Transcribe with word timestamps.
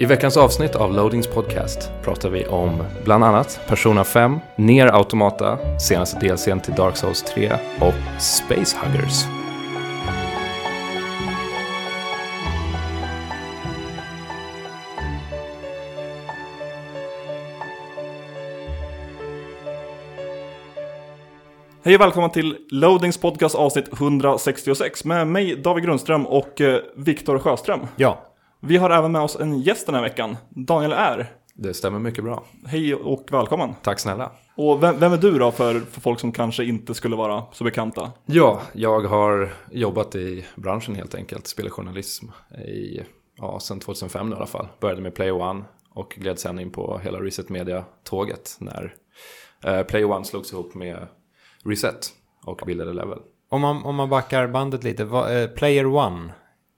I 0.00 0.04
veckans 0.04 0.36
avsnitt 0.36 0.74
av 0.74 0.92
Loadings 0.92 1.26
podcast 1.26 1.90
pratar 2.02 2.30
vi 2.30 2.46
om 2.46 2.82
bland 3.04 3.24
annat 3.24 3.60
Persona 3.66 4.04
5, 4.04 4.38
Ner 4.56 4.86
Automata, 4.86 5.78
senaste 5.78 6.18
DLCn 6.18 6.60
till 6.60 6.74
Dark 6.74 6.96
Souls 6.96 7.22
3 7.22 7.52
och 7.80 8.22
Space 8.22 8.76
Huggers. 8.76 9.24
Hej 21.82 21.94
och 21.94 22.00
välkomna 22.00 22.28
till 22.28 22.56
Loadings 22.70 23.18
podcast 23.18 23.54
avsnitt 23.54 23.92
166 23.92 25.04
med 25.04 25.26
mig 25.26 25.56
David 25.56 25.84
Grundström 25.84 26.26
och 26.26 26.60
eh, 26.60 26.80
Viktor 26.96 27.38
Sjöström. 27.38 27.80
Ja, 27.96 28.27
Vi 28.60 28.76
har 28.76 28.90
även 28.90 29.12
med 29.12 29.22
oss 29.22 29.36
en 29.36 29.58
gäst 29.58 29.86
den 29.86 29.94
här 29.94 30.02
veckan, 30.02 30.36
Daniel 30.48 30.92
R. 30.92 31.26
Det 31.54 31.74
stämmer 31.74 31.98
mycket 31.98 32.24
bra. 32.24 32.44
Hej 32.66 32.94
och 32.94 33.28
välkommen. 33.30 33.74
Tack 33.82 34.00
snälla. 34.00 34.32
Och 34.54 34.82
vem, 34.82 34.98
vem 34.98 35.12
är 35.12 35.16
du 35.16 35.38
då 35.38 35.50
för, 35.50 35.80
för 35.80 36.00
folk 36.00 36.20
som 36.20 36.32
kanske 36.32 36.64
inte 36.64 36.94
skulle 36.94 37.16
vara 37.16 37.44
så 37.52 37.64
bekanta? 37.64 38.12
Ja, 38.26 38.60
jag 38.72 39.00
har 39.00 39.52
jobbat 39.70 40.14
i 40.14 40.44
branschen 40.56 40.94
helt 40.94 41.14
enkelt, 41.14 41.46
speljournalism 41.46 42.26
i, 42.68 43.00
ja, 43.36 43.60
sedan 43.60 43.80
2005 43.80 44.32
i 44.32 44.36
alla 44.36 44.46
fall. 44.46 44.68
Började 44.80 45.00
med 45.02 45.14
Play 45.14 45.30
One 45.30 45.64
och 45.94 46.14
gled 46.16 46.38
sen 46.38 46.58
in 46.58 46.70
på 46.70 47.00
hela 47.04 47.18
Reset 47.18 47.48
Media-tåget 47.48 48.56
när 48.58 48.94
eh, 49.64 49.82
Play 49.82 50.04
One 50.04 50.24
slogs 50.24 50.52
ihop 50.52 50.74
med 50.74 51.06
Reset 51.64 52.08
och 52.44 52.62
bildade 52.66 52.92
Level. 52.92 53.18
om 53.48 53.60
man, 53.60 53.84
om 53.84 53.94
man 53.94 54.08
backar 54.08 54.48
bandet 54.48 54.84
lite, 54.84 55.04
vad, 55.04 55.42
eh, 55.42 55.48
Player 55.48 55.86
One. 55.86 56.32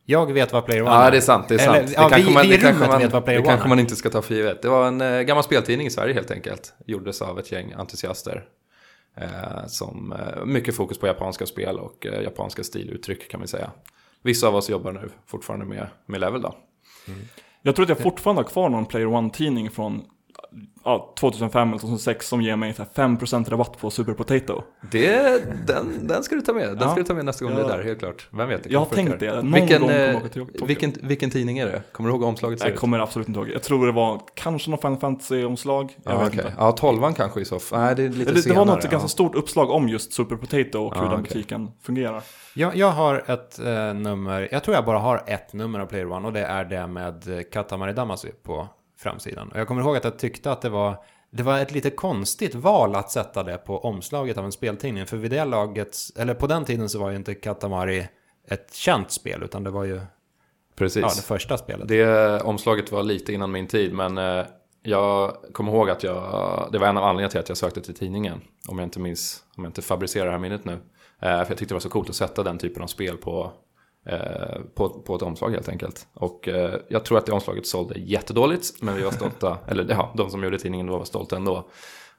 Jag 0.04 0.32
vet 0.32 0.52
vad 0.52 0.66
Player 0.66 0.82
One 0.82 0.90
Ja, 0.90 1.10
det 1.10 1.16
är 1.16 1.20
sant. 1.20 1.48
Det 1.48 1.54
är 1.54 1.58
sant. 1.58 1.76
Eller, 1.76 1.86
det 1.86 1.92
ja, 1.92 2.10
vi, 2.16 2.34
man, 2.34 2.42
vi 2.42 2.48
i 2.48 2.56
det 2.56 2.62
kanske 2.62 2.86
man, 2.86 2.98
vet 2.98 3.12
vad 3.12 3.24
Player 3.24 3.40
det 3.40 3.46
One 3.46 3.52
kanske 3.52 3.66
är. 3.66 3.68
man 3.68 3.78
inte 3.78 3.96
ska 3.96 4.10
ta 4.10 4.22
för 4.22 4.34
givet. 4.34 4.62
Det 4.62 4.68
var 4.68 4.88
en 4.88 5.00
eh, 5.00 5.20
gammal 5.20 5.44
speltidning 5.44 5.86
i 5.86 5.90
Sverige 5.90 6.14
helt 6.14 6.30
enkelt. 6.30 6.74
Gjordes 6.86 7.22
av 7.22 7.38
ett 7.38 7.52
gäng 7.52 7.72
entusiaster. 7.72 8.44
Eh, 9.14 9.66
som 9.66 10.12
eh, 10.12 10.44
mycket 10.44 10.76
fokus 10.76 10.98
på 10.98 11.06
japanska 11.06 11.46
spel 11.46 11.78
och 11.78 12.06
eh, 12.06 12.22
japanska 12.22 12.64
stiluttryck 12.64 13.30
kan 13.30 13.40
vi 13.40 13.46
säga. 13.46 13.70
Vissa 14.22 14.48
av 14.48 14.54
oss 14.54 14.70
jobbar 14.70 14.92
nu 14.92 15.10
fortfarande 15.26 15.66
med, 15.66 15.86
med 16.06 16.20
Level 16.20 16.42
då. 16.42 16.54
Jag 17.62 17.76
tror 17.76 17.84
att 17.84 17.88
jag 17.88 17.98
fortfarande 17.98 18.42
har 18.42 18.48
kvar 18.48 18.68
någon 18.68 18.86
Player 18.86 19.06
One-tidning 19.06 19.70
från 19.70 20.04
ja, 20.84 21.14
2005 21.20 21.68
eller 21.68 21.78
2006 21.78 22.28
som 22.28 22.42
ger 22.42 22.56
mig 22.56 22.74
så 22.74 22.82
här 22.82 23.06
5% 23.08 23.50
rabatt 23.50 23.78
på 23.78 23.90
Super 23.90 24.12
Potato. 24.12 24.62
Det, 24.90 25.42
den, 25.66 26.06
den 26.06 26.22
ska 26.22 26.34
du 26.34 26.40
ta 26.40 26.52
med. 26.52 26.68
Den 26.68 26.78
Ja. 26.80 26.88
ska 26.90 26.94
du 27.00 27.04
ta 27.04 27.14
med 27.14 27.24
nästa 27.24 27.44
gång 27.44 27.54
Ja. 27.54 27.58
du 27.66 27.72
är 27.72 27.76
där, 27.76 27.84
helt 27.84 27.98
klart. 27.98 28.28
Vem 28.30 28.48
vet? 28.48 28.64
det 28.64 28.70
Jag 28.70 28.78
har 28.78 28.86
tänkt 28.86 29.20
det. 29.20 29.34
Någon 29.34 29.52
Vilken, 29.52 29.80
gång 29.80 29.90
eh, 29.90 30.16
åka 30.16 30.28
till 30.28 30.46
Tokyo. 30.46 30.66
vilken, 30.66 30.94
vilken 31.02 31.30
tidning 31.30 31.58
är 31.58 31.66
det? 31.66 31.82
Kommer 31.92 32.08
du 32.10 32.14
ihåg 32.16 32.22
omslaget? 32.22 32.58
ser 32.60 32.66
Jag 32.66 32.74
ut? 32.74 32.80
kommer 32.80 32.98
absolut 32.98 33.28
inte 33.28 33.40
ihåg. 33.40 33.48
Jag 33.50 33.62
tror 33.62 33.86
det 33.86 33.92
var 33.92 34.20
kanske 34.34 34.70
någon 34.70 34.78
Final 34.78 34.96
Fantasy-omslag. 34.98 35.96
Ja, 36.04 36.14
okej. 36.14 36.26
inte. 36.26 36.54
ja, 36.58 36.72
tolvan 36.72 37.14
kanske 37.14 37.40
i 37.40 37.44
så 37.44 37.58
fall. 37.58 37.80
Nej, 37.80 37.94
det 37.94 38.04
är 38.04 38.08
lite 38.08 38.32
Det, 38.32 38.48
det 38.48 38.54
var 38.54 38.64
något 38.64 38.84
ja. 38.84 38.90
ganska 38.90 39.08
stort 39.08 39.34
uppslag 39.34 39.70
om 39.70 39.88
just 39.88 40.12
Super 40.12 40.36
Potato 40.36 40.78
och 40.78 40.96
Ja, 40.96 41.00
hur 41.02 41.08
den 41.10 41.20
okej. 41.20 41.22
butiken 41.34 41.70
fungerar. 41.82 42.22
Jag, 42.54 42.76
jag 42.76 42.90
har 42.90 43.24
ett 43.30 43.58
eh, 43.58 43.94
nummer, 43.94 44.48
jag 44.52 44.64
tror 44.64 44.74
jag 44.74 44.84
bara 44.84 44.98
har 44.98 45.22
ett 45.26 45.52
nummer 45.52 45.80
av 45.80 45.86
Player 45.86 46.12
One 46.12 46.26
och 46.26 46.32
det 46.32 46.44
är 46.44 46.64
det 46.64 46.86
med 46.86 47.28
eh, 47.38 47.42
Katamari 47.52 47.92
Damacy 47.92 48.28
på 48.42 48.68
framsidan. 49.00 49.48
Och 49.48 49.60
jag 49.60 49.68
kommer 49.68 49.82
ihåg 49.82 49.96
att 49.96 50.04
jag 50.04 50.18
tyckte 50.18 50.52
att 50.52 50.62
det 50.62 50.68
var, 50.68 50.96
det 51.30 51.42
var 51.42 51.58
ett 51.58 51.72
lite 51.72 51.90
konstigt 51.90 52.54
val 52.54 52.94
att 52.94 53.10
sätta 53.10 53.42
det 53.42 53.58
på 53.58 53.78
omslaget 53.78 54.38
av 54.38 54.44
en 54.44 54.52
speltidning. 54.52 55.06
För 55.06 55.16
vid 55.16 55.30
det 55.30 55.44
laget, 55.44 55.96
eller 56.16 56.34
på 56.34 56.46
den 56.46 56.64
tiden 56.64 56.88
så 56.88 56.98
var 56.98 57.10
ju 57.10 57.16
inte 57.16 57.34
Katamari 57.34 58.08
ett 58.48 58.74
känt 58.74 59.10
spel 59.10 59.42
utan 59.42 59.64
det 59.64 59.70
var 59.70 59.84
ju 59.84 60.00
Precis. 60.76 61.02
ja, 61.02 61.08
det 61.16 61.22
första 61.22 61.58
spelet. 61.58 61.88
Det 61.88 62.40
omslaget 62.40 62.92
var 62.92 63.02
lite 63.02 63.32
innan 63.32 63.50
min 63.50 63.66
tid, 63.66 63.94
men 63.94 64.18
eh, 64.18 64.44
jag 64.82 65.36
kommer 65.52 65.72
ihåg 65.72 65.90
att 65.90 66.02
jag, 66.02 66.68
det 66.72 66.78
var 66.78 66.86
en 66.86 66.96
av 66.96 67.04
anledningarna 67.04 67.30
till 67.30 67.40
att 67.40 67.48
jag 67.48 67.58
sökte 67.58 67.80
till 67.80 67.94
tidningen. 67.94 68.40
Om 68.68 68.78
jag 68.78 68.86
inte 68.86 69.00
minns, 69.00 69.44
om 69.56 69.64
jag 69.64 69.68
inte 69.68 69.82
fabricerar 69.82 70.24
det 70.26 70.32
här 70.32 70.38
minnet 70.38 70.64
nu. 70.64 70.72
Eh, 70.72 70.78
för 71.18 71.36
jag 71.36 71.48
tyckte 71.48 71.64
det 71.64 71.74
var 71.74 71.80
så 71.80 71.88
coolt 71.88 72.08
att 72.08 72.16
sätta 72.16 72.42
den 72.42 72.58
typen 72.58 72.82
av 72.82 72.86
spel 72.86 73.16
på, 73.16 73.52
eh, 74.06 74.60
på, 74.74 74.88
på 74.88 75.16
ett 75.16 75.22
omslag 75.22 75.50
helt 75.50 75.68
enkelt. 75.68 76.06
Och 76.14 76.48
eh, 76.48 76.74
jag 76.88 77.04
tror 77.04 77.18
att 77.18 77.26
det 77.26 77.32
omslaget 77.32 77.66
sålde 77.66 77.98
jättedåligt, 77.98 78.82
men 78.82 78.96
vi 78.96 79.02
var 79.02 79.10
stolta, 79.10 79.58
eller 79.68 79.86
ja, 79.88 80.12
de 80.16 80.30
som 80.30 80.44
gjorde 80.44 80.58
tidningen 80.58 80.86
då 80.86 80.98
var 80.98 81.04
stolta 81.04 81.36
ändå. 81.36 81.68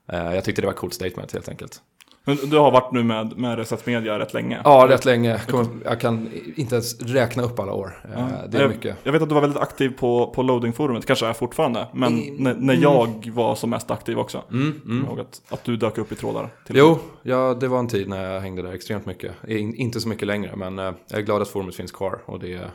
Eh, 0.07 0.33
jag 0.35 0.43
tyckte 0.43 0.61
det 0.61 0.65
var 0.65 0.73
ett 0.73 0.79
coolt 0.79 0.93
statement 0.93 1.33
helt 1.33 1.49
enkelt. 1.49 1.81
Men 2.23 2.37
du 2.49 2.57
har 2.57 2.71
varit 2.71 2.91
nu 2.91 3.03
med, 3.03 3.37
med 3.37 3.57
Reset 3.57 3.85
Media 3.85 4.19
rätt 4.19 4.33
länge. 4.33 4.61
Ja, 4.63 4.85
rätt 4.89 5.05
länge. 5.05 5.41
Jag 5.85 5.99
kan 5.99 6.29
inte 6.55 6.75
ens 6.75 7.01
räkna 7.01 7.43
upp 7.43 7.59
alla 7.59 7.73
år. 7.73 8.01
Eh, 8.15 8.27
Det 8.49 8.57
är 8.57 8.61
jag, 8.61 8.69
mycket. 8.71 8.97
Jag 9.03 9.11
vet 9.11 9.21
att 9.21 9.29
du 9.29 9.35
var 9.35 9.41
väldigt 9.41 9.59
aktiv 9.61 9.89
på, 9.97 10.27
på 10.35 10.43
loading-forumet, 10.43 11.05
kanske 11.05 11.25
är 11.27 11.33
fortfarande. 11.33 11.87
Men 11.93 12.13
Mm. 12.21 12.35
när, 12.35 12.53
när 12.53 12.73
jag 12.73 13.31
var 13.33 13.55
som 13.55 13.69
mest 13.69 13.91
aktiv 13.91 14.19
också. 14.19 14.43
Mm, 14.51 14.81
mm. 14.85 15.05
Jag 15.09 15.19
att, 15.19 15.41
att 15.49 15.63
du 15.63 15.77
dök 15.77 15.97
upp 15.97 16.11
i 16.11 16.15
trådar. 16.15 16.49
Jo, 16.67 16.99
ja, 17.23 17.53
det 17.59 17.67
var 17.67 17.79
en 17.79 17.87
tid 17.87 18.07
när 18.09 18.33
jag 18.33 18.41
hängde 18.41 18.61
där 18.61 18.73
extremt 18.73 19.05
mycket. 19.05 19.31
In, 19.47 19.75
inte 19.75 19.99
så 20.01 20.09
mycket 20.09 20.27
längre, 20.27 20.55
men 20.55 20.79
eh, 20.79 20.91
jag 21.07 21.19
är 21.19 21.23
glad 21.23 21.41
att 21.41 21.47
forumet 21.49 21.75
finns 21.75 21.91
kvar. 21.91 22.21
Och 22.25 22.39
det, 22.39 22.53
är- 22.53 22.71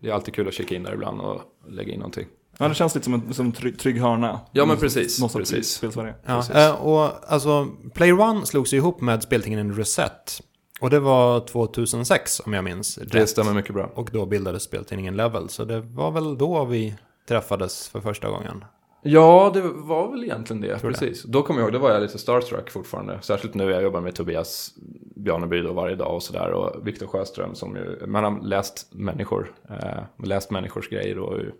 det 0.00 0.08
är 0.08 0.12
alltid 0.12 0.34
kul 0.34 0.48
att 0.48 0.54
kika 0.54 0.74
in 0.74 0.82
där 0.82 0.92
ibland 0.94 1.20
och 1.20 1.40
lägga 1.68 1.92
in 1.92 1.98
någonting. 1.98 2.26
Ja, 2.58 2.68
det 2.68 2.74
känns 2.74 2.94
lite 2.94 3.04
som 3.04 3.14
en, 3.14 3.34
som 3.34 3.52
trygg, 3.52 3.78
trygg 3.78 4.00
hörna. 4.00 4.40
Ja, 4.52 4.66
men 4.66 4.76
precis, 4.76 5.22
i 5.22 5.28
precis. 5.38 5.68
Spelsverige. 5.74 6.14
Ja, 6.26 6.36
Precis. 6.36 6.54
eh, 6.54 6.74
och 6.86 7.32
alltså 7.32 7.68
Player 7.94 8.20
One 8.20 8.46
slogs 8.46 8.72
ju 8.72 8.76
ihop 8.76 9.00
med 9.00 9.22
speltidningen 9.22 9.74
Reset. 9.74 10.40
Och 10.80 10.90
det 10.90 11.00
var 11.00 11.40
2006 11.40 12.40
om 12.46 12.52
jag 12.52 12.64
minns 12.64 12.94
Det 12.94 13.18
rätt. 13.18 13.28
stämmer 13.28 13.54
mycket 13.54 13.74
bra. 13.74 13.90
Och 13.94 14.10
då 14.12 14.26
bildades 14.26 14.62
speltidningen 14.62 15.16
Level. 15.16 15.48
Så 15.48 15.64
det 15.64 15.80
var 15.80 16.10
väl 16.10 16.38
då 16.38 16.64
vi 16.64 16.94
träffades 17.28 17.88
för 17.88 18.00
första 18.00 18.28
gången. 18.28 18.64
Ja, 19.06 19.50
det 19.54 19.60
var 19.62 20.10
väl 20.10 20.24
egentligen 20.24 20.62
det. 20.62 20.78
Tror 20.78 20.90
det. 20.90 20.98
precis. 20.98 21.22
Då 21.22 21.42
kommer 21.42 21.60
jag 21.60 21.66
ihåg, 21.66 21.72
då 21.72 21.78
var 21.78 21.90
jag 21.90 22.02
lite 22.02 22.18
starstruck 22.18 22.70
fortfarande. 22.70 23.18
Särskilt 23.22 23.54
nu, 23.54 23.70
jag 23.70 23.82
jobbar 23.82 24.00
med 24.00 24.14
Tobias 24.14 24.70
Bjarneby 25.16 25.60
då 25.60 25.72
varje 25.72 25.96
dag 25.96 26.14
och 26.14 26.22
sådär. 26.22 26.50
Och 26.52 26.86
Viktor 26.86 27.06
Sjöström 27.06 27.54
som 27.54 27.76
ju, 27.76 28.06
man 28.06 28.24
har 28.24 28.40
läst 28.42 28.88
människor, 28.92 29.52
eh, 29.70 30.24
läst 30.24 30.50
människors 30.50 30.88
grejer 30.88 31.18
ju 31.38 31.52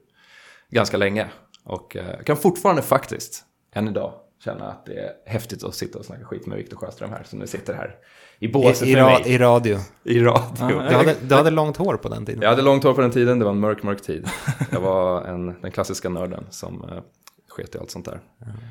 ganska 0.70 0.96
länge. 0.96 1.26
Och 1.64 1.96
eh, 1.96 2.18
kan 2.26 2.36
fortfarande 2.36 2.82
faktiskt, 2.82 3.44
än 3.74 3.88
idag, 3.88 4.12
känna 4.44 4.64
att 4.68 4.86
det 4.86 4.92
är 4.98 5.10
häftigt 5.26 5.64
att 5.64 5.74
sitta 5.74 5.98
och 5.98 6.04
snacka 6.04 6.24
skit 6.24 6.46
med 6.46 6.58
Viktor 6.58 6.76
Sjöström 6.76 7.10
här, 7.10 7.22
som 7.24 7.38
nu 7.38 7.46
sitter 7.46 7.74
här 7.74 7.94
i 8.38 8.48
båset 8.48 8.86
I, 8.88 8.90
i, 8.90 8.94
med 8.94 9.02
ra, 9.04 9.10
mig. 9.10 9.22
I 9.26 9.38
radio. 9.38 9.78
I 10.04 10.20
radio. 10.20 10.44
Ja, 10.60 10.66
Du 10.88 10.96
hade, 10.96 11.14
du 11.22 11.34
hade 11.34 11.50
långt 11.50 11.76
hår 11.76 11.96
på 11.96 12.08
den 12.08 12.26
tiden. 12.26 12.42
Jag 12.42 12.48
hade 12.50 12.62
långt 12.62 12.84
hår 12.84 12.94
på 12.94 13.00
den 13.00 13.10
tiden, 13.10 13.38
det 13.38 13.44
var 13.44 13.52
en 13.52 13.60
mörk, 13.60 13.82
mörk 13.82 14.02
tid. 14.02 14.28
Jag 14.72 14.80
var 14.80 15.22
en, 15.24 15.60
den 15.60 15.70
klassiska 15.70 16.08
nörden 16.08 16.46
som 16.50 16.84
eh, 16.84 16.98
sket 17.48 17.74
i 17.74 17.78
allt 17.78 17.90
sånt 17.90 18.04
där. 18.04 18.20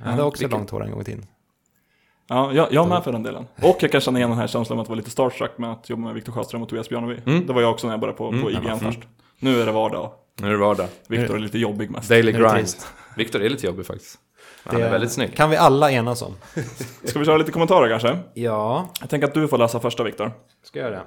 Jag 0.03 0.11
hade 0.11 0.23
också 0.23 0.43
vilket- 0.43 0.57
långt 0.57 0.69
hår 0.69 0.83
en 0.83 0.91
gång 0.91 1.01
i 1.01 1.03
tiden. 1.03 1.25
Ja, 2.27 2.51
jag, 2.53 2.73
jag 2.73 2.87
med 2.89 3.03
för 3.03 3.11
den 3.11 3.23
delen. 3.23 3.47
Och 3.61 3.77
jag 3.79 3.91
kan 3.91 4.01
känna 4.01 4.19
igen 4.19 4.29
den 4.29 4.39
här 4.39 4.47
känslan 4.47 4.79
av 4.79 4.83
att 4.83 4.89
vara 4.89 4.97
lite 4.97 5.09
starstruck 5.09 5.57
med 5.57 5.71
att 5.71 5.89
jobba 5.89 6.01
med 6.01 6.13
Viktor 6.13 6.33
Sjöström 6.33 6.61
och 6.61 6.69
Tobias 6.69 6.89
Bjarneby. 6.89 7.21
Mm. 7.25 7.47
Det 7.47 7.53
var 7.53 7.61
jag 7.61 7.71
också 7.71 7.87
när 7.87 7.93
jag 7.93 7.99
började 8.01 8.17
på, 8.17 8.31
på 8.41 8.51
IGN 8.51 8.79
först. 8.79 8.99
Nu 9.39 9.61
är 9.61 9.65
det 9.65 9.71
vardag. 9.71 10.11
Nu 10.41 10.47
är 10.47 10.51
det 10.51 10.57
vardag. 10.57 10.87
Viktor 11.07 11.35
är 11.35 11.39
lite 11.39 11.57
jobbig 11.57 11.89
mest. 11.91 12.09
Daily 12.09 12.31
Det 12.31 12.37
är 12.37 12.53
grind. 12.53 12.67
Viktor 13.17 13.41
är 13.41 13.49
lite 13.49 13.65
jobbig 13.65 13.85
faktiskt. 13.85 14.17
Men 14.63 14.75
han 14.75 14.83
är 14.83 14.91
väldigt 14.91 15.11
snygg. 15.11 15.35
kan 15.35 15.49
vi 15.49 15.57
alla 15.57 15.91
enas 15.91 16.21
om. 16.21 16.35
Ska 17.03 17.19
vi 17.19 17.25
köra 17.25 17.37
lite 17.37 17.51
kommentarer 17.51 17.89
kanske? 17.89 18.19
Ja, 18.33 18.89
Jag 19.01 19.09
tänker 19.09 19.27
att 19.27 19.33
du 19.33 19.47
får 19.47 19.57
läsa 19.57 19.79
första 19.79 20.03
Viktor. 20.03 20.31
ska 20.63 20.79
jag 20.79 20.89
göra 20.91 20.99
det. 20.99 21.05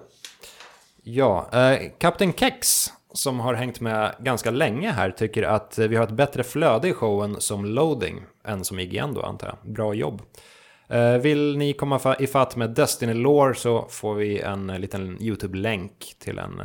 Ja, 1.11 1.49
eh, 1.53 1.79
Captain 1.99 2.33
Kex 2.33 2.87
som 3.13 3.41
har 3.41 3.55
hängt 3.55 3.81
med 3.81 4.15
ganska 4.19 4.51
länge 4.51 4.91
här 4.91 5.11
tycker 5.11 5.43
att 5.43 5.79
eh, 5.79 5.87
vi 5.89 5.97
har 5.97 6.05
ett 6.05 6.11
bättre 6.11 6.45
flöde 6.45 6.89
i 6.89 6.93
showen 6.93 7.37
som 7.41 7.65
loading 7.65 8.23
än 8.45 8.65
som 8.65 8.79
IGN 8.79 9.15
då 9.15 9.23
antar 9.23 9.47
jag. 9.63 9.73
Bra 9.73 9.95
jobb. 9.95 10.23
Eh, 10.89 11.13
vill 11.17 11.57
ni 11.59 11.73
komma 11.73 11.99
fa- 11.99 12.17
ifatt 12.23 12.57
med 12.57 12.71
Destiny 12.71 13.15
Lore 13.15 13.55
så 13.55 13.87
får 13.91 14.15
vi 14.15 14.41
en 14.41 14.71
eh, 14.71 14.79
liten 14.79 15.23
YouTube-länk 15.23 16.15
till 16.19 16.39
en... 16.39 16.63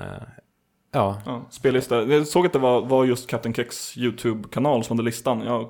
Ja, 0.92 1.22
Ja, 1.26 1.42
spellista. 1.50 2.04
Jag 2.04 2.28
såg 2.28 2.46
att 2.46 2.54
det 2.54 2.60
var, 2.60 2.82
var 2.82 3.06
just 3.06 3.30
Captain 3.30 3.54
Kex 3.54 3.98
YouTube-kanal 3.98 4.84
som 4.84 4.98
hade 4.98 5.06
listan. 5.06 5.42
Jag 5.46 5.70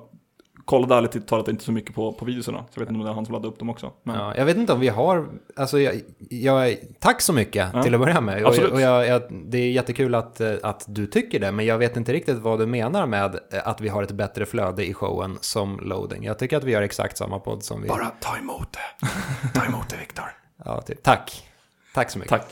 kollade 0.64 0.94
ärligt 0.94 1.26
talat 1.28 1.48
inte 1.48 1.64
så 1.64 1.72
mycket 1.72 1.94
på, 1.94 2.12
på 2.12 2.24
videorna. 2.24 2.58
Så 2.58 2.64
jag 2.74 2.80
vet 2.80 2.88
inte 2.90 2.98
om 3.00 3.04
det 3.04 3.10
är 3.10 3.14
han 3.14 3.26
som 3.26 3.32
laddade 3.32 3.48
upp 3.48 3.58
dem 3.58 3.70
också. 3.70 3.92
Men, 4.02 4.16
Ja, 4.16 4.36
jag 4.36 4.44
vet 4.44 4.56
inte 4.56 4.72
om 4.72 4.80
vi 4.80 4.88
har, 4.88 5.28
alltså 5.56 5.80
jag, 5.80 5.94
jag, 6.30 6.76
tack 7.00 7.20
så 7.20 7.32
mycket 7.32 7.68
Ja. 7.74 7.82
till 7.82 7.94
att 7.94 8.00
börja 8.00 8.20
med. 8.20 8.42
Och, 8.42 8.48
Absolut. 8.48 8.72
och 8.72 8.80
jag, 8.80 9.06
jag, 9.06 9.22
det 9.30 9.58
är 9.58 9.70
jättekul 9.70 10.14
att, 10.14 10.40
att 10.40 10.84
du 10.88 11.06
tycker 11.06 11.40
det, 11.40 11.52
men 11.52 11.66
jag 11.66 11.78
vet 11.78 11.96
inte 11.96 12.12
riktigt 12.12 12.38
vad 12.38 12.58
du 12.58 12.66
menar 12.66 13.06
med 13.06 13.40
att 13.64 13.80
vi 13.80 13.88
har 13.88 14.02
ett 14.02 14.12
bättre 14.12 14.46
flöde 14.46 14.86
i 14.86 14.94
showen 14.94 15.38
som 15.40 15.80
loading. 15.82 16.24
Jag 16.24 16.38
tycker 16.38 16.56
att 16.56 16.64
vi 16.64 16.72
gör 16.72 16.82
exakt 16.82 17.16
samma 17.18 17.38
podd 17.38 17.62
som 17.64 17.82
vi... 17.82 17.88
Bara 17.88 18.10
ta 18.20 18.36
emot 18.36 18.68
det. 18.72 19.06
Ta 19.54 19.64
emot 19.66 19.88
det 19.88 19.96
Viktor. 19.96 20.24
Ja, 20.64 20.80
typ. 20.80 21.02
Tack. 21.02 21.48
Tack 21.94 22.10
så 22.10 22.18
mycket. 22.18 22.30
Tack. 22.30 22.46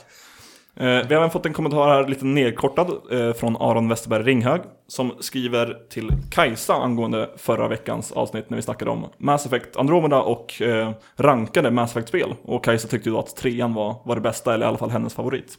Eh, 0.77 0.87
vi 0.87 1.15
har 1.15 1.21
även 1.21 1.31
fått 1.31 1.47
en 1.47 1.53
kommentar 1.53 1.89
här, 1.89 2.09
lite 2.09 2.25
nedkortad, 2.25 2.91
eh, 3.11 3.33
från 3.33 3.57
Aron 3.57 3.89
Westerberg 3.89 4.23
Ringhög. 4.23 4.61
Som 4.87 5.13
skriver 5.21 5.79
till 5.91 6.13
Kajsa 6.31 6.75
angående 6.75 7.31
förra 7.37 7.69
veckans 7.69 8.13
avsnitt 8.13 8.51
när 8.51 8.57
vi 8.57 8.63
snackade 8.63 8.91
om 8.91 9.07
Mass 9.19 9.47
Effect 9.47 9.77
Andromeda 9.77 10.23
och 10.23 10.63
eh, 10.63 10.91
rankade 11.17 11.71
Mass 11.71 11.91
Effect-spel. 11.91 12.35
Och 12.43 12.65
Kajsa 12.65 12.89
tyckte 12.89 13.11
då 13.11 13.19
att 13.19 13.37
trean 13.37 13.75
var, 13.75 13.97
var 14.05 14.15
det 14.15 14.21
bästa, 14.21 14.55
eller 14.55 14.67
i 14.67 14.69
alla 14.69 14.79
fall 14.79 14.91
hennes 14.91 15.15
favorit. 15.15 15.59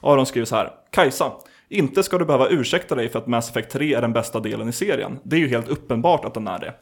Aron 0.00 0.26
skriver 0.26 0.46
så 0.46 0.56
här. 0.56 0.70
Kajsa, 0.90 1.32
inte 1.68 2.02
ska 2.02 2.18
du 2.18 2.24
behöva 2.24 2.48
ursäkta 2.48 2.94
dig 2.94 3.08
för 3.08 3.18
att 3.18 3.26
Mass 3.26 3.50
Effect 3.50 3.70
3 3.70 3.94
är 3.94 4.00
den 4.00 4.12
bästa 4.12 4.40
delen 4.40 4.68
i 4.68 4.72
serien. 4.72 5.18
Det 5.22 5.36
är 5.36 5.40
ju 5.40 5.48
helt 5.48 5.68
uppenbart 5.68 6.24
att 6.24 6.34
den 6.34 6.48
är 6.48 6.58
det. 6.58 6.74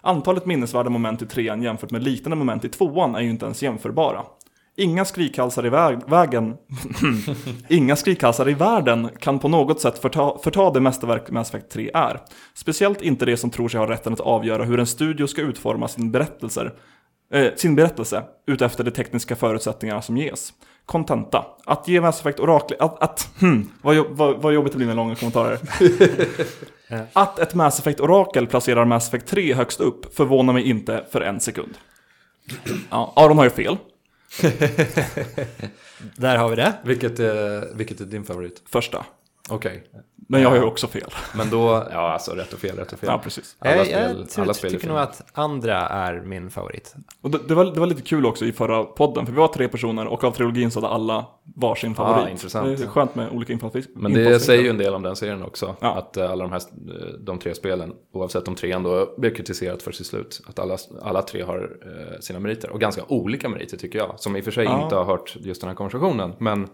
Antalet 0.00 0.46
minnesvärda 0.46 0.90
moment 0.90 1.22
i 1.22 1.26
trean 1.26 1.62
jämfört 1.62 1.90
med 1.90 2.02
liknande 2.02 2.36
moment 2.36 2.64
i 2.64 2.68
tvåan 2.68 3.14
är 3.14 3.20
ju 3.20 3.30
inte 3.30 3.44
ens 3.44 3.62
jämförbara. 3.62 4.22
Inga 4.78 5.04
skrikhalsar 5.04 5.66
i 5.66 5.68
väg, 5.68 5.98
vägen 6.06 6.56
Inga 7.68 7.96
skrikhalsar 7.96 8.50
i 8.50 8.54
världen 8.54 9.08
kan 9.20 9.38
på 9.38 9.48
något 9.48 9.80
sätt 9.80 9.98
förta, 9.98 10.38
förta 10.42 10.70
det 10.70 10.80
mästerverk 10.80 11.30
Mass 11.30 11.48
Effect 11.48 11.70
3 11.70 11.90
är. 11.94 12.20
Speciellt 12.54 13.02
inte 13.02 13.24
det 13.24 13.36
som 13.36 13.50
tror 13.50 13.68
sig 13.68 13.80
ha 13.80 13.90
rätten 13.90 14.12
att 14.12 14.20
avgöra 14.20 14.64
hur 14.64 14.80
en 14.80 14.86
studio 14.86 15.26
ska 15.26 15.42
utforma 15.42 15.88
sin, 15.88 16.10
berättelser, 16.10 16.74
eh, 17.32 17.54
sin 17.56 17.76
berättelse 17.76 18.24
utefter 18.46 18.84
de 18.84 18.90
tekniska 18.90 19.36
förutsättningarna 19.36 20.02
som 20.02 20.16
ges. 20.16 20.52
Kontenta. 20.86 21.46
Att 21.64 21.88
ge 21.88 22.00
Mass 22.00 22.20
Effect 22.20 22.40
Oracle... 22.40 22.76
Att... 22.80 23.02
att 23.02 23.28
hmm, 23.40 23.70
vad, 23.82 23.96
vad, 24.10 24.42
vad 24.42 24.54
jobbigt 24.54 24.72
det 24.72 24.76
blir 24.76 24.86
med 24.86 24.96
långa 24.96 25.14
kommentarer. 25.14 25.58
att 27.12 27.38
ett 27.38 27.54
Mass 27.54 27.78
Effect 27.78 28.00
Oracle 28.00 28.46
placerar 28.46 28.84
Mass 28.84 29.08
Effect 29.08 29.26
3 29.26 29.54
högst 29.54 29.80
upp 29.80 30.16
förvånar 30.16 30.52
mig 30.52 30.68
inte 30.68 31.04
för 31.10 31.20
en 31.20 31.40
sekund. 31.40 31.74
Ja, 32.90 33.12
Aron 33.16 33.38
har 33.38 33.44
ju 33.44 33.50
fel. 33.50 33.76
Där 36.16 36.36
har 36.36 36.48
vi 36.48 36.56
det. 36.56 36.72
Vilket 36.84 37.18
är, 37.18 37.74
vilket 37.74 38.00
är 38.00 38.04
din 38.04 38.24
favorit? 38.24 38.62
Första. 38.66 39.06
Okej. 39.50 39.84
Men 40.28 40.42
jag 40.42 40.48
har 40.48 40.56
ju 40.56 40.62
också 40.62 40.86
fel. 40.86 41.10
Men 41.36 41.50
då, 41.50 41.86
ja 41.92 42.12
alltså 42.12 42.30
rätt 42.30 42.52
och 42.52 42.58
fel, 42.58 42.76
rätt 42.76 42.92
och 42.92 42.98
fel. 42.98 43.08
Ja, 43.12 43.18
precis. 43.18 43.56
Alla 43.58 43.76
jag 43.76 43.86
spel, 43.86 44.26
jag 44.36 44.42
alla 44.42 44.54
spel 44.54 44.70
tycker 44.70 44.88
nog 44.88 44.98
att 44.98 45.22
andra 45.32 45.76
är 45.88 46.20
min 46.20 46.50
favorit. 46.50 46.94
Och 47.20 47.30
det, 47.30 47.38
det, 47.48 47.54
var, 47.54 47.64
det 47.64 47.80
var 47.80 47.86
lite 47.86 48.02
kul 48.02 48.26
också 48.26 48.44
i 48.44 48.52
förra 48.52 48.84
podden, 48.84 49.26
för 49.26 49.32
vi 49.32 49.38
var 49.38 49.48
tre 49.48 49.68
personer 49.68 50.06
och 50.06 50.24
av 50.24 50.30
trilogin 50.30 50.70
så 50.70 50.80
hade 50.80 50.94
alla 50.94 51.26
varsin 51.56 51.94
favorit. 51.94 52.30
intressant. 52.30 52.78
Det 52.78 52.84
är 52.84 52.88
skönt 52.88 53.14
med 53.14 53.30
olika 53.30 53.52
infallsvinklar. 53.52 53.94
Men 53.96 54.12
det 54.12 54.40
säger 54.40 54.62
ju 54.62 54.68
en 54.70 54.78
del 54.78 54.94
om 54.94 55.02
den 55.02 55.16
serien 55.16 55.42
också. 55.42 55.76
Ja. 55.80 55.94
Att 55.94 56.16
eh, 56.16 56.30
alla 56.30 56.44
de 56.44 56.52
här 56.52 56.60
eh, 56.88 57.06
de 57.20 57.38
tre 57.38 57.54
spelen, 57.54 57.92
oavsett 58.12 58.48
om 58.48 58.54
trean 58.54 58.82
då 58.82 59.14
blev 59.18 59.34
kritiserat 59.34 59.82
för 59.82 59.92
sitt 59.92 60.06
slut, 60.06 60.40
att 60.46 60.58
alla, 60.58 60.76
alla 61.02 61.22
tre 61.22 61.42
har 61.42 61.76
eh, 61.86 62.20
sina 62.20 62.38
meriter. 62.40 62.70
Och 62.70 62.80
ganska 62.80 63.02
olika 63.08 63.48
meriter 63.48 63.76
tycker 63.76 63.98
jag. 63.98 64.20
Som 64.20 64.36
i 64.36 64.40
och 64.40 64.44
för 64.44 64.50
sig 64.50 64.64
Ja. 64.64 64.82
inte 64.82 64.96
har 64.96 65.04
hört 65.04 65.36
just 65.40 65.60
den 65.60 65.68
här 65.68 65.74
konversationen. 65.74 66.32
Men 66.38 66.68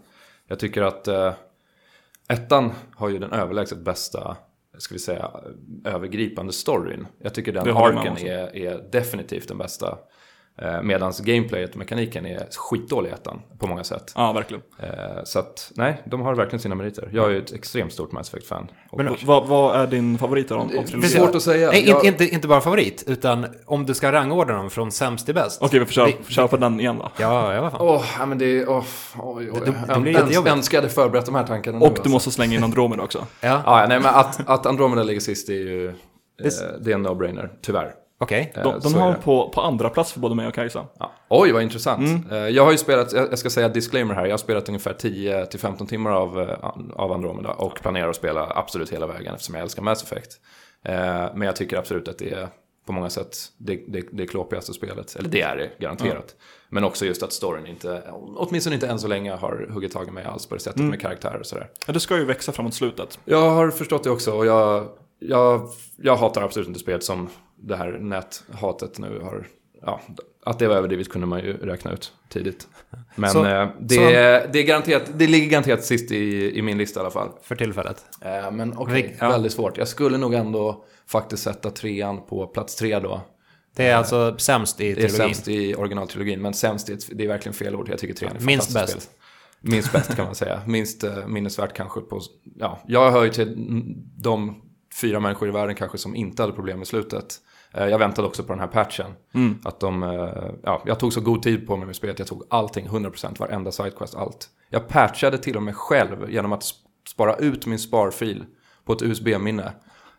jag 0.48 0.58
tycker 0.58 0.82
att 0.82 1.08
eh, 1.08 1.32
ettan 2.32 2.72
har 2.94 3.08
ju 3.08 3.18
den 3.18 3.32
överlägset 3.32 3.78
bästa, 3.78 4.36
ska 4.78 4.94
vi 4.94 4.98
säga, 4.98 5.30
övergripande 5.84 6.52
storyn. 6.52 7.06
Jag 7.18 7.34
tycker 7.34 7.52
den 7.52 7.76
arken 7.76 8.18
är, 8.18 8.56
är 8.56 8.88
definitivt 8.92 9.48
den 9.48 9.58
bästa. 9.58 9.98
Eh, 10.58 10.82
Medan 10.82 11.12
gameplayet 11.22 11.70
och 11.70 11.76
mekaniken 11.76 12.26
är 12.26 12.46
skitdålig 12.70 13.10
i 13.10 13.12
ettan 13.12 13.40
på 13.58 13.66
många 13.66 13.84
sätt. 13.84 14.12
Ja, 14.16 14.32
verkligen. 14.32 14.62
Eh, 14.78 14.88
Så 15.24 15.38
att, 15.38 15.72
nej, 15.74 16.02
de 16.04 16.20
har 16.20 16.34
verkligen 16.34 16.60
sina 16.60 16.74
meriter. 16.74 17.08
Jag 17.12 17.24
är 17.26 17.30
ju 17.30 17.38
ett 17.38 17.52
extremt 17.52 17.92
stort 17.92 18.12
Mass 18.12 18.28
Effect-fan. 18.28 18.70
Men- 18.96 19.08
Och 19.08 19.16
Vad, 19.24 19.46
vad 19.46 19.80
är 19.80 19.86
din 19.86 20.18
favorit 20.18 20.50
av, 20.50 20.60
av 20.60 20.68
det 20.68 20.94
är 20.96 21.00
svårt 21.00 21.34
att 21.34 21.42
säga. 21.42 21.68
Nej, 21.70 21.88
Jag- 21.88 22.04
inte, 22.04 22.24
inte, 22.24 22.48
bara 22.48 22.60
favorit, 22.60 23.04
utan 23.06 23.46
om 23.66 23.86
du 23.86 23.94
ska 23.94 24.12
rangordna 24.12 24.54
dem 24.54 24.70
från 24.70 24.92
sämst 24.92 25.26
till 25.26 25.34
bäst. 25.34 25.62
Okej, 25.62 25.78
vi 25.80 25.86
får 25.86 26.14
köra, 26.32 26.48
på 26.48 26.56
den 26.56 26.80
igen 26.80 26.98
då. 26.98 27.10
Ja, 27.18 27.54
ja, 27.54 27.60
vad 27.60 27.72
fan. 27.72 27.80
Åh, 27.80 28.04
ja, 28.18 28.26
men 28.26 28.38
det 28.38 28.44
är... 28.58 28.68
Åh, 28.68 28.84
oj, 29.18 29.50
oj. 29.52 30.00
Blir 30.00 30.32
Jag 30.32 30.48
önskar 30.48 30.76
jag 30.78 30.82
hade 30.82 30.94
förberett 30.94 31.26
de 31.26 31.34
här 31.34 31.46
tankarna 31.46 31.78
nu. 31.78 31.84
Och 31.84 31.90
du 31.92 31.96
alltså. 31.98 32.10
måste 32.12 32.30
slänga 32.30 32.56
in 32.56 32.64
Andromeda 32.64 33.02
också. 33.02 33.26
Ja, 33.40 33.62
Ja, 33.66 33.86
nej, 33.88 34.00
men 34.00 34.14
att, 34.14 34.48
att 34.48 34.66
Andromeda 34.66 35.02
ligger 35.02 35.20
sist 35.20 35.48
är 35.48 35.52
ju... 35.52 35.88
eh, 35.88 35.94
det 36.80 36.90
är 36.90 36.94
en 36.94 37.06
no-brainer, 37.06 37.48
tyvär. 37.62 37.92
Okej. 38.22 38.52
Eh, 38.56 38.62
De, 38.62 38.80
de 38.80 38.94
har 38.94 39.14
på, 39.14 39.48
på 39.48 39.60
andra 39.60 39.88
plats 39.90 40.12
för 40.12 40.20
både 40.20 40.34
mig 40.34 40.46
och 40.46 40.54
Kajsa. 40.54 40.86
Ja. 40.98 41.12
Oj, 41.28 41.52
vad 41.52 41.62
intressant. 41.62 42.00
Mm. 42.08 42.30
Eh, 42.30 42.48
Jag 42.48 42.64
har 42.64 42.72
ju 42.72 42.78
spelat, 42.78 43.12
jag 43.12 43.38
ska 43.38 43.50
säga 43.50 43.68
disclaimer 43.68 44.14
här, 44.14 44.24
jag 44.24 44.32
har 44.32 44.38
spelat 44.38 44.68
ungefär 44.68 44.92
10-15 44.92 45.86
timmar 45.86 46.10
av, 46.10 46.40
eh, 46.40 46.70
av 46.96 47.12
Andromeda 47.12 47.50
och 47.50 47.74
planerar 47.82 48.08
att 48.08 48.16
spela 48.16 48.52
absolut 48.54 48.92
hela 48.92 49.06
vägen 49.06 49.34
eftersom 49.34 49.54
jag 49.54 49.62
älskar 49.62 49.82
Mass 49.82 50.02
Effect. 50.02 50.30
Men 51.34 51.42
jag 51.42 51.56
tycker 51.56 51.76
absolut 51.76 52.08
att 52.08 52.18
det 52.18 52.32
är 52.32 52.48
på 52.86 52.92
många 52.92 53.10
sätt 53.10 53.36
det, 53.58 53.80
det, 53.88 54.04
det 54.12 54.26
klåpigaste 54.26 54.72
spelet, 54.72 55.16
eller 55.18 55.28
det 55.28 55.40
är 55.40 55.56
det 55.56 55.70
garanterat. 55.78 56.34
Men 56.68 56.84
också 56.84 57.04
just 57.06 57.22
att 57.22 57.32
storyn 57.32 57.66
inte, 57.66 58.02
åtminstone 58.36 58.74
inte 58.74 58.86
än 58.88 58.98
så 58.98 59.08
länge 59.08 59.32
har 59.32 59.66
huggit 59.70 59.92
tag 59.92 60.08
i 60.08 60.10
mig 60.10 60.24
alls 60.24 60.46
på 60.46 60.54
det 60.54 60.60
sättet 60.60 60.78
Mm. 60.78 60.90
med 60.90 61.00
karaktärer 61.00 61.40
och 61.40 61.46
sådär. 61.46 61.70
Ja, 61.86 61.92
det 61.92 62.00
ska 62.00 62.16
ju 62.16 62.24
växa 62.24 62.52
framåt 62.52 62.74
slutet. 62.74 63.18
Jag 63.24 63.50
har 63.50 63.70
förstått 63.70 64.04
det 64.04 64.10
också 64.10 64.32
och 64.32 64.46
jag, 64.46 64.88
jag, 65.18 65.68
jag 65.96 66.16
hatar 66.16 66.42
absolut 66.42 66.68
inte 66.68 66.80
spelet 66.80 67.04
som 67.04 67.28
det 67.62 67.76
här 67.76 67.92
näthatet 67.92 68.98
nu 68.98 69.18
har. 69.22 69.46
Ja, 69.82 70.00
att 70.44 70.58
det 70.58 70.68
var 70.68 70.76
överdrivet 70.76 71.08
kunde 71.08 71.26
man 71.26 71.40
ju 71.40 71.52
räkna 71.56 71.92
ut 71.92 72.12
tidigt. 72.28 72.68
Men 73.14 73.30
Så- 73.30 73.44
eh, 73.46 73.68
det, 73.80 73.94
så- 73.94 74.00
det, 74.52 74.58
är 74.58 74.62
garanterat, 74.66 75.02
det 75.16 75.26
ligger 75.26 75.46
garanterat 75.50 75.84
sist 75.84 76.10
i, 76.12 76.52
i 76.58 76.62
min 76.62 76.78
lista 76.78 77.00
i 77.00 77.02
alla 77.02 77.10
fall. 77.10 77.28
För 77.42 77.56
tillfället. 77.56 78.04
Eh, 78.20 78.50
men 78.50 78.76
okej, 78.76 78.94
Vilk- 79.02 79.16
ja. 79.20 79.28
väldigt 79.28 79.52
svårt. 79.52 79.78
Jag 79.78 79.88
skulle 79.88 80.18
nog 80.18 80.34
ändå 80.34 80.84
faktiskt 81.06 81.42
sätta 81.42 81.70
trean 81.70 82.26
på 82.26 82.46
plats 82.46 82.76
tre 82.76 82.98
då. 82.98 83.20
Det 83.76 83.86
är 83.86 83.96
alltså 83.96 84.34
sämst 84.38 84.80
i 84.80 84.84
Det 84.84 84.90
är 84.90 84.94
trilogin. 85.08 85.34
sämst 85.34 85.48
i 85.48 85.74
originaltrilogin, 85.74 86.42
men 86.42 86.54
sämst 86.54 86.88
ett, 86.88 87.08
det 87.12 87.24
är 87.24 87.28
verkligen 87.28 87.54
fel 87.54 87.76
ord. 87.76 87.88
Jag 87.88 87.98
tycker 87.98 88.14
trean 88.14 88.36
är 88.36 88.40
Minst 88.40 88.74
bäst. 88.74 88.92
spel. 88.92 89.02
Minst 89.60 89.92
bäst 89.92 90.16
kan 90.16 90.24
man 90.24 90.34
säga. 90.34 90.62
Minst 90.66 91.04
uh, 91.04 91.26
minnesvärt 91.26 91.72
kanske 91.76 92.00
på... 92.00 92.20
Ja, 92.56 92.80
jag 92.86 93.10
hör 93.10 93.24
ju 93.24 93.30
till 93.30 93.54
de 94.16 94.62
fyra 95.00 95.20
människor 95.20 95.48
i 95.48 95.52
världen 95.52 95.74
kanske 95.74 95.98
som 95.98 96.16
inte 96.16 96.42
hade 96.42 96.52
problem 96.54 96.78
med 96.78 96.86
slutet. 96.86 97.36
Eh, 97.74 97.86
jag 97.86 97.98
väntade 97.98 98.28
också 98.28 98.42
på 98.42 98.52
den 98.52 98.60
här 98.60 98.66
patchen. 98.66 99.12
Mm. 99.34 99.58
Att 99.64 99.80
de, 99.80 100.02
eh, 100.02 100.50
ja, 100.62 100.82
jag 100.86 100.98
tog 100.98 101.12
så 101.12 101.20
god 101.20 101.42
tid 101.42 101.66
på 101.66 101.76
mig 101.76 101.86
med 101.86 101.96
spelet. 101.96 102.18
Jag 102.18 102.28
tog 102.28 102.42
allting, 102.50 102.86
100%, 102.88 103.38
varenda 103.40 103.72
sidequest, 103.72 104.14
allt. 104.14 104.48
Jag 104.70 104.88
patchade 104.88 105.38
till 105.38 105.56
och 105.56 105.62
med 105.62 105.76
själv 105.76 106.30
genom 106.30 106.52
att 106.52 106.60
sp- 106.60 106.74
spara 107.08 107.36
ut 107.36 107.66
min 107.66 107.78
sparfil 107.78 108.44
på 108.84 108.92
ett 108.92 109.02
USB-minne. 109.02 109.72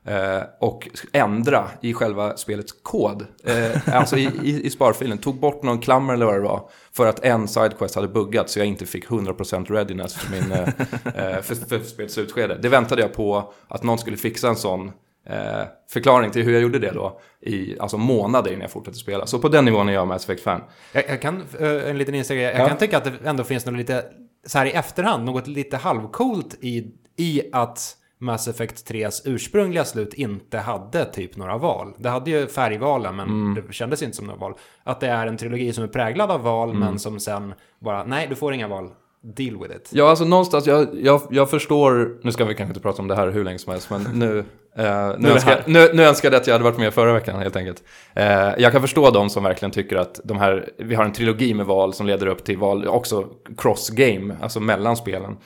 Eh, 0.06 0.44
och 0.60 0.90
ändra 1.14 1.68
i 1.82 1.94
själva 1.94 2.38
spelets 2.38 2.72
kod. 2.84 3.26
Eh, 3.44 3.96
alltså 3.96 4.18
i, 4.18 4.30
i, 4.44 4.66
i 4.66 4.70
sparfilen. 4.70 5.18
Tog 5.18 5.40
bort 5.40 5.64
någon 5.64 5.80
klammer 5.80 6.14
eller 6.14 6.26
vad 6.26 6.36
det 6.36 6.42
var. 6.42 6.70
För 6.92 7.08
att 7.08 7.20
en 7.20 7.48
sidequest 7.48 7.96
hade 7.96 8.08
buggat 8.08 8.50
så 8.50 8.60
jag 8.60 8.66
inte 8.68 8.86
fick 8.86 9.08
100% 9.08 9.66
readiness 9.72 10.14
för, 10.16 10.32
min, 10.32 10.52
eh, 10.52 10.60
eh, 11.36 11.42
för, 11.42 11.56
för 11.56 11.80
spelets 11.80 12.14
slutskede. 12.14 12.58
Det 12.62 12.70
väntade 12.70 13.02
jag 13.02 13.14
på 13.14 13.54
att 13.68 13.84
någon 13.84 13.98
skulle 13.98 14.18
fixa 14.18 14.48
en 14.50 14.56
sån 14.56 14.92
eh, 15.30 15.64
förklaring 15.90 16.32
till 16.32 16.44
hur 16.44 16.54
jag 16.54 16.62
gjorde 16.62 16.80
det 16.80 16.92
då. 16.92 17.20
I 17.42 17.80
alltså 17.80 17.98
månader 17.98 18.50
innan 18.52 18.62
jag 18.62 18.72
fortsatte 18.72 18.98
spela. 18.98 19.26
Så 19.26 19.40
på 19.40 19.50
den 19.50 19.66
nivån 19.66 19.90
är 19.90 19.94
jag 19.94 20.08
Mass 20.08 20.24
Effect-fan. 20.24 20.62
Jag, 20.94 21.04
jag 21.10 21.22
kan, 21.22 21.44
eh, 21.60 21.90
en 21.90 21.98
liten 21.98 22.16
inställning, 22.16 22.46
jag 22.46 22.60
Ja. 22.60 22.68
kan 22.68 22.78
tycka 22.78 22.98
att 22.98 23.04
det 23.04 23.14
ändå 23.24 23.44
finns 23.44 23.66
något 23.66 23.76
lite, 23.78 24.06
så 24.46 24.58
här 24.58 24.66
i 24.66 24.72
efterhand, 24.72 25.26
något 25.26 25.48
lite 25.48 25.78
halvcoolt 25.78 26.58
i, 26.62 26.92
i 27.18 27.42
att 27.52 27.98
Mass 28.20 28.48
Effect 28.48 28.90
3s 28.92 29.22
ursprungliga 29.26 29.86
slut 29.86 30.14
inte 30.14 30.58
hade 30.58 31.06
typ 31.06 31.38
några 31.38 31.58
val. 31.58 31.94
Det 31.98 32.10
hade 32.10 32.32
ju 32.32 32.48
färgvalen, 32.48 33.16
men 33.16 33.28
Mm. 33.30 33.64
det 33.68 33.74
kändes 33.74 34.02
inte 34.04 34.18
som 34.18 34.26
några 34.28 34.40
val. 34.40 34.54
Att 34.84 35.00
det 35.00 35.08
är 35.08 35.28
en 35.28 35.38
trilogi 35.38 35.74
som 35.74 35.84
är 35.84 35.88
präglad 35.88 36.32
av 36.32 36.42
val, 36.42 36.70
Mm. 36.70 36.80
men 36.80 37.00
som 37.00 37.20
sen 37.20 37.54
bara, 37.80 38.04
nej, 38.04 38.28
du 38.30 38.36
får 38.36 38.54
inga 38.54 38.68
val. 38.68 38.90
Deal 39.26 39.58
with 39.60 39.76
it. 39.76 39.90
Ja, 39.94 40.10
alltså 40.10 40.26
någonstans, 40.26 40.68
jag, 40.68 40.88
jag, 40.94 41.22
jag 41.30 41.50
förstår, 41.50 42.18
nu 42.24 42.32
ska 42.32 42.46
vi 42.46 42.56
kanske 42.56 42.72
inte 42.72 42.80
prata 42.82 43.02
om 43.02 43.08
det 43.08 43.16
här 43.16 43.28
hur 43.32 43.44
länge 43.44 43.60
som 43.60 43.72
helst, 43.72 43.90
men 43.90 44.02
nu, 44.14 44.46
eh, 44.78 45.08
nu, 45.18 45.28
det 45.28 45.34
önskar, 45.34 45.64
nu, 45.66 45.90
nu 45.94 46.04
önskar 46.04 46.32
jag 46.32 46.40
att 46.42 46.48
jag 46.48 46.54
hade 46.54 46.64
varit 46.64 46.78
med 46.78 46.94
förra 46.94 47.14
veckan 47.14 47.40
helt 47.40 47.56
enkelt. 47.56 47.84
Eh, 48.16 48.26
jag 48.58 48.72
kan 48.72 48.82
förstå 48.82 49.10
de 49.12 49.30
som 49.30 49.44
verkligen 49.44 49.72
tycker 49.72 49.96
att 49.96 50.20
de 50.24 50.38
här, 50.40 50.70
vi 50.78 50.96
har 50.96 51.06
en 51.06 51.12
trilogi 51.14 51.54
med 51.54 51.66
val 51.66 51.94
som 51.94 52.08
leder 52.08 52.28
upp 52.28 52.44
till 52.44 52.58
val, 52.58 52.88
också 52.88 53.30
cross-game, 53.58 54.36
alltså 54.42 54.60
mellan 54.60 54.96
spelen, 54.98 55.38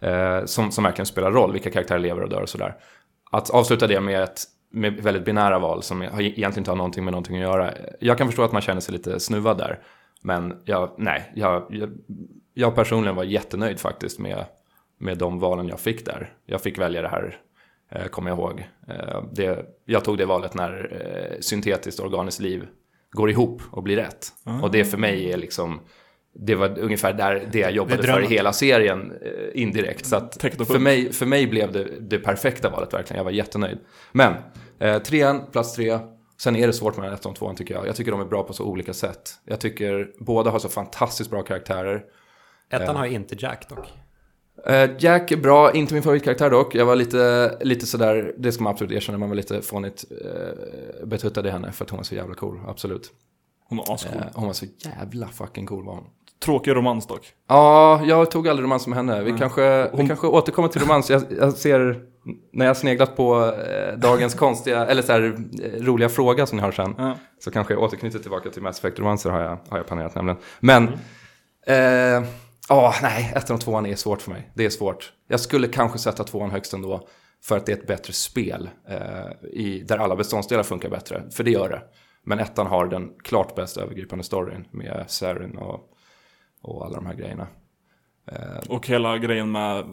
eh, 0.00 0.44
som, 0.44 0.70
som 0.70 0.84
verkligen 0.84 1.06
spelar 1.06 1.32
roll, 1.32 1.52
vilka 1.52 1.70
karaktärer 1.70 1.98
lever 1.98 2.22
och 2.22 2.28
dör 2.28 2.42
och 2.42 2.48
sådär. 2.48 2.74
Att 3.30 3.50
avsluta 3.50 3.86
det 3.86 4.00
med 4.00 4.22
ett 4.22 4.40
med 4.72 4.92
väldigt 5.02 5.24
binära 5.24 5.58
val 5.58 5.82
som 5.82 6.00
har- 6.00 6.20
egentligen 6.20 6.58
inte 6.58 6.70
har 6.70 6.76
någonting 6.76 7.04
med 7.04 7.12
någonting 7.12 7.36
att 7.36 7.42
göra. 7.42 7.72
Jag 8.00 8.18
kan 8.18 8.26
förstå 8.26 8.42
att 8.42 8.52
man 8.52 8.62
känner 8.62 8.80
sig 8.80 8.92
lite 8.92 9.20
snuvad 9.20 9.58
där. 9.58 9.78
Men 10.22 10.54
jag, 10.64 10.90
nej, 10.98 11.32
jag, 11.34 11.66
jag, 11.70 11.90
jag 12.54 12.74
personligen 12.74 13.16
var 13.16 13.24
jättenöjd 13.24 13.80
faktiskt 13.80 14.18
med, 14.18 14.44
med 14.98 15.18
de 15.18 15.38
valen 15.40 15.68
jag 15.68 15.80
fick 15.80 16.06
där. 16.06 16.32
Jag 16.46 16.60
fick 16.60 16.78
välja 16.78 17.02
det 17.02 17.08
här, 17.08 17.36
kommer 18.10 18.30
jag 18.30 18.38
ihåg. 18.38 18.66
Eh, 18.88 19.22
det, 19.32 19.66
jag 19.84 20.04
tog 20.04 20.18
det 20.18 20.26
valet 20.26 20.54
när 20.54 21.02
eh, 21.32 21.40
syntetiskt 21.40 22.00
organiskt 22.00 22.40
liv 22.40 22.66
går 23.10 23.30
ihop 23.30 23.62
och 23.70 23.82
blir 23.82 23.96
rätt. 23.96 24.28
Och 24.62 24.70
det 24.70 24.84
för 24.84 24.98
mig 24.98 25.32
är 25.32 25.36
liksom, 25.36 25.80
det 26.34 26.54
var 26.54 26.78
ungefär 26.78 27.12
där 27.12 27.48
det 27.52 27.58
jag 27.58 27.72
jobbade 27.72 28.02
Det 28.02 28.08
för 28.08 28.22
i 28.22 28.26
hela 28.26 28.52
serien 28.52 29.12
eh, 29.22 29.62
indirekt. 29.62 30.06
Så 30.06 30.16
att 30.16 30.42
för 30.42 30.78
mig, 30.78 31.12
för 31.12 31.26
mig 31.26 31.46
blev 31.46 31.72
det 31.72 31.84
det 32.00 32.18
perfekta 32.18 32.70
valet 32.70 32.94
verkligen. 32.94 33.18
Jag 33.18 33.24
var 33.24 33.30
jättenöjd. 33.30 33.78
Men, 34.12 34.34
eh, 34.78 34.98
trean, 34.98 35.46
plats 35.52 35.74
tre. 35.74 35.98
Sen 36.38 36.56
är 36.56 36.66
det 36.66 36.72
svårt 36.72 36.96
mellan 36.96 37.14
ettan 37.14 37.30
och 37.30 37.38
tvåan 37.38 37.56
tycker 37.56 37.74
jag. 37.74 37.86
Jag 37.86 37.96
tycker 37.96 38.10
de 38.10 38.20
är 38.20 38.24
bra 38.24 38.42
på 38.42 38.52
så 38.52 38.64
olika 38.64 38.92
sätt. 38.92 39.30
Jag 39.44 39.60
tycker 39.60 40.10
båda 40.18 40.50
har 40.50 40.58
så 40.58 40.68
fantastiskt 40.68 41.30
bra 41.30 41.42
karaktärer. 41.42 42.02
Ettan 42.70 42.96
har 42.96 43.06
inte 43.06 43.36
Jack 43.38 43.68
dock. 43.68 43.86
Eh, 44.66 44.90
Jack 44.98 45.30
är 45.32 45.36
bra, 45.36 45.72
inte 45.72 45.94
min 45.94 46.02
favoritkaraktär 46.02 46.50
dock. 46.50 46.74
Jag 46.74 46.86
var 46.86 46.96
lite, 46.96 47.52
lite 47.60 47.86
sådär, 47.86 48.34
det 48.38 48.52
ska 48.52 48.62
man 48.64 48.70
absolut 48.70 48.92
erkänna, 48.92 49.18
man 49.18 49.28
var 49.28 49.36
lite 49.36 49.62
fånigt 49.62 50.04
uh, 50.10 51.06
betuttad 51.06 51.46
i 51.46 51.50
henne 51.50 51.72
för 51.72 51.84
att 51.84 51.90
hon 51.90 51.96
var 51.96 52.04
så 52.04 52.14
jävla 52.14 52.34
cool, 52.34 52.60
absolut. 52.68 53.10
Hon 53.68 53.78
var 53.78 53.94
ascool. 53.94 54.12
Eh, 54.16 54.22
hon 54.34 54.46
var 54.46 54.52
så 54.52 54.66
jävla 54.78 55.28
fucking 55.28 55.66
cool 55.66 55.84
var 55.84 55.94
hon. 55.94 56.04
Tråkig 56.44 56.74
romans 56.76 57.06
dock. 57.06 57.26
Ja, 57.48 58.02
jag 58.04 58.30
tog 58.30 58.48
aldrig 58.48 58.64
romans 58.64 58.86
med 58.86 58.96
henne. 58.96 59.22
Vi, 59.22 59.30
Nej. 59.30 59.38
kanske, 59.40 59.82
vi 59.82 59.88
Hon- 59.96 60.08
kanske 60.08 60.26
återkommer 60.26 60.68
till 60.68 60.80
romans. 60.80 61.10
Jag, 61.10 61.22
jag 61.38 61.52
ser, 61.52 62.00
när 62.52 62.66
jag 62.66 62.76
sneglat 62.76 63.16
på 63.16 63.44
eh, 63.68 63.98
dagens 63.98 64.34
konstiga, 64.38 64.86
eller 64.86 65.02
så 65.02 65.12
här, 65.12 65.22
eh, 65.62 65.82
roliga 65.84 66.08
fråga 66.08 66.46
som 66.46 66.56
ni 66.58 66.62
har 66.62 66.72
sen, 66.72 66.94
Ja. 66.98 67.16
så 67.38 67.50
kanske 67.50 67.74
jag 67.74 67.82
återknyter 67.82 68.18
tillbaka 68.18 68.50
till 68.50 68.62
Mass 68.62 68.78
Effect-romanser 68.78 69.30
har 69.30 69.40
jag, 69.40 69.58
har 69.68 69.76
jag 69.78 69.86
planerat 69.86 70.14
nämligen. 70.14 70.38
Men, 70.60 70.84
eh, 71.66 72.28
ja, 72.68 72.94
nej, 73.02 73.32
ettan 73.36 73.54
och 73.54 73.60
tvåan 73.60 73.86
är 73.86 73.96
svårt 73.96 74.22
för 74.22 74.30
mig. 74.30 74.50
Det 74.54 74.64
är 74.64 74.70
svårt. 74.70 75.12
Jag 75.28 75.40
skulle 75.40 75.68
kanske 75.68 75.98
sätta 75.98 76.24
tvåan 76.24 76.50
högst 76.50 76.72
ändå, 76.72 77.08
för 77.44 77.56
att 77.56 77.66
det 77.66 77.72
är 77.72 77.76
ett 77.76 77.86
bättre 77.86 78.12
spel, 78.12 78.70
eh, 78.88 79.48
i, 79.52 79.84
där 79.88 79.98
alla 79.98 80.16
beståndsdelar 80.16 80.62
funkar 80.62 80.90
bättre, 80.90 81.30
för 81.30 81.44
det 81.44 81.50
gör 81.50 81.68
det. 81.68 81.82
Men 82.22 82.38
ettan 82.38 82.66
har 82.66 82.86
den 82.86 83.10
klart 83.24 83.54
bästa 83.54 83.82
övergripande 83.82 84.24
storyn 84.24 84.68
med 84.70 85.04
Sarin 85.08 85.56
och, 85.56 85.80
och 86.62 86.86
alla 86.86 86.96
de 86.96 87.06
här 87.06 87.14
grejerna. 87.14 87.46
Eh, 88.32 88.38
Och 88.68 88.86
hela 88.86 89.18
grejen 89.18 89.52
med 89.52 89.84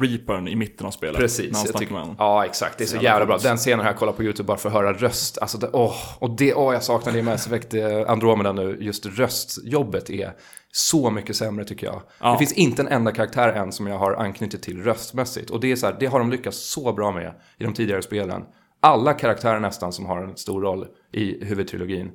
Reapern 0.00 0.48
i 0.48 0.56
mitten 0.56 0.86
av 0.86 0.90
spelet. 0.90 1.16
Precis, 1.20 1.64
jag 1.66 1.76
tycker, 1.76 1.92
med 1.94 2.14
ja 2.18 2.44
exakt. 2.44 2.78
Det 2.78 2.84
är 2.84 2.86
så 2.86 2.94
Jävla 2.94 3.08
jävla 3.08 3.26
bra. 3.26 3.38
Den 3.38 3.56
scenen 3.56 3.78
har 3.80 3.86
jag 3.86 3.96
kollat 3.96 4.16
på 4.16 4.22
YouTube 4.22 4.46
bara 4.46 4.56
för 4.56 4.68
att 4.68 4.74
höra 4.74 4.92
röst. 4.92 5.38
Alltså, 5.38 5.58
det, 5.58 5.70
åh, 5.72 5.94
och 6.18 6.30
det, 6.30 6.54
åh, 6.54 6.72
jag 6.74 6.82
saknar 6.82 7.12
det 7.12 7.18
i 7.18 7.22
Mass 7.22 7.46
Effect 7.46 7.74
eh, 7.74 8.10
Andromeda 8.10 8.52
nu. 8.52 8.76
Just 8.80 9.06
röstjobbet 9.06 10.10
är 10.10 10.32
så 10.72 11.10
mycket 11.10 11.36
sämre 11.36 11.64
tycker 11.64 11.86
jag. 11.86 12.02
Ja. 12.20 12.32
Det 12.32 12.38
finns 12.38 12.52
inte 12.52 12.82
en 12.82 12.88
enda 12.88 13.12
karaktär 13.12 13.48
än 13.52 13.72
som 13.72 13.86
jag 13.86 13.98
har 13.98 14.12
anknutit 14.12 14.62
till 14.62 14.82
röstmässigt. 14.82 15.50
Och 15.50 15.60
det 15.60 15.72
är 15.72 15.76
så 15.76 15.86
här, 15.86 15.96
det 16.00 16.06
har 16.06 16.18
de 16.18 16.30
lyckats 16.30 16.58
så 16.72 16.92
bra 16.92 17.12
med 17.12 17.32
i 17.58 17.64
de 17.64 17.74
tidigare 17.74 18.02
spelen. 18.02 18.42
Alla 18.80 19.12
karaktärer 19.12 19.60
nästan 19.60 19.92
som 19.92 20.06
har 20.06 20.22
en 20.22 20.36
stor 20.36 20.60
roll 20.62 20.86
i 21.12 21.44
huvudtrilogin, 21.44 22.10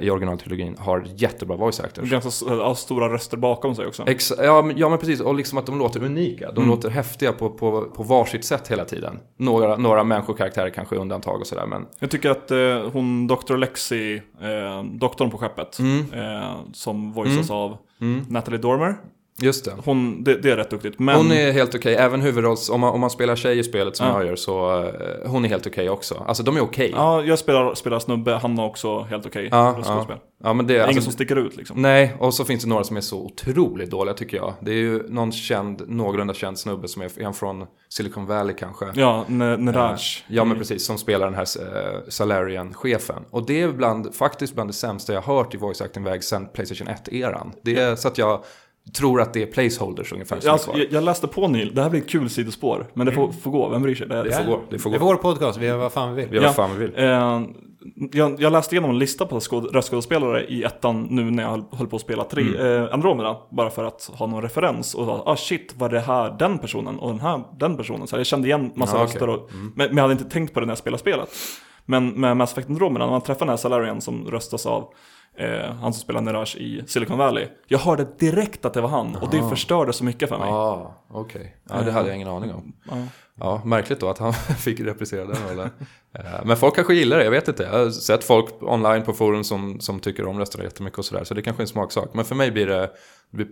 i 0.00 0.10
originaltrilogin, 0.10 0.76
har 0.78 1.04
jättebra 1.16 1.56
voice 1.56 1.80
actors. 1.80 2.10
Ganska 2.10 2.46
ja, 2.54 2.74
stora 2.74 3.08
röster 3.12 3.36
bakom 3.36 3.74
sig 3.74 3.86
också. 3.86 4.02
Ex 4.06 4.32
ja, 4.38 4.62
men, 4.62 4.78
ja 4.78 4.88
men 4.88 4.98
precis, 4.98 5.20
och 5.20 5.34
liksom 5.34 5.58
att 5.58 5.66
de 5.66 5.78
låter 5.78 6.04
unika. 6.04 6.46
De 6.52 6.56
Mm. 6.56 6.68
låter 6.70 6.90
häftiga 6.90 7.32
på, 7.32 7.50
på, 7.50 7.82
på 7.82 8.02
varsitt 8.02 8.44
sätt 8.44 8.68
hela 8.68 8.84
tiden. 8.84 9.18
Några, 9.36 9.76
några 9.76 10.04
människokaraktärer 10.04 10.70
kanske 10.70 10.96
undantag 10.96 11.40
och 11.40 11.46
sådär 11.46 11.66
men 11.66 11.86
Jag 11.98 12.10
tycker 12.10 12.30
att 12.30 12.50
eh, 12.50 12.90
hon, 12.92 13.26
Dr. 13.26 13.56
Lexi, 13.56 14.22
eh, 14.40 14.82
doktorn 14.84 15.30
på 15.30 15.38
skeppet, 15.38 15.78
Mm. 15.78 16.12
eh, 16.12 16.54
som 16.72 17.12
voiceas 17.12 17.50
av 17.50 17.76
Natalie 18.28 18.58
Dormer. 18.60 18.94
Just 19.40 19.64
det. 19.64 19.72
Hon, 19.84 20.24
det, 20.24 20.34
det 20.36 20.50
är 20.50 20.56
rätt 20.56 20.70
duktigt. 20.70 20.98
Men 20.98 21.16
Hon 21.16 21.32
är 21.32 21.52
helt 21.52 21.74
okej, 21.74 21.94
även 21.94 22.20
huvudrolls, 22.20 22.70
om 22.70 22.80
man, 22.80 22.90
om 22.94 23.00
man 23.00 23.10
spelar 23.10 23.36
tjej 23.36 23.58
i 23.58 23.64
spelet 23.64 23.96
som 23.96 24.06
Ja. 24.06 24.12
jag 24.18 24.26
gör 24.26 24.36
så 24.36 24.82
eh, 24.86 25.30
hon 25.30 25.44
är 25.44 25.48
helt 25.48 25.66
okej 25.66 25.90
också. 25.90 26.24
Alltså 26.26 26.42
de 26.42 26.56
är 26.56 26.60
okej. 26.60 26.92
ja, 26.96 27.22
jag 27.24 27.38
spelar, 27.38 27.74
spelar 27.74 27.98
snubbe, 27.98 28.32
han 28.34 28.58
har 28.58 28.66
också 28.66 29.00
helt 29.02 29.26
okej 29.26 29.48
Ja, 29.50 29.74
röstskådespel. 29.78 30.16
ja. 30.44 30.52
men 30.54 30.66
det, 30.66 30.72
Det 30.72 30.78
är 30.78 30.80
alltså, 30.82 30.90
ingen 30.92 31.02
som 31.02 31.12
sticker 31.12 31.36
ut 31.36 31.56
liksom. 31.56 31.82
Nej, 31.82 32.16
och 32.18 32.34
så 32.34 32.44
finns 32.44 32.62
det 32.62 32.68
några 32.68 32.84
som 32.84 32.96
är 32.96 33.00
så 33.00 33.18
otroligt 33.24 33.90
dåliga 33.90 34.14
tycker 34.14 34.36
jag. 34.36 34.54
Det 34.60 34.70
är 34.70 34.74
ju 34.76 35.02
någon 35.08 35.32
känd, 35.32 35.82
någorlunda 35.88 36.34
känd 36.34 36.58
snubbe 36.58 36.88
som 36.88 37.02
är, 37.02 37.22
är 37.22 37.32
från 37.32 37.66
Silicon 37.88 38.26
Valley 38.26 38.56
kanske? 38.58 38.86
Ja, 38.94 39.24
N- 39.28 39.64
Niraj. 39.64 39.98
Ja 40.28 40.44
men 40.44 40.58
precis, 40.58 40.86
som 40.86 40.98
spelar 40.98 41.26
den 41.26 41.34
här 41.34 41.46
uh, 41.60 42.00
Salarian-chefen. 42.08 43.22
Och 43.30 43.46
det 43.46 43.60
är 43.62 43.68
bland, 43.72 44.14
faktiskt 44.14 44.54
bland 44.54 44.70
det 44.70 44.74
sämsta 44.74 45.12
jag 45.12 45.22
hört 45.22 45.54
i 45.54 45.56
voice 45.56 45.80
acting-väg 45.82 46.24
sedan 46.24 46.48
Playstation 46.54 46.88
1-eran. 46.88 47.52
Det 47.62 47.76
är 47.80 47.96
så 47.96 48.08
att 48.08 48.18
jag 48.18 48.44
tror 48.92 49.20
att 49.20 49.32
det 49.34 49.42
är 49.42 49.46
placeholders 49.46 50.12
ungefär 50.12 50.36
som 50.40 50.46
Ja, 50.46 50.50
är 50.50 50.52
alltså, 50.52 50.70
kvar. 50.70 50.78
jag, 50.80 50.92
jag 50.92 51.04
läste 51.04 51.26
på 51.28 51.48
nyl, 51.48 51.74
det 51.74 51.82
här 51.82 51.90
blir 51.90 52.00
ett 52.00 52.08
kul 52.08 52.30
sidospår, 52.30 52.86
men 52.94 53.06
det 53.06 53.12
får, 53.12 53.32
får 53.32 53.50
gå, 53.50 53.68
vem 53.68 53.82
bryr 53.82 53.94
sig? 53.94 54.08
Det, 54.08 54.22
Det 54.22 54.32
får 54.32 54.44
gå, 54.44 54.60
det 54.70 54.78
får 54.78 54.90
Det 54.90 54.96
är 54.96 54.98
gå. 55.00 55.06
vår 55.06 55.16
podcast, 55.16 55.58
vi 55.58 55.66
gör 55.66 55.76
vad 55.76 55.92
fan 55.92 56.14
vi 56.14 56.20
vill. 56.22 56.30
Vi 56.30 56.36
gör 56.36 56.42
Ja. 56.42 56.48
vad 56.48 56.56
fan 56.56 56.78
vi 56.78 56.86
vill. 56.86 56.92
Eh, 56.98 57.42
jag, 58.12 58.40
jag 58.40 58.52
läste 58.52 58.74
igenom 58.74 58.90
en 58.90 58.98
lista 58.98 59.26
på 59.26 59.40
skåd- 59.40 59.70
röstskådespelare 59.74 60.44
i 60.46 60.64
ettan 60.64 61.06
nu 61.10 61.30
när 61.30 61.42
jag 61.42 61.50
höll, 61.50 61.64
höll 61.72 61.86
på 61.86 61.96
att 61.96 62.02
spela 62.02 62.24
tre, 62.24 62.42
Mm. 62.42 62.82
eh, 62.84 62.94
Andromeda. 62.94 63.36
Bara 63.50 63.70
för 63.70 63.84
att 63.84 64.10
ha 64.14 64.26
någon 64.26 64.42
referens. 64.42 64.94
Och 64.94 65.28
ah 65.28 65.36
shit, 65.36 65.74
var 65.78 65.88
det 65.88 66.00
här 66.00 66.36
den 66.38 66.58
personen 66.58 66.98
och 66.98 67.10
den 67.10 67.20
här 67.20 67.42
den 67.58 67.76
personen? 67.76 68.06
Så 68.06 68.16
jag 68.16 68.26
kände 68.26 68.48
igen 68.48 68.72
massa 68.74 68.96
Ja, 68.98 69.02
röster. 69.04 69.28
Och, 69.28 69.50
men, 69.52 69.86
men 69.88 69.96
jag 69.96 70.02
hade 70.02 70.12
inte 70.12 70.24
tänkt 70.30 70.54
på 70.54 70.60
det 70.60 70.66
när 70.66 70.70
jag 70.70 70.78
spelade 70.78 71.00
spelet. 71.00 71.28
Men 71.86 72.08
med 72.08 72.36
Mass 72.36 72.52
Effect 72.52 72.70
Andromeda, 72.70 73.04
när 73.04 73.12
man 73.12 73.20
träffar 73.20 73.40
den 73.40 73.48
här 73.48 73.56
Salarian 73.56 74.00
som 74.00 74.26
röstas 74.30 74.66
av 74.66 74.88
eh, 75.36 75.72
han 75.74 75.92
som 75.92 76.00
spelar 76.00 76.20
Niraj 76.20 76.46
i 76.56 76.82
Silicon 76.86 77.18
Valley. 77.18 77.48
Jag 77.66 77.78
hörde 77.78 78.06
direkt 78.18 78.64
att 78.64 78.74
det 78.74 78.80
var 78.80 78.88
han 78.88 79.16
och 79.16 79.30
det 79.30 79.48
förstörde 79.48 79.92
så 79.92 80.04
mycket 80.04 80.28
för 80.28 80.38
mig. 80.38 80.48
Ja, 80.48 80.94
okej. 81.10 81.56
Ja, 81.70 81.82
det 81.82 81.92
hade 81.92 82.08
jag 82.08 82.16
ingen 82.16 82.28
aning 82.28 82.54
om. 82.54 82.72
Ja. 82.90 82.96
Ja, 83.40 83.62
märkligt 83.64 84.00
då 84.00 84.08
att 84.08 84.18
han 84.18 84.32
fick 84.58 84.80
reprisera 84.80 85.24
den 85.24 85.36
rollen. 85.50 85.70
Eh, 86.12 86.44
Men 86.44 86.56
folk 86.56 86.74
kanske 86.74 86.94
gillar 86.94 87.18
det, 87.18 87.24
jag 87.24 87.30
vet 87.30 87.48
inte. 87.48 87.62
Jag 87.62 87.70
har 87.84 87.90
sett 87.90 88.24
folk 88.24 88.62
online 88.62 89.02
på 89.02 89.12
forum 89.12 89.44
som, 89.44 89.80
som 89.80 90.00
tycker 90.00 90.26
om 90.26 90.38
rösterna 90.38 90.64
jättemycket 90.64 90.98
och 90.98 91.04
sådär. 91.04 91.24
Så 91.24 91.34
det 91.34 91.42
kanske 91.42 91.60
är 91.60 91.64
en 91.64 91.68
smaksak. 91.68 92.08
Men 92.12 92.24
för 92.24 92.34
mig 92.34 92.50
blir 92.50 92.66
det, 92.66 92.90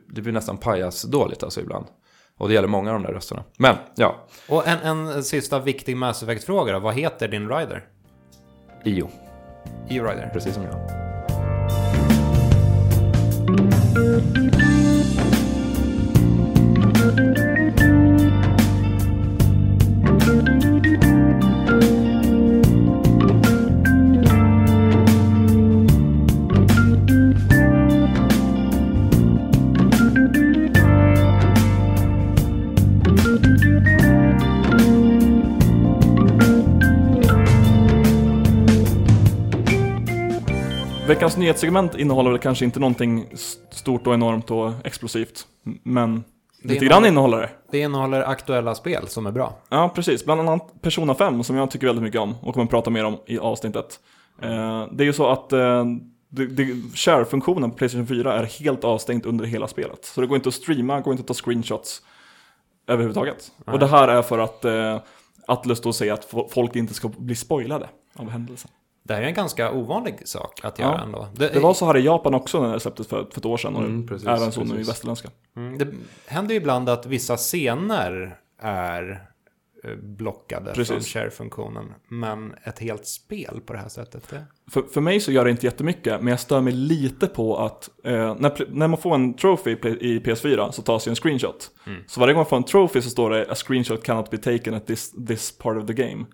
det 0.09 0.21
blir, 0.23 0.33
nästan 0.33 0.57
pajas 0.57 1.03
dåligt 1.03 1.43
alltså 1.43 1.61
ibland. 1.61 1.87
Och 2.39 2.49
det 2.49 2.55
gäller 2.55 2.69
många 2.69 2.91
av 2.93 3.01
de 3.01 3.07
där 3.07 3.15
rösterna. 3.15 3.45
Men, 3.59 3.77
ja. 3.95 4.27
Och 4.49 4.67
en, 4.69 4.79
en 4.79 5.25
sista 5.25 5.59
viktig 5.59 5.97
Mass 5.97 6.23
Effect-fråga 6.23 6.73
då. 6.73 6.79
Vad 6.79 6.95
heter 6.95 7.29
din 7.29 7.49
rider? 7.49 7.85
Io, 8.85 9.11
E-rider. 9.89 10.31
precis 10.33 10.55
som 10.55 10.63
jag. 10.63 11.12
Thank 13.55 14.63
you. 14.63 14.82
Veckans 41.15 41.37
nyhetssegment 41.37 41.95
innehåller 41.99 42.31
väl 42.31 42.39
kanske 42.39 42.65
inte 42.65 42.81
någonting 42.81 43.27
stort 43.71 44.07
och 44.07 44.15
enormt 44.15 44.51
och 44.51 44.73
explosivt. 44.85 45.47
Men 45.83 46.15
lite 46.63 46.75
innehåller- 46.75 46.89
grann 46.89 47.07
innehåller 47.07 47.39
det. 47.41 47.51
Det 47.71 47.79
innehåller 47.79 48.23
aktuella 48.23 48.75
spel 48.75 49.09
som 49.09 49.27
är 49.27 49.31
bra. 49.33 49.55
Ja, 49.69 49.89
precis. 49.95 50.25
Bland 50.25 50.41
annat 50.41 50.83
Persona 50.83 51.15
5 51.15 51.43
som 51.45 51.57
jag 51.57 51.71
tycker 51.71 51.87
väldigt 51.87 52.03
mycket 52.03 52.21
om 52.21 52.35
och 52.43 52.55
kommer 52.55 52.67
prata 52.67 52.91
mer 52.91 53.05
om 53.05 53.17
i 53.27 53.39
avsnittet. 53.39 54.01
Eh, 54.43 54.87
det 54.93 55.05
är 55.05 55.07
ju 55.07 55.13
så 55.13 55.29
att 55.29 55.53
eh, 55.53 55.85
det- 56.29 56.47
det- 56.47 56.75
share-funktionen 56.95 57.71
på 57.71 57.77
Playstation 57.77 58.07
4 58.07 58.33
är 58.39 58.45
helt 58.45 58.85
avstängd 58.85 59.27
under 59.27 59.45
hela 59.45 59.69
spelet. 59.69 60.05
Så 60.05 60.21
det 60.21 60.27
går 60.27 60.37
inte 60.37 60.49
att 60.49 60.55
streama, 60.55 61.01
går 61.01 61.13
inte 61.13 61.21
att 61.21 61.27
ta 61.27 61.35
screenshots 61.35 62.03
överhuvudtaget. 62.87 63.53
Och 63.67 63.79
det 63.79 63.87
här 63.87 64.09
är 64.09 64.23
för 64.23 64.39
att 64.39 64.65
eh, 64.65 65.01
Atlus 65.47 65.81
då 65.81 65.93
säger 65.93 66.13
att 66.13 66.31
fo- 66.33 66.49
folk 66.51 66.77
inte 66.77 66.95
ska 66.95 67.09
bli 67.09 67.35
spoilade 67.35 67.89
av 68.17 68.31
händelsen. 68.31 68.71
Det 69.05 69.15
här 69.15 69.23
är 69.23 69.27
en 69.27 69.35
ganska 69.35 69.73
ovanlig 69.73 70.29
sak 70.29 70.61
att 70.63 70.79
göra 70.79 70.95
Ja. 70.99 71.03
ändå. 71.05 71.29
Det 71.35 71.57
var 71.63 71.75
så 71.75 71.87
här 71.87 71.97
i 71.97 72.01
Japan 72.05 72.35
också 72.35 72.63
när 72.63 72.73
det 72.73 72.81
släpptes 72.81 73.07
för, 73.07 73.25
för 73.33 73.39
ett 73.41 73.45
år 73.47 73.57
sedan 73.57 73.77
och 73.77 73.83
Mm, 73.85 74.07
precis, 74.07 74.29
även 74.29 74.53
så 74.53 74.61
nu 74.61 74.67
i 74.67 74.71
precis. 74.71 74.89
västerländska. 74.89 75.29
Mm, 75.57 75.79
det 75.79 75.87
händer 76.27 76.55
ju 76.55 76.61
ibland 76.61 76.89
att 76.89 77.07
vissa 77.07 77.37
scener 77.37 78.39
är 78.63 79.29
eh, 79.85 79.95
blockade 79.97 80.73
Precis. 80.75 80.89
från 80.89 81.01
share-funktionen. 81.01 81.85
Men 82.09 82.55
ett 82.65 82.79
helt 82.79 83.07
spel 83.07 83.61
på 83.67 83.73
det 83.73 83.79
här 83.79 83.89
sättet. 83.89 84.29
Det... 84.31 84.45
För, 84.71 84.83
för 84.83 85.01
mig 85.01 85.21
så 85.21 85.33
gör 85.33 85.45
det 85.45 85.51
inte 85.51 85.67
jättemycket, 85.67 86.21
men 86.21 86.29
jag 86.31 86.41
stör 86.41 86.61
mig 86.61 86.73
lite 86.73 87.27
på 87.27 87.57
att 87.59 87.91
eh, 88.05 88.35
när, 88.39 88.67
när 88.71 88.89
man 88.89 88.99
får 89.01 89.15
en 89.15 89.35
trophy 89.35 89.71
i 89.71 89.77
Play- 89.77 89.99
i 90.01 90.19
PS4 90.21 90.71
så 90.71 90.83
tas 90.83 91.07
ju 91.07 91.11
en 91.11 91.17
screenshot. 91.17 91.71
Så 92.07 92.21
varje 92.21 92.33
gång 92.35 92.39
man 92.41 92.47
får 92.47 92.57
en 92.57 92.65
trophy 92.65 93.01
så 93.03 93.11
står 93.11 93.31
det 93.31 93.51
a 93.51 93.55
screenshot 93.55 94.03
cannot 94.05 94.31
be 94.31 94.39
taken 94.39 94.75
at 94.75 94.87
this, 94.87 95.13
this 95.27 95.59
part 95.59 95.77
of 95.77 95.87
the 95.87 95.93
game. 95.93 96.25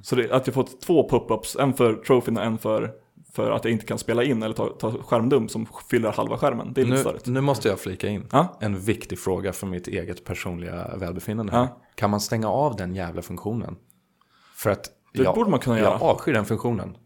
Så 0.00 0.16
det, 0.16 0.30
att 0.32 0.46
jag 0.46 0.54
fått 0.54 0.80
två 0.80 1.08
pop-ups, 1.08 1.56
en 1.62 1.74
för 1.74 1.94
trofén 1.94 2.36
och 2.36 2.42
en 2.44 2.58
för, 2.58 2.92
för 3.32 3.50
att 3.50 3.64
jag 3.64 3.72
inte 3.72 3.86
kan 3.86 3.98
spela 3.98 4.24
in 4.24 4.42
eller 4.42 4.54
ta, 4.54 4.68
ta 4.68 4.92
skärmdump 5.02 5.50
som 5.50 5.66
fyller 5.90 6.12
halva 6.12 6.38
skärmen. 6.38 6.72
Det 6.72 6.80
är 6.80 6.84
lite 6.84 6.96
Nu, 6.96 7.00
störigt. 7.02 7.26
nu 7.26 7.40
måste 7.40 7.68
jag 7.68 7.80
flika 7.80 8.08
in. 8.08 8.26
Ja. 8.32 8.56
En 8.60 8.78
viktig 8.80 9.18
fråga 9.18 9.52
för 9.52 9.66
mitt 9.66 9.88
eget 9.88 10.24
personliga 10.24 10.96
välbefinnande. 10.96 11.52
Ja. 11.52 11.80
Kan 11.94 12.10
man 12.10 12.20
stänga 12.20 12.48
av 12.48 12.76
den 12.76 12.94
jävla 12.94 13.22
funktionen? 13.22 13.76
För 14.56 14.70
att 14.70 14.84
Det 15.14 15.22
jag, 15.22 15.34
borde 15.34 15.50
man 15.50 15.60
kunna 15.60 15.78
jag 15.78 15.84
göra. 15.84 15.98
avskyr 15.98 16.32
den 16.32 16.44
funktionen. 16.44 16.96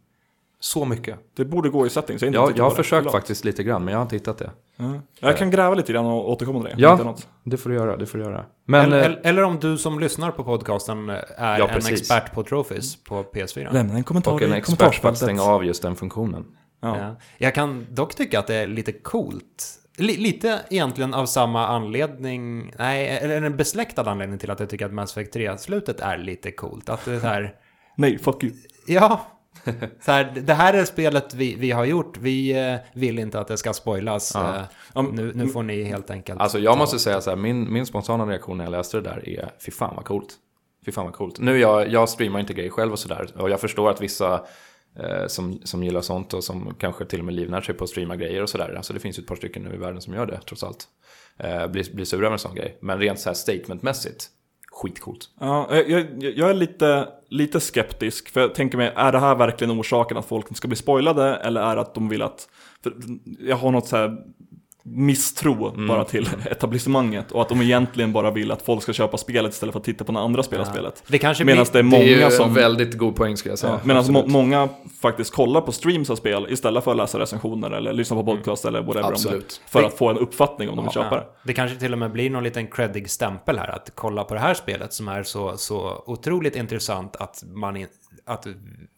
Så 0.63 0.85
mycket. 0.85 1.19
Det 1.37 1.45
borde 1.45 1.69
gå 1.69 1.87
i 1.87 1.91
settings, 1.91 2.23
jag 2.23 2.41
har 2.41 2.47
inte 2.49 2.59
Jag, 2.59 2.65
har 2.65 2.71
det. 2.71 2.77
försökt 2.77 2.99
Förlåt. 2.99 3.13
faktiskt 3.13 3.45
lite 3.45 3.63
grann, 3.63 3.85
men 3.85 3.93
jag 3.93 3.99
har 3.99 4.03
inte 4.03 4.17
hittat 4.17 4.39
det. 4.39 4.51
Ja. 4.77 5.01
Jag 5.21 5.37
kan 5.37 5.51
gräva 5.51 5.75
lite 5.75 5.93
grann 5.93 6.07
och 6.07 6.31
återkomma 6.31 6.61
till 6.65 6.77
det. 6.77 6.83
Ja. 6.83 7.17
Det 7.45 7.57
får 7.57 7.71
du 7.71 7.77
göra, 7.77 7.97
det 7.97 8.07
får 8.07 8.19
du 8.19 8.25
göra. 8.25 8.45
Men, 8.65 8.85
eller, 8.85 8.99
eh, 9.01 9.05
eller, 9.07 9.21
eller 9.25 9.43
om 9.43 9.59
du 9.61 9.79
som 9.79 10.01
lyssnar 10.01 10.31
på 10.31 10.45
podcasten 10.45 11.09
är 11.09 11.59
Ja, 11.59 11.69
en 11.69 11.87
expert 11.87 12.35
på 12.35 12.43
trophies 12.43 13.05
på 13.05 13.23
PS4. 13.23 13.73
Lämna 13.73 13.95
en 13.95 14.05
kommentar 14.05 14.33
och 14.33 14.43
en 14.43 14.53
expert 14.53 15.03
på 15.03 15.09
att 15.09 15.17
stänga 15.17 15.43
av 15.43 15.65
just 15.65 15.83
den 15.83 15.97
funktionen. 15.97 16.45
Ja. 16.83 16.99
Ja. 16.99 17.17
Jag 17.39 17.55
kan 17.55 17.87
dock 17.91 18.15
tycka 18.15 18.39
att 18.39 18.47
det 18.47 18.55
är 18.55 18.67
lite 18.67 18.93
coolt 18.93 19.77
Li 19.97 20.17
lite 20.17 20.61
egentligen 20.71 21.15
av 21.15 21.27
samma 21.27 21.67
anledning, 21.67 22.73
nej, 22.79 23.09
eller 23.09 23.43
en 23.43 23.57
besläktad 23.57 24.11
anledning 24.11 24.39
till 24.39 24.51
att 24.51 24.61
jag 24.61 24.71
tycker 24.71 24.87
att 24.87 24.93
Mass 24.93 25.17
Effect 25.17 25.37
3-slutet 25.37 26.01
är 26.01 26.19
lite 26.19 26.53
coolt. 26.53 26.89
Att 26.89 27.05
det 27.05 27.15
är 27.15 27.21
så 27.21 27.27
här, 27.27 27.55
Nej, 27.97 28.19
fuck 28.19 28.45
you. 28.45 28.53
ja, 28.87 29.27
så 30.01 30.13
här, 30.13 30.33
det 30.43 30.55
här 30.55 30.75
är 30.75 30.85
spelet 30.85 31.35
vi, 31.35 31.55
vi 31.55 31.71
har 31.71 31.85
gjort, 31.85 32.19
vi 32.19 32.69
eh, 32.73 32.77
vill 32.93 33.19
inte 33.19 33.41
att 33.41 33.49
det 33.49 33.57
ska 33.57 33.73
spoilas. 33.73 34.33
Ja. 34.35 34.67
Eh, 34.95 35.03
nu, 35.13 35.33
nu 35.35 35.49
får 35.49 35.63
ni 35.63 35.83
helt 35.83 36.11
enkelt... 36.11 36.41
Alltså 36.41 36.59
jag 36.59 36.79
måste 36.79 36.99
säga 36.99 37.21
så 37.21 37.31
här, 37.31 37.37
min, 37.37 37.73
min 37.73 37.87
spontana 37.87 38.27
reaktion 38.27 38.57
när 38.57 38.65
jag 38.65 38.71
läste 38.71 38.97
det 38.97 39.03
där 39.03 39.29
är 39.29 39.51
fy 39.67 39.71
fan 39.71 39.97
vad 39.97 40.05
coolt. 40.05 40.35
Fy 40.87 40.93
fan 40.93 41.05
vad 41.05 41.15
coolt. 41.15 41.39
Nu 41.39 41.59
jag, 41.59 41.89
jag 41.89 42.09
streamar 42.09 42.41
inte 42.41 42.55
grejer 42.55 42.71
själv 42.71 42.93
och 42.93 42.99
sådär. 42.99 43.31
Och 43.37 43.51
jag 43.51 43.61
förstår 43.61 43.91
att 43.91 44.01
vissa 44.01 44.35
eh, 44.99 45.27
som, 45.27 45.61
som 45.65 45.83
gillar 45.83 46.01
sånt 46.01 46.35
och 46.35 46.45
som 46.45 46.75
kanske 46.79 47.05
till 47.05 47.19
och 47.19 47.25
med 47.25 47.35
livnär 47.35 47.61
sig 47.61 47.75
på 47.75 47.85
att 47.85 47.91
streama 47.91 48.17
grejer 48.17 48.43
och 48.43 48.49
sådär. 48.49 48.75
Alltså 48.77 48.93
det 48.93 49.01
finns 49.01 49.19
ju 49.19 49.21
ett 49.21 49.27
par 49.27 49.37
stycken 49.37 49.63
nu 49.63 49.75
i 49.75 49.79
världen 49.79 50.01
som 50.01 50.15
gör 50.15 50.27
det 50.27 50.41
trots 50.47 50.65
allt. 50.65 50.89
Eh, 51.39 51.67
blir, 51.67 51.95
blir 51.95 52.05
sura 52.05 52.23
med 52.23 52.33
en 52.33 52.39
sån 52.39 52.55
grej. 52.55 52.79
Men 52.81 52.99
rent 52.99 53.21
så 53.21 53.29
här 53.29 53.35
statementmässigt, 53.35 54.27
skitcoolt. 54.73 55.29
Ja, 55.41 55.69
jag, 55.71 55.91
jag, 55.91 56.07
jag 56.23 56.51
är 56.51 56.55
lite, 56.55 57.09
lite 57.31 57.61
skeptisk, 57.61 58.29
för 58.29 58.41
jag 58.41 58.55
tänker 58.55 58.79
mig, 58.79 58.93
är 58.97 59.13
det 59.13 59.19
här 59.19 59.35
verkligen 59.35 59.81
orsaken 59.81 60.17
att 60.17 60.27
folk 60.27 60.47
inte 60.47 60.55
ska 60.55 60.69
bli 60.69 60.77
spoilade, 60.77 61.37
eller 61.37 61.61
är 61.61 61.75
det 61.77 61.83
att 61.83 61.95
de 61.95 62.09
vill 62.09 62.23
att... 62.23 62.49
För 62.83 62.93
jag 63.39 63.57
har 63.57 63.73
något 63.73 63.87
så 63.87 63.97
här 63.97 64.17
misstro 64.83 65.69
Mm. 65.69 65.87
bara 65.87 66.05
till 66.05 66.29
etablissemanget, 66.51 67.33
och 67.33 67.43
att 67.43 67.49
de 67.49 67.63
egentligen 67.63 68.13
bara 68.13 68.31
vill 68.31 68.51
att 68.51 68.63
folk 68.63 68.83
ska 68.83 68.93
köpa 68.93 69.17
spelet 69.17 69.53
istället 69.53 69.73
för 69.73 69.81
att 69.81 69.85
titta 69.85 70.05
på 70.05 70.13
när 70.13 70.21
andra 70.21 70.43
spelar 70.43 70.65
spelet. 70.65 71.03
Det 71.07 71.19
kanske 71.19 71.45
Medan 71.45 71.67
det 71.73 71.79
är 71.79 71.83
Det 71.83 71.97
är 71.97 72.03
ju 72.03 72.15
många 72.17 72.27
en 72.27 72.33
som... 72.33 72.55
väldigt 72.55 72.99
god 72.99 73.17
poäng 73.17 73.37
skulle 73.37 73.53
jag 73.53 73.59
säga. 73.59 73.73
Ja, 73.73 73.81
medan 73.85 74.13
må, 74.13 74.19
Absolut. 74.19 74.33
många 74.33 74.69
faktiskt 75.01 75.35
kollar 75.35 75.61
på 75.61 75.73
streams 75.73 76.11
av 76.11 76.17
spel 76.17 76.47
istället 76.51 76.85
för 76.85 76.91
att 76.91 76.97
läsa 76.97 77.19
recensioner 77.19 77.71
eller 77.71 77.93
lyssna 77.93 78.17
på 78.17 78.25
podcast 78.37 78.65
eller 78.65 78.83
whatever. 78.83 79.03
om 79.05 79.11
det, 79.11 79.15
Absolut. 79.15 79.61
för 79.67 79.83
att 79.83 79.95
få 79.95 80.09
en 80.09 80.19
uppfattning 80.19 80.69
om 80.69 80.77
de 80.77 80.85
vill 80.85 80.93
köpa 80.93 81.17
det. 81.17 81.23
Ja, 81.27 81.37
det 81.45 81.53
kanske 81.53 81.77
till 81.79 81.93
och 81.93 81.99
med 81.99 82.13
blir 82.13 82.31
någon 82.31 82.45
liten 82.45 82.67
creddig 82.67 83.11
stämpel 83.11 83.59
här, 83.59 83.69
att 83.69 83.93
kolla 83.95 84.25
på 84.25 84.35
det 84.35 84.41
här 84.41 84.55
spelet 84.55 84.93
som 84.93 85.09
är 85.09 85.23
så, 85.23 85.57
så 85.57 86.03
otroligt 86.07 86.57
intressant 86.57 87.17
att, 87.17 87.43
man 87.47 87.77
in, 87.77 87.87
att 88.27 88.47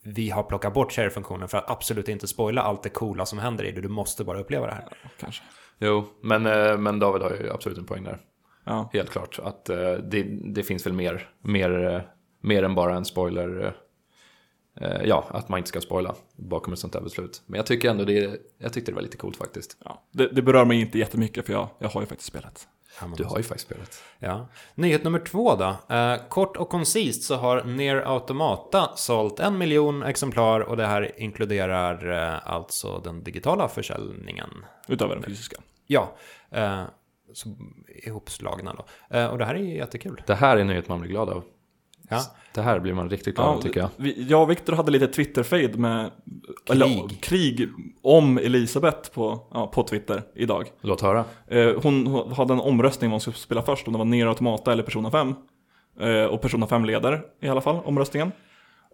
vi 0.04 0.30
har 0.30 0.42
plockat 0.42 0.74
bort 0.74 0.92
share-funktionen 0.92 1.48
för 1.48 1.58
att 1.58 1.70
absolut 1.70 2.08
inte 2.08 2.26
spoila 2.28 2.62
allt 2.62 2.82
det 2.82 2.88
coola 2.88 3.26
som 3.26 3.38
händer 3.38 3.64
i 3.64 3.72
det. 3.72 3.80
Du 3.80 3.88
måste 3.88 4.24
bara 4.24 4.40
uppleva 4.40 4.66
det 4.66 4.72
här. 4.72 4.84
Kanske. 5.20 5.42
Jo, 5.78 6.04
men, 6.20 6.46
eh, 6.46 6.78
men 6.78 6.98
David 6.98 7.22
har 7.22 7.30
ju 7.30 7.50
absolut 7.50 7.78
en 7.78 7.84
poäng 7.84 8.04
där. 8.04 8.18
Ja. 8.64 8.90
Helt 8.92 9.10
klart. 9.10 9.38
Att 9.42 9.68
eh, 9.68 9.92
det, 9.92 10.22
det 10.44 10.62
finns 10.62 10.86
väl 10.86 10.92
mer, 10.92 11.30
mer, 11.40 11.94
eh, 11.94 12.00
mer 12.40 12.62
än 12.62 12.74
bara 12.74 12.96
en 12.96 13.04
spoiler. 13.04 13.76
ja, 15.04 15.24
att 15.30 15.48
man 15.48 15.58
inte 15.58 15.68
ska 15.68 15.80
spoila 15.80 16.14
bakom 16.36 16.72
ett 16.72 16.78
sånt 16.78 16.92
där 16.92 17.00
beslut. 17.00 17.42
Men 17.46 17.56
jag 17.56 17.66
tycker 17.66 17.90
ändå 17.90 18.04
det, 18.04 18.40
jag 18.58 18.72
tyckte 18.72 18.90
det 18.90 18.94
var 18.94 19.02
lite 19.02 19.16
coolt 19.16 19.36
faktiskt. 19.36 19.76
Ja. 19.84 20.02
Det, 20.12 20.26
det 20.26 20.42
berör 20.42 20.64
mig 20.64 20.80
inte 20.80 20.98
jättemycket 20.98 21.46
för 21.46 21.52
jag, 21.52 21.68
jag 21.78 21.88
har 21.88 22.00
ju 22.00 22.06
faktiskt 22.06 22.28
spelet. 22.28 22.68
Du 23.16 23.24
har 23.24 23.36
ju 23.36 23.42
faktiskt 23.42 23.66
spelat. 23.66 24.02
Ja. 24.18 24.48
Nyhet 24.74 25.04
nummer 25.04 25.18
två 25.18 25.56
då. 25.56 25.94
Eh, 25.94 26.16
kort 26.28 26.56
och 26.56 26.68
koncist 26.68 27.22
så 27.22 27.36
har 27.36 27.64
Near 27.64 27.96
Automata 27.96 28.90
sålt 28.96 29.40
en 29.40 29.58
miljon 29.58 30.02
exemplar 30.02 30.60
och 30.60 30.76
det 30.76 30.86
här 30.86 31.20
inkluderar 31.20 32.12
eh, 32.12 32.52
alltså 32.52 32.98
den 32.98 33.24
digitala 33.24 33.68
försäljningen. 33.68 34.50
Utöver 34.88 35.14
den 35.14 35.24
fysiska. 35.24 35.56
Ja, 35.86 36.16
eh, 36.50 36.82
så 37.32 37.48
ihopslagna 37.88 38.74
då. 38.74 39.16
Eh, 39.18 39.26
och 39.26 39.38
det 39.38 39.44
här 39.44 39.54
är 39.54 39.58
ju 39.58 39.76
jättekul. 39.76 40.22
Det 40.26 40.34
här 40.34 40.56
är 40.56 40.60
en 40.60 40.66
nyhet 40.66 40.88
man 40.88 41.00
blir 41.00 41.10
glad 41.10 41.30
av. 41.30 41.44
Ja. 42.12 42.36
Det 42.54 42.62
här 42.62 42.80
blir 42.80 42.94
man 42.94 43.10
riktigt 43.10 43.34
glad 43.34 43.48
av 43.48 43.62
tycker 43.62 43.80
jag. 43.80 43.88
Vi, 43.96 44.26
jag 44.28 44.42
och 44.42 44.50
Viktor 44.50 44.72
hade 44.72 44.90
lite 44.90 45.06
Twitter-fade 45.06 45.78
med 45.78 46.10
Eller, 46.70 46.86
Krig. 46.86 47.20
krig 47.20 47.68
om 48.02 48.38
Elisabeth 48.38 49.10
på, 49.10 49.46
ja, 49.54 49.66
på 49.66 49.82
Twitter 49.82 50.22
idag. 50.34 50.66
Låt 50.80 51.00
höra. 51.00 51.24
Eh, 51.48 51.70
hon, 51.82 52.32
hade 52.32 52.52
en 52.52 52.60
omröstning 52.60 53.08
om 53.08 53.10
vad 53.10 53.14
hon 53.14 53.20
skulle 53.20 53.36
spela 53.36 53.62
först, 53.62 53.86
om 53.86 53.92
det 53.92 53.98
var 53.98 54.04
Nier 54.04 54.26
Automata 54.26 54.72
eller 54.72 54.82
Persona 54.82 55.10
5. 55.10 55.34
Eh, 56.00 56.24
och 56.24 56.40
Persona 56.40 56.66
5 56.66 56.84
leder 56.84 57.22
i 57.40 57.48
alla 57.48 57.60
fall 57.60 57.78
omröstningen. 57.84 58.32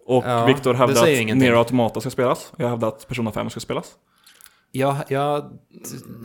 Och 0.05 0.23
Ja, 0.27 0.45
Viktor 0.45 0.95
säger 0.95 1.31
att. 1.31 1.37
Nier 1.37 1.53
Automata 1.53 2.01
ska 2.01 2.09
spelas. 2.09 2.53
Jag 2.57 2.69
hävdar 2.69 2.87
att 2.87 3.07
Persona 3.07 3.31
5 3.31 3.49
ska 3.49 3.59
spelas. 3.59 3.95
Ja, 4.71 4.97
ja, 5.07 5.51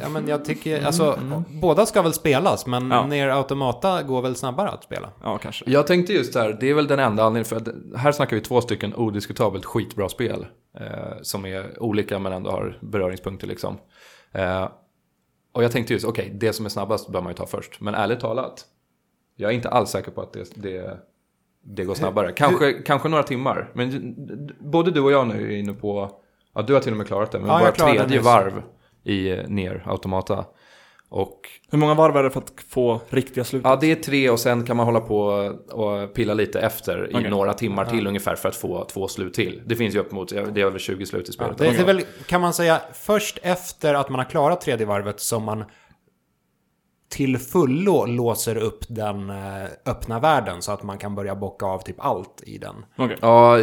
ja, 0.01 0.09
men 0.09 0.29
jag 0.29 0.45
tycker, 0.45 0.87
alltså, 0.87 1.19
båda 1.63 1.87
ska 1.87 2.03
väl 2.03 2.13
spelas, 2.13 2.67
men 2.67 2.91
Ja. 2.91 3.07
Near 3.07 3.29
Automata 3.29 4.03
går 4.03 4.23
väl 4.23 4.37
snabbare 4.37 4.69
att 4.69 4.85
spela. 4.85 5.11
Ja, 5.23 5.39
kanske. 5.39 5.71
Jag 5.71 5.87
tänkte 5.87 6.13
just 6.13 6.35
här, 6.35 6.57
det 6.61 6.71
är 6.71 6.75
väl 6.75 6.87
den 6.87 6.99
enda 6.99 7.25
anledningen 7.25 7.45
för 7.45 7.57
att 7.57 8.01
här 8.01 8.13
snackar 8.13 8.37
vi 8.37 8.43
två 8.43 8.61
stycken 8.61 8.95
odiskutabelt 8.95 9.64
skitbra 9.64 10.09
spel. 10.09 10.47
Eh, 10.81 11.23
som 11.23 11.47
är 11.47 11.83
olika 11.83 12.18
men 12.18 12.33
ändå 12.33 12.51
har 12.51 12.79
beröringspunkter 12.83 13.47
liksom. 13.47 13.79
Eh, 14.33 14.68
och 15.53 15.64
jag 15.64 15.73
tänkte 15.73 15.92
just, 15.92 16.05
okej, 16.05 16.31
det 16.40 16.53
som 16.53 16.66
är 16.66 16.71
snabbast 16.71 17.12
bör 17.12 17.21
man 17.21 17.31
ju 17.31 17.37
ta 17.37 17.47
först. 17.47 17.81
Men 17.81 17.95
ärligt 17.95 18.21
talat, 18.21 18.64
jag 19.37 19.51
är 19.51 19.55
inte 19.55 19.68
alls 19.68 19.90
säker 19.90 20.11
på 20.11 20.21
att 20.21 20.33
det, 20.33 20.53
det, 20.55 20.99
det 21.62 21.85
går 21.85 21.95
snabbare. 21.95 22.33
Kanske, 22.33 22.73
kanske 22.73 23.09
några 23.09 23.23
timmar. 23.23 23.71
Men 23.75 24.14
både 24.61 24.90
du 24.90 25.01
och 25.01 25.12
jag 25.12 25.27
nu 25.27 25.53
är 25.53 25.57
inne 25.57 25.73
på, 25.73 26.21
ja 26.55 26.62
du 26.62 26.73
har 26.75 26.81
till 26.81 26.93
och 26.93 26.99
med 26.99 27.07
klarat 27.07 27.33
det, 27.33 27.38
men 27.38 27.49
Ja, 27.49 27.59
bara 27.59 27.73
tredje 27.73 28.21
varv 28.21 28.62
i 29.05 29.31
eh, 29.31 29.49
ner 29.49 29.83
automata. 29.87 30.45
Och 31.09 31.40
Hur 31.71 31.79
många 31.79 31.95
varv 31.95 32.17
är 32.17 32.23
det 32.23 32.31
för 32.31 32.40
att 32.40 32.53
få 32.69 33.01
riktiga 33.11 33.45
slut? 33.45 33.62
Ja, 33.64 33.77
det 33.81 33.93
är 33.93 33.97
tre 33.97 34.31
och 34.31 34.40
sen 34.40 34.64
kan 34.67 34.77
man 34.77 34.87
hålla 34.87 35.01
på 35.01 35.19
och 35.73 36.14
pilla 36.14 36.35
lite 36.35 36.61
efter 36.61 37.11
i 37.11 37.14
Okej. 37.14 37.31
några 37.31 37.53
timmar 37.53 37.85
till 37.85 38.07
ungefär 38.07 38.35
för 38.37 38.49
att 38.49 38.57
få 38.57 38.85
två 38.85 39.09
slut 39.09 39.35
till. 39.35 39.62
Det 39.67 39.77
finns 39.77 39.95
ju 39.95 39.99
upp 39.99 40.12
mot, 40.12 40.29
det 40.29 40.37
är 40.61 40.64
över 40.67 40.79
20 40.79 41.07
slut 41.07 41.29
i 41.29 41.29
Ja, 41.29 41.33
spelet. 41.33 41.59
det, 41.59 41.64
det 41.71 41.83
är 41.83 41.85
väl, 41.95 42.03
kan 42.27 42.40
man 42.40 42.55
säga, 42.55 42.81
först 42.93 43.38
efter 43.43 43.95
att 43.95 44.09
man 44.09 44.19
har 44.19 44.27
klarat 44.31 44.61
tredje 44.61 44.87
varvet 44.87 45.21
som 45.21 45.43
man 45.45 45.64
till 47.14 47.38
fullo 47.38 48.07
låser 48.07 48.57
upp 48.57 48.85
den 48.88 49.31
eh, 49.31 49.64
öppna 49.87 50.20
världen 50.20 50.62
så 50.62 50.72
att 50.72 50.83
man 50.83 50.98
kan 50.98 51.14
börja 51.14 51.35
bocka 51.35 51.66
av 51.66 51.79
typ 51.79 51.96
allt 51.98 52.42
i 52.46 52.59
den. 52.59 52.74
Okej. 52.96 53.16
Ja, 53.20 53.59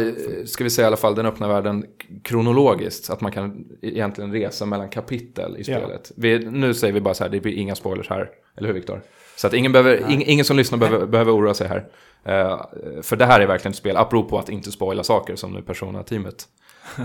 ska 0.46 0.64
vi 0.64 0.70
säga 0.70 0.84
i 0.84 0.86
alla 0.86 0.96
fall 0.96 1.14
den 1.14 1.26
öppna 1.26 1.48
världen 1.48 1.84
kronologiskt. 2.24 3.04
Så 3.04 3.12
att 3.12 3.20
man 3.20 3.32
kan 3.32 3.64
egentligen 3.82 4.32
resa 4.32 4.66
mellan 4.66 4.88
kapitel 4.88 5.56
i 5.56 5.62
Ja. 5.66 5.78
spelet. 5.78 6.12
Vi, 6.16 6.38
nu 6.38 6.74
säger 6.74 6.92
vi 6.94 7.00
bara 7.00 7.14
så 7.14 7.24
här, 7.24 7.30
det 7.30 7.40
blir 7.40 7.52
inga 7.52 7.74
spoilers 7.74 8.08
här. 8.10 8.30
Eller 8.56 8.68
hur 8.68 8.74
Viktor? 8.74 9.02
Så 9.36 9.46
att 9.46 9.52
ingen, 9.54 9.72
behöver, 9.72 10.10
ing, 10.10 10.22
ingen 10.26 10.44
som 10.44 10.56
lyssnar 10.56 10.78
behöver, 10.78 11.06
behöver 11.06 11.36
oroa 11.36 11.54
sig 11.54 11.68
här. 11.68 11.84
Eh, 12.24 12.60
för 13.02 13.16
det 13.16 13.26
här 13.26 13.40
är 13.40 13.46
verkligen 13.46 13.70
ett 13.72 13.76
spel, 13.78 13.96
apropå 13.96 14.38
att 14.38 14.48
inte 14.48 14.72
spoila 14.72 15.02
saker 15.04 15.36
som 15.36 15.52
nu 15.52 15.62
Persona-teamet 15.62 16.44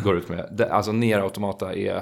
går 0.04 0.18
ut 0.18 0.30
med. 0.30 0.50
Det, 0.52 0.70
alltså 0.74 0.92
Nier 0.92 1.20
Automata 1.20 1.74
är 1.74 2.02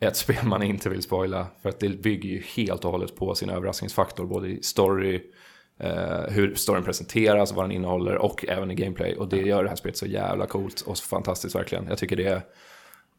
ett 0.00 0.16
spel 0.16 0.44
man 0.44 0.62
inte 0.62 0.88
vill 0.88 1.02
spoila. 1.02 1.46
För 1.62 1.68
att 1.68 1.80
det 1.80 1.88
bygger 1.88 2.28
ju 2.28 2.42
helt 2.56 2.84
och 2.84 2.90
hållet 2.90 3.16
på 3.16 3.34
sin 3.34 3.50
överraskningsfaktor. 3.50 4.26
Både 4.26 4.48
i 4.48 4.62
story, 4.62 5.22
eh, 5.80 6.22
hur 6.28 6.54
storyn 6.54 6.84
presenteras, 6.84 7.52
vad 7.52 7.64
den 7.64 7.72
innehåller 7.72 8.16
och 8.16 8.44
även 8.48 8.70
i 8.70 8.74
gameplay. 8.74 9.16
Och 9.16 9.28
det 9.28 9.40
gör 9.40 9.62
det 9.62 9.68
här 9.68 9.76
spelet 9.76 9.96
så 9.96 10.06
jävla 10.06 10.46
coolt 10.46 10.80
och 10.80 10.98
så 10.98 11.04
fantastiskt 11.04 11.54
verkligen. 11.54 11.86
Jag 11.88 11.98
tycker 11.98 12.16
det 12.16 12.26
är... 12.26 12.42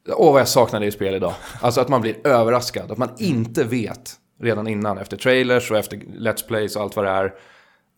Åh, 0.08 0.32
vad 0.32 0.40
jag 0.40 0.48
saknar 0.48 0.80
det 0.80 0.86
i 0.86 0.90
spel 0.90 1.14
idag. 1.14 1.34
Alltså 1.60 1.80
att 1.80 1.88
man 1.88 2.00
blir 2.00 2.26
överraskad. 2.26 2.90
Att 2.90 2.98
man 2.98 3.10
inte 3.18 3.64
vet 3.64 4.16
redan 4.40 4.68
innan, 4.68 4.98
efter 4.98 5.16
trailers 5.16 5.70
och 5.70 5.78
efter 5.78 5.96
Let's 5.96 6.46
Plays 6.48 6.76
och 6.76 6.82
allt 6.82 6.96
vad 6.96 7.04
det 7.04 7.10
är. 7.10 7.34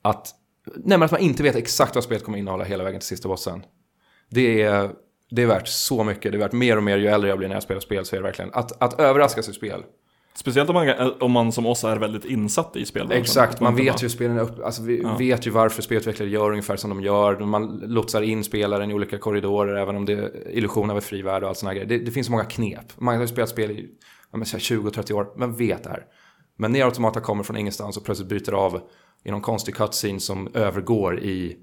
Att, 0.03 0.29
nej, 0.77 1.03
att 1.03 1.11
man 1.11 1.21
inte 1.21 1.43
vet 1.43 1.57
exakt 1.57 1.95
vad 1.95 2.05
spelet 2.05 2.25
kommer 2.25 2.39
innehålla 2.39 2.65
hela 2.65 2.85
vägen 2.85 3.01
till 3.01 3.09
sista 3.09 3.29
bossen. 3.29 3.63
Det 4.29 4.63
är, 4.63 4.91
det 5.31 5.43
är 5.43 5.47
värt 5.47 5.69
så 5.69 6.05
mycket. 6.05 6.33
Det 6.33 6.39
är 6.39 6.41
värt 6.41 6.53
mer 6.53 6.77
och 6.77 6.83
mer 6.83 6.99
ju 6.99 7.07
äldre 7.07 7.29
jag 7.29 7.39
blir 7.39 7.49
när 7.49 7.57
jag 7.57 7.63
spelar 7.63 7.81
spel. 7.81 8.05
Så 8.05 8.17
är 8.17 8.21
det 8.21 8.25
verkligen 8.27 8.51
att, 8.55 8.83
att 8.83 9.01
överraskas 9.01 9.49
i 9.49 9.53
spel. 9.53 9.83
Speciellt 10.35 10.71
om 10.71 10.75
man, 10.75 11.13
om 11.21 11.33
man 11.33 11.53
som 11.53 11.67
oss 11.67 11.85
är 11.85 11.97
väldigt 11.97 12.25
insatt 12.25 12.77
i 12.77 12.87
spelbranschen. 12.87 13.23
Exakt, 13.23 13.55
Att 13.55 13.61
man 13.61 13.77
vet 13.77 14.03
ju 14.03 14.09
spelen 14.09 14.37
är 14.37 14.43
upp, 14.43 14.65
alltså 14.65 14.83
vi 14.83 15.03
Ja. 15.03 15.17
vet 15.17 15.47
ju 15.47 15.51
varför 15.51 15.83
spelutvecklare 15.83 16.29
gör 16.31 16.51
ungefär 16.51 16.77
som 16.77 16.91
de 16.91 17.01
gör. 17.03 17.39
Man 17.39 17.83
lotsar 17.87 18.23
in 18.23 18.45
spelaren 18.45 18.91
i 18.91 18.95
olika 18.95 19.19
korridorer, 19.19 19.77
även 19.77 19.97
om 19.97 20.05
det 20.05 20.13
är 20.13 20.51
illusion 20.51 20.91
av 20.91 20.97
en 20.97 21.03
fri 21.03 21.23
värld 21.23 21.43
och 21.43 21.49
allt 21.49 21.63
här 21.63 21.73
grejer. 21.73 21.87
Det, 21.87 21.99
det 21.99 22.11
finns 22.11 22.27
så 22.27 22.33
många 22.33 22.45
knep. 22.45 22.85
Man 23.01 23.15
har 23.15 23.23
ju 23.23 23.29
spelat 23.29 23.51
spel 23.51 23.71
i 23.71 23.89
ja, 24.33 24.39
men 24.39 24.47
så 24.47 24.57
här 24.57 24.61
20-30 24.61 25.13
år, 25.13 25.27
man 25.37 25.57
vet 25.57 25.85
det 25.85 25.91
här. 25.91 26.05
Men 26.59 26.73
när 26.73 26.85
Automata 26.85 27.21
kommer 27.21 27.43
från 27.43 27.57
ingenstans 27.57 27.97
och 27.97 28.05
plötsligt 28.05 28.29
bryter 28.29 28.53
av 28.53 28.81
i 29.25 29.31
någon 29.31 29.41
konstig 29.41 29.75
cutscene 29.75 30.21
som 30.21 30.49
övergår 30.55 31.21
i 31.21 31.57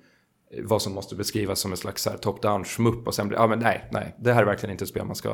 vad 0.64 0.82
som 0.82 0.94
måste 0.94 1.16
beskrivas 1.16 1.60
som 1.60 1.72
en 1.72 1.78
slags 1.78 2.08
top-down 2.22 2.64
schmupp 2.64 3.08
och 3.08 3.14
sen 3.16 3.28
blir, 3.28 3.38
ja 3.38 3.48
men 3.48 3.60
nej, 3.60 3.90
nej, 3.92 4.16
det 4.20 4.34
här 4.34 4.42
är 4.42 4.46
verkligen 4.46 4.72
inte 4.72 4.84
ett 4.84 4.90
spel 4.90 5.06
man 5.06 5.16
ska 5.16 5.30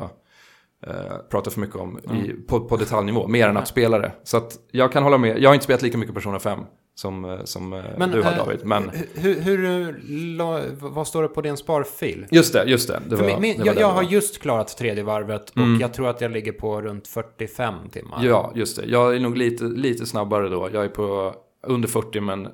eh, 0.87 1.17
prata 1.29 1.49
för 1.51 1.59
mycket 1.59 1.75
om 1.75 1.99
i, 1.99 2.33
på, 2.47 2.59
på 2.59 2.77
detaljnivå, 2.77 3.27
mer 3.27 3.47
än 3.47 3.57
att 3.57 3.67
spela 3.67 3.99
det. 3.99 4.11
Så 4.23 4.37
att 4.37 4.57
jag 4.71 4.91
kan 4.91 5.03
hålla 5.03 5.17
med, 5.17 5.39
jag 5.41 5.49
har 5.49 5.53
inte 5.53 5.63
spelat 5.63 5.81
lika 5.81 5.97
mycket 5.97 6.15
Persona 6.15 6.39
5 6.39 6.59
som, 6.95 7.25
eh, 7.25 7.43
som 7.43 7.73
eh, 7.73 8.07
du 8.11 8.21
har 8.21 8.31
eh, 8.31 8.37
David, 8.37 8.59
men 8.65 8.91
Hur, 9.13 9.41
hur, 9.41 9.91
la- 10.37 10.61
vad 10.79 11.07
står 11.07 11.21
det 11.21 11.27
på 11.27 11.41
din 11.41 11.57
sparfil? 11.57 12.25
just 12.31 12.53
det, 12.53 12.63
just 12.63 12.87
det. 12.87 12.99
det 13.09 13.15
var, 13.15 13.25
min, 13.27 13.41
min, 13.41 13.57
det 13.57 13.65
jag, 13.65 13.75
jag 13.79 13.87
har 13.91 14.03
just 14.03 14.39
klarat 14.41 14.77
tredje 14.77 15.03
varvet 15.03 15.49
och 15.49 15.57
Mm. 15.57 15.81
jag 15.81 15.93
tror 15.93 16.07
att 16.07 16.21
jag 16.21 16.31
ligger 16.31 16.51
på 16.51 16.81
runt 16.81 17.07
45 17.07 17.73
timmar. 17.91 18.19
Ja, 18.25 18.51
just 18.55 18.77
det. 18.77 18.85
Jag 18.85 19.15
är 19.15 19.19
nog 19.19 19.37
lite, 19.37 19.63
lite 19.63 20.05
snabbare 20.05 20.49
då. 20.49 20.69
Jag 20.73 20.83
är 20.85 20.89
på 20.89 21.35
under 21.67 21.87
40, 21.87 22.19
men 22.21 22.47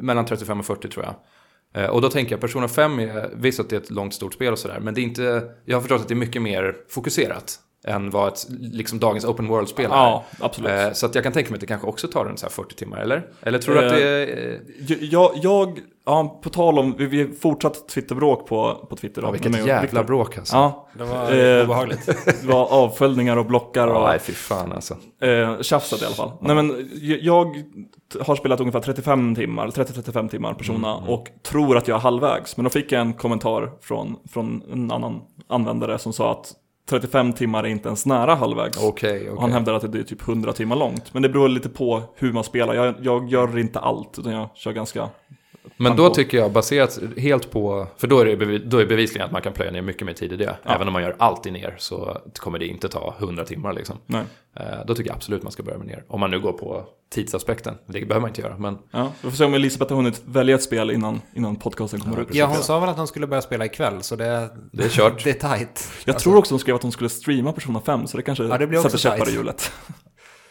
mellan 0.00 0.24
35 0.26 0.58
och 0.60 0.66
40 0.66 0.88
tror 0.88 1.04
jag. 1.04 1.14
Eh, 1.76 1.86
och 1.86 2.00
då 2.00 2.10
tänker 2.10 2.32
jag, 2.32 2.40
Persona 2.40 2.68
5 2.68 2.98
är, 2.98 3.30
visst 3.34 3.60
att 3.60 3.70
det 3.70 3.76
är 3.76 3.80
ett 3.80 3.90
långt 3.90 4.14
stort 4.14 4.34
spel 4.34 4.52
och 4.52 4.58
sådär, 4.58 4.80
men 4.80 4.94
det 4.94 5.00
är 5.00 5.02
inte, 5.02 5.50
jag 5.64 5.76
har 5.76 5.80
förstått 5.80 6.00
att 6.00 6.08
det 6.08 6.14
är 6.14 6.16
mycket 6.16 6.42
mer 6.42 6.76
fokuserat 6.88 7.60
än 7.86 8.10
vad 8.10 8.28
ett, 8.28 8.46
liksom 8.72 8.98
dagens 8.98 9.24
open 9.24 9.48
world-spel 9.48 9.84
är. 9.90 9.94
Ja, 9.94 10.24
absolut. 10.40 10.70
Eh, 10.70 10.92
Så 10.92 11.06
att 11.06 11.14
jag 11.14 11.24
kan 11.24 11.32
tänka 11.32 11.50
mig 11.50 11.56
att 11.56 11.60
det 11.60 11.66
kanske 11.66 11.86
också 11.88 12.08
tar 12.08 12.24
runt 12.24 12.38
så 12.38 12.46
här 12.46 12.50
40 12.50 12.74
timmar, 12.74 12.98
eller? 12.98 13.26
Eller 13.42 13.58
tror 13.58 13.74
du 13.74 13.86
att 13.86 13.92
Eh, 13.92 13.98
det 13.98 14.04
är... 14.22 14.52
eh, 14.92 14.96
Jag, 15.04 15.30
jag 15.42 15.78
ja, 16.06 16.40
på 16.42 16.50
tal 16.50 16.78
om, 16.78 16.94
vi, 16.98 17.06
vi 17.06 17.20
har 17.22 17.28
fortsatt 17.40 17.88
Twitterbråk 17.88 18.46
på, 18.48 18.86
på 18.90 18.96
Twitter. 18.96 19.22
Ja, 19.22 19.30
vilket 19.30 19.52
med 19.52 19.66
jävla 19.66 19.82
Viktor. 19.82 20.04
bråk 20.04 20.38
alltså. 20.38 20.56
Ja, 20.56 20.88
Det 20.98 21.04
var 21.04 21.32
Eh, 21.32 21.64
obehagligt. 21.64 22.06
det 22.42 22.44
var 22.46 22.66
avföljningar 22.72 23.36
och 23.36 23.46
blockar 23.46 23.86
och 23.88 23.96
Ja, 23.96 24.06
nej, 24.08 24.18
fy 24.18 24.32
fan 24.32 24.72
alltså. 24.72 24.96
eh, 25.22 25.60
tjafsat 25.60 26.02
i 26.02 26.04
alla 26.04 26.14
fall. 26.14 26.30
Nej 26.40 26.56
men 26.56 26.88
jag, 27.20 27.62
har 28.20 28.36
spelat 28.36 28.60
ungefär 28.60 28.80
35 28.80 29.34
timmar, 29.34 29.68
30-35 29.68 30.28
timmar 30.28 30.54
persona 30.54 30.96
Mm, 30.96 31.08
och 31.08 31.28
tror 31.42 31.76
att 31.76 31.88
jag 31.88 31.96
är 31.96 32.00
halvvägs. 32.00 32.56
Men 32.56 32.64
då 32.64 32.70
fick 32.70 32.92
jag 32.92 33.00
en 33.00 33.12
kommentar 33.12 33.72
från, 33.80 34.16
från 34.30 34.62
en 34.72 34.90
annan 34.90 35.20
användare 35.48 35.98
som 35.98 36.12
sa 36.12 36.32
att 36.32 36.52
35 36.90 37.32
timmar 37.32 37.64
är 37.64 37.68
inte 37.68 37.88
ens 37.88 38.06
nära 38.06 38.34
halvvägs. 38.34 38.84
Okej. 38.84 39.30
Och 39.30 39.40
han 39.40 39.52
hävdar 39.52 39.74
att 39.74 39.92
det 39.92 39.98
är 39.98 40.02
typ 40.02 40.28
100 40.28 40.52
timmar 40.52 40.76
långt. 40.76 41.14
Men 41.14 41.22
det 41.22 41.28
beror 41.28 41.48
lite 41.48 41.68
på 41.68 42.02
hur 42.14 42.32
man 42.32 42.44
spelar. 42.44 42.74
Jag, 42.74 42.94
jag 43.02 43.28
gör 43.28 43.58
inte 43.58 43.78
allt, 43.78 44.18
utan 44.18 44.32
jag 44.32 44.48
kör 44.54 44.72
ganska... 44.72 45.08
Men 45.76 45.96
då 45.96 46.10
tycker 46.10 46.38
jag, 46.38 46.52
baserat 46.52 46.98
helt 47.16 47.50
på... 47.50 47.86
För 47.96 48.06
då 48.06 48.18
är 48.18 48.24
det 48.24 48.36
bevi- 48.36 48.64
då 48.66 48.78
är 48.78 48.86
bevisligen 48.86 49.26
att 49.26 49.32
man 49.32 49.42
kan 49.42 49.52
plöja 49.52 49.70
ner 49.70 49.82
mycket 49.82 50.06
mer 50.06 50.12
tid 50.12 50.32
i 50.32 50.36
det. 50.36 50.56
Även 50.64 50.86
om 50.86 50.92
man 50.92 51.02
gör 51.02 51.16
alltid 51.18 51.52
ner 51.52 51.74
så 51.78 52.18
kommer 52.38 52.58
det 52.58 52.66
inte 52.66 52.88
ta 52.88 53.14
100 53.18 53.44
timmar 53.44 53.72
liksom. 53.72 53.96
Nej. 54.06 54.22
Eh, 54.56 54.64
Då 54.86 54.94
tycker 54.94 55.10
jag 55.10 55.16
absolut 55.16 55.42
man 55.42 55.52
ska 55.52 55.62
börja 55.62 55.78
med 55.78 55.86
ner. 55.86 56.04
Om 56.08 56.20
man 56.20 56.30
nu 56.30 56.40
går 56.40 56.52
på 56.52 56.84
tidsaspekten. 57.12 57.74
Det 57.86 57.92
behöver 57.92 58.20
man 58.20 58.30
inte 58.30 58.40
göra, 58.40 58.58
men... 58.58 58.78
Ja, 58.90 59.12
vi 59.22 59.30
får 59.30 59.36
se 59.36 59.44
om 59.44 59.54
Elisabeth 59.54 59.92
har 59.92 59.96
hunnit 59.96 60.22
välja 60.24 60.54
ett 60.54 60.62
spel 60.62 60.90
innan, 60.90 61.20
innan 61.34 61.56
podcasten 61.56 62.00
kommer 62.00 62.20
ut. 62.20 62.28
Ja, 62.34 62.46
hon 62.46 62.56
sa 62.62 62.80
väl 62.80 62.88
att 62.88 62.96
hon 62.96 63.06
skulle 63.06 63.26
börja 63.26 63.42
spela 63.42 63.64
ikväll, 63.64 64.02
så 64.02 64.16
det, 64.16 64.48
Det 64.72 64.84
är 64.84 64.88
kört. 64.88 65.20
det 65.24 65.30
är 65.30 65.34
tajt. 65.48 65.88
Jag 66.04 66.18
tror 66.18 66.36
också 66.36 66.54
hon 66.54 66.58
skrev 66.60 66.74
att 66.76 66.82
hon 66.82 66.92
skulle 66.92 67.10
streama 67.10 67.52
Persona 67.52 67.80
5, 67.80 68.06
så 68.06 68.16
det 68.16 68.22
kanske 68.22 68.44
Ja, 68.44 68.58
det 68.58 68.66
blir 68.66 68.78
sätter 68.80 68.98
käppar 68.98 69.28
i 69.28 69.32
hjulet. 69.32 69.72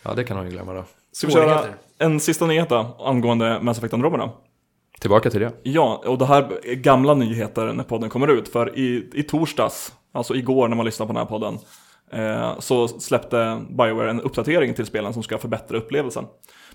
Ja, 0.03 0.13
det 0.13 0.23
kan 0.23 0.37
hon 0.37 0.45
ju 0.45 0.51
glömma 0.51 0.73
då. 0.73 0.85
Ska 1.11 1.27
vi 1.27 1.33
köra 1.33 1.63
en 1.97 2.19
sista 2.19 2.45
nyhet 2.45 2.69
då, 2.69 2.97
angående 2.99 3.59
Mass 3.61 3.77
Effect 3.77 3.93
Andromeda? 3.93 4.31
Tillbaka 5.05 5.29
till 5.29 5.39
det. 5.39 5.51
Ja, 5.63 6.03
och 6.05 6.17
det 6.17 6.25
här 6.25 6.59
är 6.63 6.75
gamla 6.75 7.13
nyheter 7.13 7.73
när 7.73 7.83
podden 7.83 8.09
kommer 8.09 8.27
ut. 8.27 8.47
För 8.47 8.77
i, 8.77 9.09
i 9.13 9.23
torsdags, 9.23 9.93
alltså 10.11 10.35
igår 10.35 10.67
när 10.67 10.75
man 10.75 10.85
lyssnar 10.85 11.05
på 11.05 11.13
den 11.13 11.19
här 11.19 11.25
podden, 11.25 11.59
eh, 12.11 12.59
så 12.59 12.87
släppte 12.87 13.61
Bioware 13.69 14.09
en 14.09 14.21
uppdatering 14.21 14.73
till 14.73 14.85
spelen 14.85 15.13
som 15.13 15.23
ska 15.23 15.37
förbättra 15.37 15.77
upplevelsen. 15.77 16.25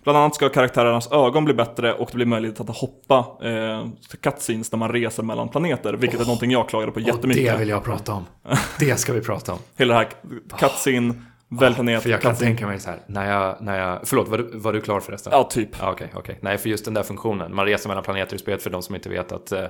Bland 0.03 0.19
annat 0.19 0.35
ska 0.35 0.49
karaktärernas 0.49 1.13
ögon 1.13 1.45
bli 1.45 1.55
bättre 1.55 1.93
och 1.93 2.09
det 2.11 2.15
blir 2.15 2.27
möjligt 2.27 2.61
att 2.61 2.77
hoppa 2.77 3.19
eh, 3.43 3.87
cutscenes 4.21 4.73
när 4.73 4.79
man 4.79 4.93
reser 4.93 5.23
mellan 5.23 5.49
planeter, 5.49 5.93
vilket 5.93 6.21
är 6.21 6.25
någonting 6.25 6.51
jag 6.51 6.69
klagade 6.69 6.93
på 6.93 7.01
jättemycket. 7.01 7.43
jag 7.69 7.85
prata 7.85 8.13
om. 8.13 8.27
Det 8.79 9.01
ska 9.01 9.13
vi 9.13 9.21
prata 9.21 9.53
om. 9.53 9.59
Hela 9.77 9.95
det 9.95 10.01
här 10.01 10.09
cutscene, 10.59 11.15
välj 11.51 11.75
planet, 11.75 12.03
För 12.03 12.11
jag 12.11 12.21
kan 12.21 12.37
tänka 12.37 12.67
mig 12.67 12.81
så 12.81 12.91
här, 12.91 13.01
när 13.07 13.31
jag, 13.31 13.57
när 13.61 13.79
jag... 13.79 14.01
Förlåt, 14.05 14.29
var 14.29 14.39
du, 14.39 14.59
var 14.59 14.73
du 14.73 14.81
klar 14.81 15.01
förresten? 15.01 15.33
Ja, 15.37 15.45
typ. 15.45 15.69
Ja, 15.81 15.93
Okej, 15.93 16.13
okej. 16.15 16.39
Nej, 16.41 16.59
för 16.59 16.69
just 16.69 16.85
den 16.85 16.95
där 16.95 17.03
funktionen. 17.03 17.55
Man 17.55 17.67
reser 17.67 17.89
mellan 17.89 18.05
planeter 18.05 18.37
i 18.37 18.39
spelet 18.39 18.63
för 18.63 18.71
de 18.71 18.83
som 18.83 18.95
inte 18.95 19.09
vet 19.09 19.33
att 19.33 19.53
eh, 19.53 19.65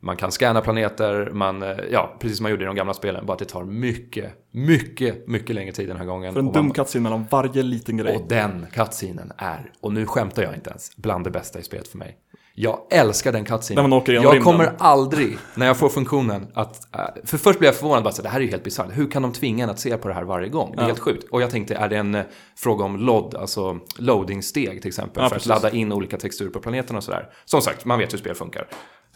man 0.00 0.16
kan 0.16 0.32
scanna 0.32 0.60
planeter, 0.60 1.30
man, 1.32 1.62
eh, 1.62 1.76
ja, 1.90 2.16
precis 2.20 2.36
som 2.36 2.44
man 2.44 2.50
gjorde 2.50 2.62
i 2.64 2.66
de 2.66 2.76
gamla 2.76 2.94
spelen. 2.94 3.26
Bara 3.26 3.32
att 3.32 3.38
det 3.38 3.44
tar 3.44 3.64
mycket, 3.64 4.32
mycket, 4.50 5.28
mycket 5.28 5.54
längre 5.54 5.72
tid 5.72 5.88
den 5.88 5.96
här 5.96 6.04
gången. 6.04 6.32
För 6.32 6.40
en 6.40 6.52
dum 6.52 6.70
cutscene 6.70 7.02
mellan 7.02 7.26
varje 7.30 7.62
liten 7.62 7.96
grej. 7.96 8.16
Och 8.16 8.28
den 8.28 8.66
cutscenen 8.72 9.32
är, 9.36 9.72
och 9.80 9.92
nu 9.92 10.06
skämtar 10.06 10.42
jag 10.42 10.54
inte 10.54 10.70
ens, 10.70 10.96
bland 10.96 11.24
det 11.24 11.30
bästa 11.30 11.58
i 11.58 11.62
spelet 11.62 11.88
för 11.88 11.98
mig. 11.98 12.18
Jag 12.56 12.80
älskar 12.90 13.32
den 13.32 13.44
cutscenen. 13.44 13.82
När 13.82 13.88
man 13.88 13.98
åker 13.98 14.12
genom 14.12 14.24
jag 14.24 14.34
rymden. 14.34 14.52
kommer 14.52 14.72
aldrig, 14.78 15.38
när 15.54 15.66
jag 15.66 15.76
får 15.76 15.88
funktionen 15.88 16.46
att... 16.54 16.94
äh, 16.94 17.00
För 17.24 17.38
först 17.38 17.58
blir 17.58 17.68
jag 17.68 17.76
förvånad, 17.76 18.02
bara 18.04 18.12
så, 18.12 18.22
det 18.22 18.28
här 18.28 18.38
är 18.40 18.44
ju 18.44 18.50
helt 18.50 18.64
bisarrt. 18.64 18.88
Hur 18.92 19.10
kan 19.10 19.22
de 19.22 19.32
tvinga 19.32 19.64
en 19.64 19.70
att 19.70 19.78
se 19.78 19.96
på 19.96 20.08
det 20.08 20.14
här 20.14 20.22
varje 20.24 20.48
gång? 20.48 20.70
Det 20.72 20.76
är 20.78 20.82
Ja. 20.82 20.86
helt 20.86 20.98
sjukt. 20.98 21.24
Och 21.30 21.42
jag 21.42 21.50
tänkte, 21.50 21.74
är 21.74 21.88
det 21.88 21.96
en 21.96 22.14
eh, 22.14 22.22
fråga 22.56 22.84
om 22.84 22.96
LOD, 22.96 23.34
alltså 23.34 23.78
loading-steg 23.98 24.80
till 24.82 24.88
exempel? 24.88 25.22
Ja, 25.22 25.28
för 25.28 25.36
precis. 25.36 25.50
att 25.50 25.62
ladda 25.62 25.76
in 25.76 25.92
olika 25.92 26.16
texturer 26.16 26.50
på 26.50 26.60
planeten 26.60 26.96
och 26.96 27.04
sådär. 27.04 27.28
Som 27.44 27.60
sagt, 27.60 27.84
man 27.84 27.98
vet 27.98 28.12
hur 28.12 28.18
spel 28.18 28.34
funkar. 28.34 28.66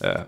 Eh, 0.00 0.20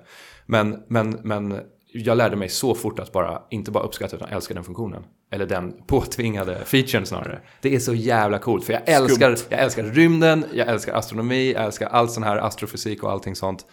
Men, 0.46 0.82
men, 0.88 1.10
men 1.22 1.60
jag 1.92 2.16
lärde 2.16 2.36
mig 2.36 2.48
så 2.48 2.74
fort 2.74 2.98
att 2.98 3.12
bara, 3.12 3.42
inte 3.50 3.70
bara 3.70 3.84
uppskatta 3.84 4.16
utan 4.16 4.28
älska 4.28 4.54
den 4.54 4.64
funktionen. 4.64 5.02
Eller 5.32 5.46
den 5.46 5.72
påtvingade 5.86 6.64
featuren 6.64 7.06
snarare. 7.06 7.40
Det 7.60 7.74
är 7.74 7.78
så 7.78 7.94
jävla 7.94 8.38
coolt, 8.38 8.64
för 8.64 8.72
jag 8.72 8.82
älskar, 8.88 9.36
jag 9.48 9.60
älskar 9.60 9.82
rymden, 9.82 10.44
jag 10.52 10.68
älskar 10.68 10.94
astronomi, 10.94 11.52
jag 11.52 11.64
älskar 11.64 11.86
allt 11.88 12.12
sån 12.12 12.22
här 12.22 12.36
astrofysik 12.36 13.02
och 13.02 13.10
allting 13.10 13.36
sånt. 13.36 13.66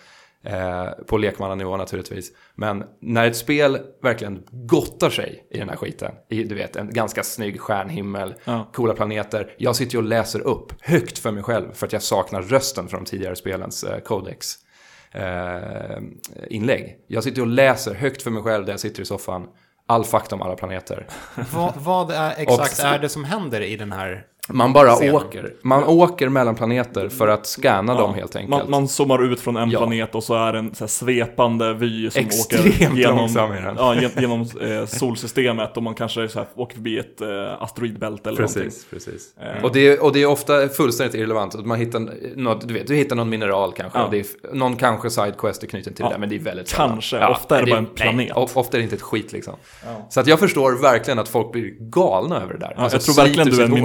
Eh, 0.43 0.86
på 1.08 1.17
lekmannanivå 1.17 1.78
naturligtvis. 1.78 2.32
Men 2.56 2.84
när 3.02 3.28
ett 3.28 3.36
spel 3.38 3.78
verkligen 4.04 4.43
gottar 4.52 5.10
sig 5.10 5.48
i 5.52 5.58
den 5.58 5.70
här 5.70 5.76
skiten, 5.76 6.12
i 6.30 6.43
du 6.43 6.56
vet 6.56 6.76
en 6.76 6.89
ganska 6.93 7.24
snygg 7.24 7.60
stjärnhimmel, 7.62 8.36
Ja. 8.43 8.70
coola 8.74 8.93
planeter. 8.93 9.54
Jag 9.58 9.76
sitter 9.76 9.93
ju 9.93 9.98
och 9.98 10.04
läser 10.04 10.39
upp 10.41 10.74
högt 10.82 11.17
för 11.20 11.32
mig 11.32 11.43
själv 11.43 11.74
för 11.74 11.86
att 11.86 11.93
jag 11.93 12.02
saknar 12.02 12.41
rösten 12.41 12.88
från 12.88 13.04
de 13.04 13.10
tidigare 13.10 13.36
spelens 13.36 13.84
eh, 13.84 14.00
codex 14.00 14.56
eh, 15.12 15.98
inlägg. 16.50 16.96
Jag 17.08 17.24
sitter 17.24 17.41
och 17.41 17.48
läser 17.48 17.93
högt 17.93 18.22
för 18.22 18.32
mig 18.32 18.43
själv 18.43 18.65
där 18.65 18.74
jag 18.74 18.80
sitter 18.80 19.02
i 19.02 19.06
soffan. 19.06 19.48
All 19.89 20.04
fakta 20.06 20.36
om 20.36 20.41
alla 20.41 20.56
planeter. 20.56 21.08
vad, 21.54 21.73
vad 21.76 22.12
är 22.12 22.34
exakt 22.38 22.80
är 22.80 23.00
det 23.00 23.10
som 23.10 23.23
händer 23.23 23.62
i 23.62 23.78
den 23.78 23.91
här? 23.91 24.26
Man 24.49 24.73
bara 24.73 24.91
Scenen. 24.95 25.15
åker. 25.15 25.53
Man 25.62 25.83
åker 25.83 26.29
mellan 26.29 26.55
planeter 26.55 27.10
för 27.10 27.27
att 27.27 27.45
scanna 27.47 27.93
dem 27.95 28.13
helt 28.13 28.36
enkelt. 28.36 28.49
Man, 28.49 28.69
man 28.71 28.88
zoomar 28.88 29.23
ut 29.33 29.39
från 29.39 29.57
en 29.57 29.69
Ja. 29.71 29.79
planet 29.79 30.15
och 30.15 30.23
så 30.23 30.33
är 30.36 30.53
det 30.53 30.60
en 30.60 30.75
så 30.75 30.83
här 30.83 30.88
svepande 30.88 31.73
vy 31.73 32.10
som 32.10 32.21
Extremt 32.25 32.65
åker 32.75 32.95
genom, 32.97 33.29
ja, 33.77 33.95
gen- 33.95 34.12
genom 34.19 34.41
eh, 34.41 34.86
solsystemet 34.86 35.77
och 35.77 35.83
man 35.83 35.95
kanske 35.95 36.27
så 36.29 36.39
här 36.39 36.47
åker 36.55 36.75
förbi 36.75 36.99
ett 36.99 37.21
eh, 37.21 37.62
asteroidbälte 37.62 38.29
eller 38.29 38.39
någonting. 38.41 38.63
Precis, 38.63 38.86
precis. 38.89 39.38
Eh. 39.57 39.63
Och, 39.63 39.71
det 39.73 39.88
är, 39.88 40.03
och 40.03 40.13
det 40.13 40.21
är 40.21 40.25
ofta 40.25 40.67
fullständigt 40.69 41.15
irrelevant. 41.15 41.65
Man 41.65 41.79
hittar 41.79 41.99
något, 42.36 42.67
du 42.67 42.73
vet, 42.73 42.88
du 42.88 42.95
hittar 42.95 43.15
någon 43.15 43.29
mineral 43.29 43.73
kanske. 43.73 43.99
Ja. 43.99 44.05
Och 44.05 44.12
det 44.12 44.19
är, 44.19 44.25
någon 44.55 44.75
kanske 44.75 45.10
sidequest 45.10 45.63
är 45.63 45.67
knuten 45.67 45.93
till 45.93 46.05
Ja. 46.05 46.10
det 46.13 46.17
men 46.17 46.29
det 46.29 46.36
är 46.36 46.39
väldigt 46.39 46.67
sällan. 46.67 46.89
Kanske. 46.89 47.25
Ofta 47.27 47.57
är 47.60 47.65
det 47.65 47.71
bara 47.71 47.77
en 47.77 47.83
Nej, 47.83 47.93
planet. 47.95 48.38
of- 48.38 48.57
ofta 48.57 48.77
är 48.77 48.79
det 48.79 48.83
inte 48.83 48.95
ett 48.95 49.01
skit 49.01 49.31
liksom. 49.31 49.53
Så 50.10 50.19
att 50.19 50.27
jag 50.27 50.39
förstår 50.39 50.81
verkligen 50.81 51.19
att 51.19 51.29
folk 51.29 51.51
blir 51.51 51.73
galna 51.79 52.41
över 52.41 52.53
det 52.53 52.60
där. 52.60 52.73
Ja, 52.77 52.83
Alltså, 52.83 52.95
jag 52.97 53.03
tror 53.03 53.15
verkligen 53.15 53.47
du 53.49 53.55
är 53.62 53.65
en 53.65 53.71
sitt 53.71 53.83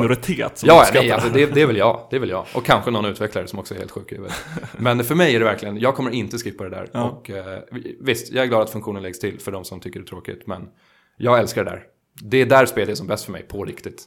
minoritet 0.53 0.59
som 0.59 0.69
Ja, 0.69 0.85
nej, 0.95 1.07
det. 1.09 1.13
alltså 1.15 1.29
det, 1.31 1.47
det 1.47 1.63
är 1.63 1.67
väl 1.67 1.77
jag. 1.77 2.07
Det 2.11 2.17
är 2.17 2.21
väl 2.21 2.31
jag. 2.31 2.47
Och 2.55 2.65
kanske 2.65 2.91
någon 2.91 3.05
utvecklare 3.05 3.47
som 3.47 3.59
också 3.59 3.75
är 3.75 3.79
helt 3.79 3.91
sjuk 3.91 4.13
i 4.13 4.15
huvudet. 4.15 4.37
Men 4.79 5.05
för 5.05 5.15
mig 5.15 5.35
är 5.35 5.39
det 5.39 5.45
verkligen, 5.45 5.79
jag 5.81 5.95
kommer 5.95 6.11
inte 6.11 6.39
skippa 6.39 6.65
det 6.65 6.71
där. 6.71 6.89
Ja. 6.93 7.03
Och 7.05 7.31
eh, 7.31 7.59
visst, 8.01 8.33
jag 8.33 8.43
är 8.45 8.49
glad 8.49 8.63
att 8.63 8.71
funktionen 8.71 9.03
läggs 9.03 9.19
till 9.21 9.41
för 9.41 9.53
de 9.53 9.65
som 9.65 9.81
tycker 9.81 10.01
det 10.01 10.05
är 10.05 10.09
tråkigt. 10.09 10.47
Men 10.47 10.69
jag 11.17 11.39
älskar 11.39 11.65
det 11.65 11.71
där. 11.71 11.83
Det 12.23 12.37
är 12.43 12.47
där 12.47 12.67
spelet 12.67 12.89
är 12.89 12.95
som 12.95 13.07
bäst 13.07 13.25
för 13.25 13.33
mig, 13.33 13.43
på 13.43 13.65
riktigt. 13.65 14.03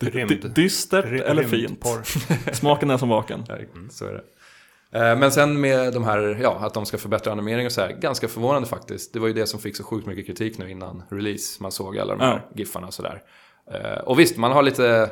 Rymd. 0.00 0.50
Dystert 0.54 1.04
Ry- 1.04 1.22
eller 1.22 1.44
fint? 1.44 1.84
Smaken 2.52 2.90
är 2.90 2.96
som 2.96 3.08
vaken. 3.08 3.44
Ja, 3.48 3.54
Så 3.90 4.04
är 4.06 4.12
det. 4.12 4.22
Eh, 4.98 5.16
Men 5.18 5.32
sen 5.32 5.60
med 5.60 5.92
de 5.94 6.04
här, 6.04 6.38
ja, 6.42 6.58
att 6.60 6.74
de 6.74 6.86
ska 6.86 6.98
förbättra 6.98 7.32
animering 7.32 7.66
och 7.66 7.72
så 7.72 7.80
här, 7.80 7.92
ganska 7.92 8.28
förvånande 8.28 8.68
faktiskt. 8.68 9.12
Det 9.12 9.18
var 9.18 9.28
ju 9.28 9.32
det 9.34 9.46
som 9.46 9.60
fick 9.60 9.76
så 9.76 9.84
sjukt 9.84 10.06
mycket 10.06 10.26
kritik 10.26 10.58
nu 10.58 10.70
innan 10.70 11.02
release. 11.10 11.62
Man 11.62 11.72
såg 11.72 11.98
alla 11.98 12.16
de 12.16 12.20
här 12.24 12.46
giffarna 12.54 12.86
och 12.86 12.94
sådär. 12.94 13.22
Eh, 13.72 13.98
Och 14.04 14.18
visst, 14.20 14.36
man 14.36 14.52
har 14.52 14.62
lite, 14.62 15.10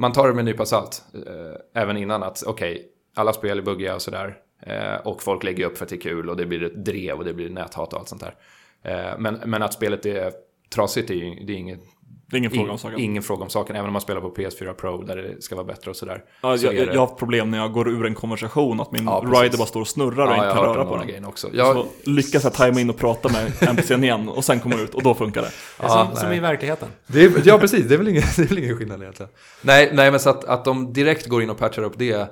man 0.00 0.12
tar 0.12 0.28
det 0.28 0.34
med 0.34 0.40
en 0.40 0.44
nypa 0.46 0.66
salt. 0.66 1.04
eh, 1.26 1.82
Även 1.82 1.96
innan 1.96 2.22
att, 2.22 2.42
okej, 2.46 2.88
alla 3.14 3.32
spel 3.32 3.58
är 3.58 3.62
buggiga 3.62 3.94
och 3.94 4.02
sådär. 4.02 4.36
Eh, 4.62 4.94
Och 4.94 5.22
folk 5.22 5.42
lägger 5.44 5.66
upp 5.66 5.78
för 5.78 5.84
att 5.84 5.88
det 5.88 5.96
är 5.96 6.00
kul 6.00 6.30
och 6.30 6.36
det 6.36 6.46
blir 6.46 6.62
ett 6.62 6.84
drev 6.84 7.18
och 7.18 7.24
det 7.24 7.34
blir 7.34 7.50
näthat 7.50 7.92
och 7.92 7.98
allt 7.98 8.08
sånt 8.08 8.22
där. 8.22 8.34
Eh, 8.82 9.18
Men, 9.18 9.40
men 9.44 9.62
att 9.62 9.72
spelet 9.72 10.06
är 10.06 10.32
trasigt, 10.74 11.10
är 11.10 11.14
ju, 11.14 11.44
det 11.44 11.52
är 11.52 11.56
inget 11.56 11.80
det 12.30 12.36
är 12.36 12.38
ingen 12.38 12.50
fråga 12.50 12.72
om 12.72 12.78
saken. 12.78 12.98
ingen 13.00 13.22
fråga 13.22 13.42
om 13.42 13.50
saken, 13.50 13.76
även 13.76 13.86
om 13.86 13.92
man 13.92 14.02
spelar 14.02 14.20
på 14.20 14.30
PS4 14.30 14.72
Pro 14.72 15.02
där 15.02 15.16
det 15.16 15.42
ska 15.42 15.54
vara 15.54 15.64
bättre 15.66 15.90
och 15.90 15.96
sådär. 15.96 16.22
Ja, 16.40 16.58
så 16.58 16.66
jag, 16.66 16.74
det- 16.74 16.78
jag 16.84 16.92
har 16.92 16.98
haft 17.06 17.16
problem 17.18 17.50
när 17.50 17.58
jag 17.58 17.72
går 17.72 17.88
ur 17.88 18.06
en 18.06 18.14
konversation, 18.14 18.80
att 18.80 18.92
min 18.92 19.04
Ja, 19.04 19.24
rider 19.42 19.58
bara 19.58 19.66
står 19.66 19.80
och 19.80 19.88
snurrar 19.88 20.26
och 20.26 20.32
Ja, 20.32 20.44
inte 20.44 20.54
kan 20.56 20.64
röra 20.64 20.84
på 20.84 20.96
den. 20.96 21.06
grejer 21.06 21.28
också. 21.28 21.48
Jag, 21.52 21.76
Så 21.76 21.86
lyckas 22.10 22.44
jag 22.44 22.54
tajma 22.54 22.80
in 22.80 22.90
och 22.90 22.96
prata 22.98 23.28
med 23.28 23.52
NPCn 23.70 24.04
igen 24.04 24.28
och 24.28 24.44
sen 24.44 24.60
komma 24.60 24.76
ut 24.76 24.94
och 24.94 25.02
då 25.02 25.14
funkar 25.14 25.42
det. 25.42 25.50
Ja, 25.82 25.88
som, 26.12 26.16
som 26.16 26.32
i 26.32 26.40
verkligheten. 26.40 26.88
Det 27.06 27.22
är, 27.24 27.32
ja, 27.44 27.58
precis. 27.58 27.86
Det 27.88 27.94
är 27.94 27.98
väl 27.98 28.08
ingen, 28.08 28.22
det 28.36 28.42
är 28.42 28.46
väl 28.48 28.58
ingen 28.58 28.76
skillnad 28.78 29.02
egentligen. 29.02 29.32
Nej, 29.62 29.90
nej 29.94 30.10
men 30.10 30.20
så 30.20 30.30
att, 30.30 30.44
att 30.44 30.64
de 30.64 30.92
direkt 30.92 31.26
går 31.26 31.42
in 31.42 31.50
och 31.50 31.58
patchar 31.58 31.82
upp 31.82 31.94
det 31.98 32.28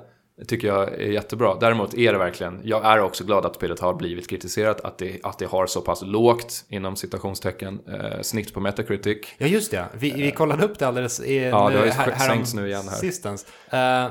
tycker 0.47 0.67
jag 0.67 0.93
är 0.93 1.11
jättebra. 1.11 1.57
Däremot 1.59 1.93
är 1.93 2.13
det 2.13 2.19
verkligen, 2.19 2.61
jag 2.63 2.85
är 2.85 2.99
också 2.99 3.23
glad 3.23 3.45
att 3.45 3.55
spelet 3.55 3.79
har 3.79 3.93
blivit 3.93 4.29
kritiserat, 4.29 4.81
att 4.81 4.97
det, 4.97 5.19
att 5.23 5.39
det 5.39 5.45
har 5.45 5.67
så 5.67 5.81
pass 5.81 6.01
lågt, 6.01 6.65
inom 6.69 6.95
citationstecken, 6.95 7.79
eh, 7.87 8.21
snitt 8.21 8.53
på 8.53 8.59
Metacritic. 8.59 9.17
Ja, 9.37 9.47
just 9.47 9.71
det. 9.71 9.85
Vi, 9.93 10.11
vi 10.11 10.31
kollade 10.31 10.65
upp 10.65 10.79
det 10.79 10.87
alldeles 10.87 11.19
i, 11.19 11.39
Ja, 11.39 11.69
det 11.69 11.77
har 11.77 11.85
ju 11.85 11.91
här, 11.91 12.55
nu 12.55 12.67
igen 12.67 12.87
här. 12.89 12.97
Sistens. 12.97 13.45
Eh, 13.69 14.07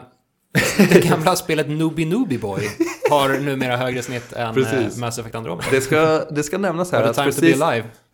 det 0.79 1.09
gamla 1.09 1.37
spelet 1.37 1.69
Nooby 1.69 2.05
Nooby 2.05 2.39
Boy 2.39 2.69
har 3.11 3.41
numera 3.41 3.77
högre 3.77 4.03
snitt 4.03 4.33
än 4.33 4.55
Precis. 4.55 4.97
uh, 4.97 5.01
Mass 5.01 5.19
Effect 5.19 5.35
Andromeda. 5.35 5.69
Det 5.71 5.81
ska, 5.81 6.25
det 6.31 6.43
ska 6.43 6.59
nämnas 6.59 6.93
här 6.93 7.03
att 7.03 7.17
precis, 7.17 7.63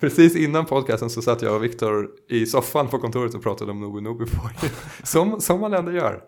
precis 0.01 0.37
innan 0.37 0.67
podcasten 0.67 1.11
så 1.11 1.23
satt 1.23 1.43
jag 1.43 1.55
och 1.55 1.65
Viktor 1.65 2.09
i 2.31 2.47
soffan 2.47 2.89
på 2.89 2.99
kontoret 2.99 3.35
och 3.35 3.43
pratade 3.43 3.71
om 3.71 3.81
Nobu 3.81 4.01
Nobu 4.01 4.25
Boy. 4.25 4.71
som, 5.03 5.41
som 5.41 5.61
man 5.61 5.75
ändå 5.75 5.93
gör. 5.93 6.21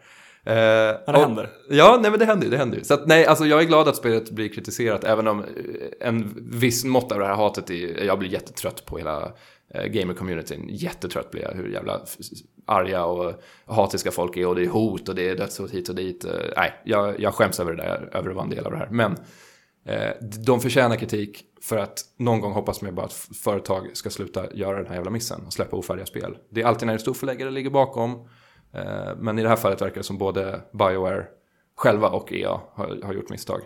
Eh, 0.47 0.53
det 0.55 1.03
och- 1.07 1.15
händer. 1.15 1.51
Ja, 1.69 1.99
nej 2.03 2.11
men 2.11 2.21
det 2.21 2.27
händer 2.27 2.45
ju. 2.45 2.51
Det 2.51 2.57
händer 2.57 2.79
ju. 2.79 2.85
Så 2.85 2.95
att, 2.95 3.07
nej, 3.07 3.27
alltså 3.27 3.47
jag 3.47 3.61
är 3.61 3.65
glad 3.65 3.89
att 3.89 3.97
spelet 3.97 4.31
blir 4.31 4.49
kritiserat, 4.49 5.05
även 5.05 5.29
om 5.29 5.41
eh, 5.41 6.09
en 6.09 6.35
viss 6.51 6.85
mått 6.85 7.13
av 7.13 7.19
det 7.19 7.27
här 7.27 7.35
hatet 7.35 7.71
är, 7.71 8.05
jag 8.05 8.19
blir 8.19 8.31
jättetrött 8.31 8.87
på 8.87 8.99
hela 8.99 9.33
eh, 9.75 9.85
gamer-communityn. 9.85 10.67
Jättetrött 10.69 11.31
blir 11.31 11.43
jag 11.43 11.51
hur 11.55 11.69
jävla 11.69 12.01
arga 12.67 13.05
och 13.05 13.33
hatiska 13.67 14.11
folk 14.11 14.37
är 14.37 14.47
och 14.47 14.55
det 14.55 14.63
är 14.65 14.69
hot 14.69 15.09
och 15.09 15.15
det 15.15 15.29
är 15.29 15.37
dödshot 15.37 15.71
hit 15.71 15.89
och 15.89 15.95
dit. 15.95 16.25
Eh, 16.25 16.31
nej, 16.57 16.73
jag, 16.85 17.21
jag 17.21 17.35
skäms 17.35 17.61
över 17.61 17.73
det 17.75 17.83
där, 17.83 18.11
över 18.13 18.31
att 18.31 18.35
vara 18.37 18.45
en 18.45 18.51
del 18.51 18.67
av 18.67 18.73
det 18.73 18.79
här. 18.79 18.89
Men 18.91 19.17
eh, 19.87 20.11
de 20.47 20.61
förtjänar 20.61 20.97
kritik 20.97 21.45
för 21.63 21.77
att 21.77 21.99
någon 22.19 22.41
gång 22.41 22.53
hoppas 22.53 22.83
man 22.83 22.95
bara 22.95 23.07
att 23.07 23.13
företag 23.45 23.87
ska 23.93 24.11
sluta 24.11 24.55
göra 24.55 24.77
den 24.77 24.87
här 24.87 24.95
jävla 24.95 25.11
missen 25.11 25.41
och 25.47 25.53
släppa 25.53 25.77
ofärdiga 25.77 26.07
spel. 26.07 26.37
Det 26.51 26.63
är 26.63 26.67
alltid 26.67 26.87
när 26.87 26.93
det 26.95 26.97
är 26.97 27.01
storförläggare 27.03 27.51
ligger 27.51 27.71
bakom. 27.71 28.29
Eh, 28.77 29.17
Men 29.17 29.39
i 29.39 29.43
det 29.43 29.49
här 29.49 29.57
fallet 29.57 29.83
verkar 29.83 29.97
det 29.97 30.03
som 30.03 30.19
både 30.19 30.61
Bioware 30.73 31.25
själva 31.77 32.09
och 32.09 32.33
EA 32.33 32.61
har, 32.75 32.99
har 33.05 33.13
gjort 33.13 33.31
misstag. 33.31 33.61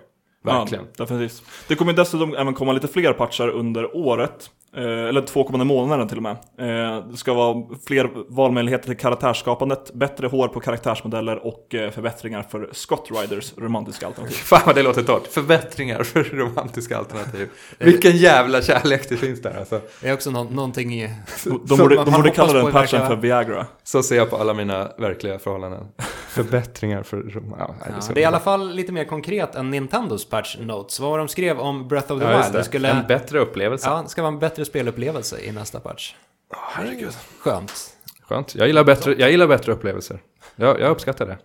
Verkligen. 0.44 0.84
Ja, 0.84 1.04
definitivt. 1.04 1.42
Det 1.68 1.74
kommer 1.74 1.92
dessutom 1.92 2.34
även 2.34 2.54
komma 2.54 2.72
lite 2.72 2.88
fler 2.88 3.12
patchar 3.12 3.48
under 3.48 3.96
året. 3.96 4.50
Eh, 4.76 4.82
eller 4.84 5.20
två 5.26 5.44
kommande 5.44 5.64
månader 5.64 6.06
till 6.06 6.16
och 6.16 6.22
med. 6.22 6.36
Eh, 6.58 7.04
det 7.10 7.16
ska 7.16 7.34
vara 7.34 7.62
fler 7.86 8.10
valmöjligheter 8.28 8.86
till 8.86 8.96
karaktärsskapandet, 8.96 9.92
bättre 9.94 10.26
hår 10.26 10.48
på 10.48 10.60
karaktärsmodeller 10.60 11.46
och 11.46 11.74
eh, 11.74 11.90
förbättringar 11.90 12.42
för 12.42 12.68
Scott 12.72 13.08
Riders 13.10 13.52
romantiska 13.58 14.06
alternativ. 14.06 14.34
Fan 14.44 14.60
vad 14.66 14.74
det 14.74 14.82
låter 14.82 15.02
torrt. 15.02 15.26
Förbättringar 15.26 16.02
för 16.02 16.22
romantiska 16.22 16.98
alternativ. 16.98 17.48
Vilken 17.78 18.16
jävla 18.16 18.62
kärlek 18.62 19.08
det 19.08 19.16
finns 19.16 19.42
där 19.42 19.58
alltså. 19.58 19.80
Det 20.02 20.08
är 20.08 20.14
också 20.14 20.30
nå 20.30 20.44
någonting 20.44 20.94
i... 20.94 21.10
De 21.44 21.78
borde, 21.78 21.94
de 22.04 22.10
borde 22.12 22.30
kalla 22.30 22.52
den 22.52 22.72
patchen 22.72 23.06
för 23.06 23.16
Viagra. 23.16 23.66
Så 23.82 24.02
ser 24.02 24.16
jag 24.16 24.30
på 24.30 24.36
alla 24.36 24.54
mina 24.54 24.88
verkliga 24.98 25.38
förhållanden. 25.38 25.86
Förbättringar 26.28 27.02
för... 27.02 27.16
Ja, 27.58 27.74
nej, 27.80 27.88
Ja, 27.94 28.00
så- 28.00 28.12
det 28.12 28.20
är 28.20 28.22
i 28.22 28.24
alla 28.24 28.40
fall 28.40 28.72
lite 28.74 28.92
mer 28.92 29.04
konkret 29.04 29.54
än 29.54 29.70
Nintendos 29.70 30.28
patch 30.28 30.56
notes. 30.60 31.00
Vad 31.00 31.18
de 31.18 31.28
skrev 31.28 31.58
om 31.60 31.88
Breath 31.88 32.12
of 32.12 32.20
the 32.20 32.24
Ja, 32.26 32.30
Wild? 32.36 32.52
det. 32.52 32.58
Det 32.58 32.64
skulle, 32.64 32.90
En 32.90 33.06
bättre 33.06 33.38
upplevelse. 33.38 33.88
ja, 33.88 34.02
det 34.02 34.08
ska 34.08 34.22
vara 34.22 34.32
en 34.32 34.38
bättre 34.38 34.59
spelupplevelse 34.64 35.40
i 35.44 35.52
nästa 35.52 35.80
patch. 35.80 36.14
herregud. 36.52 37.12
Skönt. 37.38 37.96
Skönt. 38.22 38.54
Jag 38.54 38.66
gillar 38.66 38.84
bättre, 38.84 39.14
jag 39.18 39.30
gillar 39.30 39.46
bättre 39.46 39.72
upplevelser. 39.72 40.22
Jag, 40.56 40.80
jag 40.80 40.90
uppskattar 40.90 41.26
det. 41.26 41.38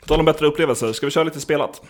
På 0.00 0.06
tal 0.06 0.18
om 0.18 0.24
bättre 0.26 0.46
upplevelser, 0.46 0.92
ska 0.92 1.06
vi 1.06 1.10
köra 1.10 1.24
lite 1.24 1.40
spelat? 1.40 1.82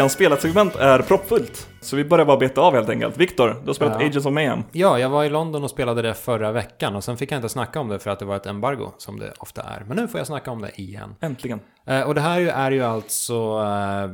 Veckans 0.00 0.12
spelat-segment 0.12 0.76
är 0.76 1.02
proppfullt. 1.02 1.68
Så 1.80 1.96
vi 1.96 2.04
börjar 2.04 2.26
bara 2.26 2.36
beta 2.36 2.60
av 2.60 2.74
helt 2.74 2.88
enkelt. 2.88 3.16
Viktor, 3.16 3.48
du 3.60 3.66
har 3.66 3.74
spelat 3.74 4.00
Ja. 4.00 4.06
Agents 4.06 4.26
of 4.26 4.32
Mayhem. 4.32 4.62
Ja, 4.72 4.98
jag 4.98 5.10
var 5.10 5.24
i 5.24 5.28
London 5.28 5.64
och 5.64 5.70
spelade 5.70 6.02
det 6.02 6.14
förra 6.14 6.52
veckan 6.52 6.96
och 6.96 7.04
sen 7.04 7.16
fick 7.16 7.32
jag 7.32 7.38
inte 7.38 7.48
snacka 7.48 7.80
om 7.80 7.88
det 7.88 7.98
för 7.98 8.10
att 8.10 8.18
det 8.18 8.24
var 8.24 8.36
ett 8.36 8.46
embargo, 8.46 8.92
som 8.98 9.18
det 9.18 9.32
ofta 9.38 9.62
är. 9.62 9.84
Men 9.88 9.96
nu 9.96 10.08
får 10.08 10.20
jag 10.20 10.26
snacka 10.26 10.50
om 10.50 10.62
det 10.62 10.80
igen. 10.80 11.14
Äntligen. 11.20 11.60
Eh, 11.86 12.00
och 12.02 12.14
det 12.14 12.20
här 12.20 12.40
är 12.40 12.70
ju 12.70 12.82
alltså 12.82 13.34
eh, 13.34 14.10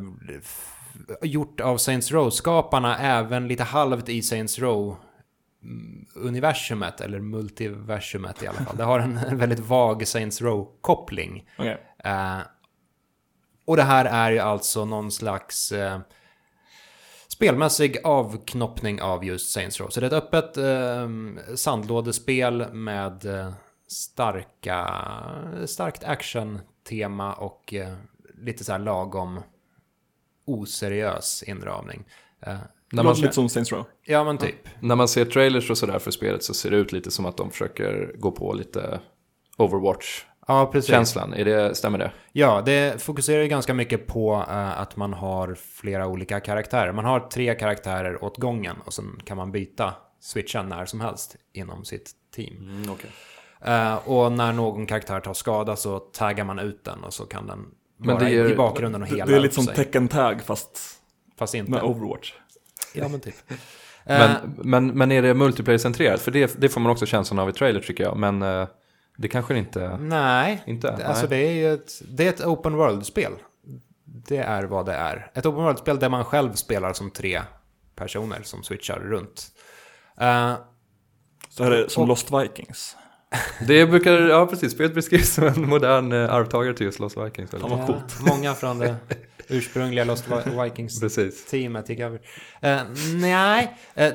gjort 1.23 1.61
av 1.61 1.77
Saints 1.77 2.13
Row-skaparna, 2.13 2.99
även 2.99 3.49
lite 3.49 3.65
halvt 3.65 4.09
i 4.09 4.23
Saints 4.23 4.59
Row 4.59 4.97
universumet, 6.15 7.01
eller 7.01 7.21
multiversumet 7.21 8.43
i 8.43 8.47
alla 8.47 8.59
fall. 8.59 8.77
Det 8.77 8.85
har 8.85 9.01
en, 9.01 9.21
väldigt 9.39 9.59
vag 9.59 10.09
Saints 10.09 10.43
Row-koppling. 10.43 11.45
Eh, 12.05 12.39
och 13.67 13.77
det 13.77 13.83
här 13.83 14.05
är 14.05 14.33
ju 14.33 14.39
alltså 14.39 14.85
någon 14.85 15.11
slags 15.13 15.73
eh, 15.73 15.99
spelmässig 17.29 17.99
avknoppning 18.05 19.03
av 19.03 19.25
just 19.25 19.51
Saints 19.51 19.81
Row. 19.81 19.89
Så 19.89 20.01
det 20.01 20.07
är 20.07 20.09
ett 20.09 20.25
öppet 20.25 20.57
eh, 20.57 21.09
sandlådespel 21.55 22.73
med 22.73 23.25
eh, 23.25 23.53
starka, 23.89 24.91
starkt 25.67 26.05
action-tema 26.05 27.33
och 27.35 27.75
eh, 27.75 27.95
lite 28.43 28.65
så 28.65 28.73
här 28.73 28.79
lagom 28.79 29.41
oseriös 30.47 31.43
inramning. 31.47 32.05
Eh, 32.47 32.57
När 32.93 33.03
man, 33.03 33.15
lite 33.15 33.33
som 33.33 33.49
Saints 33.49 33.73
Row. 33.73 33.85
ja, 34.05 34.25
men 34.25 34.39
typ. 34.39 34.69
när 34.81 34.97
man 34.97 35.09
ser 35.09 35.25
trailers 35.25 35.71
och 35.71 35.79
sådär 35.79 35.99
för 35.99 36.11
spelet 36.11 36.45
så 36.45 36.55
ser 36.55 36.71
det 36.71 36.77
ut 36.77 36.93
lite 36.93 37.11
som 37.11 37.27
att 37.27 37.37
de 37.37 37.51
försöker 37.51 38.13
gå 38.19 38.31
på 38.31 38.53
lite 38.53 39.01
Overwatch-känslan. 39.57 40.36
Ja, 40.47 40.67
precis. 40.73 41.17
Är 41.17 41.45
det, 41.45 41.75
stämmer 41.75 41.99
det? 41.99 42.11
Ja, 42.33 42.63
det 42.67 43.03
fokuserar 43.03 43.43
ju 43.43 43.49
ganska 43.49 43.75
mycket 43.75 44.07
på 44.07 44.45
eh, 44.49 44.81
att 44.81 44.97
man 44.97 45.13
har 45.13 45.55
flera 45.55 46.07
olika 46.07 46.41
karaktärer. 46.41 46.93
Man 46.93 47.05
har 47.05 47.21
tre 47.21 47.55
karaktärer 47.55 48.25
åt 48.25 48.37
gången 48.37 48.77
och 48.85 48.95
sen 48.95 49.21
kan 49.25 49.37
man 49.37 49.53
byta 49.53 49.95
switcha 50.21 50.63
när 50.63 50.85
som 50.87 51.01
helst 51.01 51.37
inom 51.53 51.85
sitt 51.85 52.11
team. 52.37 52.57
Mm, 52.61 52.91
okay. 52.91 53.11
Eh, 53.61 54.09
och 54.09 54.33
när 54.33 54.53
någon 54.53 54.87
karaktär 54.87 55.21
tar 55.21 55.35
skada 55.35 55.77
så 55.77 55.99
taggar 55.99 56.45
man 56.45 56.59
ut 56.59 56.85
den 56.85 57.05
och 57.05 57.15
så 57.15 57.25
kan 57.25 57.47
den 57.47 57.65
Men 57.99 58.15
vara 58.15 58.29
är- 58.29 58.53
i 58.53 58.57
bakgrunden 58.57 59.03
och 59.03 59.09
hela 59.09 59.27
det 59.27 59.37
är 59.37 59.41
lite 59.41 59.55
som 59.55 59.65
sig. 59.65 59.75
Tekken 59.75 60.09
Tag 60.09 60.43
fast 60.43 60.79
Fast 61.39 61.55
inte. 61.55 61.71
med 61.71 61.83
Overwatch. 61.83 62.33
Ja, 62.95 63.09
men 63.09 63.21
typ. 63.21 63.35
Men, 63.49 63.57
Eh, 64.31 64.37
men, 64.57 64.87
men 64.87 65.13
är 65.13 65.23
det 65.23 65.35
multiplayer-centrerat? 65.35 66.21
För 66.21 66.31
det, 66.31 66.55
det 66.61 66.69
får 66.69 66.81
man 66.81 66.93
också 66.93 67.07
känslan 67.07 67.39
av 67.39 67.49
i 67.49 67.53
trailer 67.53 67.81
tycker 67.81 68.05
jag. 68.05 68.17
Men 68.17 68.43
eh, 68.43 68.69
det 69.17 69.29
kanske 69.29 69.55
det 69.55 69.59
inte... 69.59 69.97
nej, 70.01 70.63
Inte? 70.67 70.91
alltså 71.07 71.27
Nej. 71.27 71.39
det 71.41 71.47
är 71.49 71.53
ju 71.53 71.75
ett, 71.75 71.93
det 72.09 72.25
är 72.27 72.29
ett 72.29 72.41
open 72.47 72.77
world-spel. 72.77 73.33
Det 74.05 74.37
är 74.39 74.65
vad 74.65 74.87
det 74.87 74.95
är. 74.95 75.31
Ett 75.35 75.47
open 75.47 75.65
world-spel 75.65 75.99
där 75.99 76.09
man 76.09 76.25
själv 76.25 76.53
spelar 76.55 76.93
som 76.93 77.11
tre 77.11 77.41
personer 77.97 78.43
som 78.43 78.63
switchar 78.63 78.99
runt. 79.01 79.47
Eh, 80.21 80.55
Så 81.49 81.65
här 81.65 81.71
är 81.71 81.83
det 81.83 81.91
som 81.91 82.03
Och- 82.03 82.09
Lost 82.09 82.31
Vikings. 82.33 82.97
Det 83.67 83.87
brukar, 83.87 84.13
ja 84.13 84.47
precis, 84.47 84.73
spelet 84.73 84.95
beskrivs 84.95 85.35
som 85.35 85.45
en 85.47 85.69
modern 85.69 86.13
eh, 86.13 86.35
arvtagare 86.35 86.75
till 86.75 86.87
just 86.87 86.99
Lost 86.99 87.17
Vikings. 87.19 87.51
Fan 87.51 87.61
vad 87.71 87.79
Ja, 87.81 87.87
coolt. 87.87 88.21
Många 88.29 88.55
från 88.55 88.79
det 88.79 88.97
ursprungliga 89.49 90.05
Lost 90.05 90.25
Vi- 90.29 90.63
Vikings 90.63 91.01
Precis. 91.01 91.47
teamet 91.47 91.89
gick 91.89 92.01
över. 92.01 92.21
Eh, 92.61 92.81
nej, 93.15 93.77
eh, 93.95 94.13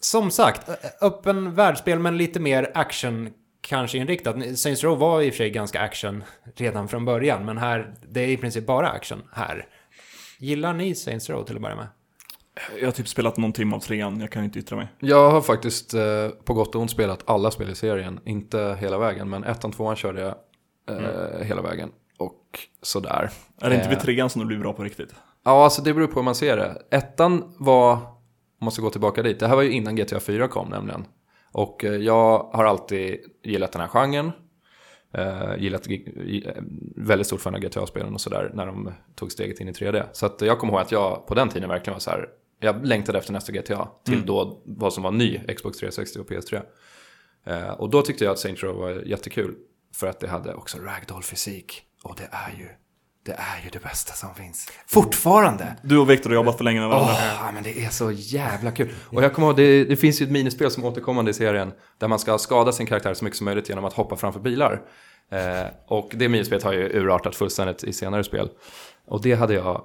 som 0.00 0.30
sagt, 0.30 0.68
öppen 1.00 1.54
världsspel 1.54 1.98
men 1.98 2.16
lite 2.16 2.40
mer 2.40 2.70
action 2.74 3.30
kanske 3.66 3.98
inriktat. 3.98 4.58
Saints 4.58 4.84
Row 4.84 4.98
var 4.98 5.22
i 5.22 5.30
och 5.30 5.34
för 5.34 5.38
sig 5.38 5.50
ganska 5.50 5.80
action 5.80 6.24
redan 6.54 6.88
från 6.88 7.04
början, 7.04 7.44
men 7.44 7.58
här, 7.58 7.94
det 8.08 8.20
är 8.20 8.28
i 8.28 8.36
princip 8.36 8.66
bara 8.66 8.88
action 8.88 9.22
här. 9.32 9.66
Gillar 10.38 10.74
ni 10.74 10.94
Saints 10.94 11.30
Row 11.30 11.44
till 11.44 11.56
att 11.56 11.62
börja 11.62 11.76
med? 11.76 11.86
Jag 12.80 12.86
har 12.86 12.92
typ 12.92 13.08
spelat 13.08 13.36
någon 13.36 13.52
timme 13.52 13.76
av 13.76 13.80
trean, 13.80 14.20
jag 14.20 14.30
kan 14.30 14.44
inte 14.44 14.58
yttra 14.58 14.76
mig. 14.76 14.88
Jag 14.98 15.30
har 15.30 15.40
faktiskt 15.40 15.94
eh, 15.94 16.28
på 16.44 16.54
gott 16.54 16.74
och 16.74 16.80
ont 16.80 16.90
spelat 16.90 17.22
alla 17.26 17.50
spel 17.50 17.70
i 17.70 17.74
serien. 17.74 18.20
Inte 18.24 18.76
hela 18.80 18.98
vägen, 18.98 19.30
men 19.30 19.44
ettan, 19.44 19.72
tvåan 19.72 19.96
körde 19.96 20.20
jag 20.20 20.34
eh, 20.96 21.44
hela 21.44 21.62
vägen. 21.62 21.90
Och 22.18 22.58
sådär. 22.82 23.30
Är 23.60 23.70
det 23.70 23.74
inte 23.74 23.86
Eh, 23.86 23.90
vid 23.90 24.00
trean 24.00 24.30
som 24.30 24.40
du 24.40 24.46
blir 24.46 24.58
bra 24.58 24.72
på 24.72 24.84
riktigt? 24.84 25.14
Ja, 25.44 25.64
alltså 25.64 25.82
det 25.82 25.94
beror 25.94 26.06
på 26.06 26.14
hur 26.14 26.24
man 26.24 26.34
ser 26.34 26.56
det. 26.56 26.82
Ettan 26.90 27.54
var, 27.58 27.92
om 27.92 28.00
man 28.60 28.70
ska 28.70 28.82
gå 28.82 28.90
tillbaka 28.90 29.22
dit, 29.22 29.40
det 29.40 29.48
här 29.48 29.56
var 29.56 29.62
ju 29.62 29.72
innan 29.72 29.96
GTA 29.96 30.20
4 30.20 30.48
kom 30.48 30.68
nämligen. 30.68 31.04
Och 31.56 31.84
eh, 31.84 31.92
jag 31.96 32.38
har 32.52 32.64
alltid 32.64 33.18
gillat 33.42 33.72
den 33.72 33.80
här 33.80 33.88
genren. 33.88 34.32
Eh, 35.14 35.56
gillat, 35.58 35.86
gi- 35.88 36.48
eh, 36.48 36.62
väldigt 36.96 37.26
stort 37.26 37.40
fan 37.40 37.54
av 37.54 37.60
GTA-spelen 37.60 38.14
och 38.14 38.20
sådär 38.20 38.50
när 38.54 38.66
de 38.66 38.92
tog 39.14 39.32
steget 39.32 39.60
in 39.60 39.68
i 39.68 39.72
3D. 39.72 40.02
Så 40.12 40.26
att 40.26 40.40
jag 40.40 40.58
kommer 40.58 40.72
ihåg 40.72 40.82
att 40.82 40.92
jag 40.92 41.26
på 41.26 41.34
den 41.34 41.48
tiden 41.48 41.68
verkligen 41.68 41.92
var 41.94 42.00
så 42.00 42.10
här, 42.10 42.28
jag 42.60 42.86
längtade 42.86 43.18
efter 43.18 43.32
nästa 43.32 43.52
GTA 43.52 43.88
till 44.04 44.26
då 44.26 44.62
vad 44.64 44.92
som 44.92 45.02
var 45.02 45.10
ny 45.10 45.40
Xbox 45.56 45.78
360 45.78 46.18
och 46.20 46.30
PS3. 46.30 46.62
Eh, 47.46 47.68
och 47.70 47.90
då 47.90 48.02
tyckte 48.02 48.24
jag 48.24 48.32
att 48.32 48.38
Saints 48.38 48.62
Row 48.62 48.76
var 48.76 48.90
jättekul. 48.90 49.54
För 49.94 50.06
att 50.06 50.20
det 50.20 50.28
hade 50.28 50.54
också 50.54 50.78
ragdoll-fysik. 50.78 51.82
Och 52.04 52.14
det 52.18 52.28
är 52.32 52.58
ju, 52.58 52.68
det 53.26 53.32
är 53.32 53.64
ju 53.64 53.70
det 53.70 53.82
bästa 53.82 54.12
som 54.12 54.34
finns. 54.34 54.68
Fortfarande! 54.86 55.76
Du 55.82 55.98
och 55.98 56.10
Viktor 56.10 56.30
har 56.30 56.34
jobbat 56.34 56.56
för 56.56 56.64
länge 56.64 56.80
med 56.80 56.88
varandra. 56.88 57.12
Åh, 57.40 57.50
men 57.54 57.62
det 57.62 57.84
är 57.84 57.88
så 57.90 58.10
jävla 58.12 58.70
kul. 58.70 58.94
Och 59.08 59.22
jag 59.22 59.34
kommer 59.34 59.48
ihåg, 59.48 59.56
det, 59.56 59.84
det 59.84 59.96
finns 59.96 60.20
ju 60.20 60.24
ett 60.24 60.32
minispel 60.32 60.70
som 60.70 60.84
återkommande 60.84 61.30
i 61.30 61.34
serien. 61.34 61.72
Där 61.98 62.08
man 62.08 62.18
ska 62.18 62.38
skada 62.38 62.72
sin 62.72 62.86
karaktär 62.86 63.14
så 63.14 63.24
mycket 63.24 63.36
som 63.38 63.44
möjligt 63.44 63.68
genom 63.68 63.84
att 63.84 63.92
hoppa 63.92 64.16
framför 64.16 64.40
bilar. 64.40 64.82
Eh, 65.32 65.66
och 65.86 66.10
det 66.14 66.28
minispelet 66.28 66.64
har 66.64 66.72
ju 66.72 66.88
urartat 66.88 67.36
fullständigt 67.36 67.84
i 67.84 67.92
senare 67.92 68.24
spel. 68.24 68.48
Och 69.06 69.22
det 69.22 69.34
hade 69.34 69.54
jag, 69.54 69.82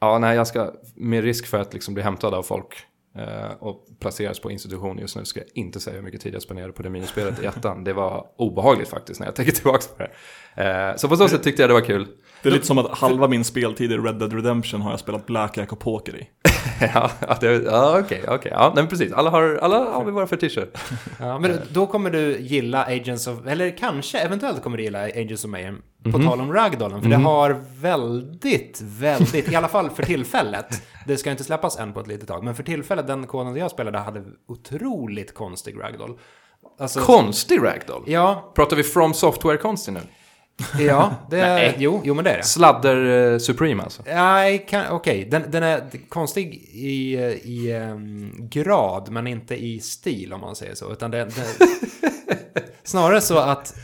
ja 0.00 0.18
nej 0.18 0.36
jag 0.36 0.46
ska, 0.46 0.72
med 0.96 1.24
risk 1.24 1.46
för 1.46 1.58
att 1.58 1.74
liksom 1.74 1.94
bli 1.94 2.02
hämtad 2.02 2.34
av 2.34 2.42
folk. 2.42 2.74
eh, 3.18 3.50
Och 3.60 3.84
placeras 4.00 4.40
på 4.40 4.50
institution 4.50 4.98
just 4.98 5.16
nu 5.16 5.24
ska 5.24 5.40
jag 5.40 5.48
inte 5.54 5.80
säga 5.80 5.96
hur 5.96 6.02
mycket 6.02 6.20
tid 6.20 6.34
jag 6.34 6.42
spenderade 6.42 6.72
på 6.72 6.82
det 6.82 6.90
minispelet 6.90 7.42
i 7.42 7.46
ettan. 7.46 7.84
Det 7.84 7.92
var 7.92 8.26
obehagligt 8.38 8.88
faktiskt 8.88 9.20
när 9.20 9.26
jag 9.26 9.34
tänker 9.36 9.52
tillbaka 9.52 9.82
på 9.96 10.02
det. 10.02 10.10
Eh, 10.90 10.96
Så 10.96 11.08
på 11.08 11.16
så 11.16 11.28
sätt 11.28 11.42
tyckte 11.42 11.62
jag 11.62 11.70
det 11.70 11.74
var 11.74 11.80
kul. 11.80 12.06
Det 12.42 12.48
är 12.48 12.52
lite 12.52 12.66
som 12.66 12.78
att 12.78 12.98
halva 12.98 13.28
min 13.28 13.44
speltid 13.44 13.92
i 13.92 13.96
Red 13.96 14.14
Dead 14.14 14.32
Redemption 14.32 14.80
har 14.82 14.90
jag 14.90 15.00
spelat 15.00 15.26
Blackjack 15.26 15.72
och 15.72 15.78
poker 15.78 16.16
i. 16.16 16.28
ja, 16.94 17.10
det- 17.40 17.62
ja, 17.64 17.98
okej, 18.00 18.24
okej. 18.28 18.52
Ja, 18.54 18.72
nej, 18.74 18.82
men 18.84 18.88
precis. 18.88 19.12
Alla 19.12 19.30
har, 19.30 19.58
alla 19.62 19.78
har 19.78 20.04
vi 20.04 20.10
våra 20.10 20.26
fetischer. 20.26 20.68
Ja, 21.20 21.38
men 21.38 21.58
då 21.72 21.86
kommer 21.86 22.10
du 22.10 22.38
gilla 22.40 22.84
Agents 22.84 23.26
of, 23.26 23.46
eller 23.46 23.78
kanske, 23.78 24.18
eventuellt 24.18 24.62
kommer 24.62 24.76
du 24.76 24.82
gilla 24.82 24.98
Agents 25.04 25.44
of 25.44 25.50
Mayhem. 25.50 25.82
På 26.02 26.18
Mhm. 26.18 26.26
tal 26.26 26.40
om 26.40 26.52
Ragdollen, 26.52 27.02
för 27.02 27.08
det 27.08 27.16
har 27.16 27.64
väldigt, 27.80 28.80
väldigt, 28.82 29.52
i 29.52 29.56
alla 29.56 29.68
fall 29.68 29.90
för 29.90 30.02
tillfället, 30.02 30.82
det 31.06 31.16
ska 31.16 31.30
inte 31.30 31.44
släppas 31.44 31.78
än 31.78 31.92
på 31.92 32.00
ett 32.00 32.06
litet 32.06 32.28
tag, 32.28 32.44
men 32.44 32.54
för 32.54 32.62
tillfället, 32.62 33.06
den 33.06 33.26
koden 33.26 33.56
jag 33.56 33.70
spelade 33.70 33.98
hade 33.98 34.22
otroligt 34.48 35.34
konstig 35.34 35.76
Ragdoll. 35.80 36.18
Alltså, 36.78 37.00
Konstig 37.00 37.62
ragdoll. 37.62 38.02
ja, 38.06 38.52
Pratar 38.54 38.76
vi 38.76 38.82
From 38.82 39.14
Software-konstig 39.14 39.92
nu? 39.94 40.00
Ja, 40.78 41.14
det 41.30 41.36
Nej. 41.36 41.74
jo, 41.78 42.00
jo 42.04 42.14
men 42.14 42.24
det 42.24 42.30
är 42.30 42.36
det. 42.36 42.44
Sladder 42.44 43.32
eh, 43.32 43.38
Supreme 43.38 43.82
alltså. 43.82 44.02
Nej, 44.06 44.66
okej. 44.90 45.24
Den, 45.30 45.50
den 45.50 45.62
är 45.62 46.08
konstig 46.08 46.54
i, 46.72 47.14
i 47.44 47.72
ehm, 47.72 48.32
grad, 48.38 49.10
men 49.10 49.26
inte 49.26 49.56
i 49.56 49.80
stil 49.80 50.32
om 50.32 50.40
man 50.40 50.56
säger 50.56 50.74
så. 50.74 50.92
Utan 50.92 51.10
det, 51.10 51.24
det, 51.24 51.68
snarare 52.84 53.20
så 53.20 53.38
att 53.38 53.74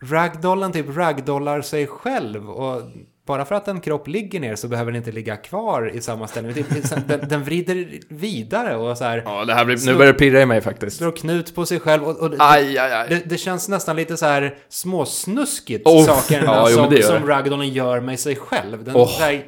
ragdollen 0.00 0.72
typ 0.72 0.96
ragdollar 0.96 1.60
sig 1.60 1.86
själv. 1.86 2.50
Och 2.50 2.82
bara 3.26 3.44
för 3.44 3.54
att 3.54 3.68
en 3.68 3.80
kropp 3.80 4.08
ligger 4.08 4.40
ner 4.40 4.56
så 4.56 4.68
behöver 4.68 4.92
den 4.92 4.98
inte 4.98 5.12
ligga 5.12 5.36
kvar 5.36 5.90
i 5.94 6.00
samma 6.00 6.26
ställe. 6.28 6.52
Typ, 6.52 6.66
Den, 7.08 7.28
den 7.28 7.44
vrider 7.44 7.88
vidare 8.08 8.76
och 8.76 8.98
så 8.98 9.04
här 9.04 9.22
Ja, 9.24 9.44
det 9.44 9.54
här 9.54 9.64
blir, 9.64 9.74
nu 9.76 9.80
Så- 9.80 9.94
börjar 9.98 10.12
det 10.12 10.18
pirra 10.18 10.40
i 10.42 10.46
mig 10.46 10.60
faktiskt. 10.60 10.96
slår 10.96 11.12
knut 11.12 11.54
på 11.54 11.66
sig 11.66 11.80
själv. 11.80 12.02
Och, 12.04 12.16
och 12.20 12.30
det, 12.30 12.36
Aj, 12.40 12.78
aj, 12.78 12.92
aj. 12.92 13.06
det, 13.08 13.22
det 13.26 13.38
känns 13.38 13.68
nästan 13.68 13.96
lite 13.96 14.16
så 14.16 14.26
här 14.26 14.56
småsnuskigt, 14.68 15.86
Oh, 15.86 16.04
sakerna 16.04 16.44
ja, 16.46 16.66
jo, 16.70 16.76
som, 16.76 16.92
gör 16.94 17.02
som 17.02 17.26
ragdollen 17.26 17.68
gör 17.68 18.00
med 18.00 18.20
sig 18.20 18.36
själv. 18.36 18.84
Den 18.84 18.96
Oh. 18.96 19.18
här 19.18 19.44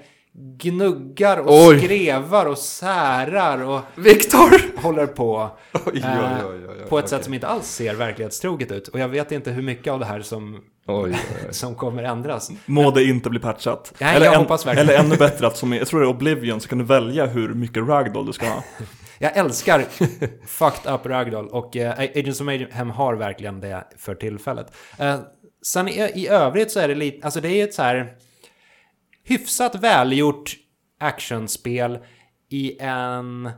gnuggar 0.59 1.37
och 1.39 1.67
Oj. 1.69 1.79
skrevar 1.81 2.47
och 2.47 2.59
särar 2.59 3.63
och 3.65 3.81
Viktor! 3.95 4.81
håller 4.83 5.07
på. 5.07 5.51
Oj, 5.73 5.81
oj, 5.95 6.01
eh, 6.03 6.47
oj, 6.51 6.57
oj, 6.69 6.89
på 6.89 6.99
ett 6.99 7.05
okej. 7.05 7.09
sätt 7.09 7.25
som 7.25 7.35
inte 7.35 7.47
alls 7.47 7.67
ser 7.67 7.95
verklighetstroget 7.95 8.73
ut. 8.73 8.89
Och 8.89 8.99
jag 8.99 9.09
vet 9.09 9.33
inte 9.33 9.51
hur 9.51 9.63
mycket 9.63 9.93
av 9.93 9.99
det 9.99 10.07
här 10.07 10.21
som, 10.23 10.61
Oj, 10.89 11.17
som 11.51 11.75
kommer 11.75 12.03
ändras. 12.03 12.51
Må 12.67 12.91
det 12.91 13.05
inte 13.05 13.31
bli 13.31 13.41
patchat. 13.41 13.95
Nej, 14.01 14.23
jag 14.23 14.39
hoppas 14.39 14.67
verkligen. 14.67 14.89
eller 14.89 14.99
ännu 14.99 15.17
bättre 15.17 15.47
att 15.47 15.57
som 15.57 15.73
i, 15.73 15.79
jag 15.79 15.89
tror 15.89 16.01
det 16.01 16.07
är 16.07 16.11
Oblivion 16.11 16.61
så 16.61 16.69
kan 16.69 16.79
du 16.79 16.85
välja 16.85 17.27
hur 17.27 17.55
mycket 17.55 17.89
ragdoll 17.89 18.27
du 18.27 18.33
ska 18.33 18.47
ha. 18.49 18.65
Jag 19.19 19.37
älskar 19.37 19.85
fucked 20.47 20.93
up 20.93 21.07
ragdoll 21.07 21.49
och 21.49 21.77
eh, 21.77 21.99
Agents 21.99 22.41
of 22.41 22.45
Mayhem 22.45 22.91
har 22.91 23.15
verkligen 23.15 23.61
det 23.61 23.85
för 23.97 24.15
tillfället. 24.15 24.73
Eh, 24.99 25.19
sen 25.63 25.89
i, 25.89 26.13
i 26.15 26.29
övrigt 26.29 26.71
så 26.71 26.81
är 26.81 26.89
det 26.89 26.95
lite, 26.95 27.25
alltså 27.25 27.41
det 27.41 27.49
är 27.49 27.65
ett 27.65 27.75
så 27.75 27.83
här 27.83 28.17
hyfsat 29.25 29.75
välgjort 29.75 30.57
actionspel 31.01 31.99
i 32.51 32.79
en 32.81 33.51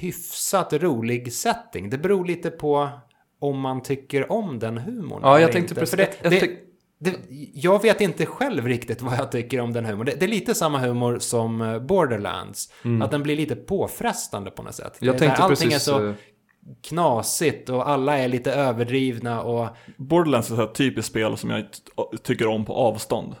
hyfsat 0.00 0.72
rolig 0.72 1.32
setting. 1.32 1.90
Det 1.90 1.98
beror 1.98 2.24
lite 2.24 2.50
på 2.50 2.90
om 3.38 3.60
man 3.60 3.82
tycker 3.82 4.32
om 4.32 4.58
den 4.58 4.78
humorn. 4.78 5.20
Ja, 5.22 5.40
jag 5.40 5.52
tänkte 5.52 5.74
precis- 5.74 5.96
det, 5.96 6.18
jag 6.22 6.32
det, 6.32 6.50
det, 6.98 7.16
jag 7.54 7.82
vet 7.82 8.00
inte 8.00 8.26
själv 8.26 8.66
riktigt 8.66 9.02
vad 9.02 9.14
jag 9.18 9.32
tycker 9.32 9.60
om 9.60 9.72
den 9.72 9.84
humorn. 9.84 10.06
Det, 10.06 10.14
det 10.20 10.26
är 10.26 10.28
lite 10.28 10.54
samma 10.54 10.78
humor 10.78 11.18
som 11.18 11.60
eh, 11.60 11.78
Borderlands. 11.78 12.72
Att 13.02 13.10
den 13.10 13.22
blir 13.22 13.36
lite 13.36 13.56
påfrestande 13.56 14.50
på 14.50 14.62
något 14.62 14.74
sätt. 14.74 15.02
Mm. 15.02 15.12
Jag 15.12 15.18
tänkte 15.18 15.42
allting 15.42 15.70
precis... 15.70 15.88
är 15.88 15.92
så 15.92 16.08
eh, 16.08 16.14
knasigt 16.82 17.68
och 17.68 17.88
alla 17.88 18.18
är 18.18 18.28
lite 18.28 18.52
överdrivna 18.52 19.42
och... 19.42 19.68
Borderlands 19.96 20.50
är 20.50 20.64
ett 20.64 20.74
typiskt 20.74 21.10
spel 21.10 21.36
som 21.36 21.50
jag 21.50 21.64
ty- 21.72 22.16
tycker 22.22 22.46
om 22.46 22.64
på 22.64 22.74
avstånd. 22.74 23.34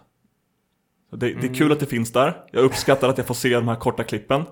Det, 1.12 1.34
det 1.34 1.46
är 1.46 1.54
kul 1.54 1.72
att 1.72 1.80
det 1.80 1.86
finns 1.86 2.12
där. 2.12 2.44
Jag 2.52 2.64
uppskattar 2.64 3.08
att 3.08 3.18
jag 3.18 3.26
får 3.26 3.34
se 3.34 3.54
de 3.54 3.68
här 3.68 3.76
korta 3.76 4.04
klippen. 4.04 4.44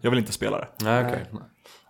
Jag 0.00 0.10
vill 0.10 0.18
inte 0.18 0.32
spela 0.32 0.58
det. 0.58 0.68
Nej, 0.82 1.04
okej. 1.06 1.26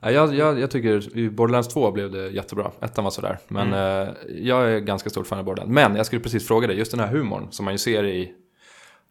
Jag, 0.02 0.34
jag, 0.34 0.58
jag 0.60 0.70
tycker 0.70 1.18
i 1.18 1.30
Borderlands 1.30 1.68
2 1.68 1.90
blev 1.92 2.10
det 2.10 2.28
jättebra. 2.28 2.70
Ettan 2.80 3.04
var 3.04 3.10
sådär. 3.10 3.38
Men 3.48 3.72
eh, 3.72 4.08
jag 4.28 4.70
är 4.72 4.78
ganska 4.80 5.10
stort 5.10 5.26
fan 5.26 5.38
av 5.38 5.44
Borderlands. 5.44 5.74
Men 5.74 5.96
jag 5.96 6.06
skulle 6.06 6.22
precis 6.22 6.46
fråga 6.48 6.66
dig, 6.66 6.78
just 6.78 6.90
den 6.90 7.00
här 7.00 7.06
humorn 7.08 7.48
som 7.50 7.64
man 7.64 7.74
ju 7.74 7.78
ser 7.78 8.04
i 8.04 8.32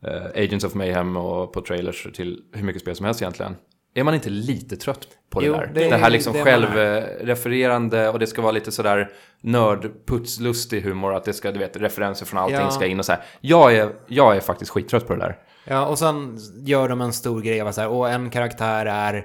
eh, 0.06 0.44
Agents 0.44 0.66
of 0.66 0.74
Mayhem 0.74 1.18
och 1.18 1.54
på 1.54 1.62
trailers 1.62 2.08
till 2.16 2.42
hur 2.54 2.64
mycket 2.64 2.82
spel 2.82 2.96
som 2.96 3.06
helst 3.06 3.22
egentligen. 3.22 3.56
Är 3.94 4.04
man 4.04 4.14
inte 4.14 4.30
lite 4.30 4.78
trött 4.78 5.08
på 5.30 5.40
det 5.40 5.46
Jo, 5.46 5.54
där? 5.54 5.72
det 5.74 5.80
Det, 5.80 5.90
är 5.90 5.98
här 5.98 6.10
liksom 6.10 6.34
det 6.34 6.44
självrefererande 6.44 8.10
och 8.10 8.20
det 8.20 8.28
ska 8.28 8.42
vara 8.42 8.52
lite 8.52 8.72
sådär 8.72 9.10
nördputslustig 9.42 10.82
humor. 10.82 11.14
Att 11.14 11.24
det 11.24 11.34
ska, 11.34 11.52
du 11.52 11.60
vet, 11.60 11.78
referenser 11.78 12.26
från 12.26 12.40
allting 12.40 12.58
Ja. 12.60 12.72
ska 12.72 12.86
in 12.86 13.00
och 13.00 13.06
så 13.06 13.12
här. 13.12 13.22
Jag 13.42 13.76
är, 13.76 13.90
jag 14.08 14.36
är 14.36 14.40
faktiskt 14.40 14.72
skittrött 14.72 15.08
på 15.08 15.14
det 15.14 15.20
där. 15.20 15.38
Ja, 15.66 15.86
och 15.88 16.00
sen 16.00 16.38
gör 16.66 16.90
de 16.90 17.02
en 17.02 17.14
stor 17.14 17.42
grej 17.42 17.62
av 17.62 17.72
så 17.72 17.82
här, 17.82 17.90
och 17.90 18.10
en 18.10 18.30
karaktär 18.30 18.86
är 18.86 19.14
eh, 19.16 19.22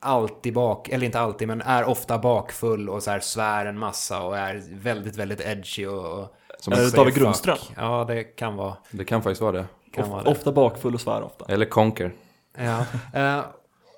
alltid 0.00 0.54
bak, 0.54 0.88
eller 0.88 1.06
inte 1.06 1.20
alltid, 1.20 1.48
men 1.48 1.60
är 1.62 1.84
ofta 1.84 2.18
bakfull 2.18 2.88
och 2.88 3.02
så 3.02 3.10
här 3.10 3.20
svär 3.20 3.66
en 3.66 3.78
massa 3.78 4.22
och 4.22 4.38
är 4.38 4.62
väldigt, 4.74 5.16
väldigt 5.16 5.40
edgy 5.40 5.86
och... 5.86 6.18
och 6.20 6.34
Som 6.58 6.72
Är 6.72 6.76
David 6.96 7.14
fuck. 7.14 7.22
Grundström? 7.22 7.58
Ja, 7.76 8.04
det 8.08 8.24
kan 8.24 8.56
vara, 8.56 8.76
Det 8.90 9.04
kan 9.04 9.22
faktiskt 9.22 9.40
vara 9.40 9.52
det. 9.52 9.66
kan 9.94 10.04
Of, 10.04 10.10
vara 10.10 10.22
det. 10.22 10.30
ofta 10.30 10.52
bakfull 10.52 10.94
och 10.94 11.00
svär 11.00 11.22
ofta. 11.22 11.44
Eller 11.48 11.66
Conker. 11.66 12.12
Ja, 12.58 12.84
eh, 13.14 13.44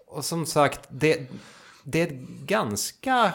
och 0.06 0.24
som 0.24 0.46
sagt, 0.46 0.80
det, 0.88 1.30
det 1.84 2.00
är 2.02 2.06
ett 2.06 2.28
ganska 2.46 3.32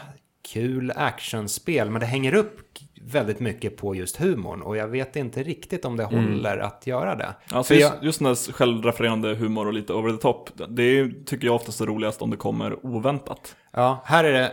kul 0.54 0.92
actionspel, 0.96 1.90
men 1.90 2.00
det 2.00 2.06
hänger 2.06 2.34
upp 2.34 2.60
väldigt 3.06 3.40
mycket 3.40 3.78
på 3.78 3.96
just 3.96 4.18
humorn 4.18 4.62
och 4.62 4.78
jag 4.78 4.88
vet 4.88 5.16
inte 5.16 5.44
riktigt 5.44 5.86
om 5.86 5.98
det 5.98 6.04
håller 6.04 6.58
att 6.58 6.88
göra 6.88 7.16
det. 7.16 7.36
Alltså 7.52 7.74
just, 7.74 7.94
jag- 7.94 8.04
just 8.04 8.20
den 8.20 8.28
där 8.28 8.52
självrefererande 8.54 9.36
humor 9.36 9.68
och 9.68 9.74
lite 9.74 9.94
over 9.94 10.12
the 10.12 10.18
top, 10.18 10.50
det 10.70 11.12
tycker 11.26 11.46
jag 11.46 11.56
oftast 11.56 11.82
är 11.82 11.86
roligast 11.86 12.22
om 12.22 12.30
det 12.30 12.38
kommer 12.38 12.86
oväntat. 12.86 13.56
Ja, 13.72 14.02
här 14.06 14.24
är 14.24 14.32
det 14.34 14.52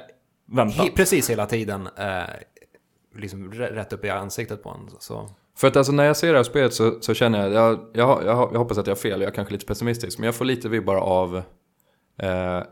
Väntat. 0.49 0.85
he, 0.87 0.91
precis 0.97 1.31
hela 1.31 1.47
tiden 1.47 1.89
eh, 1.99 2.23
liksom 3.19 3.53
rätt 3.53 3.93
upp 3.93 4.05
i 4.05 4.11
ansiktet 4.11 4.63
på 4.63 4.71
en. 4.71 4.91
Så. 4.99 5.31
För 5.57 5.69
att 5.69 5.77
alltså 5.77 5.93
när 5.93 6.05
jag 6.05 6.17
ser 6.17 6.33
det 6.33 6.39
här 6.39 6.43
spelet 6.45 6.75
så, 6.75 6.99
så 7.01 7.15
känner 7.15 7.39
jag, 7.43 7.53
jag, 7.53 7.79
jag, 7.95 8.25
jag, 8.27 8.51
jag 8.53 8.59
hoppas 8.59 8.79
att 8.79 8.87
jag 8.87 8.95
har 8.95 9.01
fel, 9.01 9.21
jag 9.21 9.31
är 9.31 9.35
kanske 9.35 9.53
lite 9.55 9.67
pessimistisk, 9.67 10.19
men 10.19 10.27
jag 10.27 10.35
får 10.35 10.45
lite 10.45 10.69
vibbar 10.69 10.97
av 10.97 11.37
eh, 12.23 12.63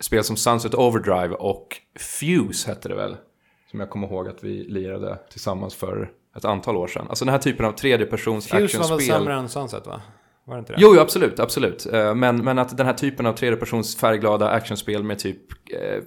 spel 0.00 0.24
som 0.24 0.36
Sunset 0.36 0.74
Overdrive 0.74 1.34
och 1.34 1.76
Fuse 1.98 2.68
hette 2.70 2.88
det 2.88 2.94
väl. 2.94 3.16
Som 3.70 3.80
jag 3.80 3.90
kommer 3.90 4.06
ihåg 4.08 4.28
att 4.28 4.44
vi 4.44 4.64
lirade 4.68 5.18
tillsammans 5.30 5.74
för 5.74 6.10
ett 6.36 6.44
antal 6.44 6.76
år 6.76 6.86
sedan. 6.88 7.06
Alltså 7.08 7.24
den 7.24 7.32
här 7.32 7.38
typen 7.40 7.66
av 7.66 7.72
tredjepersons 7.72 8.44
Fuse 8.44 8.54
var 8.54 8.60
väl 8.60 8.66
actionspel. 8.66 9.06
sämre 9.16 9.34
än 9.34 9.48
Sunset 9.48 9.86
va? 9.86 10.02
Var 10.44 10.54
det 10.54 10.58
inte 10.58 10.72
det? 10.72 10.78
Jo, 10.80 10.92
jo, 10.94 11.00
absolut, 11.00 11.40
absolut. 11.40 11.86
Eh, 11.92 12.14
Men, 12.14 12.44
men 12.44 12.58
att 12.58 12.76
den 12.76 12.86
här 12.86 12.94
typen 12.94 13.26
av 13.26 13.32
tredjepersons 13.32 13.96
färgglada 13.96 14.48
actionspel 14.50 15.02
med 15.02 15.18
typ, 15.18 15.40
eh, 15.72 16.02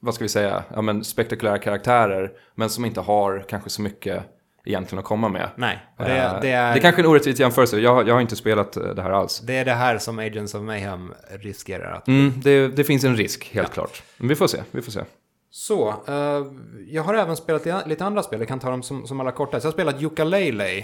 vad 0.00 0.14
ska 0.14 0.24
vi 0.24 0.28
säga, 0.28 0.62
ja, 0.74 0.82
men 0.82 1.04
spektakulära 1.04 1.58
karaktärer, 1.58 2.30
men 2.54 2.70
som 2.70 2.84
inte 2.84 3.00
har 3.00 3.44
kanske 3.48 3.70
så 3.70 3.82
mycket 3.82 4.22
egentligen 4.64 4.98
att 4.98 5.04
komma 5.04 5.28
med. 5.28 5.48
Nej, 5.56 5.78
och 5.96 6.04
Eh, 6.04 6.08
det, 6.08 6.38
det, 6.42 6.50
är, 6.50 6.72
det 6.72 6.78
är 6.78 6.80
kanske 6.82 7.02
en 7.02 7.06
orättvis 7.08 7.40
jämförelse, 7.40 7.78
jag, 7.78 8.08
jag 8.08 8.14
har 8.14 8.20
inte 8.20 8.36
spelat 8.36 8.72
det 8.72 9.02
här 9.02 9.10
alls. 9.10 9.40
det 9.40 9.54
är 9.56 9.64
det 9.64 9.72
här 9.72 9.98
som 9.98 10.18
Agents 10.18 10.54
of 10.54 10.62
Mayhem 10.62 11.12
riskerar 11.30 11.92
att... 11.92 12.08
Mm, 12.08 12.32
det, 12.36 12.68
det 12.68 12.84
finns 12.84 13.04
en 13.04 13.16
risk, 13.16 13.50
helt 13.54 13.72
klart. 13.72 14.02
Men 14.16 14.28
vi 14.28 14.34
får 14.34 14.46
se, 14.46 14.58
vi 14.70 14.82
får 14.82 14.92
se. 14.92 15.00
Så, 15.54 15.88
eh, 16.08 16.46
jag 16.86 17.02
har 17.02 17.14
även 17.14 17.36
spelat 17.36 17.64
li- 17.66 17.72
lite 17.86 18.04
andra 18.04 18.22
spel, 18.22 18.38
jag 18.40 18.48
kan 18.48 18.58
ta 18.60 18.70
dem 18.70 18.82
som, 18.82 19.06
som 19.06 19.20
alla 19.20 19.32
korta. 19.32 19.60
Så 19.60 19.66
jag 19.66 19.70
har 19.70 19.72
spelat 19.72 20.00
Yooka-Laylee, 20.00 20.78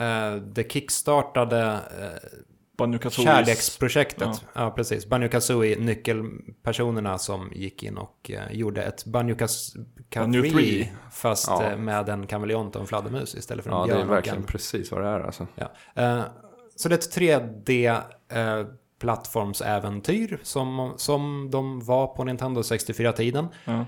eh, 0.00 0.34
det 0.42 0.72
kickstartade 0.72 1.62
eh, 2.00 3.10
kärleksprojektet. 3.10 4.28
Ja. 4.54 4.70
precis. 4.76 5.06
Banjo 5.06 5.28
Kazooie, 5.28 5.76
nyckelpersonerna 5.78 7.18
som 7.18 7.52
gick 7.54 7.82
in 7.82 7.98
och 7.98 8.30
eh, 8.30 8.52
gjorde 8.52 8.82
ett 8.82 9.04
Banjo 9.04 9.36
Kazooie 10.10 10.88
fast 11.12 11.48
Ja. 11.48 11.64
eh, 11.70 11.76
med 11.78 12.08
en 12.08 12.26
kameleont 12.26 12.74
och 12.76 12.80
en 12.82 12.86
fladdermus 12.86 13.34
istället 13.34 13.64
för 13.64 13.70
en 13.72 13.76
Ja, 13.78 13.86
det 13.86 13.92
är 13.92 13.96
björn 13.96 14.08
verkligen 14.08 14.38
en... 14.38 14.44
precis 14.44 14.90
vad 14.90 15.02
det 15.02 15.08
är 15.08 15.20
alltså. 15.20 15.46
Ja. 15.54 15.70
Eh, 16.02 16.20
så 16.76 16.88
det 16.88 16.94
är 16.94 16.98
ett 16.98 17.16
3D 17.16 18.00
eh, 18.32 18.66
plattformsäventyr 19.00 20.38
som, 20.42 20.92
som 20.96 21.48
de 21.50 21.80
var 21.84 22.06
på 22.06 22.24
Nintendo 22.24 22.60
64-tiden. 22.60 23.46
Ja. 23.64 23.84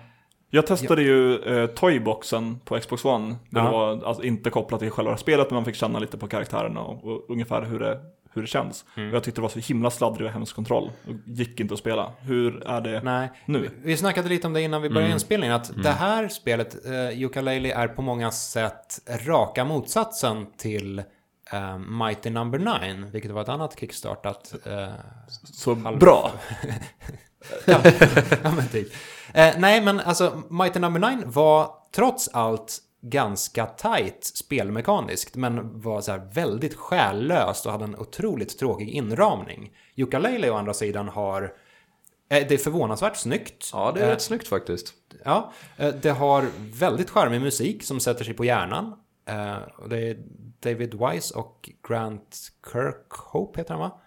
Jag 0.50 0.66
testade 0.66 1.02
ju 1.02 1.36
eh, 1.42 1.66
Toyboxen 1.66 2.58
på 2.64 2.78
Xbox 2.80 3.04
One. 3.04 3.28
Det 3.50 3.58
Ja. 3.60 3.70
var 3.70 4.04
alltså, 4.06 4.22
inte 4.22 4.50
kopplat 4.50 4.80
till 4.80 4.90
själva 4.90 5.16
spelet, 5.16 5.50
men 5.50 5.54
man 5.54 5.64
fick 5.64 5.74
känna 5.74 5.98
lite 5.98 6.18
på 6.18 6.28
karaktärerna 6.28 6.80
och, 6.80 7.04
och 7.04 7.24
ungefär 7.30 7.62
hur 7.62 7.78
det, 7.78 8.00
hur 8.34 8.42
det 8.42 8.48
känns. 8.48 8.84
Mm. 8.96 9.14
Jag 9.14 9.22
tyckte 9.24 9.38
det 9.40 9.42
var 9.42 9.48
så 9.48 9.58
himla 9.58 9.90
sladdrig 9.90 10.26
och 10.26 10.32
hemsk 10.32 10.56
kontroll. 10.56 10.90
Och 11.08 11.14
gick 11.26 11.60
inte 11.60 11.74
att 11.74 11.80
spela. 11.80 12.12
Hur 12.20 12.66
är 12.66 12.80
det 12.80 13.00
Nej, 13.04 13.30
nu? 13.46 13.70
vi 13.82 13.96
snackade 13.96 14.28
lite 14.28 14.46
om 14.46 14.52
det 14.52 14.62
innan 14.62 14.82
vi 14.82 14.86
Mm. 14.88 14.94
började 14.94 15.12
inspelningen. 15.12 15.56
Att 15.56 15.82
det 15.82 15.90
här 15.90 16.28
spelet, 16.28 16.76
uh, 16.86 16.92
Yooka-Laylee, 16.92 17.74
är 17.74 17.88
på 17.88 18.02
många 18.02 18.30
sätt 18.30 18.98
raka 19.26 19.64
motsatsen 19.64 20.46
till 20.56 21.02
eh, 21.52 21.78
Mighty 21.78 22.30
Number 22.30 22.58
9, 22.58 23.10
vilket 23.12 23.30
var 23.30 23.42
ett 23.42 23.48
annat 23.48 23.80
kickstartat 23.80 24.54
eh, 24.66 24.88
Så 25.44 25.74
Halv- 25.74 25.98
bra! 25.98 26.32
ja, 27.64 27.80
ja, 28.42 28.50
men 28.56 28.68
typ. 28.68 28.88
Eh, 29.34 29.54
nej, 29.58 29.80
men 29.80 30.00
alltså 30.00 30.42
Mighty 30.50 30.78
Number 30.78 31.16
9 31.16 31.22
var 31.26 31.70
trots 31.94 32.28
allt 32.28 32.78
ganska 33.00 33.66
tight 33.66 34.24
spelmekaniskt 34.24 35.36
men 35.36 35.80
var 35.80 36.00
så 36.00 36.20
väldigt 36.32 36.74
själlöst 36.74 37.66
och 37.66 37.72
hade 37.72 37.84
en 37.84 37.96
otroligt 37.96 38.58
tråkig 38.58 38.88
inramning. 38.88 39.70
Yooka-Laylee 39.94 40.50
å 40.50 40.54
andra 40.56 40.74
sidan 40.74 41.08
har 41.08 41.52
det 42.28 42.50
är 42.52 42.58
förvånansvärt 42.58 43.16
snyggt. 43.16 43.70
Ja, 43.72 43.92
det 43.94 44.00
är 44.00 44.08
rätt 44.10 44.22
snyggt 44.22 44.48
faktiskt. 44.48 44.94
Ja, 45.24 45.52
det 46.02 46.10
har 46.10 46.46
väldigt 46.72 47.10
charmig 47.10 47.40
musik 47.40 47.82
som 47.82 48.00
sätter 48.00 48.24
sig 48.24 48.34
på 48.34 48.44
hjärnan. 48.44 48.92
Och 49.78 49.88
Det 49.88 49.98
är 49.98 50.16
David 50.60 50.94
Wise 50.94 51.34
och 51.38 51.70
Grant 51.88 52.36
Kirkhope 52.72 53.60
heter 53.60 53.74
han 53.74 53.80
va? 53.80 54.00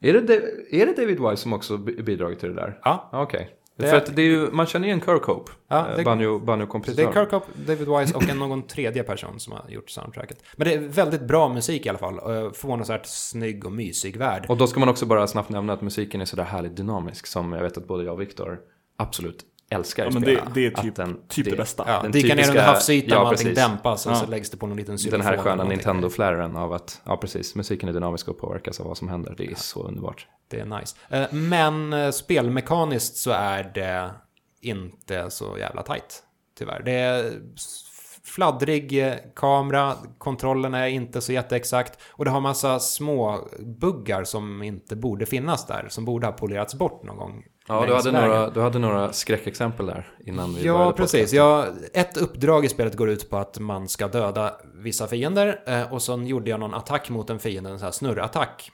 Är 0.00 0.12
det, 0.12 0.34
är 0.70 0.86
det 0.86 0.92
David 0.96 1.20
Wise 1.20 1.36
som 1.36 1.52
också 1.52 1.76
bi- 1.76 2.02
bidragit 2.02 2.38
till 2.40 2.48
det 2.48 2.54
där? 2.54 2.78
Ja, 2.82 3.08
Okej. 3.12 3.52
Det- 3.78 3.86
För 3.90 3.96
att 3.96 4.16
det 4.16 4.22
är 4.22 4.26
ju, 4.26 4.50
man 4.50 4.66
känner 4.66 4.86
igen 4.86 5.00
Kirk 5.00 5.22
Hope, 5.22 5.52
Ja, 5.68 5.86
ja, 5.90 5.96
det- 5.96 6.04
banjo, 6.04 6.38
det 6.38 6.44
banjo-kompositör. 6.44 7.08
är 7.08 7.12
Kirkhope, 7.12 7.46
David 7.66 7.88
Wise 7.88 8.14
och 8.16 8.28
en 8.28 8.38
någon 8.38 8.62
tredje 8.62 9.02
person 9.02 9.40
som 9.40 9.52
har 9.52 9.64
gjort 9.68 9.90
soundtracket. 9.90 10.42
Men 10.56 10.68
det 10.68 10.74
är 10.74 10.78
väldigt 10.78 11.20
bra 11.22 11.48
musik 11.48 11.86
i 11.86 11.88
alla 11.88 11.98
fall. 11.98 12.20
Förvånansvärt 12.54 13.06
snygg 13.06 13.66
och 13.66 13.72
mysig 13.72 14.16
värld. 14.16 14.46
Och 14.48 14.56
då 14.56 14.66
ska 14.66 14.80
man 14.80 14.88
också 14.88 15.06
bara 15.06 15.26
snabbt 15.26 15.48
nämna 15.48 15.72
att 15.72 15.80
musiken 15.80 16.20
är 16.20 16.24
sådär 16.24 16.44
härligt 16.44 16.76
dynamisk 16.76 17.26
som 17.26 17.52
jag 17.52 17.62
vet 17.62 17.76
att 17.78 17.86
både 17.88 18.04
jag 18.04 18.14
och 18.14 18.20
Viktor 18.20 18.58
absolut 18.96 19.44
älskar 19.70 20.04
Ja, 20.04 20.10
men 20.10 20.22
det, 20.22 20.42
det 20.54 20.66
är 20.66 20.72
Att 20.76 20.82
typ, 20.82 20.94
den- 20.96 21.18
typ 21.28 21.50
det, 21.50 21.56
bästa. 21.56 21.84
Ja, 21.86 22.02
den 22.02 22.12
dyka 22.12 22.34
ner 22.34 22.48
under 22.48 22.62
havsytan 22.62 23.08
ja, 23.10 23.20
och 23.22 23.28
allting 23.28 23.46
precis. 23.46 23.64
dämpas 23.64 24.06
och 24.06 24.12
Ja. 24.12 24.16
så 24.16 24.26
läggs 24.26 24.50
det 24.50 24.56
på 24.56 24.66
någon 24.66 24.76
liten 24.76 24.96
Den 25.10 25.20
här 25.20 25.36
sköna 25.36 25.54
någonting. 25.56 25.76
Nintendo-flären 25.76 26.56
av 26.56 26.72
att, 26.72 27.00
ja 27.04 27.16
precis, 27.16 27.54
musiken 27.54 27.88
är 27.88 27.92
dynamisk 27.92 28.28
och 28.28 28.38
påverkas 28.38 28.80
av 28.80 28.86
vad 28.86 28.96
som 28.98 29.08
händer. 29.08 29.34
Det 29.38 29.46
är 29.46 29.54
så 29.54 29.82
underbart. 29.82 30.26
Det 30.48 30.60
är 30.60 30.64
nice. 30.80 30.96
Eh, 31.08 31.32
Men 31.32 31.92
eh, 31.92 32.10
spelmekaniskt 32.10 33.16
så 33.16 33.30
är 33.30 33.64
det 33.74 34.10
inte 34.60 35.30
så 35.30 35.58
jävla 35.58 35.82
tight. 35.82 36.22
Tyvärr. 36.58 36.82
Det 36.84 36.92
är 36.92 37.32
fladdrig 38.24 39.06
eh, 39.06 39.14
kamera, 39.36 39.94
kontrollen 40.18 40.74
är 40.74 40.86
inte 40.86 41.20
så 41.20 41.32
jätteexakt 41.32 41.98
och 42.10 42.24
det 42.24 42.30
har 42.30 42.40
massa 42.40 42.78
små 42.80 43.48
buggar 43.60 44.24
som 44.24 44.62
inte 44.62 44.96
borde 44.96 45.26
finnas 45.26 45.66
där, 45.66 45.86
som 45.88 46.04
borde 46.04 46.26
ha 46.26 46.32
polerats 46.32 46.74
bort 46.74 47.02
någon 47.04 47.16
gång. 47.16 47.44
Ja, 47.68 47.86
du 47.86 47.94
hade, 47.94 48.12
några, 48.12 48.50
du 48.50 48.60
hade 48.60 48.78
några 48.78 49.12
skräckexempel 49.12 49.86
där 49.86 50.08
innan 50.26 50.54
vi 50.54 50.64
Ja, 50.64 50.72
började 50.72 50.96
precis. 50.96 51.32
Ja, 51.32 51.66
ett 51.94 52.16
uppdrag 52.16 52.64
i 52.64 52.68
spelet 52.68 52.96
går 52.96 53.10
ut 53.10 53.30
på 53.30 53.36
att 53.36 53.58
man 53.58 53.88
ska 53.88 54.08
döda 54.08 54.56
vissa 54.74 55.06
fiender 55.06 55.62
eh, 55.66 55.92
och 55.92 56.02
sen 56.02 56.26
gjorde 56.26 56.50
jag 56.50 56.60
någon 56.60 56.74
attack 56.74 57.10
mot 57.10 57.30
en 57.30 57.38
fiende, 57.38 57.70
en 57.70 57.78
sån 57.78 57.84
här 57.84 57.92
snurrattack. 57.92 58.70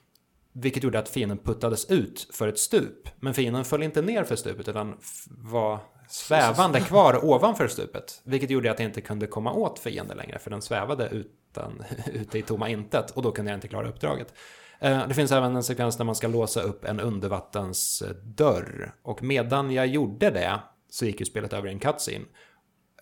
Vilket 0.55 0.83
gjorde 0.83 0.99
att 0.99 1.09
fienden 1.09 1.39
puttades 1.39 1.91
ut 1.91 2.29
för 2.33 2.49
ett 2.49 2.59
stup. 2.59 3.09
Men 3.21 3.35
fienden 3.35 3.65
föll 3.65 3.83
inte 3.83 4.03
ner 4.03 4.25
för 4.25 4.37
stupet 4.37 4.69
utan 4.69 4.97
var 5.27 5.79
svävande 6.09 6.81
kvar 6.81 7.25
ovanför 7.25 7.69
stupet. 7.69 8.21
Vilket 8.25 8.51
gjorde 8.51 8.71
att 8.71 8.79
jag 8.79 8.89
inte 8.89 9.01
kunde 9.01 9.27
komma 9.27 9.53
åt 9.53 9.79
fienden 9.79 10.17
längre 10.17 10.39
för 10.39 10.51
den 10.51 10.63
svävade 10.63 11.09
utan, 11.09 11.85
ute 12.13 12.39
i 12.39 12.43
tomma 12.43 12.69
intet 12.69 13.11
och 13.11 13.23
då 13.23 13.33
kunde 13.33 13.51
jag 13.51 13.57
inte 13.57 13.69
klara 13.69 13.89
uppdraget. 13.89 14.35
Eh, 14.83 15.09
Det 15.09 15.15
finns 15.15 15.33
även 15.33 15.57
en 15.57 15.63
sekvens 15.63 15.97
där 15.97 16.05
man 16.05 16.15
ska 16.15 16.29
låsa 16.29 16.61
upp 16.63 16.85
en 16.85 17.01
undervattensdörr. 17.01 18.95
Och 19.03 19.23
medan 19.23 19.71
jag 19.71 19.87
gjorde 19.87 20.31
det 20.31 20.61
så 20.91 21.05
gick 21.07 21.21
ju 21.21 21.27
spelet 21.27 21.53
över 21.53 21.69
i 21.69 21.73
en 21.73 21.79
cutscene. 21.79 22.25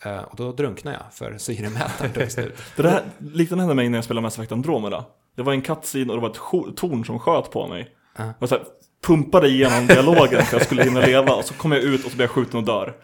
Eh, 0.04 0.18
Och 0.22 0.36
då 0.36 0.52
drunknade 0.52 0.96
jag 0.96 1.12
för 1.14 1.38
syremätaren 1.38 2.12
tog 2.12 2.30
slut. 2.30 2.58
Det 2.76 2.82
där 2.82 3.02
liknande 3.18 3.62
hände 3.62 3.74
mig 3.74 3.88
när 3.88 3.98
jag 3.98 4.04
spelade 4.04 4.22
Mass 4.22 4.34
Effect 4.38 4.52
Andromeda. 4.52 5.04
Det 5.36 5.42
var 5.42 5.52
en 5.52 5.62
cutscene 5.62 6.12
och 6.12 6.16
det 6.16 6.22
var 6.22 6.30
ett 6.30 6.76
torn 6.76 7.04
som 7.04 7.18
sköt 7.18 7.50
på 7.50 7.66
mig. 7.68 7.88
Ja. 8.18 8.32
Jag 8.40 8.48
så 8.48 8.54
här, 8.54 8.64
pumpade 9.06 9.48
igenom 9.48 9.86
dialogen 9.86 10.28
för 10.28 10.36
att 10.42 10.52
jag 10.52 10.62
skulle 10.62 10.82
hinna 10.84 11.00
leva 11.00 11.34
och 11.34 11.44
så 11.44 11.54
kom 11.54 11.72
jag 11.72 11.80
ut 11.82 12.04
och 12.04 12.10
så 12.10 12.16
blev 12.16 12.24
jag 12.24 12.30
skjuten 12.30 12.58
och 12.60 12.66
dör. 12.66 12.96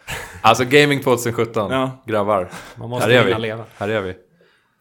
Alltså 0.43 0.65
Gaming 0.65 1.03
2017, 1.03 1.71
Ja. 1.71 2.03
grabbar. 2.07 2.51
Man 2.77 2.91
måste 2.91 3.09
Här 3.09 3.15
är 3.19 3.25
hinna 3.25 3.37
vi. 3.37 3.43
leva. 3.43 3.65
Här 3.77 3.89
är 3.89 4.01
vi. 4.01 4.15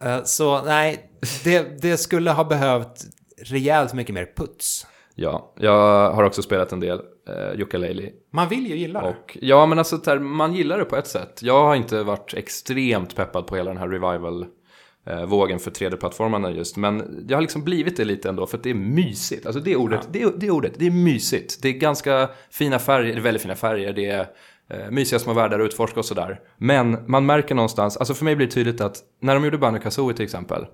Eh, 0.04 0.24
Så 0.24 0.62
nej, 0.64 1.10
det, 1.44 1.82
det 1.82 1.98
skulle 1.98 2.32
ha 2.32 2.44
behövt 2.44 3.06
rejält 3.46 3.94
mycket 3.94 4.16
mer 4.16 4.32
puts. 4.36 4.88
Ja, 5.16 5.54
jag 5.60 6.12
har 6.12 6.24
också 6.24 6.42
spelat 6.42 6.72
en 6.72 6.80
del 6.80 7.02
Yooka-Laylee. 7.28 8.12
Man 8.32 8.50
vill 8.50 8.68
ju 8.68 8.76
gilla 8.76 9.02
det. 9.02 9.08
Och, 9.08 9.38
ja, 9.42 9.66
men 9.66 9.80
alltså 9.80 9.98
där, 9.98 10.20
man 10.20 10.54
gillar 10.54 10.78
det 10.78 10.86
på 10.86 10.96
ett 10.96 11.08
sätt. 11.08 11.40
Jag 11.42 11.64
har 11.66 11.76
inte 11.76 12.04
varit 12.04 12.34
extremt 12.34 13.16
peppad 13.16 13.48
på 13.48 13.56
hela 13.56 13.70
den 13.70 13.78
här 13.78 13.88
revival-vågen 13.88 15.60
för 15.60 15.72
3D-plattformarna 15.72 16.52
just. 16.52 16.78
Men 16.78 17.26
jag 17.30 17.38
har 17.38 17.42
liksom 17.42 17.64
blivit 17.64 17.98
det 17.98 18.06
lite 18.06 18.30
ändå 18.30 18.48
för 18.48 18.58
att 18.58 18.64
det 18.64 18.70
är 18.70 18.74
mysigt. 18.74 19.46
Alltså 19.46 19.62
det 19.62 19.76
ordet, 19.76 20.08
det, 20.12 20.40
det 20.40 20.52
ordet, 20.52 20.74
det 20.78 20.88
är 20.88 20.92
mysigt. 20.92 21.62
Det 21.62 21.70
är 21.70 21.74
ganska 21.74 22.30
fina 22.52 22.80
färger, 22.80 23.20
väldigt 23.20 23.42
fina 23.42 23.56
färger. 23.56 23.94
Det 23.94 24.06
är 24.06 24.28
eh, 24.70 24.92
mysiga 24.92 25.20
små 25.20 25.34
världar 25.34 25.60
att 25.60 25.66
utforska 25.66 26.00
och 26.00 26.06
sådär. 26.06 26.40
Men 26.58 26.98
man 27.08 27.26
märker 27.26 27.56
någonstans, 27.56 27.98
alltså 27.98 28.14
för 28.14 28.26
mig 28.26 28.36
blir 28.36 28.48
det 28.48 28.54
tydligt 28.54 28.82
att 28.82 28.98
när 29.22 29.34
de 29.34 29.44
gjorde 29.44 29.58
Banjo 29.58 29.82
Kazooie 29.82 30.16
till 30.16 30.26
exempel, 30.26 30.66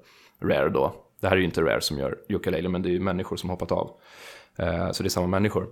Rare 0.43 0.69
då, 0.69 0.95
det 1.21 1.27
här 1.27 1.35
är 1.35 1.39
ju 1.39 1.45
inte 1.45 1.61
Rare 1.61 1.81
som 1.81 1.97
gör 1.97 2.17
Yooka-Laylee 2.29 2.67
men 2.67 2.81
det 2.81 2.89
är 2.89 2.91
ju 2.91 2.99
människor 2.99 3.35
som 3.35 3.49
hoppat 3.49 3.71
av. 3.71 3.91
Eh, 4.57 4.91
så 4.91 5.03
det 5.03 5.07
är 5.07 5.09
samma 5.09 5.27
människor. 5.27 5.67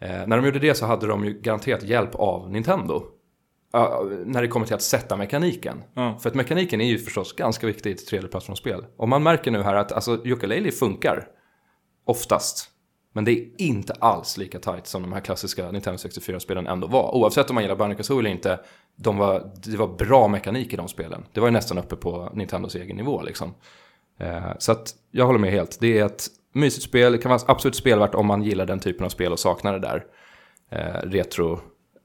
Eh, 0.00 0.26
när 0.26 0.36
de 0.36 0.44
gjorde 0.44 0.58
det 0.58 0.74
så 0.74 0.86
hade 0.86 1.06
de 1.06 1.24
ju 1.24 1.40
garanterat 1.40 1.82
hjälp 1.82 2.14
av 2.14 2.50
Nintendo. 2.50 3.02
När 4.24 4.42
det 4.42 4.48
kommer 4.48 4.66
till 4.66 4.74
att 4.74 4.82
sätta 4.82 5.16
mekaniken. 5.16 5.82
Ja. 5.94 6.18
För 6.18 6.28
att 6.28 6.34
mekaniken 6.34 6.80
är 6.80 6.84
ju 6.84 6.98
förstås 6.98 7.32
ganska 7.32 7.66
viktig 7.66 7.90
i 7.90 7.92
ett 7.92 8.12
3D-plattformsspel. 8.12 8.84
Och 8.96 9.08
man 9.08 9.22
märker 9.22 9.50
nu 9.50 9.62
här 9.62 9.74
att 9.74 9.92
alltså, 9.92 10.16
Yooka-Laylee 10.16 10.70
funkar. 10.70 11.26
Oftast. 12.04 12.68
Men 13.12 13.24
det 13.24 13.32
är 13.32 13.48
inte 13.58 13.92
alls 13.92 14.36
lika 14.36 14.58
tight 14.58 14.86
som 14.86 15.02
de 15.02 15.12
här 15.12 15.20
klassiska 15.20 15.70
Nintendo 15.70 15.96
64-spelen 15.96 16.66
ändå 16.66 16.86
var. 16.86 17.14
Oavsett 17.14 17.50
om 17.50 17.54
man 17.54 17.64
gillar 17.64 17.76
Banjo 17.76 17.96
Kazooie 17.96 18.20
eller 18.20 18.30
inte. 18.30 18.60
De 18.96 19.16
var, 19.16 19.52
det 19.64 19.76
var 19.76 19.88
bra 19.88 20.28
mekanik 20.28 20.72
i 20.72 20.76
de 20.76 20.88
spelen. 20.88 21.24
Det 21.32 21.40
var 21.40 21.48
ju 21.48 21.52
nästan 21.52 21.78
uppe 21.78 21.96
på 21.96 22.30
Nintendos 22.34 22.74
egen 22.74 22.96
nivå 22.96 23.22
liksom. 23.22 23.54
Eh, 24.18 24.52
så 24.58 24.72
att 24.72 24.94
jag 25.10 25.26
håller 25.26 25.38
med 25.38 25.50
helt. 25.50 25.80
Det 25.80 25.98
är 25.98 26.06
ett 26.06 26.26
mysigt 26.52 26.84
spel. 26.84 27.12
Det 27.12 27.18
kan 27.18 27.30
vara 27.30 27.40
absolut 27.46 27.76
spelvärt 27.76 28.14
om 28.14 28.26
man 28.26 28.42
gillar 28.42 28.66
den 28.66 28.80
typen 28.80 29.04
av 29.04 29.08
spel 29.10 29.32
och 29.32 29.38
saknar 29.38 29.72
det 29.72 29.78
där 29.78 30.04
eh, 30.70 31.08
retro, 31.10 31.60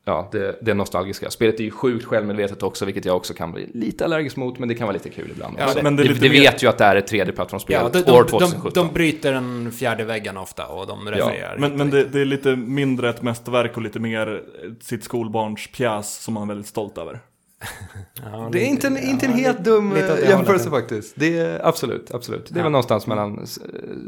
ja, 0.05 0.29
det, 0.31 0.57
det 0.61 0.73
nostalgiska. 0.73 1.29
Spelet 1.29 1.59
är 1.59 1.63
ju 1.63 1.71
sjukt 1.71 2.05
självmedvetet 2.05 2.63
också, 2.63 2.85
vilket 2.85 3.05
jag 3.05 3.15
också 3.15 3.33
kan 3.33 3.51
bli 3.51 3.69
lite 3.73 4.05
allergisk 4.05 4.37
mot, 4.37 4.59
men 4.59 4.69
det 4.69 4.75
kan 4.75 4.87
vara 4.87 4.93
lite 4.93 5.09
kul 5.09 5.31
ibland. 5.31 5.55
Ja, 5.59 5.65
också. 5.65 5.79
men 5.83 5.95
det 5.95 6.03
det 6.03 6.13
det 6.13 6.29
mer- 6.29 6.41
vet 6.41 6.63
ju 6.63 6.67
att 6.67 6.77
det 6.77 6.83
är 6.83 6.95
ett 6.95 7.11
3D-plattformsspel 7.11 7.73
Ja, 7.73 7.89
de, 7.89 7.99
år 7.99 8.03
de, 8.03 8.17
de, 8.17 8.25
2017. 8.29 8.71
de 8.73 8.93
bryter 8.93 9.33
den 9.33 9.71
fjärde 9.71 10.03
väggen 10.03 10.37
ofta 10.37 10.67
och 10.67 10.87
de 10.87 11.07
refererar. 11.11 11.57
Men, 11.57 11.69
hit 11.71 11.77
men 11.77 11.87
och 11.87 11.93
det, 11.93 12.03
det 12.03 12.21
är 12.21 12.25
lite 12.25 12.55
mindre 12.55 13.09
ett 13.09 13.21
mästerverk 13.21 13.77
och 13.77 13.83
lite 13.83 13.99
mer 13.99 14.43
sitt 14.81 15.03
skolbarns 15.03 15.67
pjäs 15.71 16.23
som 16.23 16.33
man 16.33 16.43
är 16.43 16.47
väldigt 16.47 16.67
stolt 16.67 16.97
över. 16.97 17.19
Ja, 18.31 18.49
Det 18.51 18.59
är 18.59 18.65
inte 18.65 18.87
en, 18.87 18.95
ja, 18.95 19.01
inte 19.01 19.25
en 19.25 19.31
lite- 19.31 19.43
helt 19.43 19.63
dum 19.63 19.93
lite 19.93 20.17
eh, 20.23 20.29
jämförelse 20.29 20.69
faktiskt. 20.69 21.13
Det 21.15 21.37
är 21.39 21.67
absolut, 21.67 22.11
absolut. 22.13 22.45
Det 22.49 22.53
är 22.55 22.57
Ja. 22.59 22.63
väl 22.63 22.71
någonstans 22.71 23.07
mellan 23.07 23.47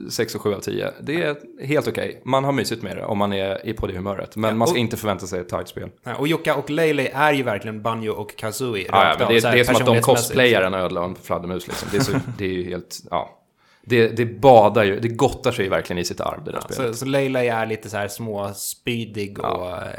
6 0.09 0.35
och 0.35 0.41
7 0.41 0.53
av 0.53 0.59
10. 0.59 0.91
Det 1.01 1.23
är 1.23 1.35
helt 1.65 1.87
okej. 1.87 2.21
Man 2.25 2.43
har 2.43 2.51
mysigt 2.51 2.83
med 2.83 2.97
det 2.97 3.03
om 3.05 3.17
man 3.17 3.33
är 3.33 3.67
i- 3.67 3.73
på 3.73 3.87
det 3.87 3.93
humöret. 3.93 4.35
Men 4.35 4.49
Ja, 4.49 4.55
man 4.55 4.67
ska 4.67 4.73
och- 4.75 4.79
inte 4.79 4.97
förvänta 4.97 5.27
sig 5.27 5.39
ett 5.39 5.49
tight 5.49 5.67
spel. 5.67 5.89
Ja, 6.03 6.15
och 6.15 6.27
Jocka 6.27 6.55
och 6.55 6.69
Laylee 6.69 7.11
är 7.13 7.33
ju 7.33 7.43
verkligen 7.43 7.81
Banjo 7.81 8.11
och 8.13 8.35
Kazooie. 8.35 8.85
Ja, 8.91 9.03
ja, 9.09 9.15
men 9.19 9.27
det, 9.27 9.37
är, 9.45 9.51
det 9.51 9.59
är 9.59 9.63
som 9.63 9.75
att 9.75 9.85
de 9.85 10.01
cosplayar 10.01 10.61
en 10.61 10.73
ödla 10.73 11.01
och 11.01 11.07
en 11.09 11.15
fladdermus. 11.15 11.67
Liksom. 11.67 11.87
Det, 11.91 11.97
är 11.97 12.01
så, 12.01 12.11
det 12.37 12.45
är 12.45 12.49
ju 12.53 12.63
helt, 12.69 12.97
ja. 13.11 13.35
Det, 13.81 14.07
det 14.07 14.25
badar 14.25 14.83
ju, 14.83 14.99
det 14.99 15.07
gottar 15.07 15.51
sig 15.51 15.69
verkligen 15.69 15.97
i 15.97 16.05
sitt 16.05 16.21
arv 16.21 16.43
det 16.45 16.51
där 16.51 16.59
Ja, 16.69 16.73
spelet. 16.73 16.91
så, 16.95 16.99
så 16.99 17.05
Laylee 17.05 17.49
är 17.53 17.65
lite 17.65 17.89
så 17.89 17.97
här 17.97 18.07
småspydig 18.07 19.37
Ja. 19.41 19.49
och 19.49 19.71
eh, 19.71 19.93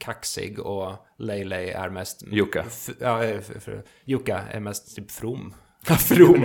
kaxig 0.00 0.58
och 0.58 0.92
Laylee 1.18 1.72
är 1.72 1.90
mest... 1.90 2.22
Jukka. 2.32 2.64
Ja, 3.00 3.20
Jukka 4.04 4.40
är 4.50 4.60
mest 4.60 4.96
typ 4.96 5.10
from. 5.10 5.54
From. 5.84 6.44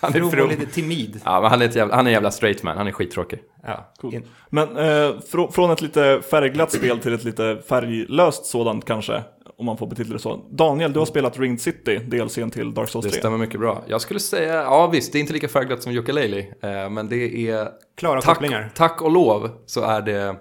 han 0.00 0.10
är 0.14 0.18
From 0.18 0.24
och 0.26 0.32
from. 0.32 0.48
lite 0.48 0.66
timid. 0.66 1.20
Ja, 1.24 1.40
men 1.40 1.50
han 1.50 1.62
är, 1.62 1.66
ett 1.66 1.76
jävla, 1.76 1.94
han 1.96 2.06
är 2.06 2.10
en 2.10 2.14
jävla 2.14 2.30
straight 2.30 2.62
man, 2.62 2.76
han 2.76 2.86
är 2.86 2.92
skittråkig. 2.92 3.38
Ja. 3.62 3.92
Cool. 4.00 4.14
In, 4.14 4.24
Men 4.50 4.76
eh, 4.76 5.20
frå, 5.30 5.50
från 5.50 5.70
ett 5.70 5.80
lite 5.82 6.22
färgglatt 6.30 6.72
spel 6.72 6.98
till 6.98 7.12
ett 7.14 7.24
lite 7.24 7.62
färglöst 7.68 8.46
sådant 8.46 8.84
kanske, 8.84 9.22
om 9.58 9.66
man 9.66 9.76
får 9.76 9.86
betitla 9.86 10.12
det 10.12 10.18
så. 10.18 10.36
Daniel, 10.50 10.92
du 10.92 10.98
har 10.98 11.06
spelat 11.06 11.38
Ringed 11.38 11.60
City, 11.60 11.96
DLCn 11.98 12.50
till 12.50 12.74
Dark 12.74 12.88
Souls 12.88 13.04
Det 13.04 13.10
3. 13.10 13.18
stämmer 13.18 13.38
mycket 13.38 13.60
bra. 13.60 13.82
Jag 13.86 14.00
skulle 14.00 14.20
säga, 14.20 14.54
ja 14.54 14.86
visst, 14.86 15.12
det 15.12 15.18
är 15.18 15.20
inte 15.20 15.32
lika 15.32 15.48
färgglatt 15.48 15.82
som 15.82 15.92
Yooka-Laylee. 15.92 16.84
Eh, 16.84 16.90
men 16.90 17.08
det 17.08 17.48
är, 17.50 17.68
klara 17.96 18.20
tack, 18.20 18.34
kopplingar. 18.34 18.70
tack 18.74 19.02
och 19.02 19.10
lov, 19.10 19.50
så 19.66 19.82
är 19.82 20.00
det, 20.02 20.36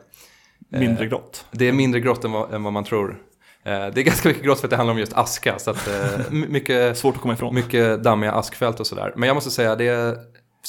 Mindre 0.69 1.07
grått. 1.07 1.45
det 1.51 1.67
är 1.67 1.71
mindre 1.71 1.99
grått 1.99 2.23
än 2.23 2.31
vad, 2.31 2.53
än 2.53 2.63
vad 2.63 2.73
man 2.73 2.83
tror. 2.83 3.21
Eh, 3.63 3.71
det 3.71 4.01
är 4.01 4.03
ganska 4.03 4.29
mycket 4.29 4.43
grått 4.43 4.59
för 4.59 4.67
att 4.67 4.71
det 4.71 4.77
handlar 4.77 4.93
om 4.93 4.99
just 4.99 5.13
aska. 5.13 5.59
Så 5.59 5.71
att, 5.71 5.87
eh, 5.87 6.31
mycket, 6.31 6.97
Svårt 6.97 7.15
att 7.15 7.21
komma 7.21 7.33
ifrån. 7.33 7.55
mycket 7.55 8.03
dammiga 8.03 8.31
askfält 8.31 8.79
och 8.79 8.87
sådär. 8.87 9.13
Men 9.15 9.27
jag 9.27 9.35
måste 9.35 9.51
säga, 9.51 9.75
det 9.75 10.17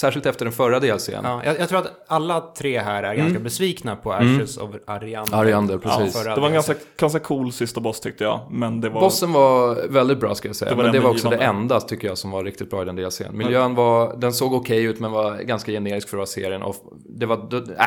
särskilt 0.00 0.26
efter 0.26 0.44
den 0.44 0.52
förra 0.52 0.80
DLCn. 0.80 1.12
Ja, 1.22 1.42
jag, 1.44 1.60
jag 1.60 1.68
tror 1.68 1.78
att 1.78 2.04
alla 2.06 2.40
tre 2.40 2.78
här 2.78 3.02
är 3.02 3.14
ganska 3.14 3.38
besvikna 3.38 3.96
på 3.96 4.12
Ashes 4.12 4.56
of 4.56 4.70
Ariander. 4.86 5.36
Ariander, 5.36 5.78
precis. 5.78 6.22
förra 6.22 6.34
Det 6.34 6.40
var 6.40 6.48
en 6.48 6.54
ganska, 6.54 6.74
ganska 6.96 7.18
cool 7.18 7.52
sista 7.52 7.80
boss 7.80 8.00
tyckte 8.00 8.24
jag, 8.24 8.40
men 8.50 8.80
det 8.80 8.88
var... 8.88 9.00
Bossen 9.00 9.32
var 9.32 9.88
väldigt 9.88 10.20
bra 10.20 10.34
ska 10.34 10.48
jag 10.48 10.56
säga, 10.56 10.70
Det 10.70 10.76
var 10.76 10.84
men 10.84 10.92
det 10.92 11.00
var 11.00 11.10
också 11.10 11.30
det 11.30 11.36
enda 11.36 11.80
tycker 11.80 12.08
jag 12.08 12.18
som 12.18 12.30
var 12.30 12.44
riktigt 12.44 12.70
bra 12.70 12.82
i 12.82 12.84
den 12.84 12.96
DLCn. 12.96 13.24
Miljön 13.36 13.74
var, 13.74 14.16
den 14.16 14.32
såg 14.32 14.52
okej 14.52 14.84
ut 14.84 15.00
men 15.00 15.12
var 15.12 15.36
ganska 15.36 15.72
generisk 15.72 16.08
för 16.08 16.16
att 16.16 16.18
vara 16.18 16.26
serien. 16.26 16.62
Och 16.62 16.76
det 16.92 17.26
var 17.26 17.36
äh, 17.78 17.84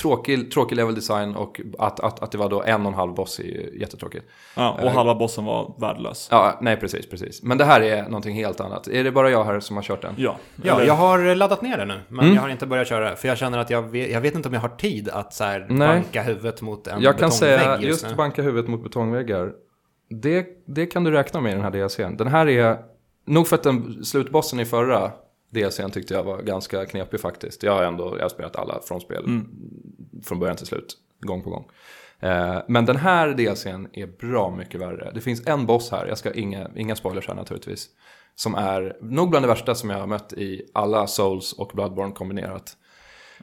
tråkig, 0.00 0.50
tråkig 0.50 0.76
level 0.76 0.94
design 0.94 1.34
och 1.34 1.60
att, 1.78 2.00
att, 2.00 2.22
att 2.22 2.32
det 2.32 2.38
var 2.38 2.48
då 2.48 2.62
en 2.62 2.80
och 2.80 2.92
en 2.92 2.94
halv 2.94 3.14
boss 3.14 3.40
är 3.40 3.80
jättetråkigt. 3.80 4.26
Ja, 4.54 4.78
och 4.82 4.90
halva 4.90 5.14
bossen 5.14 5.44
var 5.44 5.74
värdelös. 5.78 6.28
Ja, 6.30 6.58
nej 6.60 6.76
precis, 6.76 7.06
precis. 7.06 7.42
Men 7.42 7.58
det 7.58 7.64
här 7.64 7.80
är 7.80 8.02
någonting 8.02 8.34
helt 8.34 8.60
annat. 8.60 8.88
Är 8.88 9.04
det 9.04 9.12
bara 9.12 9.30
jag 9.30 9.44
här 9.44 9.60
som 9.60 9.76
har 9.76 9.82
kört 9.82 10.02
den? 10.02 10.14
Ja. 10.16 10.36
Ja, 10.62 10.84
jag 10.84 10.94
har 10.94 11.34
laddat 11.50 11.62
ner 11.62 11.78
det 11.78 11.84
nu, 11.84 12.00
men 12.08 12.24
Mm. 12.24 12.34
jag 12.34 12.42
har 12.42 12.48
inte 12.48 12.66
börjat 12.66 12.88
köra. 12.88 13.16
För 13.16 13.28
jag 13.28 13.38
känner 13.38 13.58
att 13.58 13.70
jag 13.70 13.82
vet, 13.82 14.10
jag 14.10 14.20
vet 14.20 14.34
inte 14.34 14.48
om 14.48 14.54
jag 14.54 14.60
har 14.60 14.68
tid 14.68 15.08
att 15.08 15.34
så 15.34 15.44
här 15.44 15.66
Nej. 15.70 15.88
banka 15.88 16.22
huvudet 16.22 16.62
mot 16.62 16.86
en 16.86 17.02
Jag 17.02 17.18
kan 17.18 17.28
betongvägg 17.30 17.60
säga, 17.60 17.74
just, 17.76 17.84
just 17.88 18.08
nu. 18.08 18.14
banka 18.14 18.42
huvudet 18.42 18.70
mot 18.70 18.82
betongväggar. 18.82 19.52
Det, 20.22 20.46
det 20.66 20.86
kan 20.86 21.04
du 21.04 21.10
räkna 21.10 21.40
med 21.40 21.52
i 21.52 21.54
den 21.54 21.64
här 21.64 21.70
DLCn. 21.70 22.16
Den 22.16 22.26
här 22.28 22.48
är, 22.48 22.78
nog 23.26 23.48
för 23.48 23.56
att 23.56 23.62
den 23.62 24.04
slutbossen 24.04 24.60
i 24.60 24.64
förra 24.64 25.10
DLCn 25.50 25.90
tyckte 25.90 26.14
jag 26.14 26.22
var 26.24 26.42
ganska 26.42 26.86
knepig 26.86 27.20
faktiskt. 27.20 27.62
Jag 27.62 27.72
har 27.72 27.82
ändå 27.84 28.14
jag 28.16 28.24
har 28.24 28.28
spelat 28.28 28.56
alla 28.56 28.80
från 28.88 29.00
spel 29.00 29.24
från 30.24 30.38
början 30.38 30.56
till 30.56 30.66
slut, 30.66 30.94
gång 31.20 31.42
på 31.42 31.50
gång. 31.50 31.64
Eh, 32.20 32.58
men 32.68 32.84
den 32.84 32.96
här 32.96 33.28
DLCn 33.28 33.88
är 33.92 34.06
bra 34.06 34.50
mycket 34.50 34.80
värre. 34.80 35.10
Det 35.14 35.20
finns 35.20 35.46
en 35.46 35.66
boss 35.66 35.90
här, 35.90 36.06
jag 36.06 36.18
ska 36.18 36.32
inga, 36.32 36.70
inga 36.76 36.96
spoilers 36.96 37.28
här 37.28 37.34
naturligtvis. 37.34 37.88
Som 38.34 38.54
är 38.54 38.96
nog 39.00 39.30
bland 39.30 39.44
det 39.44 39.48
värsta 39.48 39.74
som 39.74 39.90
jag 39.90 39.98
har 39.98 40.06
mött 40.06 40.32
i 40.32 40.62
alla 40.74 41.06
Souls 41.06 41.52
och 41.52 41.70
Bloodborne 41.74 42.12
kombinerat. 42.12 42.76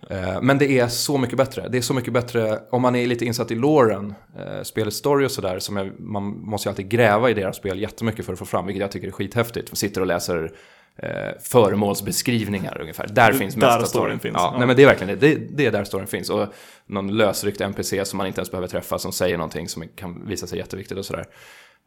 Eh, 0.09 0.41
Men 0.41 0.57
det 0.57 0.79
är 0.79 0.87
så 0.87 1.17
mycket 1.17 1.37
bättre. 1.37 1.67
Det 1.69 1.77
är 1.77 1.81
så 1.81 1.93
mycket 1.93 2.13
bättre 2.13 2.59
om 2.71 2.81
man 2.81 2.95
är 2.95 3.07
lite 3.07 3.25
insatt 3.25 3.51
i 3.51 3.55
låren, 3.55 4.13
eh, 4.39 4.63
spelets 4.63 4.97
story 4.97 5.25
och 5.25 5.31
sådär. 5.31 5.91
Man 6.01 6.23
måste 6.23 6.69
ju 6.69 6.71
alltid 6.71 6.89
gräva 6.89 7.29
i 7.29 7.33
deras 7.33 7.55
spel 7.57 7.79
jättemycket 7.79 8.25
för 8.25 8.33
att 8.33 8.39
få 8.39 8.45
fram, 8.45 8.65
vilket 8.65 8.81
jag 8.81 8.91
tycker 8.91 9.07
är 9.07 9.11
skithäftigt. 9.11 9.71
Man 9.71 9.75
sitter 9.75 10.01
och 10.01 10.07
läser 10.07 10.51
eh, 10.95 11.09
föremålsbeskrivningar 11.41 12.81
ungefär. 12.81 13.07
Där 13.07 13.33
finns 13.33 13.55
där 13.55 13.67
mesta 13.67 13.85
storyn 13.85 14.19
finns, 14.19 14.35
Ja, 14.37 14.49
ja. 14.53 14.57
Nej, 14.57 14.67
men 14.67 14.75
det 14.75 14.83
är 14.83 14.87
verkligen 14.87 15.19
det. 15.19 15.27
det. 15.27 15.47
Det 15.49 15.65
är 15.65 15.71
där 15.71 15.83
storyn 15.83 16.07
finns. 16.07 16.29
Och 16.29 16.47
någon 16.85 17.17
lösryckt 17.17 17.61
NPC 17.61 18.05
som 18.05 18.17
man 18.17 18.27
inte 18.27 18.39
ens 18.39 18.51
behöver 18.51 18.67
träffa 18.67 18.99
som 18.99 19.11
säger 19.11 19.37
någonting 19.37 19.67
som 19.69 19.83
kan 19.95 20.27
visa 20.27 20.47
sig 20.47 20.57
jätteviktigt 20.59 20.97
och 20.97 21.05
sådär. 21.05 21.25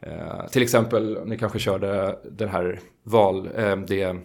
Eh, 0.02 0.46
till 0.46 0.62
exempel, 0.62 1.26
ni 1.26 1.38
kanske 1.38 1.58
körde 1.58 2.18
det 2.30 2.46
här 2.46 2.80
val, 3.02 3.50
eh, 3.56 3.76
det 3.76 4.16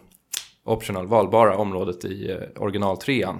optional 0.63 1.07
valbara 1.07 1.57
området 1.57 2.05
i 2.05 2.31
eh, 2.31 2.61
originaltrean. 2.63 3.39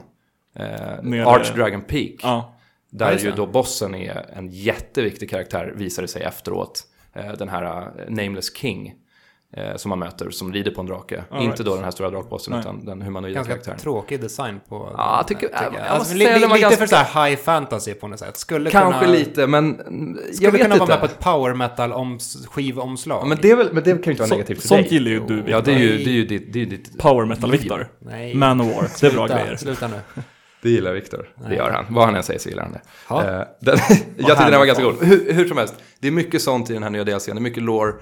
Eh, 0.56 1.28
Arch 1.28 1.56
Dragon 1.56 1.82
Peak. 1.82 2.20
Ja. 2.24 2.52
Där 2.90 3.18
ju 3.18 3.32
då 3.32 3.46
bossen 3.48 3.96
är 3.96 4.26
en 4.34 4.50
jätteviktig 4.52 5.30
karaktär, 5.30 5.74
visar 5.76 6.02
det 6.02 6.08
sig 6.08 6.24
efteråt. 6.24 6.84
Eh, 7.14 7.34
den 7.34 7.50
här 7.50 7.64
eh, 7.64 8.10
Nameless 8.10 8.58
King. 8.58 8.94
Eh, 9.58 9.76
som 9.76 9.90
man 9.90 10.00
möter, 10.00 10.30
som 10.30 10.54
rider 10.54 10.72
på 10.72 10.82
en 10.82 10.88
drake. 10.88 11.24
All 11.30 11.44
Inte 11.44 11.54
right. 11.56 11.66
då 11.66 11.76
den 11.76 11.84
här 11.84 11.92
stora 11.92 12.10
drakbossen, 12.10 12.52
Nej. 12.52 12.60
utan 12.60 12.86
den 12.86 13.02
humanoida 13.02 13.36
Ganska 13.36 13.54
karaktären. 13.54 13.78
tråkig 13.80 14.22
design 14.22 14.60
på 14.70 14.94
Ja, 14.98 15.18
jag 15.18 15.28
tycker- 15.28 15.50
jag 15.54 15.74
jag. 15.74 15.88
Alltså, 15.88 16.14
li, 16.16 16.26
li, 16.26 16.34
lite 16.34 16.48
ganska- 16.60 16.70
för 16.80 16.86
så 16.88 16.96
här 16.96 17.30
high 17.30 17.38
fantasy 17.42 17.94
på 17.94 18.08
något 18.08 18.20
sätt. 18.20 18.38
Skulle 18.38 18.70
Kanske 18.70 19.00
kunna, 19.00 19.12
lite, 19.18 19.48
men 19.48 19.66
jag 20.26 20.36
Skulle 20.36 20.52
vet 20.52 20.62
kunna 20.62 20.76
inte. 20.76 20.80
vara 20.80 20.88
med 20.88 21.00
på 21.00 21.06
ett 21.06 21.20
power 21.20 21.54
metal 21.54 21.92
om 21.94 22.20
skivomslag. 22.52 23.20
Ja, 23.24 23.26
men, 23.28 23.38
det 23.42 23.52
är 23.52 23.56
väl, 23.56 23.70
men 23.74 23.84
det 23.84 23.92
kan 23.92 24.02
ju 24.04 24.12
inte 24.12 24.14
vara 24.22 24.30
Så, 24.30 24.36
negativt 24.36 24.62
för 24.62 24.68
sånt 24.68 24.82
dig. 24.90 24.94
gillar 24.94 25.12
ju 25.12 25.20
du, 25.20 25.36
Victor. 25.36 25.52
Ja, 25.52 25.62
det 25.62 25.72
är 25.74 25.78
ju, 25.80 25.98
det 25.98 26.10
är 26.10 26.14
ju 26.14 26.26
ditt... 26.26 26.54
Det 26.54 26.62
är 26.62 26.66
ditt 26.66 26.98
Power 26.98 27.26
metal 27.26 27.52
Victor. 27.52 27.88
Nej. 28.00 28.36
Manowar, 28.36 28.88
det 29.02 29.08
är 29.08 29.12
bra 29.12 29.28
Sluta, 29.28 29.42
grejer. 29.44 29.56
Sluta 29.58 29.88
nu. 29.88 29.96
Det 30.62 30.70
gillar 30.70 30.94
Viktor. 30.94 31.30
Det 31.50 31.56
gör 31.56 31.70
han. 31.72 31.86
Vad 31.90 32.06
han 32.06 32.16
än 32.16 32.24
säger 32.24 32.40
så 32.40 32.50
gillar 32.50 32.64
han 32.64 32.72
det. 32.72 32.82
Ja. 33.10 33.24
Eh, 33.24 33.42
den, 33.60 33.78
jag 34.18 34.38
tyckte 34.38 34.50
den 34.52 34.60
var 34.60 34.66
ganska 34.66 34.84
cool. 34.84 34.96
Hur, 35.02 35.34
hur 35.34 35.48
som 35.48 35.58
helst, 35.58 35.76
det 36.00 36.08
är 36.08 36.12
mycket 36.12 36.42
sånt 36.42 36.70
i 36.70 36.74
den 36.74 36.84
här 36.84 36.90
nya 36.90 37.04
DLCn. 37.04 37.32
Det 37.36 37.40
är 37.40 37.42
mycket 37.42 37.64
lore 37.64 37.94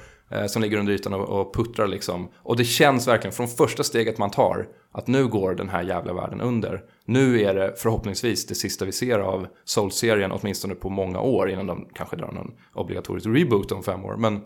som 0.47 0.61
ligger 0.61 0.77
under 0.77 0.93
ytan 0.93 1.13
och, 1.13 1.41
och 1.41 1.55
puttrar 1.55 1.87
liksom. 1.87 2.29
Och 2.35 2.57
det 2.57 2.63
känns 2.63 3.07
verkligen 3.07 3.33
från 3.33 3.47
första 3.47 3.83
steget 3.83 4.17
man 4.17 4.31
tar 4.31 4.67
att 4.91 5.07
nu 5.07 5.27
går 5.27 5.55
den 5.55 5.69
här 5.69 5.83
jävla 5.83 6.13
världen 6.13 6.41
under. 6.41 6.81
Nu 7.05 7.41
är 7.41 7.55
det 7.55 7.73
förhoppningsvis 7.77 8.47
det 8.47 8.55
sista 8.55 8.85
vi 8.85 8.91
ser 8.91 9.19
av 9.19 9.47
Soul-serien, 9.65 10.31
åtminstone 10.31 10.75
på 10.75 10.89
många 10.89 11.19
år, 11.19 11.49
innan 11.49 11.67
de 11.67 11.89
kanske 11.93 12.15
drar 12.15 12.31
någon 12.31 12.51
obligatorisk 12.73 13.27
reboot 13.27 13.71
om 13.71 13.83
fem 13.83 14.05
år. 14.05 14.15
Men 14.17 14.41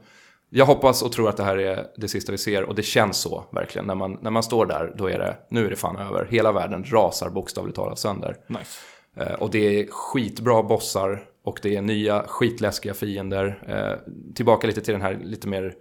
jag 0.49 0.65
hoppas 0.65 1.01
och 1.01 1.11
tror 1.11 1.29
att 1.29 1.37
det 1.37 1.43
här 1.43 1.57
är 1.57 1.85
det 1.97 2.07
sista 2.07 2.31
vi 2.31 2.37
ser 2.37 2.63
och 2.63 2.75
det 2.75 2.83
känns 2.83 3.17
så 3.17 3.43
verkligen. 3.51 3.87
När 3.87 3.95
man, 3.95 4.17
när 4.21 4.31
man 4.31 4.43
står 4.43 4.65
där, 4.65 4.93
då 4.97 5.09
är 5.09 5.19
det, 5.19 5.37
nu 5.49 5.65
är 5.65 5.69
det 5.69 5.75
fan 5.75 5.95
över. 5.97 6.27
Hela 6.31 6.51
världen 6.51 6.83
rasar 6.87 7.29
bokstavligt 7.29 7.75
talat 7.75 7.99
sönder. 7.99 8.35
Nice. 8.47 8.79
Eh, 9.17 9.33
och 9.33 9.51
det 9.51 9.79
är 9.79 9.87
skitbra 9.91 10.63
bossar 10.63 11.26
och 11.47 11.59
det 11.61 11.75
är 11.75 11.81
nya 11.81 12.23
skitläskiga 12.27 12.93
fiender. 12.93 13.63
Eh, 13.67 14.13
tillbaka 14.35 14.67
lite 14.67 14.81
till 14.81 14.91
den 14.93 15.01
här 15.01 15.19
lite 15.23 15.47
mer, 15.47 15.73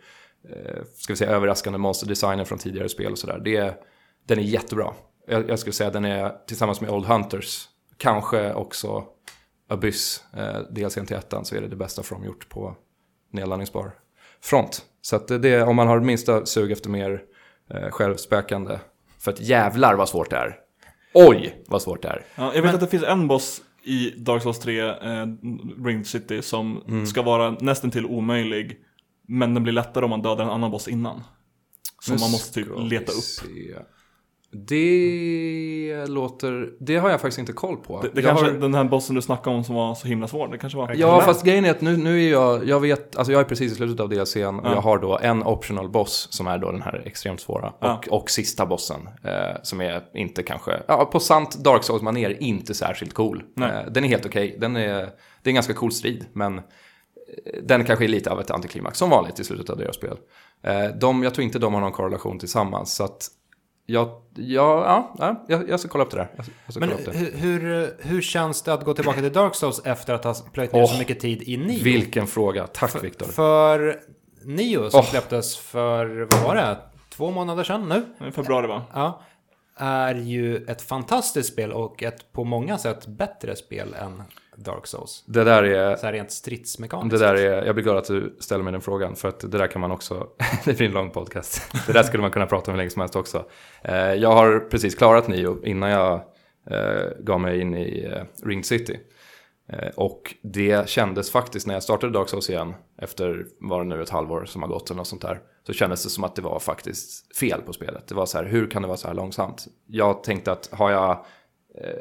eh, 0.50 0.82
ska 0.94 1.12
vi 1.12 1.16
säga, 1.16 1.30
överraskande 1.30 1.78
monsterdesignen 1.78 2.46
från 2.46 2.58
tidigare 2.58 2.88
spel 2.88 3.12
och 3.12 3.18
sådär. 3.18 3.40
Det 3.44 3.56
är- 3.56 3.74
Den 4.28 4.38
är 4.38 4.42
jättebra. 4.42 4.92
Jag, 5.26 5.50
jag 5.50 5.58
skulle 5.58 5.72
säga 5.72 5.86
att 5.86 5.92
den 5.92 6.04
är 6.04 6.32
tillsammans 6.46 6.80
med 6.80 6.90
Old 6.90 7.06
Hunters, 7.06 7.68
kanske 7.96 8.54
också 8.54 9.04
Abyss, 9.68 10.24
eh, 10.36 10.58
DLCn 10.70 11.06
till 11.06 11.16
ettan, 11.16 11.44
så 11.44 11.56
är 11.56 11.60
det 11.60 11.68
det 11.68 11.76
bästa 11.76 12.02
From 12.02 12.24
gjort 12.24 12.48
på 12.48 12.76
nedladdningsbar 13.32 13.90
front. 14.42 14.82
Så 15.02 15.16
att 15.16 15.28
det, 15.28 15.38
det, 15.38 15.62
om 15.62 15.76
man 15.76 15.86
har 15.88 16.00
minsta 16.00 16.46
sug 16.46 16.72
efter 16.72 16.90
mer 16.90 17.22
eh, 17.70 17.90
självspäkande, 17.90 18.78
för 19.18 19.32
att 19.32 19.40
jävlar 19.40 19.94
vad 19.94 20.08
svårt 20.08 20.30
det 20.30 20.36
är. 20.36 20.56
Oj, 21.14 21.64
vad 21.68 21.82
svårt 21.82 22.02
det 22.02 22.08
är. 22.08 22.24
Ja, 22.36 22.52
jag 22.54 22.62
vet 22.62 22.74
att 22.74 22.80
det 22.80 22.86
finns 22.86 23.02
en 23.04 23.28
boss 23.28 23.62
i 23.86 24.14
Dark 24.16 24.42
Souls 24.42 24.58
3, 24.58 24.80
eh, 24.80 25.26
Ringed 25.84 26.06
City, 26.06 26.42
som 26.42 26.82
Mm. 26.88 27.06
ska 27.06 27.22
vara 27.22 27.50
nästan 27.50 27.90
till 27.90 28.06
omöjlig. 28.06 28.76
Men 29.28 29.54
den 29.54 29.62
blir 29.62 29.72
lättare 29.72 30.04
om 30.04 30.10
man 30.10 30.22
dödar 30.22 30.44
en 30.44 30.50
annan 30.50 30.70
boss 30.70 30.88
innan. 30.88 31.20
Så 32.02 32.12
Nu 32.12 32.18
man 32.20 32.30
måste 32.30 32.54
typ 32.54 32.68
leta 32.90 33.12
upp. 33.12 33.18
se. 33.24 33.74
Det 34.66 36.06
låter... 36.08 36.70
Det 36.80 36.96
har 36.96 37.10
jag 37.10 37.20
faktiskt 37.20 37.38
inte 37.38 37.52
koll 37.52 37.76
på. 37.76 38.02
Det, 38.02 38.08
det 38.14 38.22
kanske 38.22 38.44
har, 38.44 38.52
den 38.52 38.74
här 38.74 38.84
bossen 38.84 39.14
du 39.16 39.22
snackade 39.22 39.56
om 39.56 39.64
som 39.64 39.74
var 39.74 39.94
så 39.94 40.08
himla 40.08 40.28
svår, 40.28 40.48
det 40.48 40.58
kanske 40.58 40.76
var... 40.78 40.94
Ja, 40.94 41.20
fast 41.20 41.44
grejen 41.44 41.64
är 41.64 41.70
att 41.70 41.80
nu, 41.80 41.96
nu 41.96 42.24
är 42.24 42.30
jag... 42.30 42.68
Jag 42.68 42.80
vet... 42.80 43.16
Alltså 43.16 43.32
jag 43.32 43.40
är 43.40 43.44
precis 43.44 43.72
i 43.72 43.74
slutet 43.74 44.00
av 44.00 44.08
DLCn 44.08 44.44
och 44.44 44.66
Ja. 44.66 44.74
jag 44.74 44.80
har 44.80 44.98
då 44.98 45.18
en 45.18 45.42
optional 45.42 45.88
boss 45.88 46.28
som 46.30 46.46
är 46.46 46.58
då 46.58 46.72
den 46.72 46.82
här 46.82 47.02
extremt 47.06 47.40
svåra. 47.40 47.72
Ja. 47.80 48.00
Och, 48.10 48.20
och 48.20 48.30
sista 48.30 48.66
bossen. 48.66 49.08
Eh, 49.24 49.56
som 49.62 49.80
är 49.80 50.02
inte 50.14 50.42
kanske... 50.42 50.82
Ja, 50.88 51.04
på 51.04 51.20
sant 51.20 51.56
Dark 51.64 51.84
Souls-manér 51.84 52.36
inte 52.40 52.74
särskilt 52.74 53.14
cool. 53.14 53.42
Nej. 53.54 53.70
Eh, 53.86 53.92
den 53.92 54.04
är 54.04 54.08
helt 54.08 54.26
okej. 54.26 54.56
Den 54.60 54.76
är... 54.76 54.92
Det 55.42 55.48
är 55.48 55.50
en 55.50 55.54
ganska 55.54 55.74
cool 55.74 55.92
strid, 55.92 56.24
men... 56.32 56.58
eh, 56.58 56.62
Den 57.62 57.84
kanske 57.84 58.04
är 58.04 58.08
lite 58.08 58.30
av 58.30 58.40
ett 58.40 58.50
antiklimax, 58.50 58.98
som 58.98 59.10
vanligt 59.10 59.40
i 59.40 59.44
slutet 59.44 59.70
av 59.70 59.76
deras 59.78 59.96
spel. 59.96 60.16
Eh, 60.62 60.84
de, 61.00 61.22
jag 61.22 61.34
tror 61.34 61.44
inte 61.44 61.58
de 61.58 61.74
har 61.74 61.80
någon 61.80 61.92
korrelation 61.92 62.38
tillsammans, 62.38 62.94
så 62.94 63.04
att... 63.04 63.28
Jag, 63.86 64.08
ja, 64.34 64.84
ja, 64.84 65.14
ja, 65.18 65.44
jag, 65.48 65.68
jag 65.68 65.80
ska 65.80 65.88
kolla 65.88 66.04
upp 66.04 66.10
det 66.10 66.16
där. 66.16 66.28
Jag, 66.36 66.46
jag 66.64 66.72
ska 66.74 66.80
Men 66.80 66.88
kolla 66.88 67.00
upp 67.00 67.12
det. 67.12 67.18
hur, 67.18 67.60
hur, 67.60 67.96
hur 67.98 68.22
känns 68.22 68.62
det 68.62 68.72
att 68.72 68.84
gå 68.84 68.94
tillbaka 68.94 69.20
till 69.20 69.32
Dark 69.32 69.54
Souls 69.54 69.80
efter 69.84 70.14
att 70.14 70.24
ha 70.24 70.34
plöjt 70.52 70.72
ner 70.72 70.82
Åh, 70.82 70.92
så 70.92 70.98
mycket 70.98 71.20
tid 71.20 71.42
i 71.42 71.56
Nio? 71.56 71.82
Vilken 71.82 72.26
fråga. 72.26 72.66
Tack 72.66 73.04
Viktor. 73.04 73.26
För 73.26 74.00
Nio 74.44 74.90
som 74.90 75.00
Åh. 75.00 75.06
släpptes 75.06 75.56
för, 75.56 76.28
vad 76.30 76.42
var 76.42 76.54
det, 76.54 76.78
två 77.10 77.30
månader 77.30 77.64
sedan 77.64 77.88
nu? 77.88 78.26
I 78.28 78.32
februari 78.32 78.66
va? 78.66 78.82
Ja. 78.94 79.22
Är 79.78 80.14
ju 80.14 80.56
ett 80.56 80.82
fantastiskt 80.82 81.52
spel 81.52 81.72
och 81.72 82.02
ett 82.02 82.32
på 82.32 82.44
många 82.44 82.78
sätt 82.78 83.06
bättre 83.06 83.56
spel 83.56 83.94
än 83.94 84.22
Dark 84.56 84.86
Souls. 84.86 85.24
Det 85.26 85.44
där 85.44 85.62
är... 85.62 85.96
Så 85.96 86.06
här 86.06 86.12
rent 86.12 86.30
stridsmekaniskt. 86.30 87.10
Det 87.10 87.26
där 87.26 87.34
är, 87.34 87.66
jag 87.66 87.74
blir 87.74 87.84
glad 87.84 87.96
att 87.96 88.04
du 88.06 88.36
ställer 88.40 88.64
mig 88.64 88.72
den 88.72 88.80
frågan, 88.80 89.16
för 89.16 89.28
att 89.28 89.40
det 89.40 89.58
där 89.58 89.66
kan 89.66 89.80
man 89.80 89.90
också, 89.92 90.26
det 90.64 90.76
blir 90.76 90.86
en 90.86 90.92
lång 90.92 91.10
podcast. 91.10 91.62
Det 91.86 91.92
där 91.92 92.02
skulle 92.02 92.20
man 92.20 92.30
kunna 92.30 92.46
prata 92.46 92.70
om 92.70 92.74
hur 92.74 92.78
länge 92.78 92.90
som 92.90 93.00
helst 93.00 93.16
också. 93.16 93.44
Eh, 93.82 93.96
Jag 94.14 94.32
har 94.32 94.60
precis 94.70 94.94
klarat 94.94 95.28
Nio 95.28 95.56
innan 95.64 95.90
jag 95.90 96.14
eh, 96.70 97.10
gav 97.20 97.40
mig 97.40 97.60
in 97.60 97.74
i 97.74 98.04
eh, 98.04 98.46
Ring 98.46 98.64
City. 98.64 98.98
Och 99.96 100.34
det 100.42 100.88
kändes 100.88 101.30
faktiskt 101.30 101.66
när 101.66 101.74
jag 101.74 101.82
startade 101.82 102.12
Dark 102.12 102.28
Souls 102.28 102.50
igen, 102.50 102.74
efter 103.02 103.46
var 103.60 103.78
det 103.82 103.88
nu 103.88 104.02
ett 104.02 104.10
halvår 104.10 104.44
som 104.44 104.62
har 104.62 104.68
gått 104.68 104.90
eller 104.90 104.96
något 104.98 105.06
sånt 105.06 105.22
där, 105.22 105.40
så 105.66 105.72
kändes 105.72 106.04
det 106.04 106.10
som 106.10 106.24
att 106.24 106.36
det 106.36 106.42
var 106.42 106.58
faktiskt 106.58 107.36
fel 107.36 107.62
på 107.62 107.72
spelet. 107.72 108.08
Det 108.08 108.14
var 108.14 108.26
så 108.26 108.38
här, 108.38 108.44
hur 108.44 108.70
kan 108.70 108.82
det 108.82 108.88
vara 108.88 108.96
så 108.98 109.06
här 109.06 109.14
långsamt? 109.14 109.66
Jag 109.86 110.22
tänkte 110.24 110.52
att 110.52 110.68
har 110.72 110.90
jag, 110.90 111.24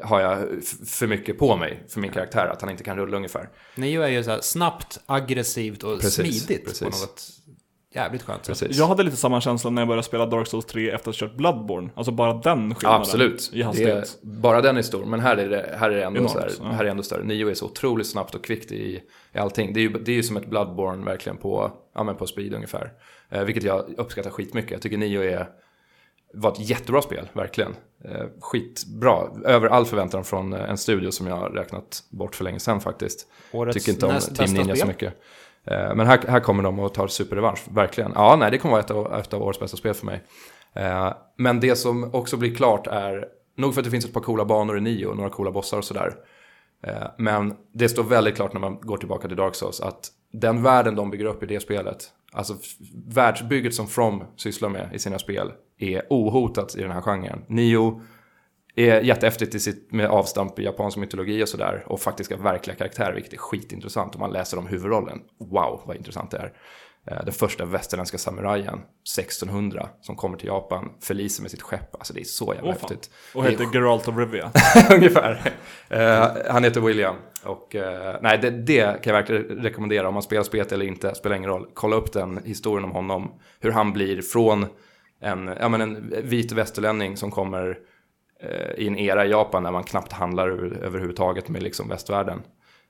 har 0.02 0.20
jag 0.20 0.38
för 0.86 1.06
mycket 1.06 1.38
på 1.38 1.56
mig 1.56 1.84
för 1.88 2.00
min 2.00 2.10
karaktär, 2.10 2.46
att 2.46 2.60
han 2.60 2.70
inte 2.70 2.84
kan 2.84 2.96
rulla 2.96 3.16
ungefär. 3.16 3.48
Nio 3.74 4.02
är 4.02 4.08
ju 4.08 4.24
så 4.24 4.30
här 4.30 4.40
snabbt, 4.40 5.00
aggressivt 5.06 5.82
och 5.82 6.00
Precis, 6.00 6.44
smidigt 6.46 6.64
på 6.64 6.70
precis. 6.70 6.82
något 7.00 7.22
jävligt 7.94 8.22
skönt 8.22 8.44
sätt. 8.44 8.58
Precis. 8.58 8.78
Jag 8.78 8.86
hade 8.86 9.02
lite 9.02 9.16
samma 9.16 9.40
känsla 9.40 9.70
när 9.70 9.82
jag 9.82 9.88
började 9.88 10.02
spela 10.06 10.26
Dark 10.26 10.46
Souls 10.46 10.66
3 10.66 10.90
efter 10.90 11.10
att 11.10 11.20
ha 11.20 11.28
kört 11.28 11.36
Bloodborne. 11.36 11.90
Alltså 11.94 12.12
bara 12.12 12.34
den 12.34 12.74
skillnaden 12.74 13.00
absolut. 13.00 13.50
i 13.52 13.56
Det 13.56 13.62
är, 13.62 13.64
hastighet. 13.66 14.18
bara 14.22 14.60
den 14.60 14.76
är 14.76 14.82
stor, 14.82 15.04
men 15.04 15.20
här 15.20 15.36
är 15.36 15.48
det, 15.48 15.76
här 15.78 15.90
är 15.90 15.96
det 15.96 16.04
ändå, 16.04 16.18
Enormt, 16.18 16.32
så 16.32 16.38
här, 16.38 16.50
ja. 16.58 16.64
här 16.64 16.84
är 16.84 16.88
ändå 16.88 17.02
större. 17.02 17.24
Nio 17.24 17.50
är 17.50 17.54
så 17.54 17.66
otroligt 17.66 18.06
snabbt 18.06 18.34
och 18.34 18.44
kvickt 18.44 18.72
i, 18.72 19.02
i 19.32 19.38
allting. 19.38 19.72
Det 19.72 19.80
är, 19.80 19.82
ju, 19.82 19.88
det 19.88 20.12
är 20.12 20.16
ju 20.16 20.22
som 20.22 20.36
ett 20.36 20.46
Bloodborne 20.46 21.04
verkligen 21.04 21.36
på, 21.36 21.72
ja, 21.94 22.02
men 22.02 22.16
på 22.16 22.26
speed 22.26 22.54
ungefär. 22.54 22.92
Eh, 23.30 23.44
vilket 23.44 23.64
jag 23.64 23.94
uppskattar 23.98 24.30
skitmycket. 24.30 24.70
Jag 24.70 24.82
tycker 24.82 24.98
Nio 24.98 25.22
är 25.22 25.48
var 26.36 26.52
ett 26.52 26.70
jättebra 26.70 27.02
spel, 27.02 27.28
verkligen. 27.32 27.74
Eh, 28.04 28.24
skitbra, 28.40 29.28
över 29.44 29.68
all 29.68 29.86
förväntan 29.86 30.24
från 30.24 30.52
eh, 30.52 30.70
en 30.70 30.78
studio 30.78 31.10
som 31.10 31.26
jag 31.26 31.36
har 31.36 31.50
räknat 31.50 32.02
bort 32.10 32.34
för 32.34 32.44
länge 32.44 32.58
sedan 32.60 32.80
faktiskt. 32.80 33.26
Årets 33.52 33.74
Tycker 33.78 33.92
inte 33.92 34.06
om 34.06 34.20
Team 34.34 34.52
Ninja 34.54 34.74
så 34.74 34.76
spel. 34.76 34.88
mycket. 34.88 35.14
Eh, 35.64 35.94
Men 35.94 36.06
här, 36.06 36.20
här 36.28 36.40
kommer 36.40 36.62
de 36.62 36.78
och 36.78 36.94
tar 36.94 37.06
superrevansch, 37.08 37.60
verkligen. 37.70 38.12
Ja, 38.14 38.36
nej, 38.36 38.50
det 38.50 38.58
kommer 38.58 38.72
vara 38.72 38.82
ett 38.82 38.90
av, 38.90 39.14
ett 39.14 39.34
av 39.34 39.42
årets 39.42 39.60
bästa 39.60 39.76
spel 39.76 39.94
för 39.94 40.06
mig. 40.06 40.22
Eh, 40.74 41.12
Men 41.36 41.60
det 41.60 41.76
som 41.76 42.14
också 42.14 42.36
blir 42.36 42.54
klart 42.54 42.86
är, 42.86 43.24
nog 43.56 43.74
för 43.74 43.80
att 43.80 43.84
det 43.84 43.90
finns 43.90 44.04
ett 44.04 44.12
par 44.12 44.20
coola 44.20 44.44
banor 44.44 44.78
i 44.78 44.80
Nio 44.80 45.06
och 45.06 45.16
några 45.16 45.30
coola 45.30 45.50
bossar 45.50 45.78
och 45.78 45.84
sådär. 45.84 46.14
Eh, 46.86 47.06
Men 47.18 47.54
det 47.72 47.88
står 47.88 48.02
väldigt 48.04 48.34
klart 48.36 48.52
när 48.52 48.60
man 48.60 48.80
går 48.80 48.96
tillbaka 48.96 49.28
till 49.28 49.36
Dark 49.36 49.54
Souls 49.54 49.80
att 49.80 50.08
den 50.32 50.62
världen 50.62 50.94
de 50.94 51.10
bygger 51.10 51.24
upp 51.24 51.42
i 51.42 51.46
det 51.46 51.60
spelet, 51.60 52.04
alltså 52.32 52.54
världsbygget 53.06 53.74
som 53.74 53.86
From 53.86 54.24
sysslar 54.36 54.68
med 54.68 54.90
i 54.94 54.98
sina 54.98 55.18
spel, 55.18 55.52
är 55.78 56.02
ohotat 56.10 56.76
i 56.76 56.82
den 56.82 56.90
här 56.90 57.00
genren. 57.00 57.44
Nio 57.48 58.00
är 58.76 59.00
jätteefterligt 59.00 59.54
i 59.54 59.60
sitt, 59.60 59.92
med 59.92 60.06
avstamp 60.06 60.58
i 60.58 60.64
japansk 60.64 60.96
mytologi 60.96 61.42
och 61.44 61.48
sådär. 61.48 61.84
Och 61.86 62.00
faktiska 62.00 62.36
verkliga 62.36 62.76
karaktärer, 62.76 63.14
vilket 63.14 63.32
är 63.32 63.36
skitintressant. 63.36 64.14
Om 64.14 64.20
man 64.20 64.32
läser 64.32 64.58
om 64.58 64.66
huvudrollen, 64.66 65.20
wow 65.38 65.82
vad 65.86 65.96
intressant 65.96 66.30
det 66.30 66.36
är. 66.36 66.52
Eh, 67.10 67.24
Den 67.24 67.34
första 67.34 67.64
västerländska 67.64 68.18
samurajen, 68.18 68.78
1600, 69.18 69.88
som 70.00 70.16
kommer 70.16 70.38
till 70.38 70.46
Japan, 70.46 70.92
förliser 71.02 71.42
med 71.42 71.50
sitt 71.50 71.62
skepp. 71.62 71.94
Alltså 71.94 72.14
det 72.14 72.20
är 72.20 72.24
så 72.24 72.54
jävla 72.54 72.74
fan. 72.74 72.80
häftigt. 72.90 73.10
Och 73.34 73.42
Det 73.42 73.48
är 73.48 73.50
heter 73.50 73.66
Geralt 73.74 74.08
of 74.08 74.16
Rivia. 74.16 74.50
Ungefär. 74.94 75.52
Eh, 75.88 76.28
han 76.50 76.64
heter 76.64 76.80
William. 76.80 77.16
Och 77.44 77.74
eh, 77.76 78.16
nej, 78.22 78.38
det, 78.38 78.50
det 78.50 79.02
kan 79.02 79.14
jag 79.14 79.20
verkligen 79.20 79.42
rekommendera. 79.42 80.08
Om 80.08 80.14
man 80.14 80.22
spelar 80.22 80.42
spelet 80.42 80.72
eller 80.72 80.86
inte, 80.86 81.14
spelar 81.14 81.36
ingen 81.36 81.50
roll. 81.50 81.66
Kolla 81.74 81.96
upp 81.96 82.12
den 82.12 82.40
historien 82.44 82.84
om 82.84 82.90
honom. 82.90 83.32
Hur 83.60 83.70
han 83.70 83.92
blir 83.92 84.22
från 84.22 84.66
en, 85.20 85.50
ja, 85.60 85.68
men 85.68 85.80
en 85.80 86.12
vit 86.22 86.52
västerlänning 86.52 87.16
som 87.16 87.30
kommer 87.30 87.78
eh, 88.42 88.70
i 88.84 88.86
en 88.86 88.98
era 88.98 89.26
i 89.26 89.30
Japan 89.30 89.62
där 89.62 89.70
man 89.70 89.84
knappt 89.84 90.12
handlar 90.12 90.48
över- 90.48 90.76
överhuvudtaget 90.82 91.48
med 91.48 91.62
liksom 91.62 91.88
västvärlden. 91.88 92.42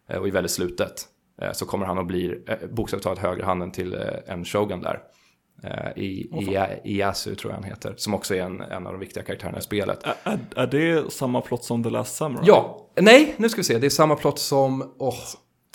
Eh, 0.09 0.17
och 0.19 0.29
är 0.29 0.33
väldigt 0.33 0.51
slutet. 0.53 1.05
Eh, 1.43 1.53
så 1.53 1.67
kommer 1.67 1.87
han 1.87 1.99
att 1.99 2.07
bli 2.07 2.45
eh, 2.49 2.69
bokstavligt 2.71 3.05
talat 3.05 3.19
högerhanden 3.19 3.71
till 3.73 3.95
eh, 3.95 4.01
en 4.27 4.45
shogun 4.45 4.81
där. 4.81 5.01
Eh, 5.63 5.99
I, 6.03 6.05
i, 6.05 6.59
Iasu 6.85 7.35
tror 7.35 7.53
jag 7.53 7.57
han 7.57 7.65
heter. 7.71 7.95
Som 7.97 8.15
också 8.15 8.35
är 8.35 8.43
en, 8.43 8.61
en 8.61 8.87
av 8.87 8.93
de 8.93 9.01
viktiga 9.01 9.23
karaktärerna 9.23 9.59
i 9.59 9.63
spelet. 9.63 9.99
är, 10.05 10.15
är, 10.33 10.39
är 10.63 10.67
det 10.67 11.13
samma 11.13 11.41
plott 11.41 11.65
som 11.65 11.83
The 11.85 11.91
Last 11.91 12.17
Samurai? 12.17 12.45
Ja, 12.47 12.89
nej, 13.01 13.35
nu 13.37 13.49
ska 13.49 13.59
vi 13.61 13.65
se. 13.65 13.79
Det 13.79 13.87
är 13.87 13.91
samma 13.91 14.17
plott 14.17 14.39
som, 14.39 14.95
åh, 14.99 15.15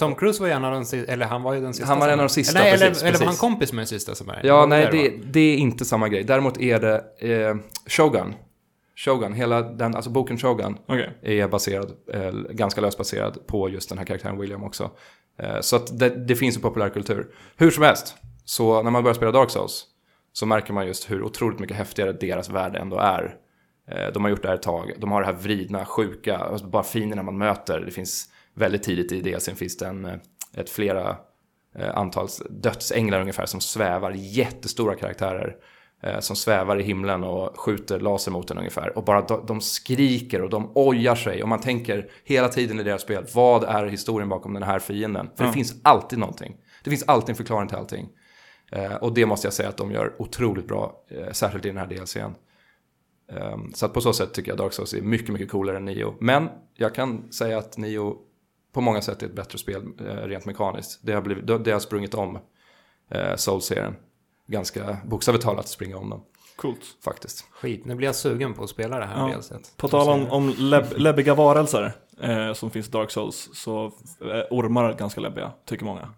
Tom 0.02 0.16
Cruise 0.16 0.42
var 0.42 0.48
ju 0.48 0.54
en 0.54 0.66
av 0.66 0.72
de 0.72 0.86
sista, 0.86 1.12
eller 1.12 1.26
han 1.26 1.44
var 1.44 1.54
ju 1.54 1.62
den 1.62 1.74
sista. 1.74 1.88
Han 1.88 2.00
var 2.00 2.08
en 2.08 2.20
av 2.20 2.26
de 2.28 2.30
sista, 2.30 2.60
Nej, 2.60 2.72
precis, 2.72 3.02
eller, 3.02 3.10
eller 3.10 3.20
var 3.20 3.26
han 3.26 3.28
precis. 3.28 3.40
kompis 3.40 3.74
med 3.74 3.80
den 3.80 3.88
sista 3.88 4.16
som 4.16 4.30
är? 4.30 4.42
Ja, 4.44 4.66
nej, 4.66 4.88
det, 4.92 5.14
det 5.32 5.40
är 5.40 5.58
inte 5.58 5.86
samma 5.86 6.10
grej. 6.10 6.24
Däremot 6.24 6.62
är 6.62 6.80
det 6.80 7.04
eh, 7.20 7.56
Shogun. 7.88 8.34
Shogun, 8.96 9.34
hela 9.34 9.62
den, 9.62 9.96
alltså 9.96 10.10
boken 10.12 10.38
Shogun 10.38 10.78
Okej. 10.86 11.18
är 11.22 11.48
baserad, 11.48 11.92
eh, 12.14 12.32
ganska 12.32 12.82
löst 12.82 12.98
baserad 12.98 13.48
på 13.48 13.70
just 13.70 13.90
den 13.90 13.98
här 13.98 14.06
karaktären 14.06 14.40
William 14.40 14.64
också. 14.64 14.92
Eh, 15.40 15.60
så 15.62 15.76
att 15.76 16.00
det, 16.00 16.10
det 16.10 16.36
finns 16.36 16.56
en 16.56 16.62
populärkultur. 16.62 17.28
Hur 17.58 17.72
som 17.72 17.84
helst, 17.84 18.16
så 18.46 18.84
när 18.84 18.92
man 18.92 19.04
börjar 19.04 19.16
spela 19.16 19.32
Dark 19.32 19.50
Souls 19.50 19.86
så 20.34 20.46
märker 20.46 20.74
man 20.74 20.88
just 20.88 21.12
hur 21.12 21.24
otroligt 21.24 21.60
mycket 21.60 21.78
häftigare 21.78 22.14
deras 22.14 22.50
värld 22.50 22.76
ändå 22.76 22.98
är. 22.98 23.36
Eh, 23.92 24.14
de 24.14 24.24
har 24.24 24.30
gjort 24.30 24.42
det 24.42 24.48
här 24.48 24.56
ett 24.56 24.62
tag. 24.62 24.92
De 24.98 25.12
har 25.12 25.22
det 25.22 25.28
här 25.28 25.34
vridna, 25.34 25.86
sjuka, 25.86 26.38
alltså 26.38 26.68
bara 26.68 26.84
finerna 26.84 27.24
man 27.24 27.38
möter. 27.38 27.80
Det 27.80 27.92
finns 27.92 28.31
väldigt 28.54 28.84
tidigt 28.84 29.12
i 29.12 29.22
det, 29.22 29.44
sen 29.44 29.56
finns 29.56 29.78
det 29.78 29.88
en, 29.88 30.06
eh, 30.06 30.16
ett 30.54 30.70
flera 30.70 31.18
eh, 31.76 31.98
antal 31.98 32.28
dödsänglar 32.50 33.22
ungefär 33.22 33.46
som 33.46 33.62
svävar, 33.62 34.12
jättestora 34.12 34.96
karaktärer 34.96 35.56
eh, 36.04 36.20
som 36.20 36.36
svävar 36.36 36.80
i 36.80 36.84
himlen 36.84 37.24
och 37.24 37.60
skjuter 37.60 38.00
laser 38.00 38.32
mot 38.32 38.52
en 38.52 38.58
ungefär. 38.58 38.98
Och 38.98 39.04
bara 39.04 39.22
de, 39.22 39.46
de 39.46 39.62
skriker 39.62 40.42
och 40.42 40.50
de 40.50 40.72
ojar 40.76 41.16
sig 41.16 41.44
och 41.44 41.50
man 41.50 41.62
tänker 41.62 42.12
hela 42.24 42.50
tiden 42.50 42.80
i 42.80 42.84
deras 42.84 43.02
spel, 43.02 43.26
vad 43.34 43.64
är 43.64 43.86
historien 43.86 44.30
bakom 44.30 44.54
den 44.54 44.64
här 44.64 44.80
fienden? 44.80 45.30
För 45.36 45.46
det 45.46 45.54
finns 45.54 45.76
alltid 45.84 46.20
någonting. 46.20 46.58
Det 46.84 46.90
finns 46.90 47.04
alltid 47.04 47.30
en 47.30 47.36
förklaring 47.36 47.68
till 47.68 47.78
allting. 47.78 48.10
Eh, 48.72 48.96
och 48.96 49.14
det 49.14 49.26
måste 49.26 49.48
jag 49.48 49.54
säga 49.54 49.70
att 49.70 49.78
de 49.78 49.92
gör 49.92 50.16
otroligt 50.20 50.68
bra, 50.68 51.04
eh, 51.10 51.32
särskilt 51.32 51.66
i 51.66 51.68
den 51.68 51.78
här 51.78 51.88
DLCn. 51.88 52.36
Um, 53.32 53.74
så 53.74 53.86
att 53.86 53.94
på 53.94 54.02
så 54.02 54.14
sätt 54.14 54.34
tycker 54.34 54.52
jag 54.52 54.58
Dark 54.58 54.74
Souls 54.74 54.94
är 54.94 55.02
mycket, 55.02 55.30
mycket 55.30 55.52
coolare 55.52 55.78
än 55.78 55.86
Nio. 55.86 56.16
Men 56.20 56.50
jag 56.74 56.96
kan 56.96 57.32
säga 57.32 57.58
att 57.58 57.78
Nio 57.78 58.16
på 58.72 58.82
många 58.82 59.02
sätt 59.02 59.24
är 59.24 59.28
ett 59.28 59.36
bättre 59.36 59.58
spel 59.58 59.84
eh, 60.00 60.06
rent 60.06 60.46
mekaniskt. 60.46 61.00
Det 61.04 61.14
har, 61.14 61.22
blivit, 61.22 61.66
det, 61.66 61.72
har 61.72 61.80
sprungit 61.80 62.14
om 62.14 62.40
eh, 63.12 63.36
Souls-serien. 63.36 63.96
Ganska 64.48 64.98
bokstavligt 65.06 65.46
talat 65.46 65.68
springa 65.68 65.98
om 65.98 66.10
dem, 66.10 66.24
Coolt. 66.56 66.82
faktiskt. 67.04 67.46
Skit, 67.52 67.86
nu 67.86 67.96
blir 67.96 68.08
jag 68.08 68.16
sugen 68.16 68.54
på 68.54 68.64
att 68.64 68.70
spela 68.70 69.00
det 69.00 69.06
här 69.06 69.30
Ja. 69.30 69.60
På 69.78 69.88
tal 69.88 70.10
om, 70.10 70.32
om 70.32 70.56
läbb, 70.58 70.86
läbbiga 70.98 71.36
varelser 71.36 71.94
eh, 72.22 72.54
som 72.54 72.72
finns 72.72 72.88
i 72.88 72.92
Dark 72.92 73.12
Souls 73.12 73.50
så 73.54 73.94
är 74.22 74.48
ormar 74.50 74.94
ganska 74.94 75.22
läbbiga, 75.22 75.52
tycker 75.66 75.86
många. 75.86 76.14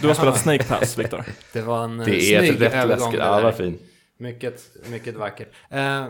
Du 0.00 0.06
har 0.06 0.14
spelat 0.14 0.38
Snake 0.42 0.64
Pass, 0.64 0.98
Viktor. 0.98 1.24
Det 1.52 1.62
var 1.62 1.84
en 1.84 2.00
eh, 2.00 2.06
Det 2.06 2.34
är 2.34 2.38
snygg 2.38 2.54
ett 2.54 2.60
rätt 2.60 2.74
övergång 2.74 2.98
läskigt, 2.98 3.20
ja 3.20 3.40
vad 3.40 3.54
fin. 3.54 3.78
Mycket, 4.18 4.62
mycket 4.90 5.16
vackert. 5.16 5.48
Eh, 5.70 6.06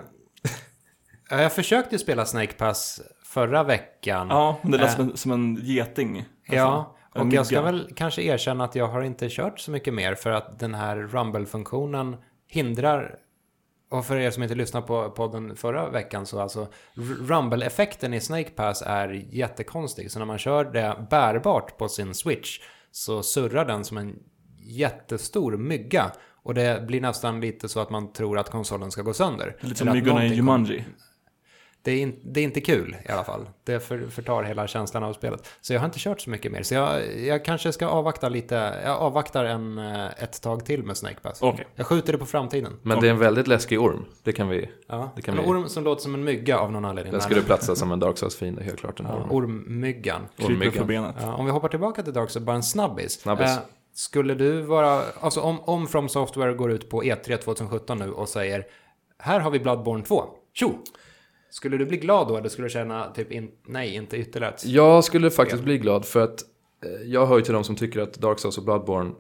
jag 1.29 1.53
försökte 1.53 1.99
spela 1.99 2.27
Snake 2.27 2.53
Pass 2.53 3.01
förra 3.35 3.63
veckan. 3.63 4.29
Ja, 4.31 4.59
det 4.63 4.79
lät 4.79 4.81
Eh. 4.81 4.97
som 4.97 5.09
en, 5.09 5.17
som 5.17 5.33
en 5.33 5.59
geting. 5.63 6.25
Ja, 6.47 6.97
En 7.15 7.27
och 7.27 7.35
jag 7.35 7.47
ska 7.47 7.63
väl 7.63 7.91
kanske 7.97 8.23
erkänna 8.23 8.65
att 8.65 8.75
jag 8.75 8.89
har 8.89 9.03
inte 9.03 9.29
kört 9.31 9.61
så 9.61 9.71
mycket 9.71 9.95
mer 9.95 10.15
för 10.15 10.31
att 10.31 10.59
den 10.59 10.75
här 10.75 10.97
Rumble-funktionen 10.97 12.17
hindrar 12.47 13.17
och 13.91 14.05
för 14.05 14.17
er 14.17 14.31
som 14.31 14.43
inte 14.43 14.55
lyssnade 14.55 14.87
på 14.87 15.11
podden 15.11 15.57
förra 15.57 15.91
veckan 15.91 16.27
så 16.27 16.41
alltså 16.41 16.69
Rumble-effekten 17.29 18.15
i 18.15 18.21
Snake 18.21 18.51
Pass 18.51 18.83
är 18.87 19.09
jättekonstig. 19.31 20.11
Så 20.11 20.19
när 20.19 20.27
man 20.27 20.39
kör 20.39 20.65
det 20.65 21.07
bärbart 21.11 21.79
på 21.79 21.89
sin 21.89 22.15
Switch 22.15 22.61
så 22.91 23.23
surrar 23.23 23.65
den 23.65 23.85
som 23.85 23.99
en 23.99 24.19
jättestor 24.59 25.57
mygga. 25.57 26.13
Och 26.43 26.55
det 26.55 26.87
blir 26.87 27.01
nästan 27.01 27.41
lite 27.41 27.69
så 27.69 27.81
att 27.81 27.91
man 27.91 28.13
tror 28.13 28.39
att 28.39 28.51
konsolen 28.51 28.91
ska 28.91 29.03
gå 29.03 29.13
sönder. 29.13 29.57
Lite 29.61 29.77
som 29.77 29.89
myggorna 29.93 30.25
i 30.25 30.35
Jumanji. 30.35 30.85
Det 31.85 31.93
är, 31.93 32.01
in, 32.01 32.21
det 32.23 32.41
är 32.41 32.45
inte 32.45 32.61
kul 32.61 32.97
i 33.09 33.13
alla 33.13 33.25
fall. 33.25 33.49
Det 33.65 33.81
för, 33.81 34.07
förtar 34.11 34.43
hela 34.43 34.67
känslan 34.67 35.03
av 35.05 35.13
spelet. 35.13 35.49
Så 35.61 35.73
jag 35.73 35.81
har 35.81 35.87
inte 35.87 35.99
kört 35.99 36.21
så 36.21 36.31
mycket 36.31 36.53
mer. 36.53 36.63
Så 36.63 36.75
jag, 36.75 37.17
jag 37.19 37.45
kanske 37.45 37.73
ska 37.73 37.87
avvakta 37.87 38.29
lite. 38.29 38.55
Jag 38.85 38.97
avvaktar 38.99 39.45
en, 39.45 39.79
eh, 39.79 40.07
ett 40.23 40.43
tag 40.43 40.65
till 40.65 40.83
med 40.83 40.97
Snake 40.97 41.21
Pass. 41.23 41.43
Okej. 41.43 41.67
Jag 41.75 41.87
skjuter 41.87 42.13
det 42.13 42.19
på 42.19 42.27
framtiden. 42.27 42.73
Men 42.83 43.01
det 43.01 43.07
är 43.07 43.11
en 43.11 43.19
väldigt 43.19 43.47
läskig 43.47 43.81
orm, 43.81 44.05
det 44.23 44.33
kan 44.33 44.49
vi... 44.49 44.71
Ja. 44.89 45.11
Det 45.17 45.23
kan 45.23 45.39
en 45.39 45.45
vi- 45.45 45.51
orm 45.51 45.69
som 45.69 45.85
låter 45.85 46.03
som 46.03 46.15
en 46.15 46.25
mygga 46.25 46.59
av 46.59 46.73
någon 46.73 46.85
anledning. 46.85 47.13
Den 47.13 47.21
skulle 47.21 47.43
platsa 47.43 47.75
som 47.77 47.93
en 47.93 47.99
Dark 48.01 48.19
Souls-fiende, 48.19 48.63
helt 48.65 48.81
klart. 48.81 48.97
Den 48.97 49.07
här 49.07 49.15
Ja, 49.15 49.21
ormen. 49.31 49.37
ormmyggan. 49.37 50.23
Ormmyggan. 50.45 51.13
Ja, 51.23 51.35
om 51.35 51.45
vi 51.47 51.51
hoppar 51.53 51.69
tillbaka 51.69 52.03
till 52.03 52.13
Dark 52.13 52.31
Souls, 52.31 52.47
bara 52.47 52.57
en 52.57 52.63
snabbis. 52.63 53.21
Snabbis. 53.21 53.51
Eh, 53.51 53.59
skulle 53.95 54.35
du 54.35 54.61
vara, 54.61 55.03
alltså 55.21 55.41
om, 55.41 55.61
om 55.61 55.87
From 55.87 56.09
Software 56.09 56.53
går 56.55 56.73
ut 56.73 56.91
på 56.91 57.03
E3 57.03 57.37
2017 57.37 57.99
nu 57.99 58.13
och 58.13 58.29
säger 58.29 58.65
här 59.19 59.41
har 59.41 59.51
vi 59.51 59.61
Bloodborne 59.61 60.05
2, 60.05 60.25
tjo! 60.53 60.73
Skulle 61.55 61.77
du 61.77 61.87
bli 61.87 61.97
glad 61.97 62.29
då 62.29 62.37
eller 62.37 62.49
skulle 62.49 62.67
du 62.67 62.71
känna 62.71 63.11
typ 63.11 63.33
in, 63.33 63.51
nej, 63.67 63.95
inte 63.95 64.17
ytterligare 64.17 64.55
Jag 64.65 65.05
skulle 65.05 65.31
faktiskt 65.31 65.63
bli 65.63 65.79
glad 65.79 66.05
för 66.05 66.21
att 66.21 66.41
eh, 66.85 67.03
jag 67.07 67.27
hör 67.27 67.37
ju 67.37 67.43
till 67.43 67.55
de 67.55 67.65
som 67.65 67.77
tycker 67.77 68.01
att 68.01 68.15
Dark 68.15 68.39
Souls 68.39 68.59
och 68.59 68.65
Bloodborne 68.65 69.13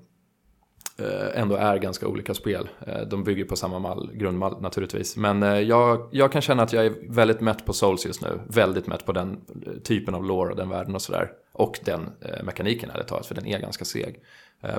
eh, 0.98 1.40
ändå 1.40 1.56
är 1.56 1.78
ganska 1.78 2.08
olika 2.08 2.34
spel. 2.34 2.68
Eh, 2.86 3.00
De 3.00 3.24
bygger 3.24 3.44
på 3.44 3.56
samma 3.56 3.78
mall, 3.78 4.10
grundmall 4.14 4.60
naturligtvis. 4.60 5.16
Men 5.16 5.66
jag, 5.66 6.08
jag 6.12 6.32
kan 6.32 6.42
känna 6.42 6.62
att 6.62 6.72
jag 6.72 6.86
är 6.86 6.94
väldigt 7.08 7.40
mätt 7.40 7.66
på 7.66 7.72
Souls 7.72 8.06
just 8.06 8.22
nu. 8.22 8.40
Väldigt 8.48 8.86
mätt 8.86 9.06
på 9.06 9.12
den 9.12 9.40
typen 9.84 10.14
av 10.14 10.24
lore 10.24 10.50
och 10.50 10.56
den 10.56 10.68
världen 10.68 10.94
och 10.94 11.02
sådär. 11.02 11.30
Och 11.52 11.80
den 11.84 12.10
mekaniken 12.44 12.90
ärligt 12.90 13.08
talat, 13.08 13.26
för 13.26 13.34
den 13.34 13.46
är 13.46 13.58
ganska 13.58 13.84
seg. 13.84 14.22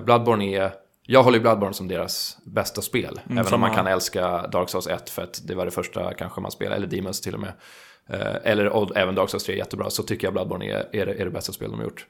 Bloodborne 0.03 0.55
är... 0.55 0.71
Jag 1.07 1.23
håller 1.23 1.37
ju 1.37 1.41
Bloodborne 1.41 1.73
som 1.73 1.87
deras 1.87 2.37
bästa 2.45 2.81
spel. 2.81 3.19
även 3.29 3.53
om 3.53 3.59
man 3.59 3.73
kan 3.75 3.87
älska 3.87 4.47
Dark 4.47 4.69
Souls 4.69 4.87
1 4.87 5.09
för 5.09 5.21
att 5.21 5.41
det 5.47 5.55
var 5.55 5.65
det 5.65 5.71
första 5.71 6.13
kanske 6.13 6.41
man 6.41 6.51
spelade, 6.51 6.75
eller 6.75 6.87
Demons 6.87 7.21
till 7.21 7.33
och 7.33 7.39
med. 7.39 7.53
Eh, 8.09 8.35
eller 8.51 8.69
och 8.69 8.97
även 8.97 9.15
Dark 9.15 9.29
Souls 9.29 9.43
3 9.43 9.53
är 9.53 9.57
jättebra, 9.57 9.89
så 9.89 10.03
tycker 10.03 10.27
jag 10.27 10.33
Bloodborne 10.33 10.65
är, 10.65 10.89
är, 10.91 11.05
det, 11.05 11.13
är 11.13 11.25
det 11.25 11.31
bästa 11.31 11.51
spel 11.51 11.71
de 11.71 11.77
har 11.77 11.83
gjort. 11.83 12.05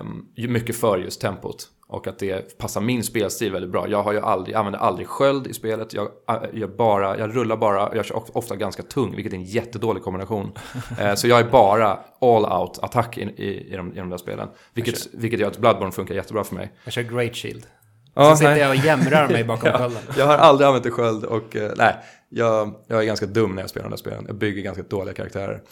Um, 0.00 0.28
mycket 0.36 0.76
för 0.76 0.98
just 0.98 1.20
tempot. 1.20 1.68
Och 1.88 2.06
att 2.06 2.18
det 2.18 2.58
passar 2.58 2.80
min 2.80 3.04
spelstil 3.04 3.52
väldigt 3.52 3.70
bra. 3.70 3.88
Jag 3.88 4.02
har 4.02 4.12
ju 4.12 4.20
aldrig, 4.20 4.56
använder 4.56 4.80
aldrig 4.80 5.06
sköld 5.06 5.46
i 5.46 5.54
spelet. 5.54 5.94
Jag, 5.94 6.08
jag, 6.52 6.76
bara, 6.76 7.18
jag 7.18 7.36
rullar 7.36 7.56
bara, 7.56 7.94
jag 7.94 8.04
kör 8.04 8.16
of- 8.16 8.30
ofta 8.32 8.56
ganska 8.56 8.82
tung, 8.82 9.16
vilket 9.16 9.32
är 9.32 9.36
en 9.36 9.44
jättedålig 9.44 10.02
kombination. 10.02 10.52
Eh, 10.98 11.14
så 11.14 11.28
jag 11.28 11.40
är 11.40 11.50
bara 11.50 11.98
all 12.20 12.60
out 12.60 12.78
attack 12.82 13.18
i, 13.18 13.22
i, 13.22 13.72
i, 13.72 13.76
de, 13.76 13.92
i 13.92 13.98
de 13.98 14.10
där 14.10 14.16
spelen. 14.16 14.48
Vilket, 14.74 15.06
vilket 15.14 15.40
gör 15.40 15.48
att 15.48 15.58
Bloodborne 15.58 15.92
funkar 15.92 16.14
jättebra 16.14 16.44
för 16.44 16.54
mig. 16.54 16.72
Jag 16.84 16.92
kör 16.92 17.02
Great 17.02 17.36
Shield. 17.36 17.66
Ja, 18.14 18.30
så 18.30 18.36
sitter 18.36 18.50
nej. 18.50 18.60
jag 18.60 18.70
och 18.70 18.76
jämrar 18.76 19.28
mig 19.28 19.44
bakom 19.44 19.72
skölden. 19.78 20.02
Jag 20.18 20.26
har 20.26 20.38
aldrig 20.38 20.66
använt 20.66 20.86
en 20.86 20.92
sköld 20.92 21.24
och 21.24 21.56
eh, 21.56 21.72
nej, 21.76 21.96
jag, 22.28 22.74
jag 22.86 23.00
är 23.00 23.04
ganska 23.04 23.26
dum 23.26 23.54
när 23.54 23.62
jag 23.62 23.70
spelar 23.70 23.84
de 23.84 23.90
där 23.90 23.96
spelen. 23.96 24.24
Jag 24.26 24.36
bygger 24.36 24.62
ganska 24.62 24.82
dåliga 24.82 25.14
karaktärer. 25.14 25.62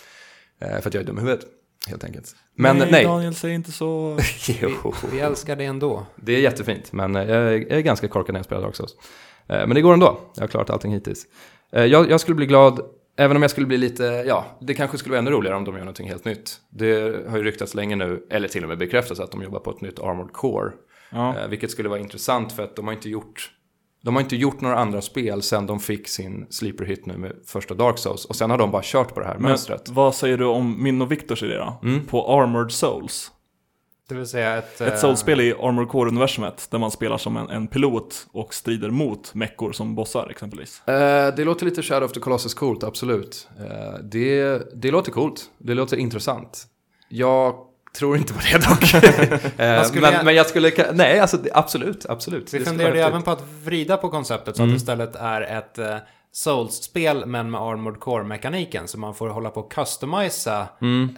Eh, 0.61 0.69
för 0.81 0.89
att 0.89 0.95
jag 0.95 1.03
är 1.03 1.07
dum 1.07 1.19
i 1.19 1.21
huvudet, 1.21 1.47
helt 1.89 2.05
enkelt. 2.05 2.35
Men 2.55 2.77
nej. 2.91 3.05
Daniel, 3.05 3.35
säg 3.35 3.55
inte 3.55 3.73
så. 3.73 4.19
Jo. 4.61 4.95
Vi 5.13 5.21
älskar 5.21 5.57
det 5.57 5.65
ändå. 5.65 6.07
Det 6.17 6.33
är 6.33 6.41
jättefint, 6.41 6.93
men 6.93 7.17
eh, 7.17 7.23
jag 7.31 7.39
är, 7.39 7.53
jag 7.53 7.71
är 7.73 7.81
ganska 7.81 8.09
korkad 8.09 8.33
när 8.33 8.39
jag 8.39 8.47
spelar. 8.47 8.69
Eh, 8.69 8.73
Men 9.47 9.71
det 9.71 9.81
går 9.81 9.93
ändå, 9.93 10.21
jag 10.35 10.43
har 10.43 10.49
klarat 10.49 10.71
allting 10.71 10.93
hittills. 10.93 11.27
Jag, 11.73 12.11
jag 12.11 12.21
skulle 12.21 12.35
bli 12.35 12.47
glad, 12.47 12.81
även 13.17 13.37
om 13.37 13.43
jag 13.43 13.51
skulle 13.51 13.67
bli 13.67 13.79
lite, 13.79 14.05
ja, 14.27 14.45
det 14.61 14.75
kanske 14.75 14.99
skulle 14.99 15.11
vara 15.13 15.19
ännu 15.19 15.31
roligare 15.31 15.57
om 15.57 15.65
de 15.65 15.75
gör 15.75 15.81
någonting 15.81 16.09
helt 16.09 16.25
nytt. 16.25 16.57
Det 16.71 16.93
har 17.29 17.37
ju 17.39 17.45
ryktats 17.45 17.75
länge 17.75 17.97
nu, 17.97 18.27
eller 18.31 18.49
till 18.49 18.63
och 18.63 18.69
med 18.69 18.79
bekräftats 18.79 19.21
att 19.21 19.31
de 19.31 19.43
jobbar 19.43 19.61
på 19.61 19.71
ett 19.71 19.81
nytt 19.81 19.99
Armored 19.99 20.33
Core. 20.33 20.71
Ja. 21.11 21.39
Eh, 21.39 21.49
vilket 21.49 21.71
skulle 21.71 21.89
vara 21.89 22.01
intressant 22.01 22.53
för 22.53 22.63
att 22.63 22.77
de 22.77 22.87
har 22.87 22.93
inte 22.93 23.09
gjort 23.09 23.51
de 24.03 24.15
har 24.15 24.23
inte 24.23 24.37
gjort 24.37 24.61
några 24.61 24.77
andra 24.79 25.01
spel 25.03 25.43
sen 25.43 25.67
de 25.67 25.81
fick 25.81 26.09
sin 26.09 26.47
sleeper 26.51 26.85
hit 26.85 27.07
nu 27.07 27.17
med 27.17 27.33
första 27.47 27.75
Dark 27.75 27.99
Souls. 27.99 28.25
Och 28.25 28.37
sen 28.37 28.51
har 28.51 28.59
de 28.59 28.71
bara 28.71 28.83
kört 28.85 29.15
på 29.15 29.21
det 29.21 29.27
här 29.27 29.35
Men 29.35 29.43
mönstret. 29.43 29.89
vad 29.89 30.15
säger 30.15 30.39
du 30.39 30.45
om 30.45 30.83
min 30.83 31.03
och 31.03 31.13
Viktors 31.13 31.43
idé 31.43 31.57
då? 31.57 31.79
Mm. 31.83 32.07
På 32.07 32.41
Armored 32.41 32.73
Souls. 32.73 33.31
Det 34.09 34.15
vill 34.15 34.27
säga 34.27 34.57
ett... 34.59 34.81
Ett 34.81 34.93
eh, 34.93 34.99
Souls-spel 34.99 35.41
i 35.41 35.53
Armored 35.53 35.89
Core-universumet 35.89 36.71
där 36.71 36.79
man 36.79 36.91
spelar 36.91 37.19
som 37.19 37.37
en, 37.37 37.49
en 37.51 37.67
pilot 37.67 38.27
och 38.33 38.55
strider 38.55 38.91
mot 38.91 39.35
meckor 39.35 39.73
som 39.73 39.95
bossar 39.95 40.29
exempelvis. 40.31 40.89
Eh, 40.89 41.35
det 41.35 41.45
låter 41.45 41.65
lite 41.67 41.83
Shadow 41.83 42.05
of 42.05 42.13
the 42.13 42.21
Colossus 42.21 42.55
coolt, 42.55 42.85
absolut. 42.85 43.49
Eh, 43.59 43.99
det, 44.03 44.63
det 44.83 44.91
låter 44.91 45.13
coolt, 45.13 45.51
det 45.59 45.75
låter 45.75 45.97
intressant. 45.97 46.67
Jag 47.09 47.55
tror 47.99 48.17
inte 48.17 48.33
på 48.33 48.39
det 48.53 48.59
dock. 48.69 48.95
Eh, 49.45 49.51
men, 49.57 50.03
gärna- 50.03 50.23
men 50.23 50.35
jag 50.35 50.47
skulle, 50.47 50.73
nej 50.93 51.21
alltså 51.21 51.39
absolut, 51.53 52.07
absolut. 52.09 52.55
Vi 52.55 52.65
vara 52.65 52.89
även 52.99 53.23
på 53.23 53.31
att 53.31 53.43
vrida 53.65 53.97
på 53.97 54.09
konceptet 54.09 54.57
så 54.57 54.63
att 54.63 54.69
det 54.69 54.75
istället 54.77 55.17
är 55.17 55.41
ett 55.59 55.79
eh, 55.79 55.97
Souls-spel 56.33 57.27
men 57.27 57.51
med 57.51 57.61
Armored 57.61 58.01
Core-mekaniken. 58.01 58.87
Så 58.89 58.99
man 58.99 59.15
får 59.15 59.29
hålla 59.29 59.51
på 59.51 59.61
att 59.61 59.69
customisa 59.69 60.61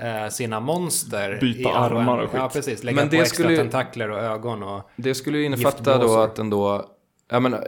eh, 0.02 0.28
sina 0.30 0.60
monster. 0.60 1.38
Byta 1.40 1.60
i 1.70 1.72
armar 1.72 2.18
och 2.18 2.28
Ja, 2.34 2.42
skit. 2.48 2.52
precis. 2.52 2.84
Lägga 2.84 2.96
Men 2.96 3.08
på 3.08 3.14
det 3.16 3.20
extra 3.20 3.34
skulle 3.34 3.50
ju- 3.50 3.56
tentakler 3.56 4.10
och 4.10 4.18
ögon 4.18 4.62
och... 4.62 4.90
Det 4.96 5.14
skulle 5.14 5.38
ju 5.38 5.44
innefatta 5.44 5.98
då 5.98 6.20
att 6.20 6.34
den 6.36 6.50
då, 6.50 6.84
jag 7.30 7.42
menar, 7.42 7.58
eh, 7.58 7.64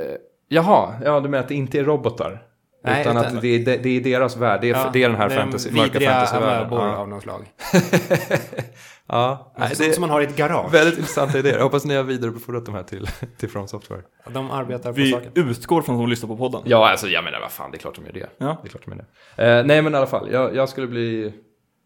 jaha, 0.49 0.95
ja 1.05 1.21
du 1.21 1.29
menar 1.29 1.43
att 1.43 1.49
det 1.49 1.55
inte 1.55 1.79
är 1.79 1.85
robotar? 1.85 2.43
Nej, 2.85 3.01
utan 3.01 3.17
att 3.17 3.41
det 3.41 3.49
är, 3.49 3.59
det, 3.79 3.89
är 3.89 4.01
deras 4.01 4.37
värld, 4.37 4.61
det 4.61 4.71
är, 4.71 4.75
Ja, 4.75 4.91
det 4.93 5.03
är 5.03 5.09
den 5.09 5.19
här 5.19 5.29
det 5.29 5.35
fantasy, 5.35 5.71
mörka 5.71 5.93
vidriga 5.93 6.11
fantasyvärlden. 6.11 6.59
amöbor 6.59 6.79
Ja. 6.79 6.97
av 6.97 7.09
något 7.09 7.23
slag. 7.23 7.47
ja. 9.19 9.53
Nej, 9.59 9.69
Alltså, 9.69 9.83
det 9.85 9.93
Som 9.93 10.01
man 10.01 10.11
har 10.11 10.21
i 10.21 10.25
ett 10.25 10.37
garage. 10.37 10.73
väldigt 10.73 10.99
intressanta 10.99 11.39
idéer. 11.39 11.57
Jag 11.57 11.63
hoppas 11.63 11.85
ni 11.85 11.95
har 11.95 12.03
vidarebefordrat 12.03 12.67
de 12.67 12.75
här 12.75 12.83
till, 12.83 13.07
till 13.39 13.49
From 13.49 13.69
Software. 13.69 14.03
De 14.33 14.51
arbetar 14.51 14.93
på 14.93 14.97
Vi 14.97 15.11
saken. 15.13 15.33
utgår 15.35 15.83
från 15.83 15.95
att 15.95 16.01
de 16.03 16.09
lyssnar 16.11 16.29
på 16.29 16.37
podden. 16.37 16.61
Ja, 16.65 16.91
alltså 16.91 17.09
jag 17.09 17.25
menar 17.25 17.41
vad 17.41 17.51
fan, 17.53 17.71
det 17.71 17.77
är 17.77 17.79
klart 17.79 17.95
de 17.95 18.05
gör 18.07 18.13
det. 18.13 18.29
Ja. 18.39 18.59
Det 18.63 18.69
är 18.69 18.71
klart 18.71 18.85
de 18.85 18.91
gör 18.91 19.05
det. 19.37 19.59
Eh, 19.59 19.65
nej, 19.65 19.83
men 19.83 19.95
i 19.95 19.97
alla 19.97 20.07
fall, 20.07 20.29
jag, 20.33 20.57
jag 20.57 20.69
skulle 20.69 20.87
bli... 20.87 21.33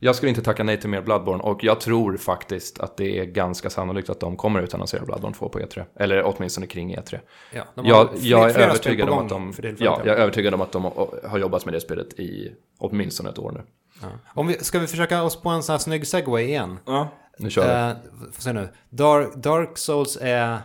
Jag 0.00 0.14
skulle 0.16 0.28
inte 0.30 0.42
tacka 0.42 0.64
nej 0.64 0.80
till 0.80 0.88
mer 0.88 1.02
Bloodborne 1.02 1.42
och 1.42 1.64
jag 1.64 1.80
tror 1.80 2.16
faktiskt 2.16 2.80
att 2.80 2.96
det 2.96 3.18
är 3.18 3.24
ganska 3.24 3.70
sannolikt 3.70 4.10
att 4.10 4.20
de 4.20 4.36
kommer 4.36 4.62
utannonsera 4.62 5.04
Bloodborne 5.04 5.34
2 5.36 5.48
på 5.48 5.58
E3. 5.60 5.84
Eller 6.00 6.22
åtminstone 6.26 6.66
kring 6.66 6.96
E3. 6.96 7.18
Ja, 7.52 7.62
Jag, 7.74 8.08
jag 8.20 8.50
är 8.50 8.58
övertygad 8.58 9.08
om 9.08 9.18
att 9.18 9.28
de, 9.28 9.52
ja, 9.78 10.00
jag 10.04 10.14
är 10.16 10.20
övertygad 10.20 10.54
om 10.54 10.60
att 10.60 10.72
de 10.72 10.84
har- 10.84 11.28
har 11.28 11.38
jobbat 11.38 11.64
med 11.64 11.74
det 11.74 11.80
spelet 11.80 12.12
i 12.20 12.52
åtminstone 12.78 13.28
ett 13.30 13.38
år 13.38 13.52
nu. 13.52 13.60
Ja. 14.02 14.08
Om 14.34 14.46
vi, 14.46 14.64
ska 14.64 14.78
vi 14.78 14.86
försöka 14.86 15.22
oss 15.22 15.42
på 15.42 15.48
en 15.48 15.62
sån 15.62 15.72
här 15.72 15.78
snygg 15.78 16.06
segway 16.06 16.44
igen? 16.44 16.78
Ja. 16.86 17.08
Nu 17.38 17.50
kör 17.50 17.62
vi. 17.62 17.92
Uh, 17.92 18.32
får 18.32 18.42
se 18.42 18.52
nu. 18.52 18.68
Dark, 18.90 19.34
Dark 19.34 19.78
Souls 19.78 20.18
är 20.20 20.58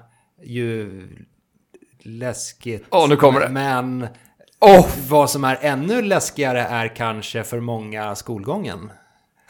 ju 0.43 1.07
läskigt. 2.03 2.85
Åh, 2.89 3.09
nu 3.09 3.15
kommer 3.15 3.39
det. 3.39 3.49
Men 3.49 4.07
Åh! 4.59 4.87
vad 5.09 5.29
som 5.29 5.43
är 5.43 5.57
ännu 5.61 6.01
läskigare 6.01 6.61
är 6.61 6.95
kanske 6.95 7.43
för 7.43 7.59
många 7.59 8.15
skolgången. 8.15 8.91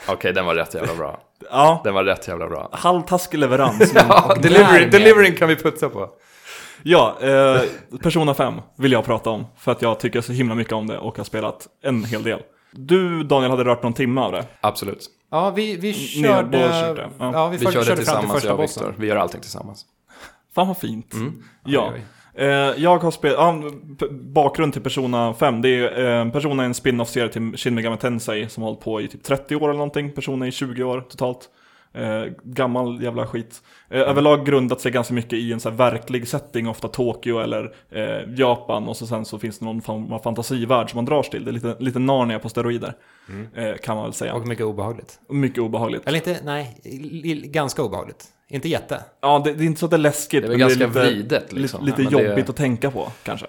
Okej, 0.08 0.34
den 0.34 0.46
var 0.46 0.56
rätt 0.56 0.74
jävla 0.74 0.96
bra. 0.96 1.20
ja. 1.52 1.82
Den 1.84 1.94
var 1.94 2.04
rätt 2.04 2.28
jävla 2.28 2.48
bra. 2.48 2.70
Halvtaskig 2.72 3.38
leverans. 3.38 3.94
Ja, 3.96 4.36
delivery, 4.42 4.90
delivering 4.90 5.36
kan 5.36 5.48
vi 5.48 5.56
putsa 5.56 5.90
på. 5.90 6.10
Ja, 6.84 7.18
eh, 7.22 7.62
Persona 8.02 8.34
5 8.34 8.54
vill 8.78 8.92
jag 8.92 9.06
prata 9.06 9.30
om. 9.30 9.46
För 9.58 9.72
att 9.72 9.82
jag 9.82 10.00
tycker 10.00 10.22
så 10.22 10.32
himla 10.32 10.56
mycket 10.56 10.74
om 10.74 10.88
det 10.88 10.98
och 10.98 11.18
har 11.18 11.24
spelat 11.24 11.68
en 11.84 12.04
hel 12.04 12.24
del. 12.24 12.40
Du 12.76 13.24
Daniel 13.24 13.52
hade 13.52 13.64
rört 13.64 13.84
någon 13.84 13.94
timme 13.94 14.22
av 14.22 14.32
det. 14.32 14.46
Absolut. 14.62 15.10
Ja, 15.32 15.50
vi, 15.50 15.78
vi 15.78 15.94
körde... 15.94 16.60
kört 16.60 16.96
det, 16.96 17.10
ja. 17.20 17.32
Ja, 17.34 17.48
vi, 17.48 17.58
Vi 17.58 17.66
först 17.66 17.74
körde 17.74 17.86
körde 17.86 18.02
fram 18.06 18.22
till 18.22 18.30
tillsammans, 18.30 18.34
första 18.34 18.48
jag 18.48 18.60
och. 18.60 18.64
Viktor. 18.64 18.96
Vi 18.98 19.08
gör 19.08 19.16
allting 19.16 19.42
tillsammans. 19.42 19.86
Fan 20.56 20.68
vad 20.68 20.78
fint. 20.78 21.14
Mm. 21.14 21.44
Ja. 21.66 21.94
Eh, 22.36 22.48
jag 22.78 22.98
har 23.04 23.12
spelat, 23.12 23.38
ja, 23.40 23.62
p- 24.00 24.06
bakgrund 24.12 24.74
till 24.74 24.82
Persona 24.82 25.34
5, 25.34 25.62
det 25.62 25.70
är 25.70 26.26
eh, 26.26 26.32
Persona 26.32 26.64
är 26.64 26.68
en 26.68 26.74
spin-off-serie 26.74 27.30
till 27.30 27.58
Shin 27.58 27.76
Megami 27.76 27.98
Tensei 27.98 28.50
som 28.50 28.64
har 28.64 28.70
hållit 28.70 28.84
på 28.84 29.02
i 29.02 29.08
typ 29.08 29.24
30 29.24 29.56
år 29.56 29.64
eller 29.70 29.74
någonting, 29.78 30.12
Persona 30.12 30.48
i 30.48 30.52
20 30.52 30.84
år 30.84 31.02
totalt. 31.10 31.50
Eh, 31.96 32.24
gammal 32.44 33.04
jävla 33.04 33.28
skit. 33.28 33.62
Eh, 33.90 34.02
överlag 34.02 34.46
grundat 34.46 34.82
sig 34.82 34.92
ganska 34.92 35.14
mycket 35.14 35.34
i 35.34 35.54
en 35.54 35.60
så 35.60 35.70
här 35.70 35.76
verklig 35.78 36.28
setting, 36.28 36.68
ofta 36.68 36.88
Tokyo 36.88 37.40
eller 37.40 37.74
eh, 37.92 38.34
Japan 38.36 38.88
och 38.88 38.98
så 38.98 39.08
sen 39.08 39.26
så 39.26 39.40
finns 39.40 39.60
det 39.60 39.66
någon 39.66 39.82
form 39.82 40.14
av 40.14 40.20
fantasivärld 40.20 40.90
som 40.90 40.98
man 40.98 41.06
dras 41.06 41.30
till. 41.30 41.46
Det 41.46 41.52
är 41.52 41.54
lite, 41.54 41.76
lite 41.80 42.00
Narnia 42.00 42.40
på 42.40 42.50
steroider, 42.50 42.94
eh, 43.56 43.74
kan 43.84 43.96
man 43.96 44.04
väl 44.06 44.14
säga. 44.14 44.34
Och 44.36 44.48
mycket 44.48 44.66
obehagligt. 44.66 45.20
Mycket 45.30 45.60
obehagligt. 45.60 46.08
Eller 46.08 46.18
inte, 46.18 46.40
nej, 46.44 46.78
ganska 47.52 47.84
obehagligt. 47.84 48.26
Inte 48.50 48.70
jätte. 48.70 49.02
Ja, 49.22 49.42
det, 49.46 49.54
det 49.54 49.64
är 49.64 49.66
inte 49.66 49.80
så 49.80 49.86
att 49.86 49.92
det 49.92 49.96
är 49.96 50.00
läskigt, 50.00 50.32
Det 50.44 50.48
är 50.48 50.50
väl 50.50 50.50
men 50.50 50.60
ganska 50.60 50.88
lite, 50.88 51.00
vridet 51.00 51.54
liksom. 51.54 51.86
lite, 51.86 52.02
lite 52.02 52.12
Men 52.16 52.24
det- 52.24 52.30
jobbigt 52.30 52.50
att 52.50 52.56
tänka 52.56 52.92
på 52.92 53.08
kanske. 53.24 53.46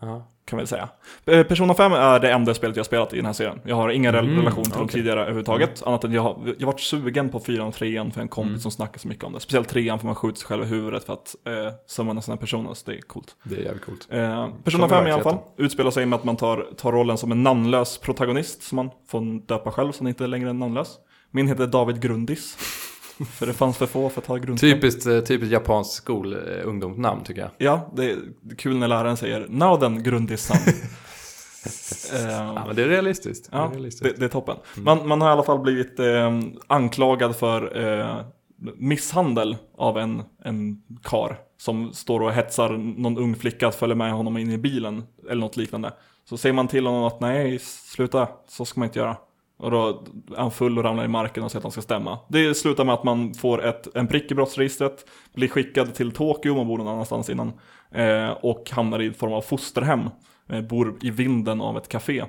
Ja. 0.00 0.26
Kan 0.50 0.58
vi 0.58 0.66
säga. 0.66 0.88
Eh, 1.26 1.42
Persona 1.42 1.74
5 1.74 1.92
är 1.92 2.20
det 2.20 2.30
enda 2.32 2.54
spelet 2.54 2.76
jag 2.76 2.86
spelat 2.86 3.12
i 3.12 3.16
den 3.16 3.26
här 3.26 3.32
serien. 3.32 3.60
Jag 3.64 3.76
har 3.76 3.88
ingen 3.90 4.14
Mm, 4.14 4.36
relation 4.36 4.64
till 4.64 4.72
de 4.72 4.78
okej. 4.84 4.92
tidigare 4.92 5.20
överhuvudtaget. 5.20 5.82
Annat 5.86 6.04
än 6.04 6.12
jag 6.12 6.22
har 6.22 6.54
jag 6.58 6.66
varit 6.66 6.80
sugen 6.80 7.28
på 7.28 7.40
4 7.40 7.64
och 7.64 7.74
3 7.74 8.10
för 8.14 8.20
en 8.20 8.28
kompis 8.28 8.48
Mm. 8.50 8.60
som 8.60 8.70
snackar 8.70 8.98
så 8.98 9.08
mycket 9.08 9.24
om 9.24 9.32
det. 9.32 9.40
Speciellt 9.40 9.68
3 9.68 9.98
för 9.98 10.06
man 10.06 10.14
skjuter 10.14 10.38
sig 10.38 10.46
själv 10.46 10.62
i 10.62 10.66
huvudet 10.66 11.04
för 11.04 11.12
att 11.12 11.36
eh, 11.46 11.72
summona 11.86 12.22
sina 12.22 12.36
personer, 12.36 12.74
så 12.74 12.90
det 12.90 12.96
är 12.96 13.00
coolt. 13.00 13.36
Det 13.42 13.54
är 13.56 13.60
jävligt 13.62 13.84
coolt. 13.84 14.06
Eh, 14.10 14.48
Persona 14.64 14.88
Som 14.88 14.96
5 14.98 15.06
i 15.06 15.10
alla 15.12 15.22
fall 15.22 15.38
utspelar 15.58 15.90
sig 15.90 16.06
med 16.06 16.16
att 16.16 16.24
man 16.24 16.36
tar, 16.36 16.66
tar 16.76 16.92
rollen 16.92 17.18
som 17.18 17.32
en 17.32 17.42
namnlös 17.42 17.98
protagonist 17.98 18.62
som 18.62 18.76
man 18.76 18.90
får 19.08 19.46
döpa 19.46 19.70
själv, 19.70 19.92
så 19.92 19.98
den 19.98 20.08
inte 20.08 20.26
längre 20.26 20.48
är 20.48 20.52
namnlös. 20.54 20.98
Min 21.30 21.48
heter 21.48 21.66
David 21.66 22.00
Grundis. 22.02 22.56
för 23.30 23.46
det 23.46 23.52
fanns 23.52 23.76
för 23.76 23.86
få 23.86 24.08
för 24.08 24.20
att 24.20 24.26
ha 24.26 24.36
grundskola. 24.36 24.74
Typiskt, 24.74 25.06
eh, 25.06 25.20
typiskt 25.20 25.52
japanskt 25.52 25.94
skol, 25.94 26.32
eh, 26.32 27.22
tycker 27.24 27.40
jag. 27.40 27.50
Ja, 27.58 27.92
det 27.96 28.10
är 28.10 28.18
kul 28.56 28.76
när 28.76 28.88
läraren 28.88 29.16
säger 29.16 29.46
Now 29.48 29.80
then 29.80 30.02
Grundis-san. 30.02 30.56
Eh, 32.14 32.30
Ja, 32.30 32.64
men 32.66 32.76
det 32.76 32.82
är 32.82 32.88
realistiskt. 32.88 33.50
Det 33.50 33.56
är 33.56 33.60
Ja, 33.60 33.70
realistiskt. 33.74 34.04
det, 34.04 34.20
det 34.20 34.24
är 34.24 34.28
toppen. 34.28 34.56
Man, 34.76 35.08
man 35.08 35.20
har 35.20 35.28
i 35.28 35.32
alla 35.32 35.42
fall 35.42 35.58
blivit 35.58 35.98
eh, 35.98 36.38
anklagad 36.66 37.36
för 37.36 37.84
eh, 37.84 38.16
misshandel 38.76 39.56
av 39.76 39.98
en, 39.98 40.22
en 40.44 40.82
kar 41.02 41.38
som 41.58 41.92
står 41.92 42.20
och 42.20 42.32
hetsar 42.32 42.70
någon 42.76 43.18
ung 43.18 43.36
flicka 43.36 43.68
att 43.68 43.74
följa 43.74 43.96
med 43.96 44.12
honom 44.12 44.36
in 44.38 44.50
i 44.50 44.58
bilen 44.58 45.02
eller 45.30 45.40
något 45.40 45.56
liknande. 45.56 45.92
Så 46.28 46.36
säger 46.36 46.52
man 46.52 46.68
till 46.68 46.86
honom 46.86 47.04
att 47.04 47.20
nej, 47.20 47.58
sluta, 47.62 48.28
så 48.48 48.64
ska 48.64 48.80
man 48.80 48.86
inte 48.88 48.98
göra. 48.98 49.16
Och 49.60 49.70
då 49.70 50.04
är 50.32 50.40
han 50.40 50.50
full 50.50 50.78
och 50.78 50.84
ramlar 50.84 51.04
i 51.04 51.08
marken 51.08 51.44
och 51.44 51.50
säger 51.50 51.60
att 51.60 51.64
han 51.64 51.72
ska 51.72 51.82
stämma. 51.82 52.18
Det 52.28 52.54
slutar 52.54 52.84
med 52.84 52.94
att 52.94 53.04
man 53.04 53.34
får 53.34 53.64
ett, 53.64 53.96
en 53.96 54.06
prick 54.06 54.30
i 54.30 54.34
brottsregistret, 54.34 55.06
blir 55.34 55.48
skickad 55.48 55.94
till 55.94 56.12
Tokyo, 56.12 56.54
man 56.54 56.66
bor 56.66 56.78
någon 56.78 56.88
annanstans 56.88 57.30
innan, 57.30 57.52
eh, 57.90 58.30
och 58.30 58.70
hamnar 58.70 59.00
i 59.00 59.06
en 59.06 59.14
form 59.14 59.32
av 59.32 59.42
fosterhem. 59.42 60.10
Eh, 60.48 60.60
bor 60.60 60.98
i 61.02 61.10
vinden 61.10 61.60
av 61.60 61.76
ett 61.76 61.88
café. 61.88 62.24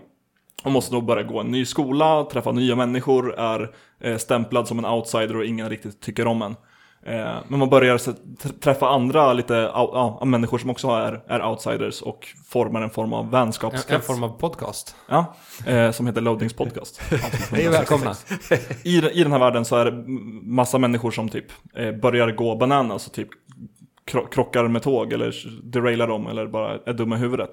Och 0.64 0.72
måste 0.72 0.96
då 0.96 1.02
börja 1.02 1.24
gå 1.24 1.40
en 1.40 1.48
ny 1.48 1.66
skola, 1.66 2.28
träffa 2.32 2.52
nya 2.52 2.76
människor, 2.76 3.40
är 3.40 3.76
eh, 4.00 4.18
stämplad 4.18 4.68
som 4.68 4.80
en 4.80 4.86
outsider 4.86 5.38
och 5.38 5.46
ingen 5.46 5.70
riktigt 5.70 6.02
tycker 6.02 6.28
om 6.28 6.42
en. 6.42 6.56
Eh, 7.06 7.36
men 7.48 7.60
man 7.60 7.70
börjar 7.70 7.98
träffa 8.60 8.90
andra 8.90 9.34
lite, 9.34 9.54
ja, 9.54 10.22
människor 10.26 10.58
som 10.58 10.70
också 10.70 10.88
är, 10.88 11.22
är 11.28 11.46
outsiders 11.46 12.02
och 12.02 12.28
formar 12.48 12.82
en 12.82 12.90
form 12.90 13.14
av 13.14 13.32
vänskapskrets. 13.32 13.90
en 13.92 14.02
form 14.16 14.24
av 14.24 14.40
podcast. 14.40 14.96
Ja, 15.10 15.36
eh, 15.66 15.92
som 15.92 16.08
heter 16.08 16.22
Loadings 16.22 16.54
Podcast. 16.54 17.02
Hej 17.52 17.68
och 17.68 17.74
välkomna. 17.74 18.16
I, 18.84 18.98
I 19.20 19.24
den 19.24 19.32
här 19.32 19.40
världen 19.40 19.66
så 19.66 19.76
är 19.76 19.86
det 19.86 20.04
massa 20.44 20.78
människor 20.78 21.12
som 21.12 21.30
typ 21.30 21.46
eh, 21.76 21.92
börjar 21.92 22.32
gå 22.32 22.56
bananas 22.56 23.08
och 23.08 23.14
typ 23.14 23.30
kro- 24.12 24.28
krockar 24.32 24.68
med 24.68 24.84
tåg 24.84 25.14
eller 25.14 25.36
derailar 25.64 26.08
dem 26.08 26.28
eller 26.28 26.48
bara 26.48 26.78
är 26.86 26.94
dumma 26.94 27.16
i 27.16 27.20
huvudet. 27.20 27.52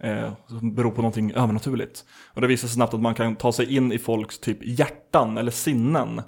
Eh, 0.00 0.32
som 0.46 0.74
beror 0.74 0.90
på 0.90 0.96
någonting 1.02 1.32
övernaturligt. 1.32 2.04
Och 2.34 2.40
det 2.40 2.46
visar 2.46 2.68
sig 2.68 2.74
snabbt 2.74 2.94
att 2.94 3.00
man 3.00 3.14
kan 3.14 3.36
ta 3.36 3.52
sig 3.52 3.76
in 3.76 3.92
i 3.92 3.98
folks 3.98 4.38
typ 4.38 4.58
hjärtan 4.62 5.38
eller 5.38 5.50
sinnen. 5.50 6.22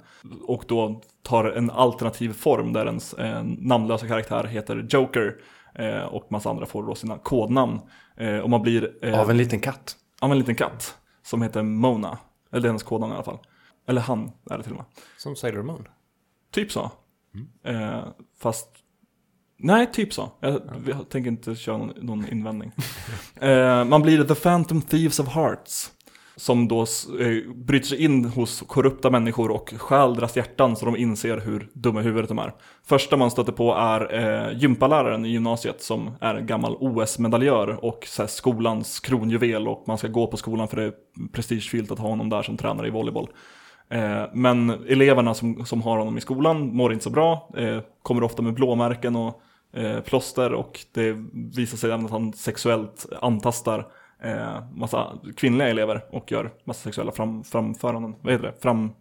Och 0.47 0.63
då 0.67 1.01
tar 1.21 1.45
en 1.45 1.69
alternativ 1.71 2.33
form 2.33 2.73
där 2.73 2.85
ens 2.85 3.13
eh, 3.13 3.43
namnlösa 3.43 4.07
karaktär 4.07 4.43
heter 4.43 4.85
Joker. 4.89 5.35
Eh, 5.75 6.03
och 6.03 6.31
massa 6.31 6.49
andra 6.49 6.65
får 6.65 6.83
då 6.83 6.95
sina 6.95 7.17
kodnamn. 7.17 7.79
Eh, 8.17 8.37
och 8.37 8.49
man 8.49 8.61
blir... 8.61 9.05
Eh, 9.05 9.19
Av 9.19 9.29
en 9.29 9.37
liten 9.37 9.59
katt. 9.59 9.95
av 10.21 10.31
en 10.31 10.39
liten 10.39 10.55
katt. 10.55 10.97
Som 11.23 11.41
heter 11.41 11.63
Mona. 11.63 12.17
Eller 12.51 12.61
det 12.61 12.65
är 12.65 12.69
hennes 12.69 12.83
kodnamn 12.83 13.11
i 13.13 13.15
alla 13.15 13.23
fall. 13.23 13.39
Eller 13.87 14.01
han 14.01 14.31
är 14.51 14.57
det 14.57 14.63
till 14.63 14.71
och 14.71 14.77
med. 14.77 14.85
Som 15.17 15.35
Sailor 15.35 15.63
Moon. 15.63 15.87
Typ 16.51 16.71
så. 16.71 16.91
Eh, 17.63 18.03
fast... 18.39 18.69
Nej, 19.63 19.91
typ 19.91 20.13
så. 20.13 20.31
Jag, 20.39 20.61
jag 20.87 21.09
tänker 21.09 21.31
inte 21.31 21.55
köra 21.55 21.77
någon, 21.77 21.93
någon 22.01 22.29
invändning. 22.31 22.71
eh, 23.41 23.83
man 23.83 24.01
blir 24.01 24.23
The 24.23 24.35
Phantom 24.35 24.81
Thieves 24.81 25.19
of 25.19 25.27
Hearts. 25.27 25.91
som 26.35 26.67
då 26.67 26.81
eh, 26.81 27.53
bryter 27.55 27.87
sig 27.87 28.03
in 28.03 28.25
hos 28.25 28.63
korrupta 28.67 29.09
människor 29.09 29.51
och 29.51 29.73
stjäl 29.77 30.15
deras 30.15 30.37
hjärtan 30.37 30.75
så 30.75 30.85
de 30.85 30.95
inser 30.97 31.37
hur 31.37 31.69
dumma 31.73 32.01
i 32.01 32.03
huvudet 32.03 32.29
de 32.29 32.39
är. 32.39 32.53
Första 32.85 33.17
man 33.17 33.31
stöter 33.31 33.51
på 33.51 33.73
är 33.73 34.13
eh, 34.13 34.57
gympaläraren 34.57 35.25
i 35.25 35.29
gymnasiet 35.29 35.81
som 35.81 36.11
är 36.21 36.39
gammal 36.39 36.75
OS-medaljör 36.79 37.85
och 37.85 38.07
så 38.07 38.21
här, 38.21 38.27
skolans 38.27 38.99
kronjuvel 38.99 39.67
och 39.67 39.83
man 39.87 39.97
ska 39.97 40.07
gå 40.07 40.27
på 40.27 40.37
skolan 40.37 40.67
för 40.67 40.77
det 40.77 40.83
är 40.83 40.93
prestigefyllt 41.31 41.91
att 41.91 41.99
ha 41.99 42.09
honom 42.09 42.29
där 42.29 42.41
som 42.41 42.57
tränare 42.57 42.87
i 42.87 42.91
volleyboll. 42.91 43.29
Eh, 43.89 44.23
men 44.33 44.69
eleverna 44.69 45.33
som, 45.33 45.65
som 45.65 45.81
har 45.81 45.97
honom 45.97 46.17
i 46.17 46.21
skolan 46.21 46.75
mår 46.75 46.93
inte 46.93 47.03
så 47.03 47.09
bra, 47.09 47.49
eh, 47.57 47.79
kommer 48.01 48.23
ofta 48.23 48.41
med 48.41 48.53
blåmärken 48.53 49.15
och 49.15 49.41
eh, 49.73 49.99
plåster 49.99 50.53
och 50.53 50.79
det 50.91 51.15
visar 51.55 51.77
sig 51.77 51.91
att 51.91 52.11
han 52.11 52.33
sexuellt 52.33 53.05
antastar 53.21 53.87
eh, 54.23 54.71
massa 54.75 55.19
kvinnliga 55.37 55.67
elever 55.67 56.01
och 56.11 56.31
gör 56.31 56.51
massa 56.65 56.83
sexuella 56.83 57.11
fram, 57.11 57.43
framföranden, 57.43 58.15
vad 58.21 58.33
heter 58.33 58.45
det? 58.45 58.61
Fram, 58.61 58.91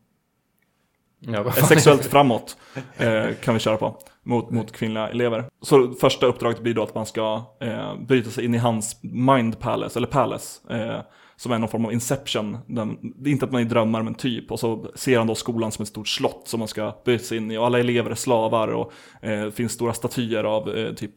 Ja, 1.26 1.42
vad 1.42 1.54
sexuellt 1.54 2.04
framåt 2.04 2.56
eh, 2.96 3.24
kan 3.42 3.54
vi 3.54 3.60
köra 3.60 3.76
på 3.76 3.96
mot, 4.22 4.50
mot 4.50 4.72
kvinnliga 4.72 5.08
elever. 5.08 5.44
Så 5.60 5.92
första 5.92 6.26
uppdraget 6.26 6.60
blir 6.60 6.74
då 6.74 6.82
att 6.82 6.94
man 6.94 7.06
ska 7.06 7.44
eh, 7.60 7.96
bryta 7.96 8.30
sig 8.30 8.44
in 8.44 8.54
i 8.54 8.58
hans 8.58 9.02
mind 9.02 9.58
palace, 9.58 9.98
eller 9.98 10.06
palace, 10.06 10.74
eh, 10.74 11.00
som 11.42 11.52
är 11.52 11.58
någon 11.58 11.68
form 11.68 11.84
av 11.84 11.92
inception. 11.92 12.58
Den, 12.66 12.98
det 13.16 13.30
är 13.30 13.32
inte 13.32 13.44
att 13.44 13.52
man 13.52 13.60
är 13.60 13.64
drömmar 13.64 14.02
men 14.02 14.14
typ, 14.14 14.50
och 14.52 14.60
så 14.60 14.86
ser 14.94 15.18
han 15.18 15.26
då 15.26 15.34
skolan 15.34 15.72
som 15.72 15.82
ett 15.82 15.88
stort 15.88 16.08
slott 16.08 16.42
som 16.48 16.58
man 16.58 16.68
ska 16.68 16.94
bryta 17.04 17.24
sig 17.24 17.36
in 17.38 17.50
i 17.50 17.58
och 17.58 17.66
alla 17.66 17.78
elever 17.78 18.10
är 18.10 18.14
slavar 18.14 18.68
och 18.68 18.92
eh, 19.22 19.44
det 19.44 19.52
finns 19.52 19.72
stora 19.72 19.92
statyer 19.94 20.44
av 20.44 20.68
eh, 20.76 20.92
typ 20.94 21.12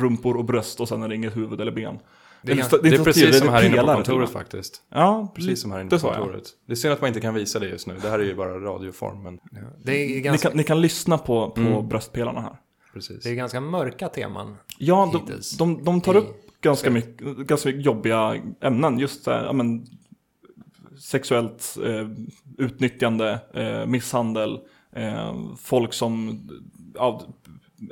rumpor 0.00 0.36
och 0.36 0.44
bröst 0.44 0.80
och 0.80 0.88
sen 0.88 1.02
är 1.02 1.08
det 1.08 1.14
inget 1.14 1.36
huvud 1.36 1.60
eller 1.60 1.72
ben. 1.72 1.98
Det 2.42 2.52
är, 2.52 2.56
ganska, 2.56 2.76
sta- 2.76 2.82
det 2.82 2.88
är 2.88 3.04
precis 3.04 3.38
som 3.38 3.46
det 3.46 3.52
är 3.52 3.56
här 3.56 3.66
inne 3.68 3.76
på 3.80 3.86
kontoret 3.94 4.18
med. 4.20 4.28
faktiskt. 4.28 4.82
Ja, 4.88 5.32
Precis 5.34 5.62
som 5.62 5.72
här 5.72 5.80
inne 5.80 5.90
det 5.90 5.98
på 6.00 6.06
kontoret. 6.08 6.44
Det 6.66 6.72
är 6.72 6.76
synd 6.76 6.92
att 6.94 7.00
man 7.00 7.08
inte 7.08 7.20
kan 7.20 7.34
visa 7.34 7.58
det 7.58 7.68
just 7.68 7.86
nu. 7.86 7.96
Det 8.02 8.08
här 8.10 8.18
är 8.18 8.24
ju 8.24 8.34
bara 8.34 8.58
radioform. 8.60 9.22
Men 9.22 9.38
Det 9.84 9.92
är 10.04 10.08
Ni 10.08 10.20
ganska, 10.20 10.48
kan, 10.48 10.56
ni 10.56 10.64
kan 10.64 10.80
lyssna 10.80 11.18
på, 11.18 11.50
på 11.50 11.60
Mm. 11.60 11.88
bröstpelarna 11.88 12.40
här. 12.40 12.56
precis. 12.92 13.22
det 13.24 13.30
är 13.30 13.34
ganska 13.34 13.60
mörka 13.60 14.08
teman. 14.08 14.56
Ja, 14.78 15.10
de, 15.12 15.32
de, 15.58 15.84
de 15.84 16.00
tar 16.00 16.16
upp 16.16 16.47
ganska 16.60 16.90
mycket, 16.90 17.36
ganska 17.36 17.68
mycket 17.68 17.84
jobbiga 17.84 18.36
ämnen. 18.60 18.98
Just 18.98 19.24
så 19.24 19.30
här, 19.30 19.44
ja, 19.44 19.52
men, 19.52 19.86
sexuellt 20.98 21.76
eh, 21.84 22.08
utnyttjande, 22.58 23.40
eh, 23.54 23.86
misshandel, 23.86 24.58
eh, 24.92 25.34
folk 25.58 25.92
som, 25.92 26.40
ja, 26.94 27.22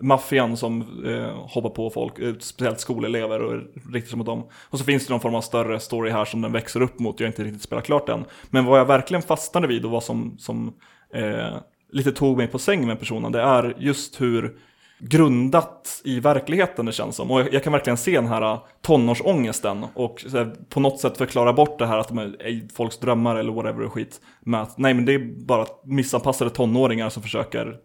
maffian 0.02 0.56
som 0.56 1.04
eh, 1.06 1.48
hoppar 1.48 1.70
på 1.70 1.90
folk, 1.90 2.18
eh, 2.18 2.34
speciellt 2.38 2.80
skolelever 2.80 3.42
och 3.42 3.62
riktigt 3.92 4.10
som 4.10 4.18
mot 4.18 4.26
dem. 4.26 4.48
Och 4.62 4.78
så 4.78 4.84
finns 4.84 5.06
det 5.06 5.12
någon 5.12 5.20
form 5.20 5.34
av 5.34 5.40
större 5.40 5.80
story 5.80 6.10
här 6.10 6.24
som 6.24 6.42
den 6.42 6.52
växer 6.52 6.82
upp 6.82 6.98
mot, 6.98 7.20
jag 7.20 7.26
har 7.26 7.32
inte 7.32 7.44
riktigt 7.44 7.62
spelat 7.62 7.84
klart 7.84 8.06
den. 8.06 8.24
Men 8.50 8.64
vad 8.64 8.80
jag 8.80 8.86
verkligen 8.86 9.22
fastnade 9.22 9.66
vid 9.66 9.84
och 9.84 9.90
vad 9.90 10.04
som, 10.04 10.38
som 10.38 10.72
eh, 11.14 11.56
lite 11.92 12.12
tog 12.12 12.36
mig 12.36 12.46
på 12.46 12.58
säng 12.58 12.86
med 12.86 12.98
personen, 12.98 13.32
det 13.32 13.40
är 13.40 13.74
just 13.78 14.20
hur 14.20 14.58
grundat 14.98 16.00
i 16.04 16.20
verkligheten 16.20 16.86
det 16.86 16.92
känns 16.92 17.16
som. 17.16 17.30
Och 17.30 17.40
jag, 17.40 17.54
jag 17.54 17.64
kan 17.64 17.72
verkligen 17.72 17.96
se 17.96 18.14
den 18.14 18.26
här 18.26 18.58
tonårsångesten 18.82 19.86
och 19.94 20.24
här, 20.32 20.54
på 20.68 20.80
något 20.80 21.00
sätt 21.00 21.18
förklara 21.18 21.52
bort 21.52 21.78
det 21.78 21.86
här 21.86 21.98
att 21.98 22.08
de 22.08 22.18
är 22.18 22.42
är 22.42 22.74
folks 22.74 22.98
drömmar 22.98 23.36
eller 23.36 23.52
whatever 23.52 23.84
och 23.84 23.92
skit. 23.92 24.20
Med 24.40 24.62
att 24.62 24.78
nej 24.78 24.94
men 24.94 25.04
det 25.04 25.14
är 25.14 25.44
bara 25.46 25.66
missanpassade 25.84 26.50
tonåringar 26.50 27.08
som 27.08 27.22
försöker 27.22 27.76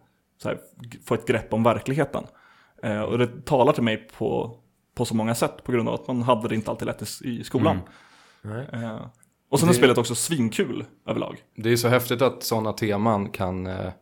här, 0.44 0.58
få 1.06 1.14
ett 1.14 1.26
grepp 1.26 1.52
om 1.52 1.62
verkligheten. 1.62 2.24
Eh, 2.82 3.00
och 3.02 3.18
det 3.18 3.44
talar 3.44 3.72
till 3.72 3.82
mig 3.82 3.96
på, 4.18 4.56
på 4.94 5.04
så 5.04 5.14
många 5.16 5.34
sätt 5.34 5.64
på 5.64 5.72
grund 5.72 5.88
av 5.88 5.94
att 5.94 6.06
man 6.06 6.22
hade 6.22 6.48
det 6.48 6.54
inte 6.54 6.70
alltid 6.70 6.86
lätt 6.86 7.02
i, 7.24 7.44
skolan. 7.44 7.78
Nej. 8.42 8.66
Eh, 8.72 9.00
och 9.50 9.60
sen 9.60 9.68
är 9.68 9.72
Det- 9.72 9.78
spelet 9.78 9.98
också 9.98 10.14
svinkul 10.14 10.84
överlag. 11.06 11.38
Det 11.56 11.72
är 11.72 11.76
så 11.76 11.88
häftigt 11.88 12.22
att 12.22 12.42
sådana 12.42 12.72
teman 12.72 13.28
kan 13.30 13.66
eh, 13.66 13.92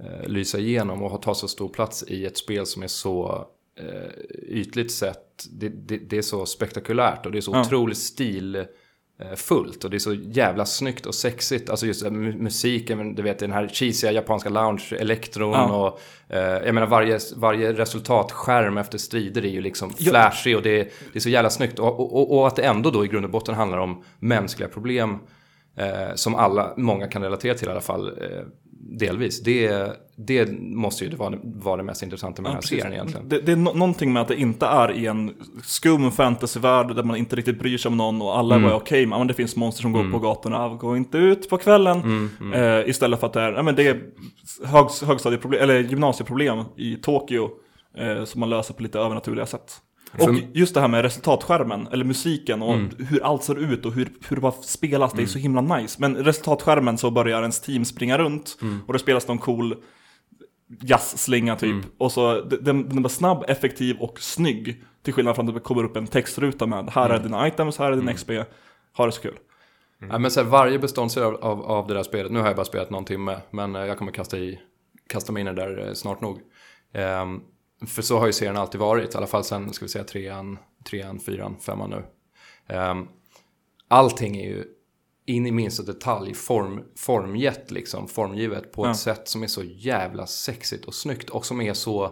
eh, 0.00 0.28
lysa 0.28 0.58
igenom 0.58 1.02
och 1.02 1.10
ha- 1.10 1.18
ta 1.18 1.34
så 1.34 1.48
stor 1.48 1.68
plats 1.68 2.04
i 2.08 2.26
ett 2.26 2.36
spel 2.36 2.66
som 2.66 2.82
är 2.82 2.88
så 2.88 3.46
eh, 3.80 4.10
ytligt 4.48 4.92
sett. 4.92 5.44
Det, 5.52 5.68
det, 5.68 5.96
det 5.98 6.18
är 6.18 6.22
så 6.22 6.46
spektakulärt 6.46 7.26
och 7.26 7.32
det 7.32 7.38
är 7.38 7.42
så 7.42 7.52
Ja. 7.52 7.60
otroligt 7.60 7.98
stilfullt 7.98 9.84
och 9.84 9.90
det 9.90 9.96
är 9.96 9.98
så 9.98 10.14
jävla 10.14 10.66
snyggt 10.66 11.06
och 11.06 11.14
sexigt. 11.14 11.70
Alltså 11.70 11.86
just 11.86 12.02
eh, 12.04 12.10
mu- 12.10 12.38
musiken, 12.42 13.14
du 13.14 13.22
vet 13.22 13.38
den 13.38 13.52
här 13.52 13.68
cheesiga 13.68 14.12
japanska 14.12 14.48
lounge, 14.48 14.92
elektron 14.98 15.52
Ja. 15.52 15.76
och 15.88 16.00
eh, 16.36 16.42
jag 16.66 16.74
menar 16.74 16.86
varje, 16.86 17.18
varje 17.36 17.72
resultatskärm 17.72 18.78
efter 18.78 18.98
strider 18.98 19.44
är 19.44 19.48
ju 19.50 19.60
liksom 19.60 19.92
Ja. 19.98 20.10
flashig 20.10 20.56
och 20.56 20.62
det, 20.62 20.80
är- 20.80 20.84
det 21.12 21.18
är 21.18 21.20
så 21.20 21.28
jävla 21.28 21.50
snyggt. 21.50 21.78
Och, 21.78 22.00
och, 22.00 22.38
och 22.38 22.46
att 22.46 22.56
det 22.56 22.62
ändå 22.62 22.90
då 22.90 23.04
i 23.04 23.08
grund 23.08 23.24
och 23.24 23.30
botten 23.30 23.54
handlar 23.54 23.78
om 23.78 24.04
mänskliga 24.18 24.68
problem 24.68 25.18
eh, 25.76 26.14
som 26.14 26.34
alla, 26.34 26.74
många 26.76 27.06
kan 27.08 27.22
relatera 27.22 27.54
till 27.54 27.68
i 27.68 27.70
alla 27.70 27.80
fall, 27.80 28.08
eh, 28.08 28.40
delvis. 28.90 29.40
Det, 29.42 29.86
det 30.16 30.58
måste 30.60 31.04
ju 31.04 31.16
vara, 31.16 31.34
vara 31.42 31.76
det 31.76 31.82
mest 31.82 32.02
intressanta 32.02 32.42
med 32.42 32.48
den 32.48 32.54
här 32.54 32.60
precis. 32.60 32.78
serien 32.82 32.92
egentligen. 32.92 33.28
Det, 33.28 33.40
det 33.40 33.52
är 33.52 33.56
no 33.56 33.72
någonting 33.74 34.12
med 34.12 34.22
att 34.22 34.28
det 34.28 34.36
inte 34.40 34.66
är 34.66 34.92
i 34.92 35.06
en 35.06 35.34
skum 35.62 36.10
fantasyvärld 36.10 36.96
där 36.96 37.02
man 37.02 37.16
inte 37.16 37.36
riktigt 37.36 37.58
bryr 37.58 37.78
sig 37.78 37.88
om 37.88 37.96
någon 37.96 38.22
och 38.22 38.38
alla 38.38 38.54
Mm. 38.54 38.64
är 38.64 38.70
bara 38.70 38.80
okej, 38.80 39.06
men 39.06 39.26
det 39.26 39.34
finns 39.34 39.56
monster 39.56 39.82
som 39.82 39.92
går 39.92 40.10
på 40.12 40.18
gatorna, 40.18 40.68
gå 40.68 40.96
inte 40.96 41.18
ut 41.18 41.48
på 41.48 41.58
kvällen. 41.58 42.00
Mm, 42.40 42.52
Eh, 42.52 42.88
istället 42.88 43.20
för 43.20 43.26
att 43.26 43.32
det 43.32 43.40
är, 43.40 43.52
ja, 43.52 43.62
men 43.62 43.74
det 43.74 43.86
är 43.88 44.00
högstadieproblem, 45.06 45.62
eller 45.62 45.78
gymnasieproblem 45.80 46.58
i 46.76 46.96
Tokyo 46.96 47.50
eh, 47.98 48.24
som 48.24 48.40
man 48.40 48.50
löser 48.50 48.74
på 48.74 48.82
lite 48.82 48.98
övernaturliga 48.98 49.46
sätt. 49.46 49.72
Och 50.18 50.24
För- 50.24 50.36
just 50.58 50.74
det 50.74 50.80
här 50.80 50.88
med 50.88 51.02
resultatskärmen, 51.02 51.88
eller 51.92 52.04
musiken 52.04 52.62
och 52.62 52.74
Mm. 52.74 52.90
hur 52.98 53.24
allt 53.24 53.42
ser 53.42 53.58
ut 53.58 53.86
och 53.86 53.92
hur, 53.92 54.08
hur 54.28 54.36
det 54.36 54.42
bara 54.42 54.52
spelas, 54.52 55.12
det 55.12 55.22
är 55.22 55.26
så 55.26 55.38
himla 55.38 55.60
nice. 55.60 55.96
Men 56.00 56.16
resultatskärmen 56.16 56.98
så 56.98 57.10
börjar 57.10 57.40
ens 57.40 57.60
team 57.60 57.84
springa 57.84 58.18
runt 58.18 58.58
Mm. 58.62 58.80
och 58.86 58.92
det 58.92 58.98
spelas 58.98 59.28
någon 59.28 59.38
cool 59.38 59.76
jazzslinga 60.80 61.56
typ. 61.56 61.70
Mm. 61.72 61.84
Och 61.98 62.12
så 62.12 62.40
den, 62.40 62.88
den 62.88 63.02
var 63.02 63.08
snabb, 63.10 63.44
effektiv 63.48 63.96
och 64.00 64.20
snygg. 64.20 64.84
Till 65.02 65.12
skillnad 65.14 65.34
från 65.36 65.48
att 65.48 65.54
det 65.54 65.60
kommer 65.60 65.84
upp 65.84 65.96
en 65.96 66.06
textruta 66.06 66.66
med 66.66 66.90
här 66.90 67.04
Mm. 67.10 67.18
är 67.20 67.22
dina 67.24 67.48
items, 67.48 67.78
här 67.78 67.92
är 67.92 67.96
din 67.96 68.14
XP. 68.14 68.30
Ha 68.96 69.06
det 69.06 69.12
så 69.12 69.20
kul. 69.22 69.38
Ja, 70.10 70.18
men 70.18 70.30
så 70.30 70.42
här, 70.42 70.48
varje 70.48 70.78
beståndsdel 70.78 71.24
av, 71.24 71.34
av, 71.44 71.62
av 71.62 71.86
det 71.86 71.94
där 71.94 72.02
spelet, 72.02 72.32
nu 72.32 72.38
har 72.38 72.46
jag 72.46 72.56
bara 72.56 72.64
spelat 72.64 72.90
någon 72.90 73.04
timme, 73.04 73.36
men 73.50 73.76
eh, 73.76 73.82
jag 73.84 73.98
kommer 73.98 74.12
kasta, 74.12 74.38
i, 74.38 74.60
kasta 75.08 75.32
mig 75.32 75.40
in 75.40 75.46
i 75.46 75.50
det 75.52 75.56
där 75.62 75.86
eh, 75.88 75.92
snart 75.92 76.20
nog. 76.20 76.40
Ehm, 76.94 77.40
för 77.86 78.02
så 78.02 78.18
har 78.18 78.26
ju 78.26 78.32
serien 78.32 78.56
alltid 78.56 78.80
varit, 78.80 79.14
i 79.14 79.16
alla 79.16 79.26
fall 79.26 79.44
sen, 79.44 79.72
ska 79.72 79.84
vi 79.84 79.88
säga, 79.88 80.04
trean, 80.04 80.58
trean 80.90 81.18
fyran, 81.20 81.56
femman 81.60 81.90
nu. 81.90 82.04
Um, 82.76 83.08
allting 83.88 84.36
är 84.36 84.48
ju 84.48 84.64
in 85.26 85.46
i 85.46 85.50
minsta 85.52 85.82
detalj 85.82 86.34
form, 86.34 86.82
formgett, 86.96 87.70
liksom, 87.70 88.08
formgivet 88.08 88.72
på 88.72 88.82
ett 88.84 88.88
Ja. 88.88 88.94
sätt 88.94 89.28
som 89.28 89.42
är 89.42 89.46
så 89.46 89.62
jävla 89.64 90.26
sexigt 90.26 90.84
och 90.84 90.94
snyggt 90.94 91.30
och 91.30 91.46
som 91.46 91.60
är 91.60 91.74
så... 91.74 92.04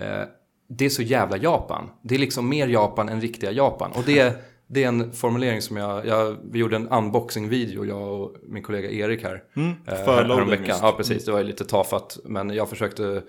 Eh, 0.00 0.22
det 0.70 0.84
är 0.84 0.88
så 0.90 1.02
jävla 1.02 1.36
Japan. 1.36 1.90
Det 2.02 2.14
är 2.14 2.18
liksom 2.18 2.48
mer 2.48 2.68
Japan 2.68 3.08
än 3.08 3.20
riktiga 3.20 3.50
Japan. 3.52 3.92
Och 3.92 4.02
det, 4.06 4.44
det 4.66 4.84
är 4.84 4.88
en 4.88 5.12
formulering 5.12 5.62
som 5.62 5.76
jag, 5.76 6.06
jag... 6.06 6.36
Vi 6.50 6.58
gjorde 6.58 6.76
en 6.76 6.88
unboxing-video, 6.88 7.84
jag 7.84 8.20
och 8.20 8.36
min 8.42 8.62
kollega 8.62 8.90
Erik 8.90 9.22
här. 9.22 9.42
Mm, 9.56 9.70
eh, 9.86 9.94
för 10.04 10.22
här- 10.22 10.24
häromveckan. 10.24 10.78
Ja, 10.82 10.94
precis. 10.96 11.24
Det 11.24 11.32
var 11.32 11.38
ju 11.38 11.44
lite 11.44 11.64
tafatt. 11.64 12.18
Men 12.24 12.50
jag 12.50 12.68
försökte 12.68 13.22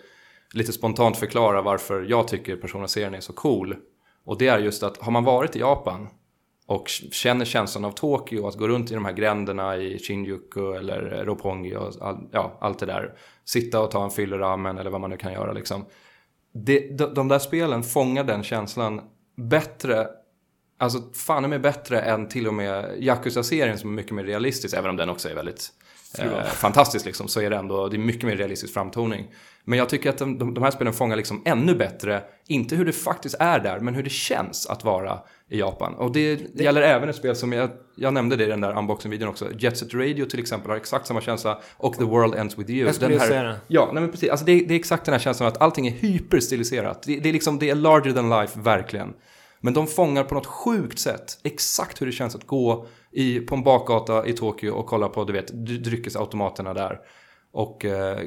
lite 0.54 0.74
spontant 0.74 1.18
förklara 1.18 1.62
varför 1.62 2.06
jag 2.10 2.28
tycker 2.28 2.56
Persona-serien 2.56 3.14
är 3.14 3.20
så 3.20 3.34
cool. 3.34 3.76
Och 4.26 4.38
det 4.38 4.47
är 4.47 4.60
just 4.60 4.84
att 4.84 4.97
har 4.97 5.12
man 5.12 5.24
varit 5.24 5.56
i 5.56 5.60
Japan 5.60 6.08
och 6.66 6.88
känner 7.12 7.45
känslan 7.45 7.86
av 7.86 7.91
Tokyo, 7.91 8.47
att 8.47 8.58
gå 8.58 8.68
runt 8.68 8.91
i 8.91 8.93
de 8.93 9.06
här 9.06 9.14
gränderna 9.14 9.78
i 9.78 10.00
Shinjuku 10.00 10.74
eller 10.74 11.26
Roppongi 11.26 11.76
och 11.76 11.93
all, 12.02 12.30
ja, 12.32 12.58
allt 12.62 12.80
det 12.80 12.86
där. 12.86 13.14
Sitta 13.45 13.82
och 13.82 13.91
ta 13.91 14.04
en 14.04 14.12
fylleramen 14.12 14.78
eller 14.78 14.89
vad 14.89 15.02
man 15.02 15.10
nu 15.10 15.18
kan 15.18 15.34
göra 15.34 15.54
liksom. 15.54 15.86
Det, 16.54 16.97
de, 16.97 17.14
de 17.14 17.28
där 17.28 17.39
spelen 17.39 17.84
fångar 17.84 18.24
den 18.24 18.43
känslan 18.43 19.02
bättre, 19.36 20.08
alltså 20.78 21.00
fan 21.14 21.54
är 21.54 21.60
bättre 21.60 22.02
än 22.02 22.28
till 22.28 22.47
och 22.47 22.54
med 22.54 23.04
Yakuza-serien 23.04 23.78
som 23.78 23.89
är 23.89 23.93
mycket 23.93 24.12
mer 24.12 24.24
realistisk, 24.24 24.76
även 24.78 24.89
om 24.89 24.97
den 24.97 25.10
också 25.10 25.30
är 25.30 25.36
väldigt 25.36 25.70
eh, 26.20 26.43
fantastisk 26.43 27.06
liksom, 27.06 27.28
så 27.28 27.41
är 27.41 27.50
det 27.50 27.58
ändå, 27.58 27.88
det 27.88 27.95
är 27.95 28.00
mycket 28.00 28.24
mer 28.24 28.36
realistisk 28.36 28.74
framtoning. 28.74 29.32
Men 29.70 29.80
jag 29.80 29.90
tycker 29.90 30.10
att 30.10 30.18
de, 30.18 30.38
de, 30.38 30.54
de 30.54 30.64
här 30.64 30.72
spelen 30.72 30.94
fångar 30.94 31.16
liksom 31.16 31.42
ännu 31.46 31.76
bättre, 31.76 32.24
inte 32.48 32.76
hur 32.76 32.86
det 32.86 32.92
faktiskt 32.94 33.36
är 33.40 33.60
där, 33.60 33.80
men 33.80 33.96
hur 33.96 34.04
det 34.04 34.10
känns 34.10 34.68
att 34.68 34.84
vara 34.84 35.20
i 35.50 35.60
Japan. 35.60 35.94
Och 35.96 36.12
det, 36.12 36.42
gäller 36.62 36.82
även 36.82 37.10
ett 37.10 37.16
spel 37.16 37.36
som 37.36 37.54
jag, 37.54 37.70
jag 37.96 38.14
nämnde 38.14 38.36
det 38.36 38.44
i 38.44 38.48
den 38.48 38.62
där 38.62 38.78
unboxing-videon 38.78 39.30
också. 39.30 39.48
Jet 39.60 39.78
Set 39.78 39.94
Radio 39.94 40.26
till 40.26 40.40
exempel 40.40 40.70
har 40.70 40.78
exakt 40.78 41.08
samma 41.08 41.22
känsla 41.22 41.60
och 41.78 41.94
The 41.98 42.04
World 42.04 42.36
Ends 42.36 42.58
With 42.60 42.72
You. 42.72 42.86
Jag 42.86 42.96
skulle 42.96 43.10
den 43.12 43.20
här, 43.20 43.28
säga 43.28 43.44
det. 43.44 43.56
Ja, 43.68 43.90
nej 43.94 44.02
men 44.02 44.12
precis. 44.12 44.30
Alltså 44.30 44.46
det, 44.46 44.52
är- 44.52 44.66
det 44.68 44.74
är 44.74 44.80
exakt 44.80 45.06
den 45.06 45.14
här 45.14 45.20
känslan 45.20 45.48
att 45.48 45.62
allting 45.62 45.88
är 45.88 45.92
hyperstiliserat. 45.92 47.04
Det, 47.04 47.20
det 47.20 47.30
är 47.30 47.34
liksom, 47.34 47.60
det 47.60 47.70
är 47.70 47.76
larger 47.76 48.12
than 48.12 48.30
life, 48.30 48.60
verkligen. 48.60 49.14
Men 49.62 49.74
de 49.74 49.88
fångar 49.88 50.24
på 50.24 50.36
något 50.36 50.46
sjukt 50.46 51.00
sätt 51.00 51.40
exakt 51.44 52.02
hur 52.02 52.06
det 52.06 52.12
känns 52.12 52.36
att 52.36 52.48
gå 52.48 52.88
i, 53.12 53.40
på 53.40 53.56
en 53.56 53.64
bakgata 53.64 54.26
i 54.28 54.34
Tokyo 54.34 54.72
och 54.72 54.86
kolla 54.86 55.10
på, 55.10 55.24
du 55.24 55.34
vet, 55.34 55.52
dry- 55.54 55.78
dryckesautomaterna 55.84 56.74
där. 56.74 57.00
Och 57.52 57.86
eh, 57.86 58.18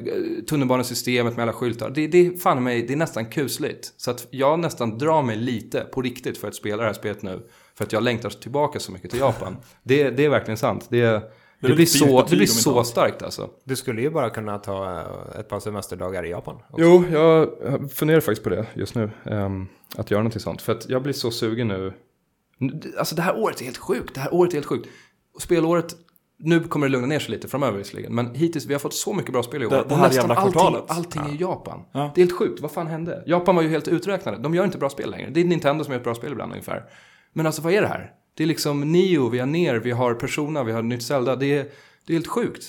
tunnelbanesystemet 0.49 1.35
med 1.35 1.43
alla 1.43 1.53
skyltar. 1.53 1.89
Det, 1.89 2.07
det, 2.07 2.41
fan 2.41 2.63
mig, 2.63 2.81
det 2.87 2.93
är 2.93 2.97
nästan 2.97 3.25
kusligt. 3.25 3.93
Så 3.97 4.11
att 4.11 4.27
jag 4.29 4.59
nästan 4.59 4.97
drar 4.97 5.21
mig 5.21 5.35
lite 5.35 5.81
på 5.81 6.01
riktigt 6.01 6.37
för 6.37 6.47
att 6.47 6.55
spela 6.55 6.77
det 6.77 6.87
här 6.87 6.93
spelet 6.93 7.21
nu. 7.21 7.47
För 7.75 7.83
att 7.83 7.93
jag 7.93 8.03
längtar 8.03 8.29
tillbaka 8.29 8.79
så 8.79 8.91
mycket 8.91 9.11
till 9.11 9.19
Japan. 9.19 9.57
det, 9.83 10.09
det 10.09 10.25
är 10.25 10.29
verkligen 10.29 10.57
sant. 10.57 10.87
Det, 10.89 10.99
det, 10.99 11.21
lite 11.61 11.75
blir, 11.75 11.85
så, 11.85 12.25
det 12.29 12.35
blir 12.35 12.47
så 12.47 12.83
starkt 12.83 13.23
alltså. 13.23 13.49
Du 13.63 13.75
skulle 13.75 14.01
ju 14.01 14.09
bara 14.09 14.29
kunna 14.29 14.57
ta 14.57 14.99
eh, 14.99 15.39
ett 15.39 15.49
par 15.49 15.59
semesterdagar 15.59 16.25
i 16.25 16.29
Japan. 16.29 16.55
också. 16.55 16.65
Jo, 16.77 17.03
jag 17.11 17.49
funderar 17.93 18.19
faktiskt 18.19 18.43
på 18.43 18.49
det 18.49 18.65
just 18.73 18.95
nu. 18.95 19.11
ehm, 19.25 19.67
att 19.95 20.11
göra 20.11 20.21
någonting 20.21 20.41
sånt. 20.41 20.61
För 20.61 20.71
att 20.71 20.89
jag 20.89 21.03
blir 21.03 21.13
så 21.13 21.31
sugen 21.31 21.67
nu. 21.67 21.93
Alltså 22.97 23.15
det 23.15 23.21
här 23.21 23.37
året 23.37 23.61
är 23.61 23.65
helt 23.65 23.77
sjukt. 23.77 24.15
Det 24.15 24.21
här 24.21 24.33
året 24.33 24.51
är 24.51 24.55
helt 24.55 24.65
sjukt. 24.65 24.89
Spelåret, 25.39 25.95
nu 26.43 26.59
kommer 26.59 26.87
det 26.87 26.91
lugna 26.91 27.07
ner 27.07 27.19
sig 27.19 27.31
lite 27.31 27.47
framöver 27.47 27.77
visserligen. 27.77 28.15
Men 28.15 28.35
hittills, 28.35 28.65
vi 28.65 28.73
har 28.73 28.79
fått 28.79 28.93
så 28.93 29.13
mycket 29.13 29.31
bra 29.33 29.43
spel 29.43 29.63
i 29.63 29.65
år. 29.65 29.69
Det- 29.69 29.75
det 29.89 29.95
här 29.95 30.07
nästan 30.07 30.29
jävla 30.29 30.35
allting, 30.35 30.61
allting 30.97 31.21
är 31.21 31.35
i 31.35 31.41
Japan. 31.41 31.79
Ja. 31.91 32.11
Det 32.15 32.21
är 32.21 32.25
helt 32.25 32.37
sjukt. 32.37 32.61
Vad 32.61 32.71
fan 32.71 32.87
hände? 32.87 33.23
Japan 33.25 33.55
var 33.55 33.63
ju 33.63 33.69
helt 33.69 33.87
uträknade. 33.87 34.37
De 34.37 34.55
gör 34.55 34.63
inte 34.65 34.77
bra 34.77 34.89
spel 34.89 35.11
längre. 35.11 35.29
Det 35.29 35.39
är 35.41 35.45
Nintendo 35.45 35.83
som 35.83 35.91
gör 35.93 35.99
ett 35.99 36.03
bra 36.03 36.15
spel 36.15 36.31
ibland 36.31 36.51
ungefär. 36.51 36.83
Men 37.33 37.45
alltså 37.45 37.61
vad 37.61 37.73
är 37.73 37.81
det 37.81 37.87
här? 37.87 38.11
Det 38.37 38.43
är 38.43 38.47
liksom 38.47 38.91
Neo, 38.91 39.29
vi 39.29 39.39
har 39.39 39.47
Ner, 39.47 39.75
vi 39.75 39.91
har 39.91 40.13
Persona, 40.13 40.63
vi 40.63 40.71
har 40.71 40.81
nytt 40.81 41.03
Zelda. 41.03 41.35
Det 41.35 41.45
är, 41.57 41.63
det 42.05 42.13
är 42.13 42.15
helt 42.15 42.27
sjukt. 42.27 42.63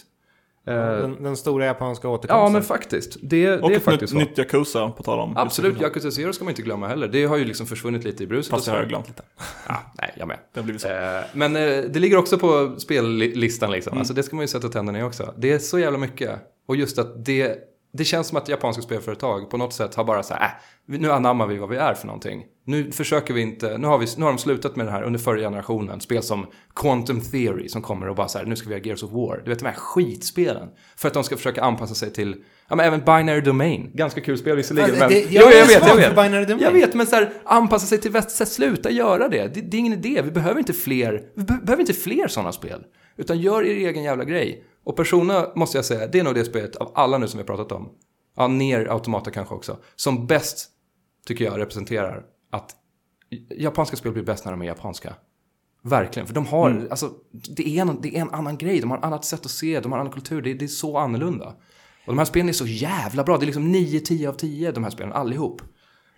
Eh, 0.66 0.74
Den, 0.74 1.22
den 1.22 1.36
stora 1.36 1.64
japanska 1.66 2.08
återkomsten. 2.08 2.38
ja 2.44 2.48
men 2.48 2.62
faktiskt. 2.62 3.16
Det, 3.22 3.52
Och 3.60 3.68
det 3.68 3.74
är 3.74 3.76
ett 3.78 3.84
faktiskt 3.84 4.14
nytt, 4.14 4.24
så. 4.24 4.28
nytt 4.30 4.38
Yakuza 4.38 4.88
på 4.90 5.02
tal 5.02 5.18
om. 5.18 5.36
Absolut, 5.36 5.80
Yakuza 5.80 6.10
Zero 6.10 6.32
ska 6.32 6.44
man 6.44 6.50
inte 6.52 6.62
glömma 6.62 6.88
heller. 6.88 7.08
Det 7.08 7.24
har 7.24 7.36
ju 7.36 7.44
liksom 7.44 7.66
försvunnit 7.66 8.04
lite 8.04 8.24
i 8.24 8.26
bruset. 8.26 8.50
Fast 8.50 8.66
jag 8.66 8.74
har 8.74 8.84
glömt 8.84 9.08
lite. 9.08 9.22
Ja, 9.68 9.76
nej, 10.00 10.14
jag 10.18 10.28
med. 10.28 10.38
Det 10.54 10.60
har 10.60 10.64
blivit 10.64 10.82
så. 10.82 10.88
Eh, 10.88 11.20
men 11.32 11.56
eh, 11.56 11.62
det 11.62 11.98
ligger 11.98 12.16
också 12.16 12.38
på 12.38 12.74
spellistan 12.78 13.70
liksom. 13.70 13.98
Alltså 13.98 14.14
det 14.14 14.22
ska 14.22 14.36
man 14.36 14.42
ju 14.42 14.48
sätta 14.48 14.68
tänderna 14.68 14.98
i 14.98 15.02
också. 15.02 15.34
Det 15.38 15.52
är 15.52 15.58
så 15.58 15.78
jävla 15.78 15.98
mycket. 15.98 16.30
Och 16.68 16.76
just 16.76 16.98
att 16.98 17.24
det, 17.24 17.58
det 17.96 18.04
känns 18.04 18.26
som 18.28 18.38
att 18.38 18.48
japanska 18.48 18.82
spelföretag 18.82 19.50
på 19.50 19.56
något 19.56 19.72
sätt 19.72 19.94
har 19.94 20.04
bara 20.04 20.22
så 20.22 20.34
här, 20.34 20.44
äh, 20.44 20.98
nu 20.98 21.12
anammar 21.12 21.46
vi 21.46 21.58
vad 21.58 21.68
vi 21.68 21.76
är 21.76 21.94
för 21.94 22.06
någonting. 22.06 22.44
Nu 22.66 22.92
försöker 22.92 23.34
vi 23.34 23.40
inte, 23.40 23.78
nu 23.78 23.86
har, 23.86 23.98
vi, 23.98 24.06
nu 24.16 24.24
har 24.24 24.32
de 24.32 24.38
slutat 24.38 24.76
med 24.76 24.86
det 24.86 24.92
här 24.92 25.02
under 25.02 25.18
förra 25.18 25.38
generationen. 25.40 26.00
Spel 26.00 26.22
som 26.22 26.46
Quantum 26.74 27.20
Theory 27.20 27.68
som 27.68 27.82
kommer 27.82 28.08
och 28.08 28.16
bara 28.16 28.28
så 28.28 28.38
här, 28.38 28.44
nu 28.44 28.56
ska 28.56 28.68
vi 28.68 28.74
ha 28.74 28.82
Gears 28.82 29.02
of 29.02 29.10
War. 29.10 29.40
Du 29.44 29.50
vet 29.50 29.58
de 29.58 29.64
här 29.66 29.74
skitspelen. 29.74 30.68
För 30.96 31.08
att 31.08 31.14
de 31.14 31.24
ska 31.24 31.36
försöka 31.36 31.62
anpassa 31.62 31.94
sig 31.94 32.12
till, 32.12 32.36
ja 32.68 32.76
men 32.76 32.86
även 32.86 33.00
Binary 33.00 33.40
Domain. 33.40 33.90
Ganska 33.94 34.20
kul 34.20 34.38
spel 34.38 34.56
visserligen. 34.56 34.90
Men, 34.98 35.08
det- 35.08 35.20
jo, 35.20 35.26
jag 35.30 35.54
jag 35.54 35.66
vet, 35.66 35.86
jag 35.88 35.96
vet. 35.96 36.10
Binary 36.14 36.44
Domain. 36.44 36.64
Jag 36.64 36.72
vet, 36.72 36.94
men 36.94 37.06
så 37.06 37.16
här, 37.16 37.32
anpassa 37.44 37.86
sig 37.86 38.00
till 38.00 38.10
väst, 38.10 38.48
sluta 38.48 38.90
göra 38.90 39.28
det. 39.28 39.48
det. 39.54 39.60
Det 39.60 39.76
är 39.76 39.78
ingen 39.78 39.92
idé, 39.92 40.22
vi 40.24 40.30
behöver 40.30 40.58
inte 40.58 40.72
fler, 40.72 41.22
vi 41.34 41.42
be 41.44 41.54
behöver 41.62 41.80
inte 41.80 41.92
fler 41.94 42.28
sådana 42.28 42.52
spel. 42.52 42.82
Utan 43.16 43.38
gör 43.40 43.62
er 43.62 43.88
egen 43.88 44.02
jävla 44.02 44.24
grej. 44.24 44.64
Och 44.84 44.96
Persona, 44.96 45.46
måste 45.54 45.78
jag 45.78 45.84
säga, 45.84 46.06
det 46.06 46.18
är 46.18 46.24
nog 46.24 46.34
det 46.34 46.44
spelet 46.44 46.76
av 46.76 46.92
alla 46.94 47.18
nu 47.18 47.28
som 47.28 47.38
vi 47.38 47.42
har 47.42 47.56
pratat 47.56 47.72
om. 47.72 47.92
Ja, 48.36 48.48
ner 48.48 48.86
Automata 48.86 49.30
kanske 49.30 49.54
också. 49.54 49.78
Som 49.96 50.26
bäst, 50.26 50.68
tycker 51.26 51.44
jag, 51.44 51.58
representerar 51.58 52.24
att 52.50 52.76
japanska 53.56 53.96
spel 53.96 54.12
blir 54.12 54.22
bäst 54.22 54.44
när 54.44 54.52
de 54.52 54.62
är 54.62 54.66
japanska. 54.66 55.14
Verkligen, 55.82 56.26
för 56.26 56.34
de 56.34 56.46
har, 56.46 56.86
alltså, 56.90 57.10
det 57.56 57.78
är, 57.78 57.80
en, 57.80 58.00
det 58.00 58.16
är 58.16 58.20
en 58.20 58.30
annan 58.30 58.58
grej, 58.58 58.80
de 58.80 58.90
har 58.90 58.98
ett 58.98 59.04
annat 59.04 59.24
sätt 59.24 59.44
att 59.44 59.50
se, 59.50 59.80
de 59.80 59.92
har 59.92 59.98
en 59.98 60.00
annan 60.00 60.12
kultur, 60.12 60.42
det, 60.42 60.54
det 60.54 60.64
är 60.64 60.68
så 60.68 60.98
annorlunda. 60.98 61.46
Och 62.06 62.12
de 62.12 62.18
här 62.18 62.24
spelen 62.24 62.48
är 62.48 62.52
så 62.52 62.66
jävla 62.66 63.24
bra, 63.24 63.38
det 63.38 63.44
är 63.44 63.46
liksom 63.46 63.74
9-10 63.74 64.28
av 64.28 64.32
10 64.32 64.72
de 64.72 64.84
här 64.84 64.90
spelen, 64.90 65.12
allihop. 65.12 65.62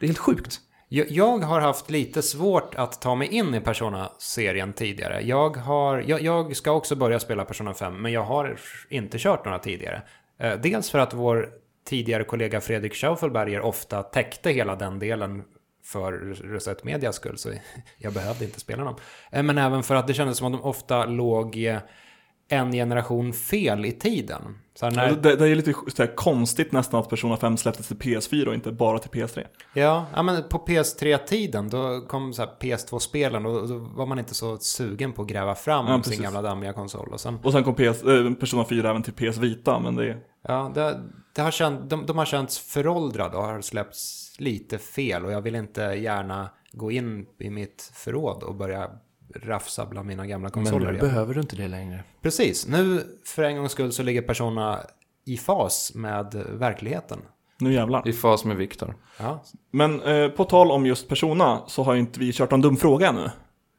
Det 0.01 0.07
är 0.07 0.09
helt 0.09 0.19
sjukt. 0.19 0.61
Jag, 0.89 1.39
har 1.39 1.61
haft 1.61 1.91
lite 1.91 2.23
svårt 2.23 2.75
att 2.75 3.01
ta 3.01 3.15
mig 3.15 3.29
in 3.29 3.55
i 3.55 3.61
Persona-serien 3.61 4.73
tidigare. 4.73 5.21
Jag, 5.21 5.57
har, 5.57 6.05
jag, 6.07 6.23
jag 6.23 6.57
ska 6.57 6.73
också 6.73 6.97
börja 6.97 7.21
spela 7.21 7.45
Persona 7.45 7.75
5, 7.75 8.03
men 8.03 8.13
jag 8.13 8.25
har 8.25 8.59
inte 8.89 9.19
kört 9.19 9.45
några 9.45 9.59
tidigare. 9.59 10.03
Eh, 10.39 10.53
dels 10.61 10.91
för 10.91 10.99
att 10.99 11.15
vår 11.15 11.51
tidigare 11.85 12.25
kollega 12.25 12.61
Fredrik 12.61 12.95
Schaufelberger 12.95 13.61
ofta 13.61 14.03
täckte 14.03 14.51
hela 14.51 14.77
den 14.77 14.99
delen 14.99 15.45
för 15.85 16.13
Reset 16.53 16.85
Medias 16.85 17.17
skull, 17.17 17.39
så 17.39 17.51
jag 17.99 18.13
behövde 18.13 18.45
inte 18.45 18.61
spela 18.61 18.85
dem. 18.85 18.97
Eh, 19.31 19.43
men 19.43 19.59
även 19.59 19.83
för 19.83 19.95
att 19.95 20.07
det 20.07 20.15
kändes 20.15 20.39
som 20.39 20.55
att 20.55 20.61
de 20.61 20.69
ofta 20.69 21.05
låg 21.05 21.57
en 22.49 22.73
generation 22.73 23.33
fel 23.33 23.85
i 23.85 23.93
tiden. 23.93 24.59
Så 24.81 24.91
när, 24.91 25.03
Alltså, 25.03 25.21
Det, 25.21 25.37
det 25.37 25.49
är 25.49 25.55
lite 25.55 25.73
så 25.73 26.03
här 26.03 26.17
konstigt 26.17 26.73
nästan 26.73 27.01
att 27.01 27.09
Persona 27.09 27.37
5 27.37 27.57
släpptes 27.57 27.89
till 27.89 27.97
PS4 27.97 28.47
och 28.47 28.55
inte 28.55 28.73
bara 28.73 28.99
till 28.99 29.11
PS3. 29.11 29.47
Ja, 29.73 30.07
ja 30.15 30.23
men 30.23 30.43
på 30.49 30.59
PS3-tiden 30.59 31.69
då 31.69 32.01
kom 32.09 32.33
så 32.33 32.43
här 32.43 32.51
PS2-spelen 32.61 33.47
och 33.47 33.69
då 33.69 33.79
var 33.79 34.07
man 34.07 34.19
inte 34.19 34.35
så 34.35 34.59
sugen 34.59 35.13
på 35.13 35.23
att 35.23 35.29
gräva 35.29 35.55
fram 35.55 35.87
Ja, 35.87 36.03
sin 36.03 36.23
gamla 36.23 36.43
dammiga 36.43 36.73
konsol. 36.73 37.09
Och 37.13 37.21
sen, 37.21 37.39
Och 37.43 37.53
sen 37.53 37.65
kom 37.65 37.75
PS, 37.75 38.03
eh, 38.03 38.33
Persona 38.41 38.65
4 38.65 38.91
även 38.91 39.03
till 39.03 39.13
PS 39.13 39.39
Vita, 39.39 39.81
men 39.81 39.97
det 39.97 40.17
ja, 40.49 40.73
det, 40.75 41.01
det 41.35 41.43
har 41.43 41.51
känt, 41.51 41.91
de, 41.91 42.07
de 42.07 42.19
har 42.19 42.25
känts 42.25 42.59
föråldrade 42.59 43.37
och 43.37 43.45
har 43.45 43.61
släppts 43.61 44.35
lite 44.39 44.79
fel 44.79 45.25
och 45.25 45.33
jag 45.33 45.41
vill 45.41 45.55
inte 45.55 45.83
gärna 45.83 46.51
gå 46.73 46.91
in 46.91 47.27
i 47.39 47.51
mitt 47.51 47.91
förråd 47.95 48.43
och 48.43 48.55
börja 48.55 48.91
rafsa 49.35 49.87
bland 49.87 50.09
mina 50.09 50.27
gamla 50.27 50.51
konsoler. 50.51 50.93
igen. 50.93 51.01
behöver 51.01 51.35
du 51.35 51.41
inte 51.41 51.57
det 51.57 51.69
längre. 51.69 52.05
Precis, 52.23 52.67
nu 52.69 53.03
för 53.25 53.43
en 53.43 53.57
gångs 53.57 53.73
skull 53.73 53.93
så 53.93 54.03
ligger 54.03 54.23
Persona 54.23 54.81
i 55.25 55.37
fas 55.37 55.93
med 55.95 56.35
verkligheten. 56.53 57.19
Nu 57.61 57.73
jävlar. 57.73 58.09
I 58.09 58.13
fas 58.13 58.45
med 58.45 58.57
Viktor. 58.57 58.95
Ja, 59.19 59.43
Men 59.71 60.03
eh, 60.03 60.29
på 60.29 60.45
tal 60.45 60.71
om 60.71 60.87
just 60.87 61.09
Persona 61.09 61.63
så 61.67 61.83
har 61.83 61.95
ju 61.95 62.01
inte 62.01 62.21
vi 62.21 62.33
kört 62.33 62.53
en 62.53 62.61
dum 62.61 62.77
fråga 62.77 63.09
ännu. 63.09 63.31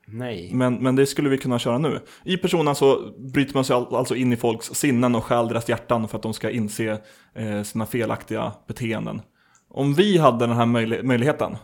nej. 0.08 0.50
Men, 0.54 0.74
men 0.76 0.96
det 0.96 1.06
skulle 1.06 1.30
vi 1.30 1.38
kunna 1.38 1.60
köra 1.60 1.78
nu. 1.78 2.00
I 2.24 2.38
Persona 2.38 2.76
så 2.76 3.14
bryter 3.18 3.54
man 3.54 3.64
sig 3.66 3.76
al- 3.76 3.96
alltså 3.96 4.16
in 4.16 4.34
i 4.34 4.36
folks 4.38 4.66
sinnen 4.74 5.16
och 5.16 5.24
stjäl 5.24 5.48
deras 5.48 5.70
hjärtan 5.70 6.08
för 6.08 6.18
att 6.18 6.24
de 6.24 6.34
ska 6.34 6.50
inse 6.50 7.02
eh, 7.34 7.64
sina 7.64 7.86
felaktiga 7.86 8.54
beteenden. 8.68 9.22
Om 9.70 9.94
vi 9.94 10.18
hade 10.18 10.48
den 10.48 10.56
här 10.56 10.66
möjli- 10.66 11.04
möjligheten, 11.04 11.58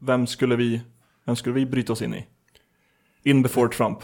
vem 0.00 0.26
skulle, 0.26 0.56
vi, 0.56 0.80
vem 1.26 1.36
skulle 1.36 1.54
vi 1.54 1.66
bryta 1.66 1.92
oss 1.92 2.02
in 2.02 2.14
i? 2.14 2.26
In 3.22 3.42
before 3.42 3.68
Trump. 3.68 3.98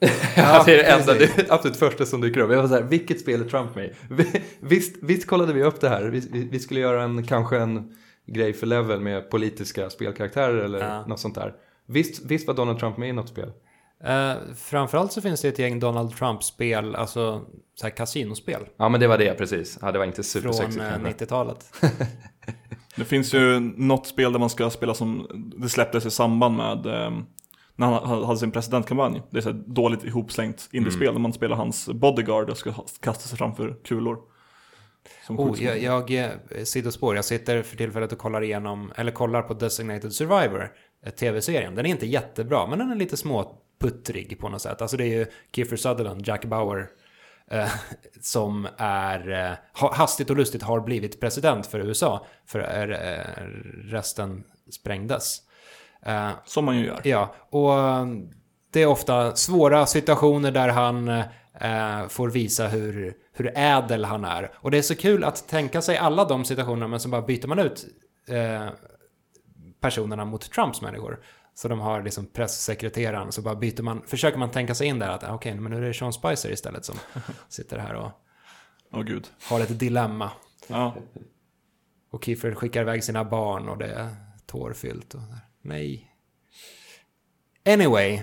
Ja, 0.36 0.62
det 0.66 0.72
är 0.72 0.76
det 0.76 0.84
enda, 1.00 1.14
det 1.14 1.38
är 1.38 1.52
absolut 1.54 1.76
första 1.76 2.06
som 2.06 2.20
dyker 2.20 2.40
upp. 2.40 2.50
Jag 2.52 2.60
var 2.62 2.68
så 2.68 2.74
här, 2.74 2.82
vilket 2.82 3.20
spel 3.20 3.40
är 3.40 3.44
Trump 3.48 3.74
med? 3.76 3.94
Vi- 4.10 4.42
Visst, 4.60 4.96
visst 5.02 5.26
kollade 5.26 5.52
vi 5.52 5.62
upp 5.62 5.80
det 5.80 5.88
här. 5.88 6.02
Vi, 6.04 6.20
vi, 6.32 6.48
vi 6.52 6.58
skulle 6.58 6.80
göra 6.80 7.02
en, 7.02 7.26
kanske 7.26 7.58
en 7.58 7.92
grej 8.26 8.52
för 8.52 8.66
Level 8.66 9.00
med 9.00 9.30
politiska 9.30 9.90
spelkaraktärer 9.90 10.56
eller 10.56 10.78
Ja. 10.88 11.06
något 11.06 11.20
sånt 11.20 11.34
där. 11.34 11.52
Visst, 11.86 12.24
visst 12.24 12.46
var 12.46 12.54
Donald 12.54 12.78
Trump 12.78 12.96
med 12.96 13.08
i 13.08 13.12
något 13.12 13.28
spel? 13.28 13.52
Eh, 14.04 14.32
framförallt 14.56 15.12
så 15.12 15.20
finns 15.20 15.40
det 15.40 15.48
ett 15.48 15.58
gäng 15.58 15.80
Donald 15.80 16.16
Trump-spel, 16.16 16.94
alltså 16.94 17.42
så 17.74 17.86
här 17.86 17.90
kasinospel. 17.90 18.60
Ja, 18.76 18.88
men 18.88 19.00
det 19.00 19.06
var 19.06 19.18
det 19.18 19.34
precis. 19.34 19.78
Ja, 19.82 19.92
det 19.92 19.98
var 19.98 20.06
inte 20.06 20.16
Från 20.22 20.24
supersexigt 20.24 20.82
eh, 20.84 20.90
kanske. 20.90 21.24
90-talet. 21.24 21.72
Det 22.96 23.04
finns 23.04 23.34
ju 23.34 23.60
något 23.60 24.06
spel 24.06 24.32
där 24.32 24.40
man 24.40 24.50
ska 24.50 24.70
spela 24.70 24.94
som, 24.94 25.26
det 25.56 25.68
släpptes 25.68 26.06
i 26.06 26.10
samband 26.10 26.56
med 26.56 26.86
eh, 26.86 27.10
när 27.76 27.86
han 27.86 28.24
hade 28.24 28.38
sin 28.38 28.50
presidentkampanj. 28.50 29.22
Det 29.30 29.38
är 29.38 29.42
så 29.42 29.52
dåligt 29.52 30.04
ihopslängt 30.04 30.68
indiespel 30.72 31.14
där 31.14 31.20
man 31.20 31.32
spelar 31.32 31.56
hans 31.56 31.88
bodyguard 31.88 32.50
och 32.50 32.56
ska 32.56 32.72
kasta 33.00 33.28
sig 33.28 33.38
framför 33.38 33.76
kulor. 33.84 34.18
Oh, 35.28 35.62
jag, 35.62 35.82
jag, 35.82 36.10
eh, 36.10 36.30
sidospår, 36.64 37.16
jag 37.16 37.24
sitter 37.24 37.62
för 37.62 37.76
tillfället 37.76 38.12
och 38.12 38.18
kollar 38.18 38.42
igenom, 38.42 38.92
eller 38.96 39.12
kollar 39.12 39.42
på 39.42 39.54
Designated 39.54 40.12
Survivor, 40.12 40.72
eh, 41.06 41.10
tv-serien. 41.12 41.74
Den 41.74 41.86
är 41.86 41.90
inte 41.90 42.06
jättebra, 42.06 42.66
men 42.66 42.78
den 42.78 42.90
är 42.90 42.96
lite 42.96 43.16
småputtrig 43.16 44.38
på 44.40 44.48
något 44.48 44.62
sätt. 44.62 44.82
Alltså 44.82 44.96
det 44.96 45.04
är 45.04 45.18
ju 45.18 45.26
Kiefer 45.54 45.76
Sutherland, 45.76 46.26
Jack 46.28 46.44
Bauer, 46.44 46.86
eh, 47.50 47.68
som 48.20 48.68
är, 48.76 49.30
eh, 49.30 49.80
ha- 49.80 49.94
hastigt 49.94 50.30
och 50.30 50.36
lustigt 50.36 50.62
har 50.62 50.80
blivit 50.80 51.20
president 51.20 51.66
för 51.66 51.80
USA, 51.80 52.26
för 52.46 52.90
eh, 52.90 53.42
resten 53.90 54.44
sprängdes. 54.70 55.40
Eh, 56.06 56.30
Som 56.44 56.64
man 56.64 56.78
ju 56.78 56.86
gör. 56.86 57.00
Ja, 57.04 57.34
och 57.50 57.78
eh, 57.78 58.06
det 58.72 58.82
är 58.82 58.86
ofta 58.86 59.36
svåra 59.36 59.86
situationer 59.86 60.50
där 60.50 60.68
han 60.68 61.08
eh, 61.60 62.08
får 62.08 62.30
visa 62.30 62.66
hur, 62.68 63.14
hur 63.32 63.52
ädel 63.54 64.04
han 64.04 64.24
är. 64.24 64.50
Och 64.56 64.70
det 64.70 64.78
är 64.78 64.82
så 64.82 64.96
kul 64.96 65.24
att 65.24 65.48
tänka 65.48 65.82
sig 65.82 65.96
alla 65.96 66.24
de 66.24 66.44
situationerna, 66.44 66.88
men 66.88 67.00
så 67.00 67.08
bara 67.08 67.22
byter 67.22 67.46
man 67.46 67.58
ut 67.58 67.86
eh, 68.28 68.68
personerna 69.80 70.24
mot 70.24 70.50
Trumps 70.52 70.80
människor. 70.82 71.20
Så 71.54 71.68
de 71.68 71.80
har 71.80 72.02
liksom 72.02 72.26
pressekreteraren, 72.26 73.32
så 73.32 73.42
bara 73.42 73.54
byter 73.54 73.82
man, 73.82 74.02
försöker 74.06 74.38
man 74.38 74.50
tänka 74.50 74.74
sig 74.74 74.86
in 74.86 74.98
där 74.98 75.08
att 75.08 75.24
ah, 75.24 75.34
okej, 75.34 75.54
men 75.54 75.72
nu 75.72 75.78
är 75.78 75.88
det 75.88 75.94
Sean 75.94 76.12
Spicer 76.12 76.50
istället 76.52 76.84
som 76.84 76.96
sitter 77.48 77.78
här 77.78 77.94
och 77.94 78.10
Åh 78.92 79.02
gud. 79.02 79.26
har 79.48 79.60
ett 79.60 79.78
dilemma. 79.78 80.30
Ja. 80.66 80.94
Och 82.10 82.24
Kiefer 82.24 82.54
skickar 82.54 82.80
iväg 82.80 83.04
sina 83.04 83.24
barn 83.24 83.68
och 83.68 83.78
det 83.78 83.86
är 83.92 84.08
tårfyllt. 84.46 85.14
Och, 85.14 85.20
nej. 85.64 86.10
Anyway. 87.68 88.22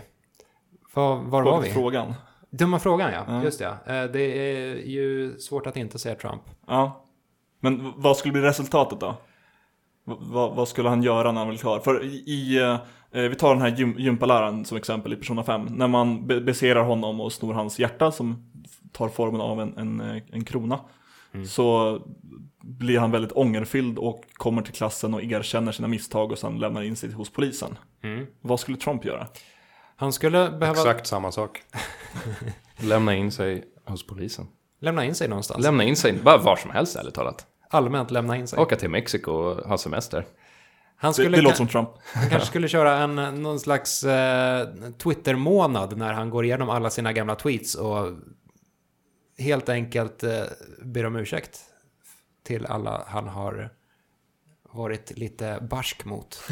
Var, 0.94 1.16
var 1.16 1.44
var 1.44 1.62
vi? 1.62 1.70
Frågan. 1.70 2.14
Dumma 2.50 2.80
frågan 2.80 3.14
ja, 3.14 3.24
Ja. 3.28 3.44
just 3.44 3.60
det. 3.60 3.66
Eh, 3.66 4.04
Det 4.12 4.22
är 4.22 4.76
ju 4.76 5.40
svårt 5.40 5.68
att 5.68 5.78
inte 5.78 6.00
säga 6.00 6.16
Trump. 6.16 6.42
Ja. 6.68 7.06
Men 7.60 7.94
vad 7.96 8.18
skulle 8.18 8.32
bli 8.32 8.42
resultatet 8.42 9.00
då? 9.00 9.16
V- 10.06 10.16
vad, 10.56 10.68
skulle 10.68 10.90
han 10.90 11.04
göra 11.04 11.32
när 11.32 11.40
han 11.42 11.48
blev 11.50 11.58
klar? 11.60 11.80
För 11.80 12.04
i, 12.04 12.08
i 12.28 12.58
eh, 13.12 13.22
vi 13.30 13.36
tar 13.36 13.54
den 13.54 13.62
här 13.62 13.76
gym, 13.78 13.96
gympaläraren 13.98 14.66
som 14.66 14.78
exempel 14.78 15.14
i 15.14 15.16
Persona 15.16 15.44
5. 15.44 15.66
När 15.66 15.88
man 15.88 16.28
be 16.28 16.42
beserar 16.42 16.84
honom 16.84 17.22
och 17.22 17.34
snor 17.34 17.54
hans 17.54 17.80
hjärta 17.80 18.12
som 18.12 18.52
tar 18.92 19.10
formen 19.10 19.42
av 19.42 19.62
en, 19.62 19.78
en, 19.78 20.02
eh, 20.02 20.22
en 20.32 20.46
krona. 20.46 20.80
Så 21.48 22.00
blir 22.64 23.00
han 23.00 23.12
väldigt 23.12 23.32
ångerfylld 23.32 23.98
och 24.00 24.24
kommer 24.34 24.62
till 24.62 24.74
klassen 24.74 25.14
och 25.14 25.24
erkänner 25.24 25.72
sina 25.72 25.88
misstag 25.88 26.32
och 26.32 26.40
sen 26.40 26.60
lämnar 26.60 26.82
in 26.82 26.96
sig 26.96 27.12
hos 27.12 27.30
polisen. 27.34 27.78
Vad 28.42 28.60
skulle 28.60 28.78
Trump 28.78 29.06
göra? 29.06 29.28
Han 29.96 30.14
skulle 30.14 30.50
behöva 30.52 30.80
Exakt 30.80 31.08
samma 31.08 31.32
sak. 31.32 31.62
Lämna 32.78 33.16
in 33.16 33.32
sig 33.32 33.64
hos 33.86 34.08
polisen. 34.08 34.48
lämna 34.80 35.06
in 35.06 35.16
sig 35.16 35.28
någonstans. 35.28 35.64
Lämna 35.64 35.84
in 35.84 35.96
sig 35.96 36.14
bara 36.14 36.38
var 36.38 36.56
som 36.56 36.72
helst 36.72 36.96
ärligt 36.96 37.14
talat. 37.14 37.46
Allmänt 37.70 38.12
lämna 38.12 38.38
in 38.38 38.48
sig. 38.48 38.60
Åka 38.60 38.76
till 38.76 38.90
Mexiko 38.90 39.32
och 39.32 39.70
ha 39.70 39.78
semester. 39.78 40.26
Han 40.96 41.10
Det, 41.10 41.14
skulle 41.14 41.38
det 41.38 41.42
låter 41.42 41.54
ka- 41.56 41.58
som 41.58 41.68
Trump. 41.68 41.90
Han 42.14 42.30
kanske 42.30 42.48
skulle 42.48 42.68
köra 42.68 42.98
en, 42.98 43.16
någon 43.16 43.60
slags 43.60 44.04
eh, 44.04 44.68
Twitter-månad 45.04 45.98
när 45.98 46.14
han 46.14 46.30
går 46.30 46.46
igenom 46.46 46.70
alla 46.70 46.90
sina 46.90 47.14
gamla 47.14 47.36
tweets 47.36 47.76
och 47.76 48.08
helt 49.38 49.70
enkelt 49.70 50.24
eh, 50.24 50.42
ber 50.86 51.06
om 51.06 51.16
ursäkt 51.16 51.60
till 52.44 52.66
alla 52.66 53.04
han 53.08 53.28
har 53.28 53.70
varit 54.74 55.18
lite 55.18 55.68
barsk 55.70 56.06
mot. 56.06 56.44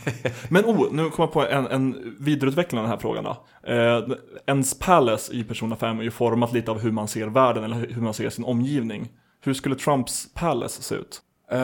Men 0.48 0.64
oh, 0.64 0.92
nu 0.92 1.10
kommer 1.10 1.26
jag 1.26 1.32
på 1.32 1.46
en, 1.46 1.66
en 1.66 2.16
vidareutveckling 2.20 2.78
av 2.78 2.82
den 2.84 2.90
här 2.90 2.98
frågan 2.98 3.24
då. 3.24 3.46
Eh, 3.72 4.08
ens 4.46 4.78
palace 4.78 5.32
i 5.32 5.44
Persona 5.44 5.76
5 5.76 5.98
är 5.98 6.02
ju 6.02 6.10
format 6.10 6.52
lite 6.52 6.70
av 6.70 6.78
hur 6.80 6.92
man 6.92 7.08
ser 7.08 7.26
världen 7.26 7.64
eller 7.64 7.76
hur 7.76 8.02
man 8.02 8.14
ser 8.14 8.30
sin 8.30 8.44
omgivning. 8.44 9.08
Hur 9.40 9.54
skulle 9.54 9.74
Trumps 9.74 10.34
palace 10.34 10.82
se 10.82 10.94
ut? 10.94 11.20
Eh, 11.50 11.58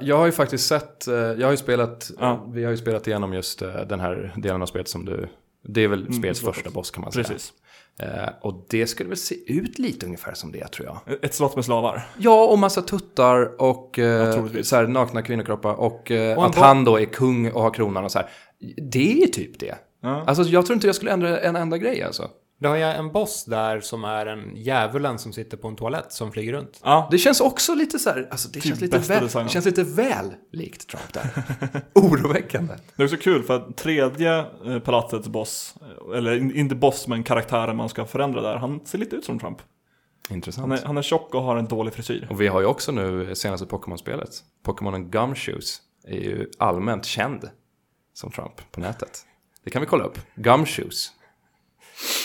jag 0.00 0.18
har 0.18 0.26
ju 0.26 0.32
faktiskt 0.32 0.66
sett, 0.68 1.08
eh, 1.08 1.14
jag 1.14 1.46
har 1.46 1.50
ju 1.50 1.56
spelat, 1.56 2.10
Ja. 2.20 2.46
vi 2.52 2.64
har 2.64 2.70
ju 2.70 2.76
spelat 2.76 3.06
igenom 3.06 3.32
just 3.32 3.62
eh, 3.62 3.74
den 3.80 4.00
här 4.00 4.32
delen 4.36 4.62
av 4.62 4.66
spelet 4.66 4.88
som 4.88 5.04
du, 5.04 5.28
det 5.64 5.80
är 5.80 5.88
väl 5.88 6.14
spelets 6.14 6.40
slottet. 6.40 6.54
första 6.56 6.70
boss 6.70 6.90
kan 6.90 7.02
man 7.02 7.12
säga. 7.12 7.24
Precis. 7.24 7.52
Eh, 8.02 8.28
och 8.40 8.66
det 8.68 8.86
skulle 8.86 9.08
väl 9.08 9.18
se 9.18 9.52
ut 9.52 9.78
lite 9.78 10.06
ungefär 10.06 10.34
som 10.34 10.52
det 10.52 10.68
tror 10.68 10.86
jag. 10.88 11.24
Ett 11.24 11.34
slott 11.34 11.56
med 11.56 11.64
slavar. 11.64 12.06
Ja, 12.18 12.44
och 12.44 12.58
massa 12.58 12.82
tuttar 12.82 13.60
och 13.62 13.98
eh, 13.98 14.46
så 14.62 14.76
här, 14.76 14.86
nakna 14.86 15.22
kvinnokroppar 15.22 15.74
och, 15.74 16.10
eh, 16.10 16.38
Och 16.38 16.46
att 16.46 16.54
han 16.54 16.84
då 16.84 17.00
är 17.00 17.04
kung 17.04 17.50
och 17.50 17.62
har 17.62 17.70
kronan 17.70 18.04
och 18.04 18.12
så 18.12 18.18
här. 18.18 18.28
Det 18.90 19.22
är 19.22 19.26
typ 19.26 19.58
det. 19.60 19.74
Ja. 20.02 20.24
Alltså 20.26 20.42
jag 20.42 20.66
tror 20.66 20.74
inte 20.74 20.86
jag 20.86 20.96
skulle 20.96 21.10
ändra 21.12 21.40
en 21.40 21.56
enda 21.56 21.78
grej 21.78 22.02
alltså. 22.02 22.28
Du 22.62 22.68
har 22.68 22.76
ju 22.76 22.82
en 22.82 23.12
boss 23.12 23.44
där 23.44 23.80
som 23.80 24.04
är 24.04 24.26
en 24.26 24.56
djävulen 24.56 25.18
som 25.18 25.32
sitter 25.32 25.56
på 25.56 25.68
en 25.68 25.76
toalett 25.76 26.12
som 26.12 26.32
flyger 26.32 26.52
runt. 26.52 26.80
Ja, 26.84 27.08
Det 27.10 27.18
känns 27.18 27.40
också 27.40 27.74
lite 27.74 27.98
så 27.98 28.10
här, 28.10 28.28
alltså 28.30 28.48
det 28.48 28.54
Typ 28.54 28.62
känns 28.64 28.80
lite, 28.80 28.98
väl, 28.98 29.22
designen. 29.22 29.46
det 29.46 29.52
känns 29.52 29.64
lite 29.66 29.84
väl 29.84 30.34
likt 30.52 30.88
Trump 30.88 31.12
där. 31.12 31.30
Oroväckande. 31.94 32.74
det 32.96 33.02
är 33.02 33.06
också 33.06 33.16
kul 33.16 33.42
för 33.42 33.56
att 33.56 33.76
tredje 33.76 34.38
eh, 34.66 34.78
palatsets 34.78 35.28
boss, 35.28 35.74
eh, 36.12 36.18
eller 36.18 36.36
in- 36.36 36.54
inte 36.56 36.74
boss 36.74 37.08
men 37.08 37.22
karaktären 37.24 37.76
man 37.76 37.88
ska 37.88 38.04
förändra 38.06 38.40
där, 38.40 38.56
han 38.56 38.86
ser 38.86 38.98
lite 38.98 39.16
ut 39.16 39.24
som 39.24 39.38
Trump. 39.38 39.58
Intressant. 40.30 40.68
Han 40.68 40.78
är, 40.78 40.86
han 40.86 40.98
är 40.98 41.02
tjock 41.02 41.34
och 41.34 41.42
har 41.42 41.56
en 41.56 41.64
dålig 41.66 41.94
frisyr. 41.94 42.26
Och 42.30 42.40
vi 42.40 42.48
har 42.48 42.60
ju 42.60 42.66
också 42.66 42.92
nu 42.92 43.34
senaste 43.34 43.66
Pokémon-spelet. 43.66 44.30
Pokémonen 44.64 45.10
Gumshoes 45.10 45.78
är 46.08 46.16
ju 46.20 46.50
allmänt 46.58 47.04
känd 47.04 47.48
som 48.14 48.30
Trump 48.30 48.72
på 48.72 48.80
nätet. 48.80 49.20
Det 49.64 49.70
kan 49.70 49.80
vi 49.82 49.86
kolla 49.86 50.04
upp. 50.04 50.18
Gumshoes. 50.34 51.12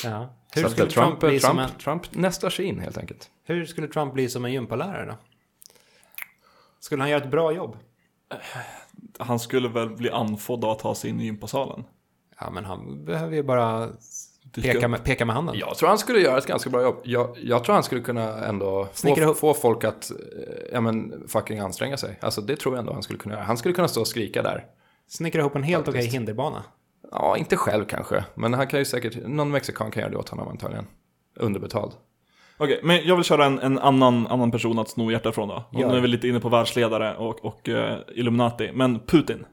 Ja. 0.04 0.34
Hur 0.54 0.70
skulle 0.70 0.90
Trump, 0.90 1.20
Trump, 1.20 1.20
bli 1.20 1.40
som 1.40 1.60
en, 1.60 1.70
Trump, 1.70 1.82
Trump 1.82 2.16
nästar 2.16 2.50
sig 2.50 2.66
in 2.66 2.80
helt 2.80 2.98
enkelt. 2.98 3.30
hur 3.44 3.66
skulle 3.66 3.88
Trump 3.88 4.14
bli 4.14 4.30
som 4.30 4.46
en 4.46 4.54
gympalärare 4.54 5.06
då? 5.06 5.16
Skulle 6.80 7.02
han 7.02 7.10
göra 7.10 7.24
ett 7.24 7.32
bra 7.32 7.52
jobb? 7.52 7.78
Han 9.20 9.40
skulle 9.40 9.70
väl 9.70 9.90
bli 9.90 10.10
andfådd 10.10 10.66
av 10.66 10.72
att 10.72 10.80
ta 10.80 10.96
sig 10.96 11.10
in 11.10 11.22
i 11.22 11.26
gympasalen. 11.26 11.84
Ja, 12.40 12.50
men 12.50 12.66
han 12.66 13.06
behöver 13.06 13.36
ju 13.36 13.44
bara 13.44 13.90
peka 14.56 14.88
med, 14.88 15.04
peka 15.04 15.26
med 15.26 15.36
handen. 15.36 15.56
Jag 15.58 15.78
tror 15.78 15.90
han 15.90 15.98
skulle 15.98 16.20
göra 16.20 16.38
ett 16.38 16.46
ganska 16.46 16.70
bra 16.70 16.82
jobb. 16.82 17.00
Jag, 17.04 17.38
jag 17.44 17.64
tror 17.64 17.74
han 17.74 17.84
skulle 17.84 18.02
kunna 18.02 18.46
ändå 18.46 18.88
få, 18.94 19.34
få 19.34 19.54
folk 19.54 19.84
att 19.84 20.12
eh, 20.12 20.18
ja, 20.74 20.82
men, 20.82 21.24
fucking 21.28 21.60
anstränga 21.60 21.98
sig. 21.98 22.18
Alltså 22.22 22.42
det 22.42 22.56
tror 22.56 22.76
jag 22.76 22.80
ändå 22.80 22.94
han 22.94 23.04
skulle 23.04 23.20
kunna 23.20 23.36
göra. 23.36 23.44
Han 23.44 23.58
skulle 23.58 23.74
kunna 23.74 23.88
stå 23.88 24.02
och 24.02 24.08
skrika 24.08 24.42
där. 24.42 24.66
Snickra 25.08 25.42
ihop 25.42 25.56
en 25.56 25.64
helt 25.64 25.88
okej 25.88 26.06
hinderbana. 26.06 26.64
Ja, 27.12 27.38
inte 27.38 27.58
själv 27.58 27.86
kanske. 27.86 28.26
Men 28.36 28.54
han 28.54 28.68
kan 28.68 28.80
ju 28.80 28.86
säkert, 28.86 29.28
någon 29.28 29.52
mexikan 29.52 29.92
kan 29.92 30.02
göra 30.02 30.12
det 30.12 30.18
åt 30.18 30.30
honom 30.30 30.48
antagligen. 30.48 30.86
Underbetald. 31.36 31.92
Okej, 32.58 32.80
men 32.84 33.06
jag 33.08 33.16
vill 33.16 33.26
köra 33.26 33.46
en, 33.46 33.60
en 33.60 33.80
annan, 33.80 34.28
annan 34.28 34.52
person 34.52 34.80
att 34.80 34.90
sno 34.90 35.12
hjärtat 35.12 35.36
från 35.36 35.48
då. 35.48 35.64
Och 35.70 35.80
Gör 35.80 35.90
nu 35.92 35.98
är 35.98 36.02
vi 36.02 36.08
lite 36.08 36.28
inne 36.28 36.40
på 36.40 36.50
världsledare 36.50 37.16
och, 37.18 37.46
och 37.46 37.70
eh, 37.70 37.98
Illuminati. 38.16 38.72
Men 38.74 39.00
Putin 39.00 39.46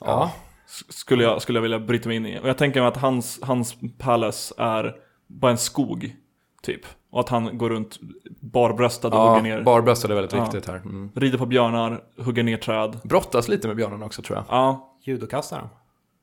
Ja. 0.00 0.32
s- 0.66 0.92
skulle 0.98 1.22
jag, 1.24 1.42
skulle 1.42 1.56
jag 1.56 1.62
vilja 1.62 1.78
bryta 1.78 2.08
mig 2.08 2.16
in 2.16 2.26
i. 2.26 2.38
Och 2.42 2.48
jag 2.48 2.58
tänker 2.58 2.80
mig 2.80 2.88
att 2.88 2.96
hans, 2.96 3.40
hans 3.42 3.74
palace 3.98 4.54
är 4.58 4.96
bara 5.26 5.50
en 5.52 5.58
skog, 5.58 6.16
typ. 6.62 6.80
Och 7.10 7.20
att 7.20 7.28
han 7.28 7.58
går 7.58 7.70
runt 7.70 7.98
barbröstad 8.40 9.08
och 9.08 9.14
Ja, 9.14 9.28
hugger 9.28 9.42
ner, 9.42 9.62
barbröstad 9.62 10.10
är 10.10 10.14
väldigt 10.14 10.32
Ja. 10.32 10.44
viktigt 10.44 10.66
här. 10.66 10.76
Mm. 10.76 11.10
rider 11.14 11.38
på 11.38 11.46
björnar, 11.46 12.00
hugger 12.18 12.42
ner 12.42 12.56
träd. 12.56 13.00
Brottas 13.04 13.48
lite 13.48 13.66
med 13.68 13.76
björnen 13.76 14.02
också 14.02 14.22
tror 14.22 14.36
jag. 14.38 14.44
Ja, 14.48 14.94
Judokastaren. 15.04 15.68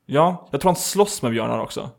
Ja, 0.06 0.48
jag 0.52 0.62
tror 0.62 0.70
han 0.70 0.76
slåss 0.76 1.22
med 1.22 1.32
björnar 1.32 1.60
också. 1.60 1.90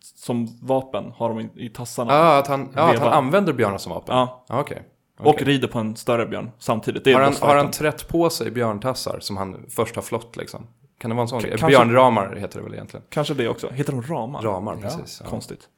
Som 0.00 0.58
vapen 0.62 1.12
har 1.16 1.28
de 1.28 1.40
i, 1.40 1.50
i 1.54 1.68
tassarna. 1.68 2.12
Ja, 2.14 2.38
att 2.38 2.46
han, 2.46 2.68
ja, 2.76 2.90
att 2.92 2.98
han 2.98 3.12
använder 3.12 3.52
björnar 3.52 3.78
som 3.78 3.92
vapen. 3.92 4.16
Ja, 4.16 4.44
Ja, 4.48 4.60
okej. 4.60 4.82
och 5.18 5.26
Okej. 5.26 5.46
rider 5.46 5.68
på 5.68 5.78
en 5.78 5.96
större 5.96 6.26
björn 6.26 6.50
samtidigt. 6.58 7.06
Har 7.14 7.20
han, 7.22 7.34
har 7.40 7.56
han 7.56 7.70
trätt 7.70 8.08
på 8.08 8.30
sig 8.30 8.50
björntassar 8.50 9.20
som 9.20 9.36
han 9.36 9.66
först 9.70 9.94
har 9.96 10.02
flott 10.02 10.36
liksom? 10.36 10.66
Kan 10.98 11.10
det 11.10 11.14
vara 11.16 11.22
en 11.22 11.28
sån 11.28 11.40
K- 11.42 11.48
kanske- 11.48 11.66
Björnramar 11.66 12.36
heter 12.36 12.58
det 12.58 12.64
väl 12.64 12.74
egentligen? 12.74 13.06
Kanske 13.08 13.34
det 13.34 13.48
också. 13.48 13.70
Heter 13.70 13.92
de 13.92 14.02
ramar? 14.02 14.42
Ramar, 14.42 14.76
precis. 14.76 15.20
Ja, 15.24 15.30
Konstigt. 15.30 15.68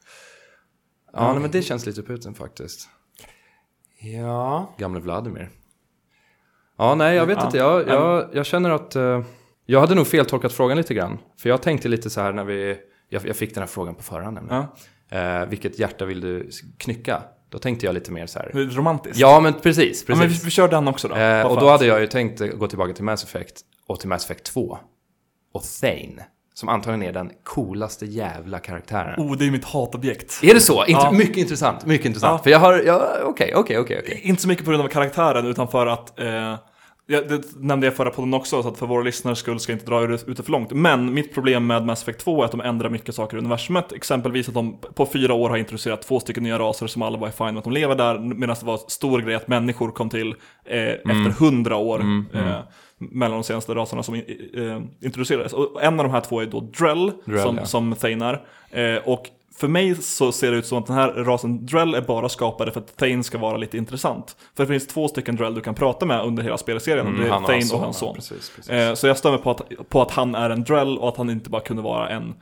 ja 1.13 1.31
nej, 1.31 1.41
men 1.41 1.51
det 1.51 1.61
känns 1.61 1.85
lite 1.85 2.01
Putin 2.03 2.33
faktiskt. 2.33 2.89
Ja. 3.99 4.73
Gamle 4.77 4.99
Vladimir. 4.99 5.49
Ja, 6.77 6.95
nej, 6.95 7.15
jag 7.15 7.25
vet 7.25 7.37
Ja. 7.37 7.45
inte. 7.45 7.57
Jag, 7.57 7.87
jag, 7.87 8.29
jag 8.33 8.45
känner 8.45 8.69
att... 8.69 8.95
eh, 8.95 9.21
jag 9.65 9.79
hade 9.79 9.95
nog 9.95 10.07
feltolkat 10.07 10.53
frågan 10.53 10.77
lite 10.77 10.93
grann. 10.93 11.17
För 11.39 11.49
jag 11.49 11.61
tänkte 11.61 11.87
lite 11.87 12.09
så 12.09 12.21
här 12.21 12.33
när 12.33 12.43
vi... 12.43 12.77
Jag, 13.09 13.27
jag 13.27 13.35
fick 13.35 13.53
den 13.53 13.61
här 13.61 13.67
frågan 13.67 13.95
på 13.95 14.03
förhand 14.03 14.35
nämligen. 14.35 14.65
Ja. 15.09 15.41
Eh, 15.41 15.45
vilket 15.45 15.79
hjärta 15.79 16.05
vill 16.05 16.21
du 16.21 16.49
knycka? 16.77 17.23
Då 17.49 17.59
tänkte 17.59 17.85
jag 17.85 17.93
lite 17.93 18.11
mer 18.11 18.25
så 18.27 18.39
här... 18.39 18.51
Romantiskt. 18.53 19.17
Ja, 19.19 19.39
men 19.39 19.53
precis. 19.53 20.05
Ja, 20.07 20.15
men 20.15 20.27
vi, 20.27 20.27
precis. 20.27 20.47
vi 20.47 20.51
kör 20.51 20.67
den 20.67 20.87
också 20.87 21.07
då. 21.07 21.15
Eh, 21.15 21.45
och 21.45 21.59
då 21.59 21.69
hade 21.69 21.85
jag 21.85 22.01
ju 22.01 22.07
tänkt 22.07 22.41
gå 22.57 22.67
tillbaka 22.67 22.93
till 22.93 23.03
Mass 23.03 23.23
Effect 23.23 23.61
och 23.87 23.99
till 23.99 24.09
Mass 24.09 24.25
Effect 24.25 24.43
2. 24.43 24.77
Och 25.53 25.63
Thane. 25.81 26.25
Som 26.53 26.69
antagligen 26.69 27.09
är 27.09 27.13
den 27.13 27.31
coolaste 27.43 28.05
jävla 28.05 28.59
karaktären. 28.59 29.19
Oh, 29.19 29.37
det 29.37 29.45
är 29.45 29.51
mitt 29.51 29.65
hatobjekt. 29.65 30.39
Är 30.43 30.53
det 30.53 30.59
så? 30.59 30.83
Int- 30.83 30.85
Ja. 30.87 31.11
Mycket 31.11 31.37
intressant. 31.37 31.85
Mycket 31.85 32.05
intressant. 32.05 32.39
Ja. 32.39 32.43
För 32.43 32.49
jag 32.49 32.59
har... 32.59 33.23
Okej, 33.23 33.53
okej, 33.55 33.79
okej. 33.79 34.19
Inte 34.23 34.41
så 34.41 34.47
mycket 34.47 34.65
på 34.65 34.71
grund 34.71 34.83
av 34.83 34.87
karaktären, 34.87 35.47
utan 35.47 35.67
för 35.67 35.87
att 35.87 36.19
eh, 36.19 36.55
ja, 37.07 37.21
det 37.21 37.41
nämnde 37.55 37.87
jag 37.87 37.95
förra 37.95 38.09
podden 38.09 38.33
också, 38.33 38.63
så 38.63 38.69
att 38.69 38.77
för 38.77 38.85
våra 38.87 39.03
lyssnares 39.03 39.39
skull 39.39 39.59
ska 39.59 39.71
jag 39.71 39.75
inte 39.79 39.85
dra 39.91 40.03
ut 40.03 40.37
det 40.37 40.43
för 40.43 40.51
långt. 40.51 40.71
Men 40.71 41.13
mitt 41.13 41.33
problem 41.33 41.67
med 41.67 41.85
Mass 41.85 42.01
Effect 42.01 42.19
2 42.19 42.41
är 42.41 42.45
att 42.45 42.51
de 42.51 42.61
ändrar 42.61 42.89
mycket 42.89 43.15
saker 43.15 43.37
i 43.37 43.39
universumet. 43.39 43.91
Exempelvis 43.91 44.47
att 44.47 44.53
de 44.53 44.77
på 44.95 45.05
fyra 45.05 45.33
år 45.33 45.49
har 45.49 45.57
introducerat 45.57 46.01
två 46.01 46.19
stycken 46.19 46.43
nya 46.43 46.59
raser 46.59 46.87
som 46.87 47.01
alla 47.01 47.17
var 47.17 47.29
fine 47.29 47.45
med 47.45 47.57
att 47.57 47.63
de 47.63 47.73
lever 47.73 47.95
där, 47.95 48.19
medan 48.19 48.55
det 48.59 48.65
var 48.65 48.79
stor 48.87 49.21
grej 49.21 49.35
att 49.35 49.47
människor 49.47 49.91
kom 49.91 50.09
till 50.09 50.35
eh, 50.65 50.77
Mm. 50.77 51.17
efter 51.27 51.45
hundra 51.45 51.75
år. 51.75 51.99
Eh, 52.33 52.59
mellan 52.97 53.31
de 53.37 53.43
senaste 53.43 53.75
raserna 53.75 54.03
som 54.03 54.15
eh, 54.15 54.21
introducerades. 55.01 55.53
Och 55.53 55.83
en 55.83 55.99
av 55.99 56.05
de 56.05 56.11
här 56.11 56.21
två 56.21 56.41
är 56.41 56.45
då 56.45 56.59
Drell, 56.59 57.11
Drell, 57.25 57.39
som, 57.39 57.57
ja. 57.57 57.65
som 57.65 57.95
Thane 57.95 58.39
är. 58.71 58.95
Eh, 58.95 59.01
och 59.05 59.29
för 59.55 59.67
mig 59.67 59.95
så 59.95 60.31
ser 60.31 60.51
det 60.51 60.57
ut 60.57 60.65
som 60.65 60.77
att 60.77 60.87
den 60.87 60.95
här 60.95 61.11
rasen 61.11 61.65
Drell 61.65 61.93
är 61.93 62.01
bara 62.01 62.29
skapade 62.29 62.71
för 62.71 62.79
att 62.79 62.97
Thane 62.97 63.23
ska 63.23 63.37
vara 63.37 63.57
lite 63.57 63.77
intressant. 63.77 64.35
För 64.55 64.63
det 64.63 64.67
finns 64.67 64.87
två 64.87 65.07
stycken 65.07 65.35
Drell 65.35 65.55
du 65.55 65.61
kan 65.61 65.75
prata 65.75 66.05
med 66.05 66.21
under 66.25 66.43
hela 66.43 66.57
spelserien. 66.57 67.07
Mm, 67.07 67.21
det 67.21 67.27
är 67.27 67.31
han 67.31 67.43
och 67.43 67.49
Thane 67.49 67.59
och 67.59 67.67
son, 67.67 67.79
hans 67.79 68.01
ja, 68.01 68.07
son. 68.07 68.15
precis, 68.15 68.51
precis. 68.55 68.69
Eh, 68.69 68.93
så 68.93 69.07
jag 69.07 69.17
stämmer 69.17 69.37
på 69.37 69.51
att, 69.51 69.89
på 69.89 70.01
att 70.01 70.11
han 70.11 70.35
är 70.35 70.49
en 70.49 70.63
Drell 70.63 70.97
och 70.97 71.09
att 71.09 71.17
han 71.17 71.29
inte 71.29 71.49
bara 71.49 71.61
kunde 71.61 71.81
vara 71.81 72.09
en 72.09 72.33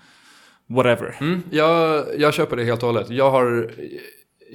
whatever. 0.68 1.18
Mm, 1.20 1.43
jag, 1.51 2.05
jag 2.18 2.34
köper 2.34 2.55
det 2.55 2.64
helt 2.64 2.84
och 2.84 2.88
hållet. 2.88 3.09
Jag 3.09 3.32
har... 3.32 3.72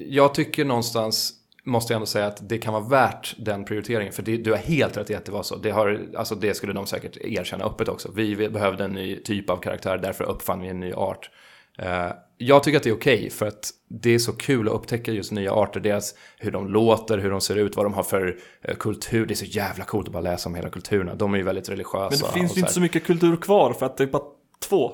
Jag 0.08 0.34
tycker 0.34 0.64
någonstans, 0.64 1.32
måste 1.64 1.92
jag 1.92 1.96
ändå 1.96 2.06
säga 2.06 2.26
att 2.26 2.48
det 2.48 2.58
kan 2.58 2.72
vara 2.72 2.84
värt 2.88 3.34
den 3.38 3.64
prioriteringen. 3.64 4.12
För 4.12 4.22
det, 4.22 4.36
du 4.36 4.50
har 4.50 4.58
helt 4.58 4.96
rätt 4.96 5.10
i 5.10 5.14
att 5.14 5.24
det 5.24 5.32
var 5.32 5.42
så. 5.42 5.56
Det, 5.56 5.70
har, 5.70 6.00
alltså 6.16 6.34
det 6.34 6.54
skulle 6.54 6.72
de 6.72 6.86
säkert 6.86 7.16
erkänna 7.16 7.64
öppet 7.64 7.88
också. 7.88 8.10
Vi 8.14 8.48
behövde 8.48 8.84
en 8.84 8.92
ny 8.92 9.16
typ 9.16 9.50
av 9.50 9.56
karaktär, 9.56 9.98
därför 9.98 10.24
uppfann 10.24 10.60
vi 10.60 10.68
en 10.68 10.80
ny 10.80 10.92
art. 10.92 11.30
Eh, 11.78 12.10
jag 12.38 12.62
tycker 12.62 12.76
att 12.76 12.82
det 12.82 12.90
är 12.90 12.94
okej, 12.94 13.30
för 13.30 13.46
att 13.46 13.70
det 13.88 14.14
är 14.14 14.18
så 14.18 14.32
kul 14.32 14.68
att 14.68 14.74
upptäcka 14.74 15.12
just 15.12 15.32
nya 15.32 15.52
arter. 15.52 15.80
Deras, 15.80 16.14
hur 16.38 16.50
de 16.50 16.68
låter, 16.68 17.18
hur 17.18 17.30
de 17.30 17.40
ser 17.40 17.56
ut, 17.56 17.76
vad 17.76 17.86
de 17.86 17.94
har 17.94 18.02
för 18.02 18.38
eh, 18.62 18.76
kultur. 18.76 19.26
Det 19.26 19.34
är 19.34 19.36
så 19.36 19.44
jävla 19.44 19.84
coolt 19.84 20.06
att 20.06 20.12
bara 20.12 20.22
läsa 20.22 20.48
om 20.48 20.54
hela 20.54 20.68
kulturerna. 20.68 21.14
De 21.14 21.34
är 21.34 21.38
ju 21.38 21.44
väldigt 21.44 21.68
religiösa. 21.68 22.08
Men 22.10 22.18
det 22.18 22.40
finns 22.40 22.56
ju 22.56 22.60
inte 22.60 22.72
så 22.72 22.80
mycket 22.80 23.04
kultur 23.04 23.36
kvar 23.36 23.72
för 23.72 23.86
att 23.86 23.96
det 23.96 24.04
är 24.04 24.08
bara 24.08 24.22
två. 24.68 24.92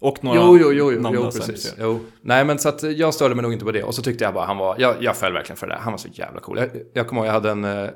Och 0.00 0.24
några 0.24 0.40
Jo, 0.40 0.58
jo, 0.60 0.72
jo, 0.72 0.92
jo, 0.92 1.10
jo 1.14 1.22
precis. 1.22 1.74
Jo. 1.78 2.00
Nej, 2.20 2.44
men 2.44 2.58
så 2.58 2.68
att 2.68 2.82
jag 2.82 3.14
störde 3.14 3.34
mig 3.34 3.42
nog 3.42 3.52
inte 3.52 3.64
på 3.64 3.72
det. 3.72 3.82
Och 3.82 3.94
så 3.94 4.02
tyckte 4.02 4.24
jag 4.24 4.34
bara 4.34 4.46
han 4.46 4.58
var, 4.58 4.76
jag, 4.78 4.96
jag 5.00 5.16
föll 5.16 5.32
verkligen 5.32 5.56
för 5.56 5.66
det 5.66 5.72
där. 5.72 5.80
Han 5.80 5.92
var 5.92 5.98
så 5.98 6.08
jävla 6.12 6.40
cool. 6.40 6.58
Jag, 6.58 6.70
jag 6.92 7.06
kommer 7.08 7.20
ihåg, 7.22 7.28
jag 7.28 7.32
hade 7.32 7.50
en 7.50 7.64
eh, 7.64 7.82
eh, 7.82 7.88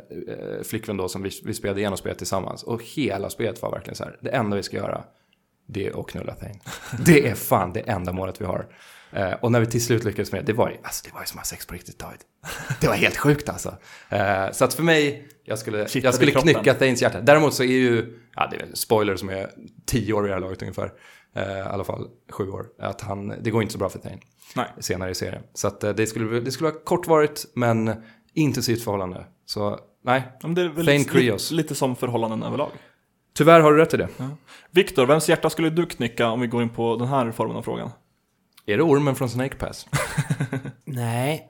flickvän 0.62 0.96
då 0.96 1.08
som 1.08 1.22
vi, 1.22 1.30
vi 1.44 1.54
spelade 1.54 1.80
igenom 1.80 1.98
spelet 1.98 2.18
tillsammans. 2.18 2.62
Och 2.62 2.82
hela 2.82 3.30
spelet 3.30 3.62
var 3.62 3.70
verkligen 3.70 3.94
så 3.94 4.04
här, 4.04 4.16
det 4.20 4.30
enda 4.30 4.56
vi 4.56 4.62
ska 4.62 4.76
göra, 4.76 5.04
det 5.66 5.86
är 5.86 6.00
att 6.00 6.06
knulla 6.06 6.34
Thane. 6.34 6.54
Det 7.06 7.28
är 7.28 7.34
fan 7.34 7.72
det 7.72 7.80
enda 7.80 8.12
målet 8.12 8.40
vi 8.40 8.44
har. 8.44 8.66
Eh, 9.12 9.32
och 9.32 9.52
när 9.52 9.60
vi 9.60 9.66
till 9.66 9.84
slut 9.84 10.04
lyckades 10.04 10.32
med 10.32 10.40
det, 10.44 10.52
det 10.52 10.58
var 10.58 10.70
ju, 10.70 10.76
alltså, 10.82 11.04
det 11.08 11.14
var 11.14 11.20
ju 11.20 11.26
som 11.26 11.38
att 11.38 11.46
ha 11.46 11.50
sex 11.50 11.66
på 11.66 11.74
riktigt 11.74 11.98
David. 11.98 12.20
Det 12.80 12.86
var 12.86 12.94
helt 12.94 13.16
sjukt 13.16 13.48
alltså. 13.48 13.76
Eh, 14.08 14.50
så 14.52 14.64
att 14.64 14.74
för 14.74 14.82
mig, 14.82 15.28
jag 15.44 15.58
skulle, 15.58 15.78
jag 15.94 16.14
skulle 16.14 16.30
i 16.30 16.34
knycka 16.34 16.74
Thanes 16.74 17.02
hjärta. 17.02 17.20
Däremot 17.20 17.54
så 17.54 17.62
är 17.62 17.66
ju, 17.66 18.18
ja 18.34 18.48
det 18.50 18.56
är 18.56 18.60
väl 18.60 18.76
spoiler 18.76 19.16
som 19.16 19.28
är 19.30 19.50
tio 19.86 20.12
år 20.12 20.22
vid 20.22 20.30
det 20.30 20.34
här 20.34 20.40
laget 20.40 20.62
ungefär. 20.62 20.92
Eh, 21.36 21.58
I 21.58 21.60
alla 21.60 21.84
fall 21.84 22.08
sju 22.30 22.50
år. 22.50 22.66
Att 22.78 23.00
han, 23.00 23.34
det 23.42 23.50
går 23.50 23.62
inte 23.62 23.72
så 23.72 23.78
bra 23.78 23.88
för 23.88 23.98
Thane 23.98 24.18
Nej. 24.56 24.66
senare 24.80 25.10
i 25.10 25.14
serien. 25.14 25.42
Så 25.54 25.68
att 25.68 25.84
eh, 25.84 25.90
det 25.90 26.06
skulle, 26.06 26.40
det 26.40 26.50
skulle 26.50 26.70
vara 26.70 26.80
kortvarigt 26.84 27.44
men 27.54 27.94
intensivt 28.34 28.84
förhållande. 28.84 29.26
Så 29.46 29.78
nej, 30.04 30.32
men 30.42 30.54
det 30.54 30.62
är 30.62 30.68
väl 30.68 30.86
Thane 30.86 30.98
lite, 30.98 31.10
Krios. 31.10 31.50
lite 31.50 31.74
som 31.74 31.96
förhållanden 31.96 32.42
överlag. 32.42 32.70
Tyvärr 33.32 33.60
har 33.60 33.72
du 33.72 33.78
rätt 33.78 33.94
i 33.94 33.96
det. 33.96 34.08
Viktor, 34.70 35.06
vems 35.06 35.28
hjärta 35.28 35.50
skulle 35.50 35.70
du 35.70 35.86
knycka 35.86 36.28
om 36.28 36.40
vi 36.40 36.46
går 36.46 36.62
in 36.62 36.68
på 36.70 36.96
den 36.96 37.08
här 37.08 37.32
formen 37.32 37.56
av 37.56 37.62
frågan? 37.62 37.90
Är 38.66 38.76
det 38.76 38.82
ormen 38.82 39.14
från 39.14 39.30
Snake 39.30 39.56
Pass? 39.56 39.86
Nej, 40.84 41.48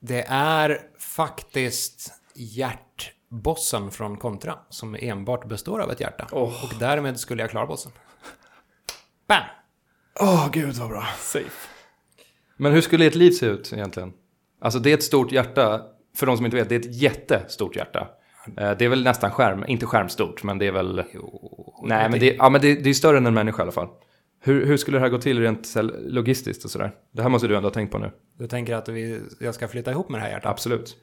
det 0.00 0.24
är 0.28 0.80
faktiskt 0.98 2.12
hjärtbossen 2.34 3.90
från 3.90 4.16
Contra 4.16 4.58
som 4.68 4.96
enbart 5.00 5.48
består 5.48 5.80
av 5.80 5.90
ett 5.90 6.00
hjärta. 6.00 6.26
Och 6.32 6.74
därmed 6.80 7.20
skulle 7.20 7.42
jag 7.42 7.50
klara 7.50 7.66
bossen. 7.66 7.92
Bam! 9.28 9.42
Åh 10.20 10.48
gud 10.52 10.74
vad 10.74 10.88
bra. 10.88 11.04
Safe. 11.18 11.68
Men 12.56 12.72
hur 12.72 12.80
skulle 12.80 13.06
ett 13.06 13.14
liv 13.14 13.30
se 13.30 13.46
ut 13.46 13.72
egentligen? 13.72 14.12
Alltså 14.60 14.78
det 14.78 14.90
är 14.90 14.94
ett 14.94 15.02
stort 15.02 15.32
hjärta, 15.32 15.82
för 16.16 16.26
de 16.26 16.36
som 16.36 16.46
inte 16.46 16.56
vet, 16.56 16.68
det 16.68 16.74
är 16.74 16.80
ett 16.80 16.94
jättestort 17.02 17.76
hjärta. 17.76 18.08
Eh, 18.56 18.70
Det 18.78 18.84
är 18.84 18.88
väl 18.88 19.04
nästan 19.04 19.30
skärm, 19.30 19.64
inte 19.68 19.86
skärmstort, 19.86 20.42
men 20.42 20.58
det 20.58 20.66
är 20.66 20.72
väl... 20.72 21.04
Nej, 21.82 22.10
men 22.10 22.20
det, 22.20 22.34
ja, 22.38 22.48
men 22.50 22.60
det, 22.60 22.74
det 22.74 22.90
är 22.90 22.94
större 22.94 23.16
än 23.18 23.26
en 23.26 23.34
människa 23.34 23.58
i 23.58 23.62
alla 23.62 23.72
fall. 23.72 23.88
Hur, 24.40 24.66
hur 24.66 24.76
skulle 24.76 24.96
det 24.96 25.00
här 25.02 25.08
gå 25.08 25.18
till 25.18 25.40
rent 25.40 25.74
logistiskt 26.06 26.64
och 26.64 26.70
sådär? 26.70 26.92
Det 27.12 27.22
här 27.22 27.28
måste 27.28 27.48
du 27.48 27.56
ändå 27.56 27.66
ha 27.68 27.74
tänkt 27.74 27.92
på 27.92 27.98
nu. 27.98 28.10
Du 28.38 28.46
tänker 28.46 28.74
att 28.74 28.88
vi, 28.88 29.20
jag 29.40 29.54
ska 29.54 29.68
flytta 29.68 29.90
ihop 29.90 30.08
med 30.08 30.20
det 30.20 30.24
här 30.24 30.30
hjärtat? 30.30 30.50
Absolut. 30.50 30.96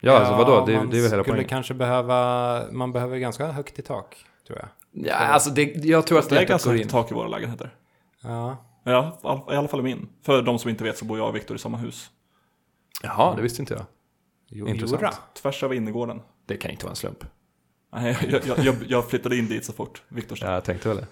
Ja, 0.00 0.12
alltså 0.18 0.34
vadå? 0.34 0.66
Det, 0.66 0.76
man 0.76 0.90
det 0.90 0.96
är 0.98 1.02
väl 1.02 1.10
hela 1.10 1.22
skulle 1.22 1.24
poängen. 1.34 1.48
kanske 1.48 1.74
behöva, 1.74 2.62
man 2.72 2.92
behöver 2.92 3.18
ganska 3.18 3.46
högt 3.46 3.78
i 3.78 3.82
tak, 3.82 4.16
tror 4.46 4.58
jag. 4.58 4.68
Ja, 5.06 5.14
alltså 5.14 5.50
det, 5.50 5.62
jag 5.76 6.06
tror 6.06 6.18
att 6.18 6.28
Det 6.28 6.38
är 6.38 6.46
ganska 6.46 6.68
går 6.70 6.74
högt 6.74 6.84
in. 6.84 6.90
tak 6.90 7.10
i 7.10 7.14
våra 7.14 7.28
lägenheter. 7.28 7.74
Ja. 8.22 8.56
Ja, 8.84 9.20
i 9.22 9.26
alla- 9.54 9.64
i 9.64 9.68
fall 9.68 9.80
i 9.80 9.82
min. 9.82 10.08
För 10.26 10.42
de 10.42 10.58
som 10.58 10.70
inte 10.70 10.84
vet 10.84 10.98
så 10.98 11.04
bor 11.04 11.18
jag 11.18 11.28
och 11.28 11.34
Viktor 11.36 11.56
i 11.56 11.58
samma 11.60 11.76
hus. 11.76 12.10
Jaha, 13.02 13.36
det 13.36 13.42
visste 13.42 13.62
inte 13.62 13.74
jag. 13.74 13.82
Jo, 14.50 14.68
Intressant. 14.68 15.02
jodå. 15.02 15.12
Tvärs 15.42 15.62
över 15.64 15.74
innergården. 15.74 16.20
Det 16.46 16.56
kan 16.56 16.70
inte 16.70 16.84
vara 16.84 16.92
en 16.92 16.96
slump. 16.96 17.24
Nej, 17.92 18.16
jag, 18.28 18.58
jag, 18.64 18.76
jag, 18.88 19.10
flyttade 19.10 19.36
in 19.36 19.48
dit 19.48 19.64
så 19.64 19.72
fort 19.72 20.02
Viktor 20.08 20.36
sa. 20.36 20.46
Ja, 20.46 20.52
jag 20.52 20.64
tänkte 20.64 20.88
väl 20.88 20.96
det. 20.96 21.06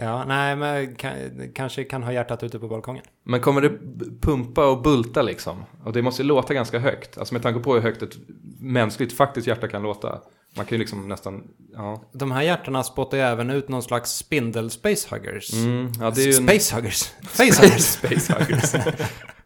Ja, 0.00 0.24
nej, 0.24 0.56
men 0.56 0.94
kan, 0.94 1.14
kanske 1.54 1.84
kan 1.84 2.02
ha 2.02 2.12
hjärtat 2.12 2.42
ute 2.42 2.58
på 2.58 2.68
balkongen. 2.68 3.04
Men 3.24 3.40
kommer 3.40 3.60
det 3.60 3.78
pumpa 4.20 4.66
och 4.66 4.82
bulta 4.82 5.22
liksom? 5.22 5.64
Och 5.84 5.92
det 5.92 6.02
måste 6.02 6.22
låta 6.22 6.54
ganska 6.54 6.78
högt. 6.78 7.18
Alltså 7.18 7.34
med 7.34 7.42
tanke 7.42 7.60
på 7.60 7.74
hur 7.74 7.80
högt 7.80 8.02
ett 8.02 8.16
mänskligt 8.60 9.12
faktiskt 9.12 9.46
hjärta 9.46 9.68
kan 9.68 9.82
låta. 9.82 10.20
Man 10.56 10.66
kan 10.66 10.76
ju 10.76 10.78
liksom 10.78 11.08
nästan, 11.08 11.48
ja. 11.72 12.02
De 12.12 12.30
här 12.30 12.42
hjärtarna 12.42 12.84
spottar 12.84 13.16
ju 13.16 13.22
även 13.22 13.50
ut 13.50 13.68
någon 13.68 13.82
slags 13.82 14.10
spindel 14.10 14.70
spacehuggers. 14.70 15.52
Mm, 15.52 15.92
ja 16.00 16.10
det 16.10 16.22
är 16.22 16.26
ju 16.26 16.34
en... 16.34 16.48
Spacehuggers. 16.48 17.12
Facehuggers. 17.22 17.82
Spacehuggers. 17.82 18.74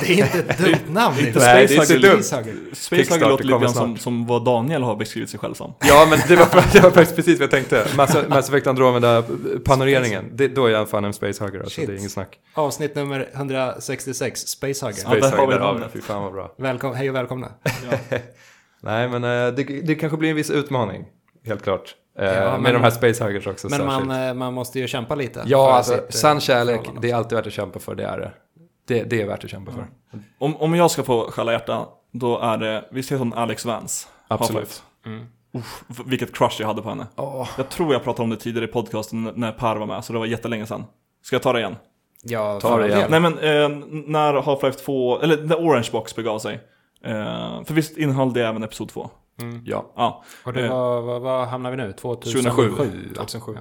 det 0.00 0.20
är 0.20 0.24
inte 0.24 0.38
ett 0.38 0.58
dumt 0.58 0.74
namn. 0.94 1.18
Inte 1.18 1.38
Nej, 1.38 1.54
det 1.54 1.58
är 1.58 1.62
inte 1.62 1.74
Spacehugger. 1.74 2.10
dumt. 2.10 2.74
Kickstarter 2.74 3.28
låter 3.28 3.44
lite 3.44 3.58
grann 3.58 3.72
som, 3.74 3.96
som 3.96 4.26
vad 4.26 4.44
Daniel 4.44 4.82
har 4.82 4.96
beskrivit 4.96 5.30
sig 5.30 5.40
själv 5.40 5.54
som. 5.54 5.74
ja 5.80 6.06
men 6.10 6.18
det 6.28 6.36
var, 6.36 6.46
det 6.72 6.80
var 6.80 6.90
faktiskt 6.90 7.16
precis 7.16 7.38
vad 7.38 7.44
jag 7.44 7.50
tänkte. 7.50 7.86
Mass, 7.96 8.16
Mass 8.28 8.48
Effect 8.48 8.66
Andromeda 8.66 9.24
panoreringen. 9.64 10.24
Det, 10.32 10.48
då 10.48 10.66
är 10.66 10.70
jag 10.70 10.88
fan 10.88 11.04
en 11.04 11.12
spacehugger 11.12 11.60
alltså. 11.60 11.80
Det 11.80 11.92
är 11.92 11.96
inget 11.98 12.12
snack. 12.12 12.38
Avsnitt 12.54 12.94
nummer 12.94 13.28
166, 13.34 14.40
Spacehugger. 14.40 15.02
Ja, 15.04 15.10
där 15.10 15.10
har 15.10 15.16
vi 15.20 15.20
Spacehugger, 15.28 15.52
där 15.58 15.58
har 15.64 15.72
vi 15.74 15.78
namnet. 15.80 15.90
Fy 15.92 16.00
fan 16.00 16.22
vad 16.22 16.32
bra. 16.32 16.54
Välkom 16.58 16.94
hej 16.94 17.08
och 17.10 17.16
välkomna. 17.16 17.48
Nej 18.80 19.08
men 19.08 19.24
eh, 19.24 19.54
det, 19.54 19.62
det 19.86 19.94
kanske 19.94 20.16
blir 20.18 20.30
en 20.30 20.36
viss 20.36 20.50
utmaning. 20.50 21.04
Helt 21.46 21.62
klart. 21.62 21.94
Eh, 22.18 22.24
Ja, 22.26 22.50
med 22.50 22.60
men- 22.62 22.72
de 22.74 22.82
här 22.82 22.90
spacehuggers 22.90 23.46
också 23.46 23.68
Men 23.70 23.78
särskilt. 23.80 24.06
man, 24.06 24.28
eh, 24.28 24.34
man 24.34 24.54
måste 24.54 24.78
ju 24.78 24.88
kämpa 24.88 25.14
lite. 25.14 25.42
Ja, 25.46 25.72
alltså 25.72 25.94
eh, 25.94 26.00
sann 26.08 26.40
kärlek, 26.40 26.80
det 27.02 27.10
är 27.10 27.14
alltid 27.14 27.36
värt 27.36 27.46
att 27.46 27.52
kämpa 27.52 27.78
för, 27.78 27.94
det 27.94 28.04
är 28.04 28.18
det. 28.18 28.32
Det, 28.88 29.02
det 29.04 29.22
är 29.22 29.26
värt 29.26 29.44
att 29.44 29.50
kämpa 29.50 29.72
för. 29.72 29.86
Om, 30.38 30.56
om 30.56 30.74
jag 30.74 30.90
ska 30.90 31.02
få 31.02 31.30
skälla 31.30 31.52
hjärta, 31.52 31.86
då 32.12 32.38
är 32.38 32.58
det, 32.58 32.84
visst 32.90 33.12
heter 33.12 33.18
hon 33.18 33.32
Alex 33.34 33.64
Vance? 33.64 34.08
Absolut. 34.28 34.82
Uff, 35.54 35.84
v- 35.88 36.02
vilket 36.06 36.34
crush 36.36 36.60
jag 36.60 36.66
hade 36.66 36.82
på 36.82 36.88
henne. 36.88 37.06
Åh. 37.16 37.48
Jag 37.56 37.68
tror 37.68 37.92
jag 37.92 38.04
pratade 38.04 38.22
om 38.24 38.30
det 38.30 38.36
tidigare 38.36 38.64
i 38.64 38.72
podcasten 38.72 39.32
när 39.34 39.52
Per 39.52 39.76
var 39.76 39.86
med, 39.86 40.04
så 40.04 40.12
det 40.12 40.18
var 40.18 40.26
jättelänge 40.26 40.66
sedan. 40.66 40.84
Ska 41.22 41.34
jag 41.36 41.42
ta 41.42 41.52
det 41.52 41.58
igen? 41.58 41.76
Ja, 42.22 42.60
Ta 42.60 42.76
det 42.76 42.86
igen. 42.88 43.06
Nej 43.10 43.20
men, 43.20 43.32
eh, 43.38 43.68
när 44.06 44.34
Half-Life 44.42 44.84
2, 44.84 45.20
eller 45.20 45.42
när 45.42 45.56
Orange 45.56 45.88
Box 45.92 46.16
begav 46.16 46.38
sig. 46.38 46.54
Eh, 47.04 47.64
för 47.64 47.74
visst 47.74 47.96
innehöll 47.98 48.32
det 48.32 48.46
även 48.46 48.62
Episod 48.62 48.88
2? 48.88 49.10
Ja. 49.64 49.92
Ja. 49.96 50.24
Och 50.44 50.52
det 50.52 50.64
Eh, 50.66 50.70
var, 50.70 51.00
vad, 51.00 51.20
vad 51.22 51.48
hamnar 51.48 51.70
vi 51.70 51.76
nu? 51.76 51.92
2007? 51.92 52.50
2007. 52.50 53.12
Ja. 53.16 53.24
2007. 53.24 53.56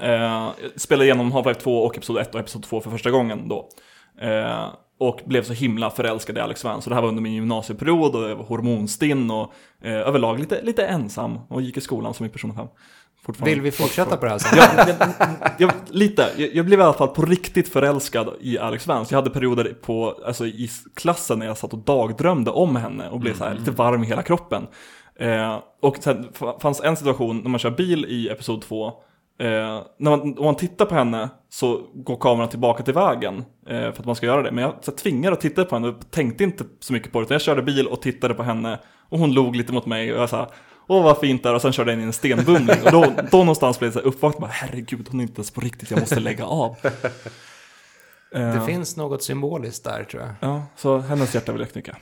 Eh, 0.00 0.48
spelade 0.76 1.04
igenom 1.04 1.32
Half-Life 1.32 1.54
2 1.60 1.84
och 1.84 1.96
Episod 1.96 2.18
1 2.18 2.34
och 2.34 2.40
Episod 2.40 2.62
2 2.62 2.80
för 2.80 2.90
första 2.90 3.10
gången 3.10 3.48
då. 3.48 3.68
Eh, 4.20 4.66
och 4.98 5.20
blev 5.24 5.42
så 5.42 5.52
himla 5.52 5.90
förälskad 5.90 6.38
i 6.38 6.40
Alex. 6.40 6.60
Så 6.60 6.68
det 6.86 6.94
här 6.94 7.02
var 7.02 7.08
under 7.08 7.22
min 7.22 7.32
gymnasieperiod 7.32 8.16
och 8.16 8.30
jag 8.30 8.36
var 8.36 8.44
hormonstinn 8.44 9.30
och 9.30 9.52
eh, 9.82 9.92
överlag 9.92 10.40
lite, 10.40 10.62
lite 10.62 10.86
ensam 10.86 11.38
och 11.48 11.62
gick 11.62 11.76
i 11.76 11.80
skolan 11.80 12.14
som 12.14 12.26
i 12.26 12.28
person 12.28 12.54
5. 12.54 12.66
Fortfarande. 13.26 13.54
Vill 13.54 13.62
vi 13.62 13.70
fortsätta 13.70 14.16
på 14.16 14.24
det 14.24 14.30
här 14.30 14.38
sen? 14.38 14.58
jag, 14.58 15.50
jag, 15.58 15.70
lite, 15.88 16.28
jag, 16.36 16.54
jag 16.54 16.66
blev 16.66 16.80
i 16.80 16.82
alla 16.82 16.92
fall 16.92 17.08
på 17.08 17.22
riktigt 17.22 17.68
förälskad 17.68 18.28
i 18.40 18.58
Alex 18.58 18.86
Vance. 18.86 19.14
Jag 19.14 19.18
hade 19.18 19.30
perioder 19.30 19.76
på, 19.82 20.20
alltså, 20.26 20.46
i 20.46 20.70
klassen 20.94 21.38
när 21.38 21.46
jag 21.46 21.58
satt 21.58 21.72
och 21.72 21.78
dagdrömde 21.78 22.50
om 22.50 22.76
henne 22.76 23.08
och 23.08 23.20
blev 23.20 23.34
så 23.34 23.44
här 23.44 23.54
lite 23.54 23.70
varm 23.70 24.04
i 24.04 24.06
hela 24.06 24.22
kroppen. 24.22 24.66
Eh, 25.18 25.58
och 25.82 25.96
sen 26.00 26.28
fanns 26.60 26.80
en 26.80 26.96
situation 26.96 27.38
när 27.38 27.50
man 27.50 27.58
kör 27.58 27.70
bil 27.70 28.04
i 28.08 28.28
Episod 28.28 28.62
2. 28.62 28.92
Eh, 29.38 29.82
när 29.98 30.10
man, 30.10 30.38
om 30.38 30.44
man 30.44 30.56
tittar 30.56 30.86
på 30.86 30.94
henne 30.94 31.28
så 31.48 31.90
går 31.94 32.16
kameran 32.16 32.48
tillbaka 32.48 32.82
till 32.82 32.94
vägen 32.94 33.44
eh, 33.66 33.80
för 33.80 33.88
att 33.88 34.04
man 34.04 34.16
ska 34.16 34.26
göra 34.26 34.42
det. 34.42 34.52
Men 34.52 34.64
jag 34.64 34.74
så 34.80 34.90
här, 34.90 34.98
tvingade 34.98 35.34
att 35.34 35.40
titta 35.40 35.64
på 35.64 35.74
henne 35.74 35.88
och 35.88 36.10
tänkte 36.10 36.44
inte 36.44 36.64
så 36.80 36.92
mycket 36.92 37.12
på 37.12 37.18
det. 37.20 37.24
Utan 37.24 37.34
jag 37.34 37.42
körde 37.42 37.62
bil 37.62 37.86
och 37.86 38.02
tittade 38.02 38.34
på 38.34 38.42
henne 38.42 38.80
och 39.08 39.18
hon 39.18 39.32
log 39.32 39.56
lite 39.56 39.72
mot 39.72 39.86
mig 39.86 40.12
och 40.12 40.20
jag 40.20 40.28
sa 40.28 40.50
Åh 40.88 41.04
vad 41.04 41.18
fint 41.18 41.42
där 41.42 41.54
och 41.54 41.62
sen 41.62 41.72
körde 41.72 41.90
jag 41.90 41.98
in 41.98 42.02
i 42.02 42.06
en 42.06 42.12
stenbumling 42.12 42.76
och 42.84 42.92
då, 42.92 43.12
då 43.30 43.38
någonstans 43.38 43.78
blev 43.78 43.90
det 43.90 43.92
så 43.92 43.98
här 43.98 44.06
uppvaknat, 44.06 44.40
bara, 44.40 44.50
herregud 44.50 45.08
hon 45.10 45.20
är 45.20 45.24
inte 45.24 45.38
ens 45.38 45.50
på 45.50 45.60
riktigt, 45.60 45.90
jag 45.90 46.00
måste 46.00 46.20
lägga 46.20 46.46
av. 46.46 46.76
Det 48.30 48.38
Eh, 48.38 48.66
finns 48.66 48.96
något 48.96 49.22
symboliskt 49.22 49.84
där 49.84 50.04
tror 50.04 50.22
jag. 50.22 50.34
Ja, 50.40 50.66
så 50.76 50.98
hennes 50.98 51.34
hjärta 51.34 51.52
vill 51.52 51.60
jag 51.60 51.70
knycka. 51.72 51.96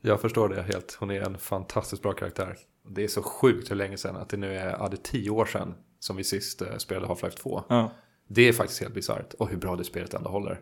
Jag 0.00 0.20
förstår 0.20 0.48
det 0.48 0.62
helt. 0.62 0.96
Hon 1.00 1.10
är 1.10 1.20
en 1.20 1.38
fantastiskt 1.38 2.02
bra 2.02 2.12
karaktär. 2.12 2.56
Det 2.88 3.04
är 3.04 3.08
så 3.08 3.22
sjukt 3.22 3.70
hur 3.70 3.76
länge 3.76 3.96
sedan 3.96 4.16
att 4.16 4.28
det 4.28 4.36
nu 4.36 4.56
är, 4.56 4.70
ja, 4.70 4.88
det 4.88 4.94
är 4.94 5.10
tio 5.10 5.30
år 5.30 5.46
sedan 5.46 5.74
som 6.04 6.16
vi 6.16 6.24
sist 6.24 6.62
eh, 6.62 6.76
spelade 6.76 7.06
Half-Life 7.06 7.36
2. 7.36 7.62
Ja. 7.68 7.90
Det 8.28 8.48
är 8.48 8.52
faktiskt 8.52 8.80
helt 8.80 8.94
bisarrt. 8.94 9.34
Och 9.34 9.48
hur 9.48 9.56
bra 9.56 9.76
det 9.76 9.84
spelet 9.84 10.14
ändå 10.14 10.30
håller. 10.30 10.60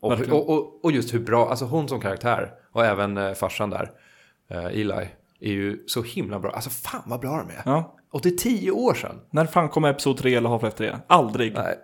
Och, 0.00 0.12
och, 0.12 0.50
och, 0.50 0.84
och 0.84 0.92
just 0.92 1.14
hur 1.14 1.18
bra, 1.20 1.50
alltså 1.50 1.64
hon 1.64 1.88
som 1.88 2.00
karaktär 2.00 2.52
och 2.72 2.84
även 2.84 3.16
eh, 3.16 3.34
farsan 3.34 3.70
där, 3.70 3.90
eh, 4.50 4.64
Eli, 4.64 5.08
är 5.40 5.52
ju 5.52 5.84
så 5.86 6.02
himla 6.02 6.38
bra. 6.38 6.50
Alltså 6.50 6.70
fan 6.70 7.02
vad 7.06 7.20
bra 7.20 7.36
de 7.36 7.50
är. 7.50 7.62
ja. 7.64 7.96
Och 8.10 8.20
det 8.20 8.28
är 8.28 8.36
tio 8.36 8.70
år 8.70 8.94
sedan. 8.94 9.20
När 9.30 9.46
fan 9.46 9.68
kommer 9.68 9.90
Episod 9.90 10.16
3 10.16 10.34
eller 10.34 10.48
Half-Life 10.48 10.70
3? 10.70 10.96
Aldrig. 11.06 11.54
Nej, 11.54 11.78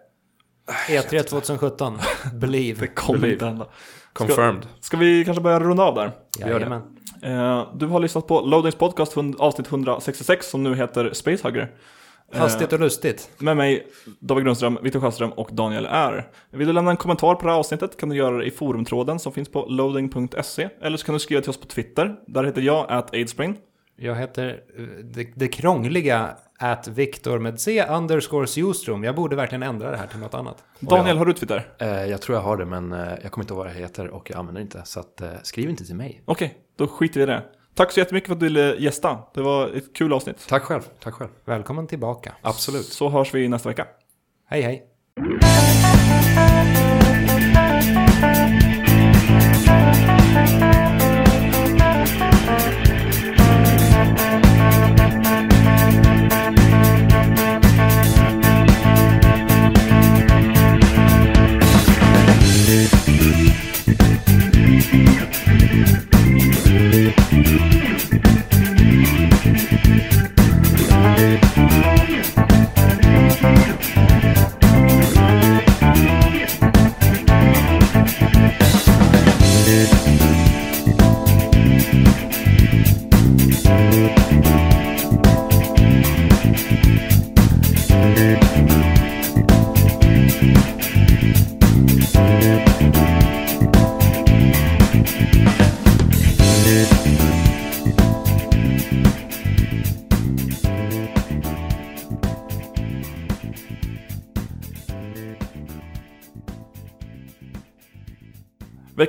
E3 0.89 1.23
2017, 1.23 1.99
Believe. 2.35 2.81
Det 2.87 2.87
kommer 2.87 3.19
Believe. 3.19 3.33
inte 3.35 3.45
hända. 3.47 3.67
confirmed. 4.13 4.67
Ska 4.81 4.97
vi 4.97 5.25
kanske 5.25 5.43
börja 5.43 5.61
runda 5.61 5.83
av 5.83 5.95
där? 5.95 6.13
gör 6.39 6.47
det. 6.47 6.53
Jajamän. 6.53 6.83
Eh, 7.23 7.69
du 7.75 7.87
har 7.87 8.01
lyssnat 8.01 8.27
på 8.27 8.41
Loadings 8.41 8.75
podcast 8.75 9.15
avsnitt 9.39 9.67
166 9.67 10.51
som 10.51 10.63
nu 10.63 10.75
heter 10.75 11.13
Spacehugger. 11.13 11.63
Eh, 11.63 11.69
Hastigt 12.33 12.73
och 12.73 12.81
lustigt. 12.81 13.31
Med 13.39 13.57
mig, 13.57 13.87
David 14.21 14.45
Grundström, 14.45 14.79
Viktor 14.83 15.01
Sjöström 15.01 15.31
och 15.33 15.49
Daniel 15.53 15.87
R. 15.91 16.29
Vill 16.51 16.67
du 16.67 16.73
lämna 16.73 16.91
en 16.91 16.97
kommentar 16.97 17.35
på 17.35 17.47
det 17.47 17.53
här 17.53 17.59
avsnittet 17.59 17.97
kan 17.97 18.09
du 18.09 18.17
göra 18.17 18.39
det 18.39 18.45
i 18.45 18.51
forumtråden 18.51 19.19
som 19.19 19.33
finns 19.33 19.49
på 19.49 19.67
loading.se. 19.69 20.69
Eller 20.83 20.97
så 20.97 21.07
kan 21.07 21.13
du 21.13 21.19
skriva 21.19 21.41
till 21.43 21.51
oss 21.51 21.61
på 21.61 21.67
Twitter. 21.67 22.17
Där 22.27 22.45
heter 22.45 22.63
jag 22.63 22.87
at 22.89 23.15
Aidsbrain. 23.15 23.57
Jag 23.97 24.15
heter 24.15 24.61
eh, 24.79 24.85
det, 25.05 25.29
det 25.35 25.49
krångliga 25.49 26.37
at 26.59 26.89
Viktor 26.89 27.39
med 27.39 27.61
C 27.61 27.85
underscore 27.89 28.47
Sjostrom. 28.47 29.05
Jag 29.05 29.15
borde 29.15 29.37
verkligen 29.37 29.63
ändra 29.63 29.91
det 29.91 29.97
här 29.97 30.07
till 30.07 30.19
något 30.19 30.35
annat. 30.35 30.65
Daniel, 30.81 31.19
har 31.19 31.27
du 31.27 31.33
Twitter? 31.33 31.69
Eh, 31.79 31.89
jag 31.89 32.23
tror 32.23 32.37
jag 32.39 32.43
har 32.43 32.57
det, 32.57 32.65
men 32.65 32.93
eh, 32.93 32.99
jag 33.23 33.33
kommer 33.33 33.45
inte 33.45 33.55
ihåg 33.55 33.65
vad 33.65 33.75
jag 33.75 33.81
heter 33.81 34.09
och 34.09 34.31
jag 34.31 34.39
använder 34.39 34.61
inte. 34.61 34.83
Så 34.85 35.01
att, 35.01 35.21
eh, 35.21 35.29
skriv 35.43 35.71
inte 35.71 35.85
till 35.85 35.95
mig. 35.95 36.23
Okej, 36.25 36.55
då 36.77 36.87
skiter 36.87 37.21
vi 37.21 37.25
i 37.25 37.27
det. 37.27 37.43
Tack 37.81 37.93
så 37.93 38.01
jättemycket 38.01 38.27
för 38.27 38.35
att 38.35 38.41
du 38.41 38.47
ville 38.47 38.77
gästa. 38.77 39.19
Det 39.35 39.43
var 39.43 39.69
ett 39.69 39.93
kul 39.95 40.13
avsnitt. 40.13 40.47
Tack 40.49 40.63
själv, 40.63 40.83
tack 41.01 41.15
själv. 41.15 41.31
Välkommen 41.45 41.87
tillbaka. 41.87 42.35
Absolut. 42.43 42.85
Så 42.85 43.09
hörs 43.09 43.35
vi 43.35 43.49
nästa 43.49 43.69
vecka. 43.69 43.87
Hej 44.49 44.63
hej. 44.63 44.87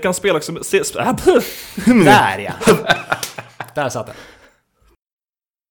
Veckans 0.02 0.18
spelacceleration... 0.18 1.44
Där 2.06 2.38
ja! 2.48 2.54
Där 3.76 3.90
satt 3.90 4.06
den. 4.06 4.16